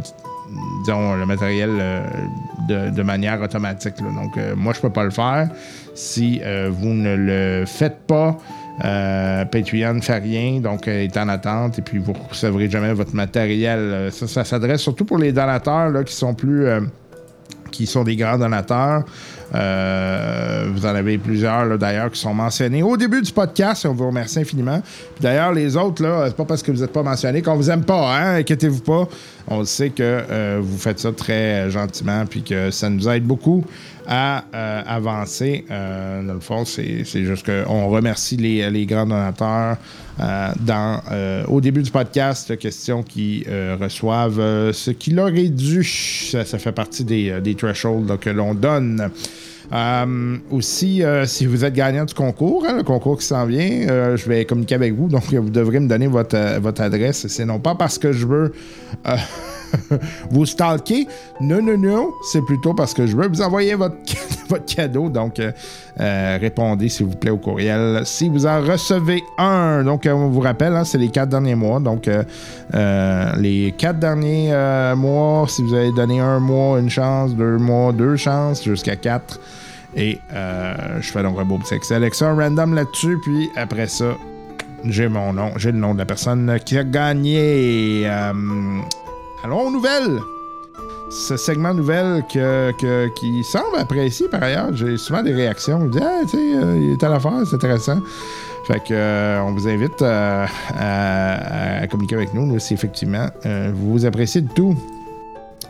disons, 0.83 1.15
le 1.15 1.25
matériel 1.25 1.69
euh, 1.79 2.91
de, 2.91 3.03
manière 3.03 3.41
automatique. 3.41 3.95
Donc, 3.97 4.37
euh, 4.37 4.55
moi, 4.55 4.73
je 4.73 4.81
peux 4.81 4.89
pas 4.89 5.03
le 5.03 5.11
faire. 5.11 5.49
Si 5.93 6.41
euh, 6.43 6.69
vous 6.71 6.89
ne 6.89 7.15
le 7.15 7.65
faites 7.65 7.99
pas, 8.07 8.37
Patreon 8.79 9.95
ne 9.95 10.01
fait 10.01 10.17
rien, 10.17 10.59
donc 10.59 10.87
est 10.87 11.15
en 11.17 11.29
attente 11.29 11.77
et 11.77 11.81
puis 11.81 11.99
vous 11.99 12.13
ne 12.13 12.29
recevrez 12.29 12.69
jamais 12.69 12.93
votre 12.93 13.13
matériel. 13.13 14.09
Ça, 14.11 14.27
ça 14.27 14.43
s'adresse 14.43 14.81
surtout 14.81 15.05
pour 15.05 15.19
les 15.19 15.31
donateurs 15.31 15.89
là, 15.89 16.03
qui 16.03 16.15
sont 16.15 16.33
plus. 16.33 16.65
qui 17.69 17.85
sont 17.85 18.03
des 18.03 18.15
grands 18.15 18.39
donateurs. 18.39 19.03
Euh, 19.53 20.69
vous 20.73 20.85
en 20.85 20.95
avez 20.95 21.17
plusieurs 21.17 21.77
d'ailleurs 21.77 22.09
qui 22.11 22.19
sont 22.19 22.33
mentionnés 22.33 22.83
au 22.83 22.95
début 22.95 23.21
du 23.21 23.31
podcast 23.33 23.85
on 23.85 23.93
vous 23.93 24.07
remercie 24.07 24.39
infiniment. 24.39 24.81
D'ailleurs, 25.19 25.51
les 25.51 25.75
autres, 25.75 26.01
là, 26.01 26.25
c'est 26.27 26.35
pas 26.35 26.45
parce 26.45 26.63
que 26.63 26.71
vous 26.71 26.81
n'êtes 26.81 26.93
pas 26.93 27.03
mentionnés 27.03 27.41
qu'on 27.41 27.55
vous 27.55 27.69
aime 27.69 27.83
pas, 27.83 28.15
hein? 28.15 28.35
Inquiétez-vous 28.35 28.81
pas. 28.81 29.07
On 29.47 29.65
sait 29.65 29.89
que 29.89 30.03
euh, 30.03 30.59
vous 30.61 30.77
faites 30.77 30.99
ça 30.99 31.11
très 31.11 31.33
euh, 31.33 31.69
gentiment 31.69 32.25
puis 32.25 32.43
que 32.43 32.71
ça 32.71 32.89
nous 32.89 33.09
aide 33.09 33.23
beaucoup 33.23 33.65
à 34.07 34.43
avancer. 34.87 35.63
Dans 35.69 36.33
le 36.33 36.39
fond, 36.39 36.65
c'est 36.65 37.05
juste 37.05 37.45
qu'on 37.45 37.87
remercie 37.87 38.35
les, 38.35 38.85
grands 38.85 39.05
donateurs 39.05 39.77
au 41.47 41.61
début 41.61 41.83
du 41.83 41.91
podcast, 41.91 42.57
questions 42.57 43.03
qui 43.03 43.45
reçoivent 43.79 44.71
ce 44.71 44.89
qu'il 44.89 45.19
aurait 45.19 45.49
dû. 45.49 45.83
Ça, 45.83 46.43
fait 46.43 46.71
partie 46.71 47.05
des, 47.05 47.55
thresholds 47.55 48.17
que 48.19 48.31
l'on 48.31 48.55
donne. 48.55 49.11
Euh, 49.73 50.37
aussi, 50.51 51.01
euh, 51.01 51.25
si 51.25 51.45
vous 51.45 51.63
êtes 51.63 51.73
gagnant 51.73 52.03
du 52.03 52.13
concours, 52.13 52.65
hein, 52.67 52.75
le 52.77 52.83
concours 52.83 53.17
qui 53.17 53.25
s'en 53.25 53.45
vient, 53.45 53.87
euh, 53.89 54.17
je 54.17 54.27
vais 54.27 54.43
communiquer 54.43 54.75
avec 54.75 54.93
vous. 54.93 55.07
Donc, 55.07 55.33
vous 55.33 55.49
devrez 55.49 55.79
me 55.79 55.87
donner 55.87 56.07
votre, 56.07 56.81
adresse. 56.81 57.27
C'est 57.27 57.45
non 57.45 57.59
pas 57.59 57.75
parce 57.75 57.97
que 57.97 58.11
je 58.11 58.27
veux 58.27 58.53
vous 60.29 60.45
stalker. 60.45 61.07
Non, 61.39 61.61
non, 61.61 61.77
non. 61.77 62.11
C'est 62.31 62.41
plutôt 62.41 62.73
parce 62.73 62.93
que 62.93 63.07
je 63.07 63.15
veux 63.15 63.29
vous 63.29 63.41
envoyer 63.41 63.75
votre, 63.75 63.95
cadeau. 64.67 65.07
Donc, 65.07 65.39
répondez, 65.97 66.89
s'il 66.89 67.05
vous 67.05 67.15
plaît, 67.15 67.31
au 67.31 67.37
courriel. 67.37 68.01
Si 68.03 68.27
vous 68.27 68.45
en 68.45 68.59
recevez 68.59 69.23
un, 69.37 69.83
donc, 69.85 70.05
on 70.05 70.27
vous 70.27 70.41
rappelle, 70.41 70.75
hein, 70.75 70.83
c'est 70.83 70.97
les 70.97 71.07
quatre 71.07 71.29
derniers 71.29 71.55
mois. 71.55 71.79
Donc, 71.79 72.09
les 72.73 73.73
quatre 73.77 73.99
derniers 73.99 74.51
mois, 74.97 75.45
si 75.47 75.63
vous 75.63 75.73
avez 75.73 75.93
donné 75.93 76.19
un 76.19 76.39
mois, 76.39 76.77
une 76.77 76.89
chance, 76.89 77.33
deux 77.33 77.57
mois, 77.57 77.93
deux 77.93 78.17
chances, 78.17 78.65
jusqu'à 78.65 78.97
quatre. 78.97 79.39
Et 79.95 80.19
euh, 80.33 80.73
je 81.01 81.11
fais 81.11 81.21
donc 81.23 81.37
un 81.39 81.43
beau 81.45 81.57
petit 81.57 81.73
Excel 81.73 81.97
avec 81.97 82.15
ça, 82.15 82.29
un 82.29 82.35
random 82.35 82.73
là-dessus. 82.75 83.17
Puis 83.23 83.49
après 83.55 83.87
ça, 83.87 84.15
j'ai 84.85 85.07
mon 85.09 85.33
nom, 85.33 85.51
j'ai 85.57 85.71
le 85.71 85.77
nom 85.77 85.93
de 85.93 85.99
la 85.99 86.05
personne 86.05 86.57
qui 86.65 86.77
a 86.77 86.83
gagné. 86.83 88.03
Euh, 88.05 88.31
allons 89.43 89.67
aux 89.67 89.71
nouvelles. 89.71 90.19
Ce 91.09 91.35
segment 91.35 91.73
nouvelle 91.73 92.23
que, 92.31 92.71
que- 92.79 93.09
qui 93.19 93.43
semble 93.43 93.77
apprécié 93.77 94.29
par 94.29 94.43
ailleurs. 94.43 94.73
J'ai 94.73 94.95
souvent 94.95 95.21
des 95.21 95.33
réactions. 95.33 95.75
On 95.77 95.85
me 95.85 95.91
dit, 95.91 95.99
ah, 96.01 96.21
tu 96.21 96.29
sais, 96.29 96.55
euh, 96.55 96.79
il 96.81 96.91
est 96.91 97.03
à 97.03 97.09
l'affaire, 97.09 97.33
c'est 97.45 97.55
intéressant. 97.55 97.99
Fait 98.65 98.79
que, 98.79 98.93
euh, 98.93 99.41
on 99.41 99.51
vous 99.51 99.67
invite 99.67 100.01
à, 100.01 100.45
communiquer 101.89 102.15
avec 102.15 102.33
nous, 102.33 102.49
là, 102.53 102.59
si 102.59 102.73
effectivement 102.73 103.27
euh, 103.45 103.71
vous 103.75 104.05
appréciez 104.05 104.39
de 104.39 104.53
tout. 104.53 104.73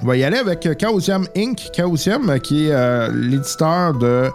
On 0.04 0.08
va 0.08 0.18
y 0.18 0.24
aller 0.24 0.38
avec 0.38 0.68
Chaosium 0.80 1.28
Inc. 1.38 1.70
Chaosium, 1.76 2.40
qui 2.40 2.68
est 2.68 2.72
euh, 2.72 3.12
l'éditeur 3.14 3.94
de 3.94 4.30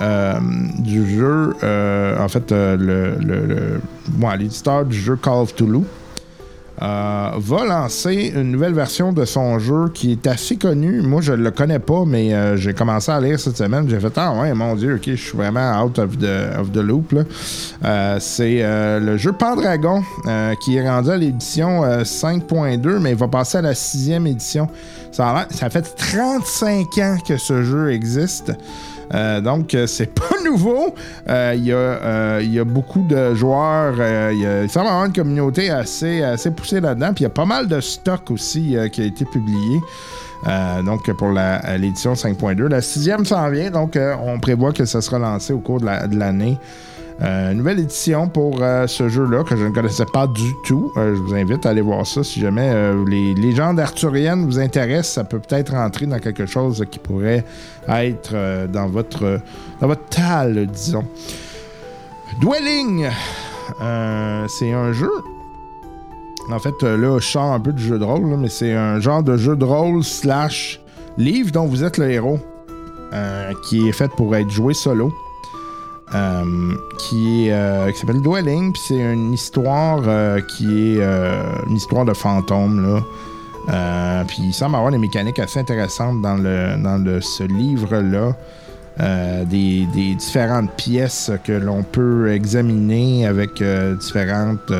euh, 0.00 0.34
du 0.78 1.06
jeu, 1.14 1.54
euh, 1.62 2.18
en 2.18 2.28
fait, 2.28 2.50
le, 2.50 3.80
l'éditeur 4.38 4.84
du 4.86 4.96
jeu 4.96 5.16
Call 5.16 5.34
of 5.34 5.54
Toulouse. 5.54 5.84
Euh, 6.82 7.30
va 7.36 7.64
lancer 7.64 8.32
une 8.34 8.52
nouvelle 8.52 8.74
version 8.74 9.12
de 9.12 9.24
son 9.24 9.58
jeu 9.58 9.90
qui 9.92 10.12
est 10.12 10.26
assez 10.26 10.56
connu. 10.56 11.00
Moi, 11.02 11.20
je 11.20 11.32
le 11.32 11.50
connais 11.50 11.78
pas, 11.78 12.04
mais 12.06 12.34
euh, 12.34 12.56
j'ai 12.56 12.74
commencé 12.74 13.10
à 13.10 13.20
lire 13.20 13.38
cette 13.38 13.56
semaine. 13.56 13.88
J'ai 13.88 14.00
fait 14.00 14.12
Ah 14.16 14.34
ouais, 14.40 14.52
mon 14.54 14.74
Dieu, 14.74 14.94
ok, 14.96 15.02
je 15.06 15.14
suis 15.14 15.36
vraiment 15.36 15.82
out 15.82 15.98
of 15.98 16.18
the, 16.18 16.58
of 16.58 16.72
the 16.72 16.78
loop. 16.78 17.14
Euh, 17.84 18.16
c'est 18.20 18.62
le 19.00 19.16
jeu 19.16 19.32
Pendragon 19.32 20.02
euh, 20.26 20.54
qui 20.56 20.76
est 20.76 20.88
rendu 20.88 21.10
à 21.10 21.16
l'édition 21.16 21.84
euh, 21.84 22.02
5.2, 22.02 22.98
mais 22.98 23.10
il 23.10 23.16
va 23.16 23.28
passer 23.28 23.58
à 23.58 23.62
la 23.62 23.74
sixième 23.74 24.26
édition. 24.26 24.68
Ça 25.12 25.46
fait 25.70 25.82
35 25.82 26.98
ans 26.98 27.16
que 27.26 27.36
ce 27.36 27.62
jeu 27.62 27.92
existe. 27.92 28.52
Euh, 29.12 29.40
donc, 29.40 29.74
euh, 29.74 29.86
c'est 29.86 30.06
pas 30.14 30.36
nouveau. 30.44 30.94
Euh, 31.28 31.52
Il 31.56 31.64
y, 31.64 32.58
a, 32.58 32.64
beaucoup 32.64 33.02
de 33.08 33.34
joueurs. 33.34 33.94
il 34.32 34.38
y 34.40 34.46
a- 34.46 34.68
semble 34.68 34.86
avoir 34.88 35.04
une 35.06 35.12
communauté 35.12 35.70
assez, 35.70 36.22
assez 36.22 36.50
poussée 36.50 36.80
là-dedans. 36.80 37.12
Puis 37.14 37.22
il 37.22 37.24
y 37.24 37.26
a 37.26 37.30
pas 37.30 37.44
mal 37.44 37.66
de 37.68 37.80
stock 37.80 38.30
aussi 38.30 38.76
qui 38.92 39.02
a 39.02 39.04
été 39.04 39.24
publié. 39.24 39.80
Donc, 40.84 41.10
pour 41.16 41.30
l'édition 41.78 42.12
5.2. 42.14 42.68
La 42.68 42.82
sixième 42.82 43.24
s'en 43.24 43.48
vient. 43.50 43.70
Donc, 43.70 43.98
on 44.22 44.38
prévoit 44.38 44.72
que 44.72 44.84
ça 44.84 45.00
sera 45.00 45.18
lancé 45.18 45.52
au 45.52 45.58
cours 45.58 45.80
de 45.80 46.16
l'année. 46.18 46.58
Euh, 47.22 47.54
nouvelle 47.54 47.78
édition 47.78 48.28
pour 48.28 48.58
euh, 48.60 48.88
ce 48.88 49.08
jeu-là 49.08 49.44
que 49.44 49.56
je 49.56 49.64
ne 49.64 49.70
connaissais 49.70 50.06
pas 50.06 50.26
du 50.26 50.52
tout. 50.64 50.92
Euh, 50.96 51.14
je 51.14 51.20
vous 51.20 51.34
invite 51.34 51.64
à 51.64 51.70
aller 51.70 51.80
voir 51.80 52.04
ça 52.06 52.24
si 52.24 52.40
jamais 52.40 52.70
euh, 52.74 53.04
les 53.06 53.34
légendes 53.34 53.78
arthuriennes 53.78 54.44
vous 54.44 54.58
intéressent. 54.58 55.14
Ça 55.14 55.24
peut 55.24 55.38
peut-être 55.38 55.72
rentrer 55.72 56.06
dans 56.06 56.18
quelque 56.18 56.46
chose 56.46 56.84
qui 56.90 56.98
pourrait 56.98 57.44
être 57.88 58.66
dans 58.66 58.88
votre 58.88 59.40
dans 59.80 59.86
votre 59.86 60.04
tal, 60.06 60.66
disons. 60.66 61.04
Dwelling, 62.40 63.06
c'est 64.48 64.72
un 64.72 64.92
jeu. 64.92 65.12
En 66.50 66.58
fait, 66.58 66.82
là, 66.82 67.18
je 67.18 67.24
sors 67.24 67.52
un 67.52 67.60
peu 67.60 67.72
du 67.72 67.82
jeu 67.82 67.98
de 67.98 68.04
rôle, 68.04 68.24
mais 68.36 68.48
c'est 68.48 68.74
un 68.74 68.98
genre 69.00 69.22
de 69.22 69.36
jeu 69.36 69.54
de 69.54 69.64
rôle 69.64 70.02
slash 70.02 70.80
livre 71.16 71.52
dont 71.52 71.66
vous 71.66 71.84
êtes 71.84 71.98
le 71.98 72.10
héros, 72.10 72.40
qui 73.68 73.88
est 73.88 73.92
fait 73.92 74.10
pour 74.10 74.34
être 74.34 74.50
joué 74.50 74.74
solo. 74.74 75.12
Euh, 76.14 76.74
qui, 76.96 77.48
est, 77.48 77.52
euh, 77.52 77.92
s'appelle 77.92 78.22
Dwelling, 78.22 78.72
puis 78.72 78.82
c'est 78.86 79.12
une 79.12 79.32
histoire 79.32 80.00
euh, 80.06 80.40
qui 80.40 80.98
est 80.98 81.02
une 81.66 81.76
histoire 81.76 82.04
de 82.04 82.14
fantôme, 82.14 82.82
là. 82.86 84.24
Puis 84.28 84.42
il 84.42 84.52
semble 84.52 84.76
avoir 84.76 84.92
des 84.92 84.98
mécaniques 84.98 85.38
assez 85.38 85.58
intéressantes 85.58 86.22
dans, 86.22 86.36
le, 86.36 86.76
dans 86.80 87.02
ce 87.20 87.42
livre-là. 87.44 88.36
Des, 89.46 89.86
différentes 90.16 90.70
pièces 90.76 91.32
que 91.42 91.52
l'on 91.52 91.82
peut 91.82 92.30
examiner 92.30 93.26
avec 93.26 93.60
différentes, 93.98 94.72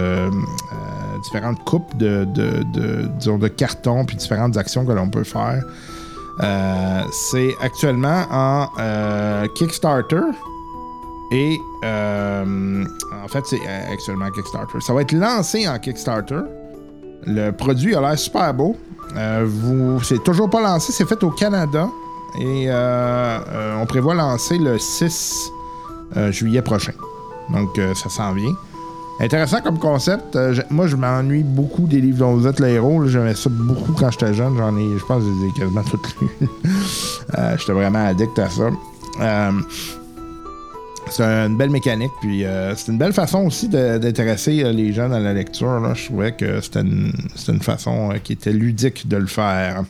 différentes 1.25 1.65
coupes 1.65 1.97
de, 1.97 2.25
de, 2.27 2.63
de, 2.75 3.39
de 3.39 3.49
carton 3.49 4.05
puis 4.05 4.17
différentes 4.17 4.57
actions 4.57 4.85
que 4.85 4.93
l'on 4.93 5.09
peut 5.09 5.25
faire. 5.25 5.65
C'est 7.11 7.55
actuellement 7.61 8.27
en 8.31 8.69
Kickstarter. 9.55 10.31
Et 11.31 11.59
euh, 11.85 12.85
en 13.25 13.29
fait, 13.29 13.45
c'est 13.47 13.61
euh, 13.67 13.93
actuellement 13.93 14.31
Kickstarter. 14.31 14.81
Ça 14.81 14.93
va 14.93 15.03
être 15.03 15.13
lancé 15.13 15.67
en 15.69 15.79
Kickstarter. 15.79 16.41
Le 17.27 17.51
produit 17.51 17.95
a 17.95 18.01
l'air 18.01 18.19
super 18.19 18.53
beau. 18.53 18.77
Euh, 19.17 19.99
c'est 20.03 20.23
toujours 20.23 20.51
pas 20.51 20.61
lancé, 20.61 20.93
c'est 20.93 21.09
fait 21.09 21.23
au 21.23 21.31
Canada. 21.31 21.89
Et 22.39 22.67
euh, 22.69 23.81
on 23.81 23.87
prévoit 23.87 24.15
lancer 24.15 24.59
le 24.59 24.79
6 24.79 25.51
euh, 26.17 26.33
juillet 26.33 26.63
prochain. 26.63 26.93
Donc 27.53 27.79
ça 27.95 28.09
s'en 28.09 28.33
vient. 28.33 28.55
Intéressant 29.21 29.61
comme 29.61 29.79
concept. 29.79 30.37
Moi, 30.71 30.89
je 30.89 30.97
m'ennuie 30.97 31.45
beaucoup 31.45 31.87
des 31.87 32.01
livres 32.01 32.19
dont 32.19 32.35
vous 32.35 32.49
êtes 32.49 32.59
le 32.59 32.69
héros. 32.69 33.03
là. 33.03 33.09
J'aimais 33.09 33.35
ça 33.35 33.49
beaucoup 33.49 33.93
quand 33.93 34.11
j'étais 34.11 34.35
jeune. 34.35 34.57
J'en 34.57 34.77
ai, 34.77 34.99
je 34.99 35.05
pense 35.05 35.23
les 35.23 35.47
ai 35.49 35.53
quasiment 35.53 35.85
toutes 35.85 36.17
lues. 36.21 36.49
J'étais 37.57 37.73
vraiment 37.73 38.07
addict 38.07 38.37
à 38.39 38.49
ça. 38.51 38.71
C'est 41.11 41.23
une 41.23 41.57
belle 41.57 41.71
mécanique, 41.71 42.11
puis 42.21 42.45
euh, 42.45 42.75
c'est 42.75 42.91
une 42.91 42.99
belle 42.99 43.13
façon 43.13 43.45
aussi 43.47 43.69
d'intéresser 43.69 44.65
euh, 44.65 44.73
les 44.73 44.93
jeunes 44.93 45.13
à 45.13 45.21
la 45.21 45.33
lecture. 45.33 45.79
Là. 45.81 45.95
Je 45.95 46.07
trouvais 46.07 46.33
que 46.33 46.61
c'était 46.61 46.81
une, 46.81 47.13
une 47.49 47.61
façon 47.61 48.11
euh, 48.11 48.19
qui 48.23 48.33
était 48.33 48.53
ludique 48.53 49.07
de 49.07 49.17
le 49.19 49.27
faire. 49.27 49.85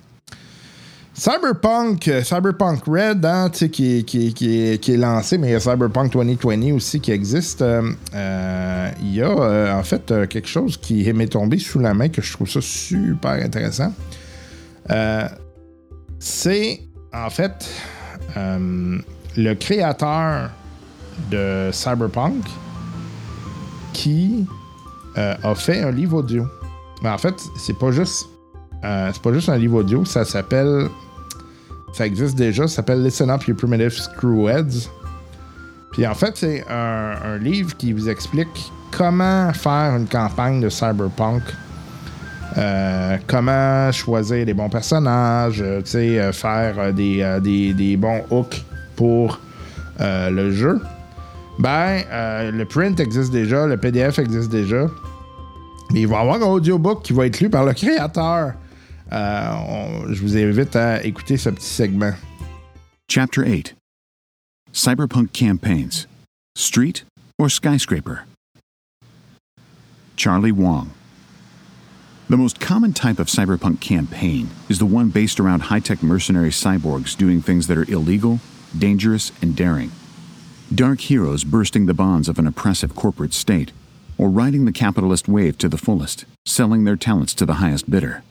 Cyberpunk, 1.14 2.10
Cyberpunk 2.24 2.82
Red, 2.86 3.24
hein, 3.24 3.48
qui, 3.48 4.04
qui- 4.04 4.34
qui- 4.34 4.78
qui 4.80 4.92
est 4.92 4.96
lancé, 4.96 5.38
mais 5.38 5.48
il 5.48 5.52
y 5.52 5.54
a 5.54 5.60
Cyberpunk 5.60 6.12
2020 6.12 6.74
aussi 6.74 7.00
qui 7.00 7.12
existe. 7.12 7.64
Il 8.12 9.14
y 9.14 9.22
a 9.22 9.76
en 9.78 9.82
fait 9.84 10.12
quelque 10.28 10.48
chose 10.48 10.76
qui 10.76 11.10
m'est 11.12 11.28
tombé 11.28 11.58
sous 11.58 11.78
la 11.78 11.94
main 11.94 12.08
que 12.08 12.20
je 12.20 12.32
trouve 12.32 12.50
ça 12.50 12.60
super 12.60 13.30
intéressant. 13.30 13.92
C'est 16.18 16.80
en 17.12 17.30
fait 17.30 17.70
le 18.36 19.54
créateur 19.54 20.50
de 21.30 21.70
Cyberpunk 21.72 22.44
qui 23.94 24.46
euh, 25.16 25.34
a 25.42 25.54
fait 25.54 25.82
un 25.82 25.90
livre 25.90 26.18
audio. 26.18 26.46
Mais 27.02 27.08
en 27.08 27.18
fait, 27.18 27.34
c'est 27.56 27.78
pas 27.78 27.90
juste 27.90 28.28
euh, 28.84 29.10
c'est 29.12 29.22
pas 29.22 29.32
juste 29.32 29.48
un 29.48 29.56
livre 29.56 29.76
audio, 29.76 30.04
ça 30.04 30.26
s'appelle 30.26 30.88
ça 31.94 32.04
existe 32.04 32.36
déjà, 32.36 32.66
ça 32.66 32.76
s'appelle 32.76 33.02
Listen 33.02 33.30
Up 33.30 33.44
You 33.44 33.54
Primitive 33.54 33.92
Screwheads. 33.92 34.90
Puis 35.92 36.06
en 36.06 36.14
fait, 36.14 36.36
c'est 36.36 36.64
un, 36.68 37.38
livre 37.38 37.76
qui 37.76 37.92
vous 37.92 38.08
explique 38.08 38.72
comment 38.90 39.52
faire 39.52 39.96
une 39.96 40.06
campagne 40.06 40.60
de 40.60 40.68
Cyberpunk. 40.68 41.42
Euh, 42.58 43.16
comment 43.28 43.90
choisir 43.92 44.44
les 44.44 44.54
bons 44.54 44.68
personnages, 44.68 45.64
faire 46.32 46.92
des, 46.92 47.38
des, 47.42 47.74
des 47.74 47.96
bons 47.96 48.22
hooks 48.30 48.64
pour 48.96 49.38
le 50.00 50.50
jeu. 50.50 50.80
Ben, 51.58 52.02
euh, 52.10 52.50
le 52.50 52.64
print 52.64 52.98
existe 53.00 53.30
déjà, 53.32 53.66
le 53.66 53.76
PDF 53.76 54.18
existe 54.18 54.50
déjà. 54.50 54.86
Mais 55.92 56.00
il 56.02 56.06
va 56.08 56.16
y 56.16 56.20
avoir 56.20 56.36
un 56.42 56.46
audiobook 56.52 57.02
qui 57.04 57.12
va 57.12 57.26
être 57.26 57.40
lu 57.40 57.48
par 57.50 57.64
le 57.64 57.72
créateur. 57.72 58.54
Euh, 59.12 59.50
on- 59.68 60.12
je 60.12 60.20
vous 60.22 60.36
invite 60.36 60.74
à 60.74 61.04
écouter 61.04 61.36
ce 61.36 61.50
petit 61.50 61.66
segment. 61.66 62.12
Chapter 63.08 63.42
8 63.42 63.76
Cyberpunk 64.72 65.30
Campaigns 65.32 66.06
Street 66.56 67.04
or 67.38 67.48
Skyscraper? 67.50 68.24
Charlie 70.16 70.52
Wong. 70.52 70.88
The 72.30 72.36
most 72.36 72.58
common 72.58 72.92
type 72.92 73.18
of 73.20 73.28
cyberpunk 73.28 73.80
campaign 73.80 74.48
is 74.68 74.78
the 74.78 74.86
one 74.86 75.10
based 75.10 75.38
around 75.38 75.64
high 75.70 75.80
tech 75.80 76.02
mercenary 76.02 76.50
cyborgs 76.50 77.14
doing 77.16 77.40
things 77.42 77.66
that 77.66 77.76
are 77.76 77.84
illegal, 77.92 78.40
dangerous, 78.76 79.30
and 79.42 79.54
daring. 79.54 79.90
Dark 80.72 81.00
heroes 81.02 81.44
bursting 81.44 81.86
the 81.86 81.94
bonds 81.94 82.28
of 82.28 82.38
an 82.38 82.46
oppressive 82.46 82.94
corporate 82.94 83.34
state, 83.34 83.72
or 84.16 84.28
riding 84.28 84.64
the 84.64 84.72
capitalist 84.72 85.28
wave 85.28 85.58
to 85.58 85.68
the 85.68 85.76
fullest, 85.76 86.24
selling 86.46 86.84
their 86.84 86.96
talents 86.96 87.34
to 87.34 87.44
the 87.44 87.54
highest 87.54 87.90
bidder. 87.90 88.22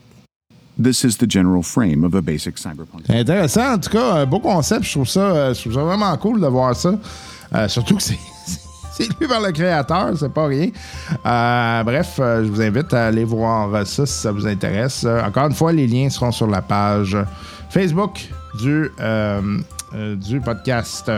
This 0.77 1.05
is 1.05 1.17
the 1.17 1.27
general 1.27 1.61
frame 1.61 2.03
of 2.03 2.15
a 2.15 2.21
basic 2.21 2.55
cyberpunk. 2.55 3.07
Intéressant, 3.09 3.73
en 3.73 3.79
tout 3.79 3.91
cas, 3.91 4.21
un 4.21 4.25
beau 4.25 4.39
concept. 4.39 4.84
Je 4.86 4.91
trouve 4.93 5.07
ça, 5.07 5.19
euh, 5.19 5.53
je 5.53 5.61
trouve 5.61 5.73
ça 5.73 5.84
vraiment 5.84 6.17
cool 6.17 6.41
de 6.41 6.47
voir 6.47 6.75
ça. 6.75 6.97
Euh, 7.53 7.67
surtout 7.67 7.97
que 7.97 8.03
c'est. 8.03 8.17
C'est 8.95 9.07
lu 9.19 9.27
par 9.27 9.41
le 9.41 9.51
créateur, 9.51 10.15
c'est 10.15 10.31
pas 10.31 10.45
rien. 10.45 10.69
Euh, 11.25 11.84
bref, 11.84 12.17
euh, 12.19 12.43
je 12.43 12.49
vous 12.49 12.61
invite 12.61 12.93
à 12.93 13.07
aller 13.07 13.23
voir 13.23 13.88
ça 13.88 14.05
si 14.05 14.13
ça 14.13 14.31
vous 14.31 14.45
intéresse. 14.45 15.03
Euh, 15.03 15.19
encore 15.23 15.47
une 15.47 15.55
fois, 15.55 15.73
les 15.73 15.88
liens 15.88 16.11
seront 16.11 16.31
sur 16.31 16.45
la 16.45 16.61
page 16.61 17.17
Facebook 17.71 18.29
du, 18.59 18.91
du 20.17 20.41
podcast. 20.41 21.11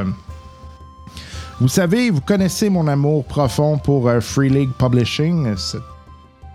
Vous 1.61 1.69
savez, 1.69 2.09
vous 2.09 2.19
connaissez 2.19 2.69
mon 2.69 2.85
amour 2.85 3.23
profond 3.23 3.77
pour 3.77 4.09
euh, 4.09 4.19
Free 4.19 4.49
League 4.49 4.71
Publishing, 4.77 5.55
cette 5.55 5.81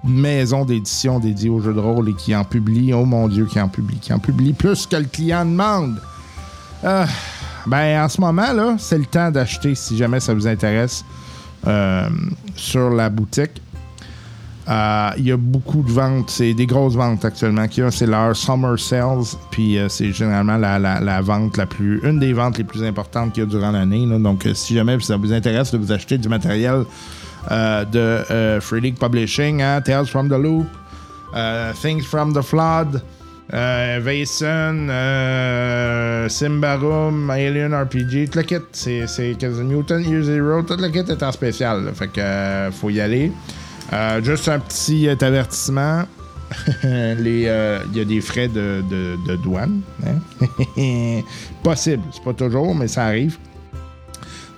maison 0.05 0.67
d'édition 0.67 1.19
dédiée 1.19 1.49
aux 1.49 1.61
jeux 1.61 1.73
de 1.73 1.81
rôle 1.81 2.11
et 2.11 2.15
qui 2.15 2.37
en 2.37 2.45
publie, 2.45 2.93
oh 2.93 3.07
mon 3.07 3.27
Dieu, 3.27 3.47
qui 3.47 3.59
en 3.59 3.69
publie, 3.69 3.97
qui 3.99 4.13
en 4.13 4.19
publie 4.19 4.53
plus 4.53 4.87
que 4.87 4.97
le 4.97 5.05
client 5.05 5.47
demande. 5.47 6.03
Euh, 6.85 7.07
ben, 7.67 8.05
en 8.05 8.09
ce 8.11 8.21
moment, 8.21 8.53
là, 8.53 8.77
c'est 8.79 8.99
le 8.99 9.07
temps 9.07 9.31
d'acheter 9.31 9.75
si 9.75 9.97
jamais 9.97 10.21
ça 10.21 10.35
vous 10.35 10.47
intéresse 10.47 11.03
euh, 11.67 12.11
sur 12.55 12.91
la 12.91 13.09
boutique. 13.09 13.63
Euh, 14.71 15.11
Il 15.17 15.27
y 15.27 15.33
a 15.33 15.37
beaucoup 15.37 15.83
de 15.83 15.91
ventes, 15.91 16.31
c'est 16.31 16.55
des 16.55 16.67
grosses 16.67 16.95
ventes 16.95 17.25
actuellement 17.25 17.67
qu'il 17.67 17.83
y 17.83 17.87
a. 17.87 17.91
C'est 17.91 18.07
leur 18.07 18.37
Summer 18.37 18.79
Sales, 18.79 19.37
puis 19.51 19.79
euh, 19.79 19.89
c'est 19.89 20.13
généralement 20.13 20.57
la, 20.57 21.21
vente 21.23 21.57
la 21.57 21.67
plus, 21.67 22.01
une 22.05 22.21
des 22.21 22.33
ventes 22.33 22.59
les 22.59 22.65
plus 22.65 22.85
importantes 22.85 23.33
qu'il 23.33 23.43
y 23.43 23.47
a 23.47 23.49
durant 23.49 23.73
l'année. 23.73 24.07
Donc, 24.19 24.47
euh, 24.47 24.55
si 24.55 24.75
jamais 24.75 24.99
ça 25.01 25.17
vous 25.17 25.33
intéresse 25.33 25.73
de 25.73 25.79
vous 25.79 25.91
acheter 25.91 26.19
du 26.19 26.29
matériel 26.29 26.85
de 27.51 28.61
Free 28.61 28.83
League 28.83 28.99
Publishing, 28.99 29.63
hein, 29.63 29.81
Tales 29.81 30.07
from 30.07 30.29
the 30.29 30.39
Loop, 30.39 30.69
Things 31.81 32.03
from 32.03 32.35
the 32.35 32.43
Flood, 32.43 33.03
euh, 33.53 34.01
Vason, 34.01 34.89
Simbarum, 36.29 37.31
Alien 37.31 37.75
RPG, 37.75 38.29
tout 38.31 38.39
le 38.39 38.43
kit. 38.43 38.57
C'est, 38.73 39.43
Mutant 39.65 39.99
Year 39.99 40.23
Zero, 40.23 40.63
tout 40.63 40.77
kit 40.77 40.99
est 40.99 41.23
en 41.23 41.33
spécial. 41.33 41.91
Fait 41.95 42.09
que 42.09 42.71
faut 42.73 42.91
y 42.91 43.01
aller. 43.01 43.33
Euh, 43.93 44.23
juste 44.23 44.49
un 44.49 44.59
petit 44.61 45.09
euh, 45.09 45.17
avertissement. 45.21 46.05
Euh, 46.85 47.15
Il 47.93 47.97
y 47.97 48.01
a 48.01 48.05
des 48.05 48.21
frais 48.21 48.49
de, 48.49 48.83
douane. 49.37 49.83
hein? 50.05 50.17
Possible. 51.63 52.03
C'est 52.13 52.25
pas 52.25 52.33
toujours, 52.33 52.75
mais 52.75 52.89
ça 52.89 53.05
arrive. 53.05 53.39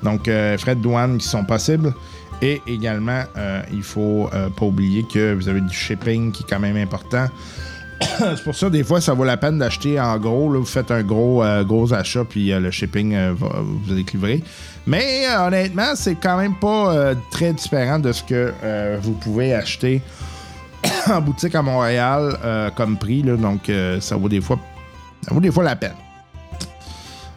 Donc, 0.02 0.24
frais 0.24 0.74
de 0.74 0.80
douane 0.80 1.18
qui 1.18 1.28
sont 1.28 1.44
possibles. 1.44 1.92
Et 2.40 2.62
également, 2.66 3.24
il 3.70 3.82
faut 3.82 4.30
pas 4.56 4.64
oublier 4.64 5.04
que 5.04 5.34
vous 5.34 5.48
avez 5.48 5.60
du 5.60 5.74
shipping 5.74 6.32
qui 6.32 6.44
est 6.44 6.46
quand 6.48 6.60
même 6.60 6.78
important. 6.78 7.26
c'est 8.18 8.44
pour 8.44 8.54
ça, 8.54 8.70
des 8.70 8.84
fois, 8.84 9.00
ça 9.00 9.14
vaut 9.14 9.24
la 9.24 9.36
peine 9.36 9.58
d'acheter 9.58 10.00
en 10.00 10.18
gros. 10.18 10.52
là. 10.52 10.58
vous 10.58 10.64
faites 10.64 10.90
un 10.90 11.02
gros, 11.02 11.42
euh, 11.42 11.64
gros 11.64 11.92
achat, 11.92 12.24
puis 12.24 12.52
euh, 12.52 12.60
le 12.60 12.70
shipping 12.70 13.14
euh, 13.14 13.34
va 13.36 13.48
vous. 13.60 13.80
Mais 14.86 15.26
euh, 15.28 15.46
honnêtement, 15.46 15.94
c'est 15.94 16.16
quand 16.16 16.36
même 16.36 16.54
pas 16.56 17.14
très 17.30 17.52
différent 17.52 17.98
de 17.98 18.12
ce 18.12 18.22
que 18.22 18.52
vous 19.00 19.12
pouvez 19.12 19.54
acheter 19.54 20.02
en 21.10 21.20
boutique 21.20 21.54
à 21.54 21.62
Montréal 21.62 22.36
comme 22.76 22.96
prix. 22.96 23.22
là. 23.22 23.36
donc, 23.36 23.70
ça 24.00 24.16
vaut 24.16 24.28
des 24.28 24.40
fois, 24.40 24.58
ça 25.22 25.34
vaut 25.34 25.40
des 25.40 25.50
fois 25.50 25.64
la 25.64 25.76
peine. 25.76 25.94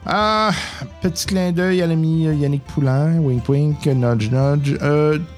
Ah, 0.07 0.51
petit 1.01 1.25
clin 1.25 1.51
d'œil 1.51 1.81
à 1.81 1.87
l'ami 1.87 2.25
Yannick 2.25 2.63
Poulain, 2.63 3.17
wink 3.17 3.49
wink, 3.49 3.85
nudge 3.87 4.29
nudge. 4.29 4.77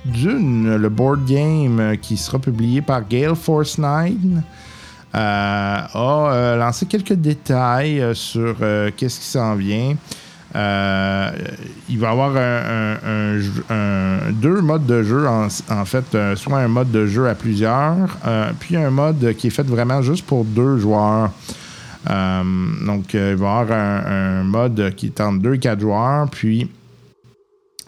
Dune, 0.05 0.75
le 0.75 0.89
board 0.89 1.25
game 1.25 1.95
qui 2.01 2.17
sera 2.17 2.37
publié 2.37 2.81
par 2.81 3.07
Gale 3.07 3.35
Force 3.35 3.77
9, 3.77 4.11
euh, 4.11 4.11
a 5.13 5.89
euh, 5.95 6.55
lancé 6.57 6.85
quelques 6.85 7.13
détails 7.13 8.01
euh, 8.01 8.13
sur 8.13 8.55
euh, 8.61 8.91
qu'est-ce 8.95 9.19
qui 9.19 9.25
s'en 9.25 9.55
vient. 9.55 9.95
Euh, 10.55 11.31
il 11.89 11.99
va 11.99 12.07
y 12.07 12.11
avoir 12.11 12.35
un, 12.35 14.31
deux 14.31 14.61
modes 14.61 14.85
de 14.85 15.03
jeu, 15.03 15.27
en, 15.27 15.49
fait, 15.85 16.15
euh, 16.15 16.35
soit 16.35 16.59
un 16.59 16.67
mode 16.67 16.91
de 16.91 17.05
jeu 17.05 17.27
à 17.27 17.35
plusieurs, 17.35 18.17
euh, 18.25 18.51
puis 18.59 18.75
un 18.75 18.89
mode 18.89 19.35
qui 19.37 19.47
est 19.47 19.51
fait 19.51 19.67
vraiment 19.67 20.01
juste 20.01 20.25
pour 20.25 20.45
deux 20.45 20.77
joueurs. 20.77 21.31
Euh, 22.09 22.43
donc, 22.85 23.13
euh, 23.13 23.33
il 23.33 23.37
va 23.37 23.45
y 23.45 23.49
avoir 23.49 23.77
un, 23.77 24.43
mode 24.43 24.93
qui 24.95 25.07
est 25.07 25.21
entre 25.21 25.41
2 25.41 25.55
et 25.55 25.59
4 25.59 25.79
joueurs, 25.79 26.29
puis 26.29 26.69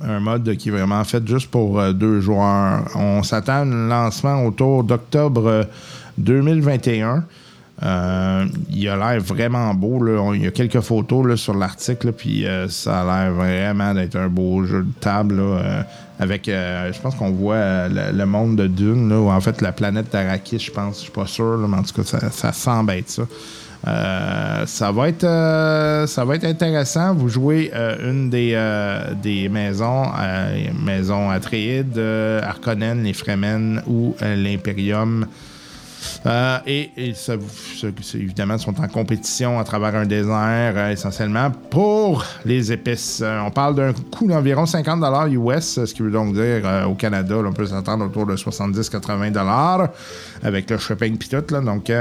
un 0.02 0.19
mode 0.19 0.56
qui 0.56 0.69
est 0.69 0.72
vraiment 0.72 1.03
fait 1.03 1.26
juste 1.27 1.49
pour 1.49 1.80
euh, 1.80 1.93
deux 1.93 2.19
joueurs. 2.22 2.84
On 2.95 3.23
s'attend 3.23 3.53
à 3.53 3.61
un 3.61 3.88
lancement 3.88 4.45
autour 4.45 4.84
d'octobre 4.84 5.48
euh, 5.48 5.64
2021. 6.19 7.25
Euh, 7.81 8.45
il 8.69 8.89
a 8.89 8.97
l'air 8.97 9.21
vraiment 9.21 9.73
beau. 9.73 10.03
là. 10.03 10.33
Il 10.35 10.43
y 10.43 10.47
a 10.47 10.51
quelques 10.51 10.81
photos 10.81 11.25
là, 11.25 11.37
sur 11.37 11.55
l'article, 11.55 12.11
puis 12.11 12.45
euh, 12.45 12.67
ça 12.67 13.01
a 13.01 13.05
l'air 13.05 13.33
vraiment 13.33 13.93
d'être 13.93 14.17
un 14.17 14.27
beau 14.27 14.65
jeu 14.65 14.83
de 14.83 14.93
table. 14.99 15.37
là, 15.37 15.43
euh, 15.43 15.81
avec, 16.21 16.47
je 16.47 16.99
pense 16.99 17.15
qu'on 17.15 17.31
voit 17.31 17.87
le, 17.87 18.25
monde 18.25 18.57
de 18.57 18.67
Dune, 18.67 19.13
ou 19.13 19.29
en 19.29 19.39
fait 19.39 19.61
la 19.61 19.71
planète 19.71 20.11
d'Arrakis, 20.11 20.59
je 20.59 20.71
pense. 20.71 20.97
Je 20.97 21.03
suis 21.03 21.11
pas 21.11 21.25
sûr, 21.25 21.57
mais 21.65 21.77
en 21.77 21.83
tout 21.83 21.93
cas, 21.93 22.03
ça, 22.03 22.29
ça 22.29 22.51
semble 22.51 22.91
être 22.91 23.09
ça. 23.09 23.23
Ça 24.65 24.91
va 24.91 25.07
être 25.07 26.05
ça 26.05 26.25
va 26.25 26.35
être 26.35 26.43
intéressant. 26.43 27.15
Vous 27.15 27.29
jouez 27.29 27.71
une 28.03 28.29
des, 28.29 28.59
des 29.23 29.47
maisons, 29.47 30.07
maison 30.83 31.29
Atréide, 31.29 31.97
euh, 31.97 32.41
Harkonnen, 32.43 33.03
les 33.03 33.13
Fremen 33.13 33.81
ou 33.87 34.13
l'Imperium. 34.21 35.25
Euh, 36.26 36.57
et 36.65 36.91
et 36.97 37.13
ça, 37.13 37.34
ça- 37.80 37.88
évidemment, 38.17 38.57
sont 38.57 38.80
en 38.80 38.88
compétition 38.88 39.59
à 39.59 39.63
travers 39.63 39.95
un 39.95 40.05
désert, 40.05 40.73
euh, 40.76 40.91
essentiellement 40.91 41.51
pour 41.69 42.23
les 42.45 42.71
épices. 42.71 43.21
Euh, 43.23 43.39
on 43.45 43.51
parle 43.51 43.76
d'un 43.76 43.93
coût 43.93 44.27
d'environ 44.27 44.65
50 44.65 45.01
US, 45.31 45.85
ce 45.85 45.93
qui 45.93 46.01
veut 46.01 46.11
donc 46.11 46.34
dire 46.34 46.63
au 46.89 46.95
Canada, 46.95 47.35
on 47.45 47.53
peut 47.53 47.65
s'attendre 47.65 48.05
autour 48.05 48.26
de 48.26 48.35
70-80 48.35 49.89
avec 50.43 50.69
le 50.69 50.77
shipping 50.77 51.17
puis 51.17 51.30
tout. 51.30 51.43
Là, 51.53 51.61
donc, 51.61 51.91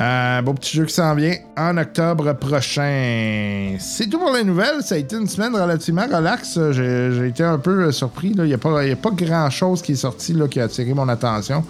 Un 0.00 0.42
beau 0.42 0.54
petit 0.54 0.76
jeu 0.76 0.84
qui 0.84 0.94
s'en 0.94 1.12
vient 1.16 1.34
en 1.56 1.76
octobre 1.76 2.32
prochain. 2.34 3.74
C'est 3.80 4.08
tout 4.08 4.20
pour 4.20 4.32
les 4.32 4.44
nouvelles. 4.44 4.80
Ça 4.82 4.94
a 4.94 4.98
été 4.98 5.16
une 5.16 5.26
semaine 5.26 5.56
relativement 5.56 6.06
relax. 6.06 6.56
J'ai 6.70 7.26
été 7.26 7.42
un 7.42 7.58
peu 7.58 7.86
euh, 7.86 7.90
surpris. 7.90 8.32
Il 8.36 8.44
n'y 8.44 8.54
a 8.54 8.58
pas, 8.58 8.80
pas 8.94 9.10
grand-chose 9.10 9.82
qui 9.82 9.92
est 9.92 9.96
sorti 9.96 10.36
qui 10.48 10.60
a 10.60 10.64
attiré 10.64 10.94
mon 10.94 11.08
attention. 11.08 11.64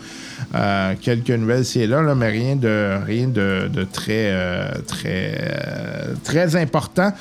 Euh, 0.55 0.95
quelques 1.01 1.31
nouvelles 1.31 1.65
c'est 1.65 1.87
là, 1.87 2.03
là, 2.03 2.15
mais 2.15 2.29
rien 2.29 2.55
de, 2.55 2.99
rien 3.07 3.29
de, 3.29 3.85
très, 3.91 4.31
euh, 4.31 4.73
très, 4.87 5.35
euh, 6.37 6.61
important. 6.61 7.13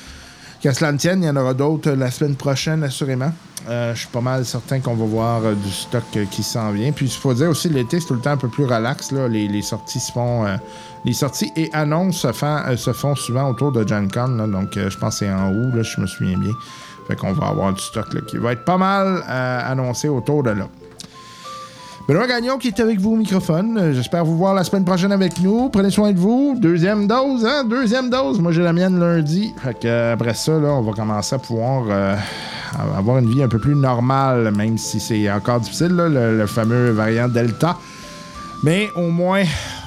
Qu'à 0.60 0.74
cela 0.74 0.92
ne 0.92 0.98
tienne, 0.98 1.22
il 1.22 1.26
y 1.26 1.30
en 1.30 1.36
aura 1.36 1.54
d'autres 1.54 1.90
la 1.92 2.10
semaine 2.10 2.34
prochaine, 2.34 2.82
assurément. 2.82 3.32
Euh, 3.68 3.94
je 3.94 4.00
suis 4.00 4.08
pas 4.08 4.20
mal 4.20 4.44
certain 4.44 4.80
qu'on 4.80 4.94
va 4.94 5.04
voir 5.04 5.44
euh, 5.44 5.54
du 5.54 5.70
stock 5.70 6.04
euh, 6.16 6.24
qui 6.30 6.42
s'en 6.42 6.70
vient. 6.72 6.90
Puis 6.92 7.06
il 7.06 7.12
faut 7.12 7.34
dire 7.34 7.50
aussi, 7.50 7.68
l'été, 7.68 8.00
c'est 8.00 8.06
tout 8.06 8.14
le 8.14 8.20
temps 8.20 8.30
un 8.30 8.36
peu 8.36 8.48
plus 8.48 8.64
relax. 8.64 9.12
Les, 9.12 9.46
les 9.46 9.62
sorties 9.62 10.00
se 10.00 10.10
font. 10.12 10.46
Les 11.04 11.12
sorties 11.12 11.50
et 11.56 11.70
annonces 11.72 12.18
se, 12.20 12.32
font- 12.32 12.62
euh, 12.68 12.76
se 12.76 12.92
font 12.92 13.14
souvent 13.14 13.48
autour 13.50 13.72
de 13.72 13.86
Gen 13.86 14.10
Con. 14.10 14.46
Donc, 14.48 14.76
euh, 14.76 14.90
je 14.90 14.98
pense 14.98 15.18
que 15.20 15.26
c'est 15.26 15.32
en 15.32 15.52
août, 15.52 15.72
là, 15.74 15.82
je 15.82 16.00
me 16.00 16.06
souviens 16.06 16.38
bien. 16.38 16.52
Fait 17.06 17.16
qu'on 17.16 17.32
va 17.32 17.46
avoir 17.48 17.72
du 17.72 17.80
stock 17.80 18.06
qui 18.26 18.36
va 18.36 18.52
être 18.52 18.64
pas 18.64 18.76
mal 18.76 19.22
euh, 19.28 19.72
annoncé 19.72 20.08
autour 20.08 20.42
de 20.42 20.50
là. 20.50 20.68
Benoît 22.06 22.26
Gagnon 22.26 22.56
qui 22.56 22.68
est 22.68 22.80
avec 22.80 22.98
vous 23.00 23.12
au 23.12 23.16
microphone. 23.16 23.92
J'espère 23.92 24.24
vous 24.24 24.36
voir 24.38 24.54
la 24.54 24.64
semaine 24.64 24.84
prochaine 24.84 25.12
avec 25.12 25.40
nous. 25.40 25.68
Prenez 25.68 25.90
soin 25.90 26.10
de 26.12 26.18
vous. 26.18 26.56
Deuxième 26.58 27.06
dose, 27.06 27.44
hein? 27.44 27.64
Deuxième 27.64 28.08
dose. 28.08 28.40
Moi, 28.40 28.50
j'ai 28.52 28.62
la 28.62 28.72
mienne 28.72 28.98
lundi. 28.98 29.52
Fait 29.62 29.78
que, 29.78 30.12
après 30.12 30.32
ça, 30.32 30.52
là, 30.52 30.68
on 30.68 30.80
va 30.82 30.92
commencer 30.92 31.34
à 31.34 31.38
pouvoir 31.38 31.84
avoir 32.96 33.18
une 33.18 33.28
vie 33.30 33.42
un 33.42 33.48
peu 33.48 33.58
plus 33.58 33.74
normale, 33.74 34.50
même 34.56 34.78
si 34.78 35.00
c'est 35.00 35.30
encore 35.30 35.60
difficile, 35.60 35.94
le 35.96 36.46
fameux 36.46 36.92
variant 36.92 37.28
Delta. 37.28 37.76
Mais 38.62 38.90
au 38.96 39.10
moins, 39.10 39.44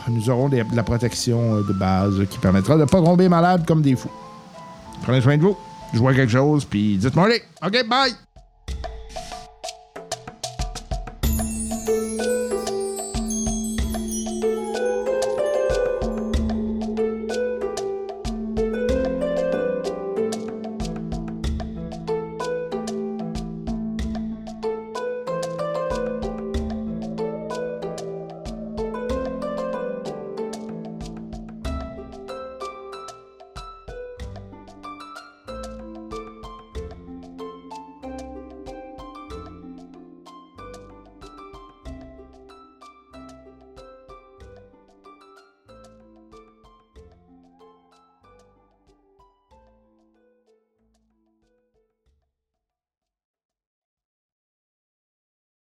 nous 0.10 0.30
aurons 0.30 0.49
de 0.49 0.64
la 0.73 0.84
protection 0.84 1.56
euh, 1.56 1.64
de 1.68 1.73
base 1.73 2.26
qui 2.30 2.38
permettra 2.40 2.76
de 2.76 2.82
ne 2.82 2.86
pas 2.86 3.02
tomber 3.02 3.30
malade 3.30 3.65
comme 3.65 3.82
des 3.82 3.95
fous. 3.95 4.11
Prenez 5.03 5.22
soin 5.22 5.38
de 5.38 5.41
vous. 5.41 5.57
Jouez 5.94 6.14
à 6.14 6.15
quelque 6.15 6.32
chose, 6.32 6.65
puis 6.65 6.98
dites-moi 6.98 7.26
allez. 7.26 7.41
OK, 7.64 7.88
bye! 7.88 8.11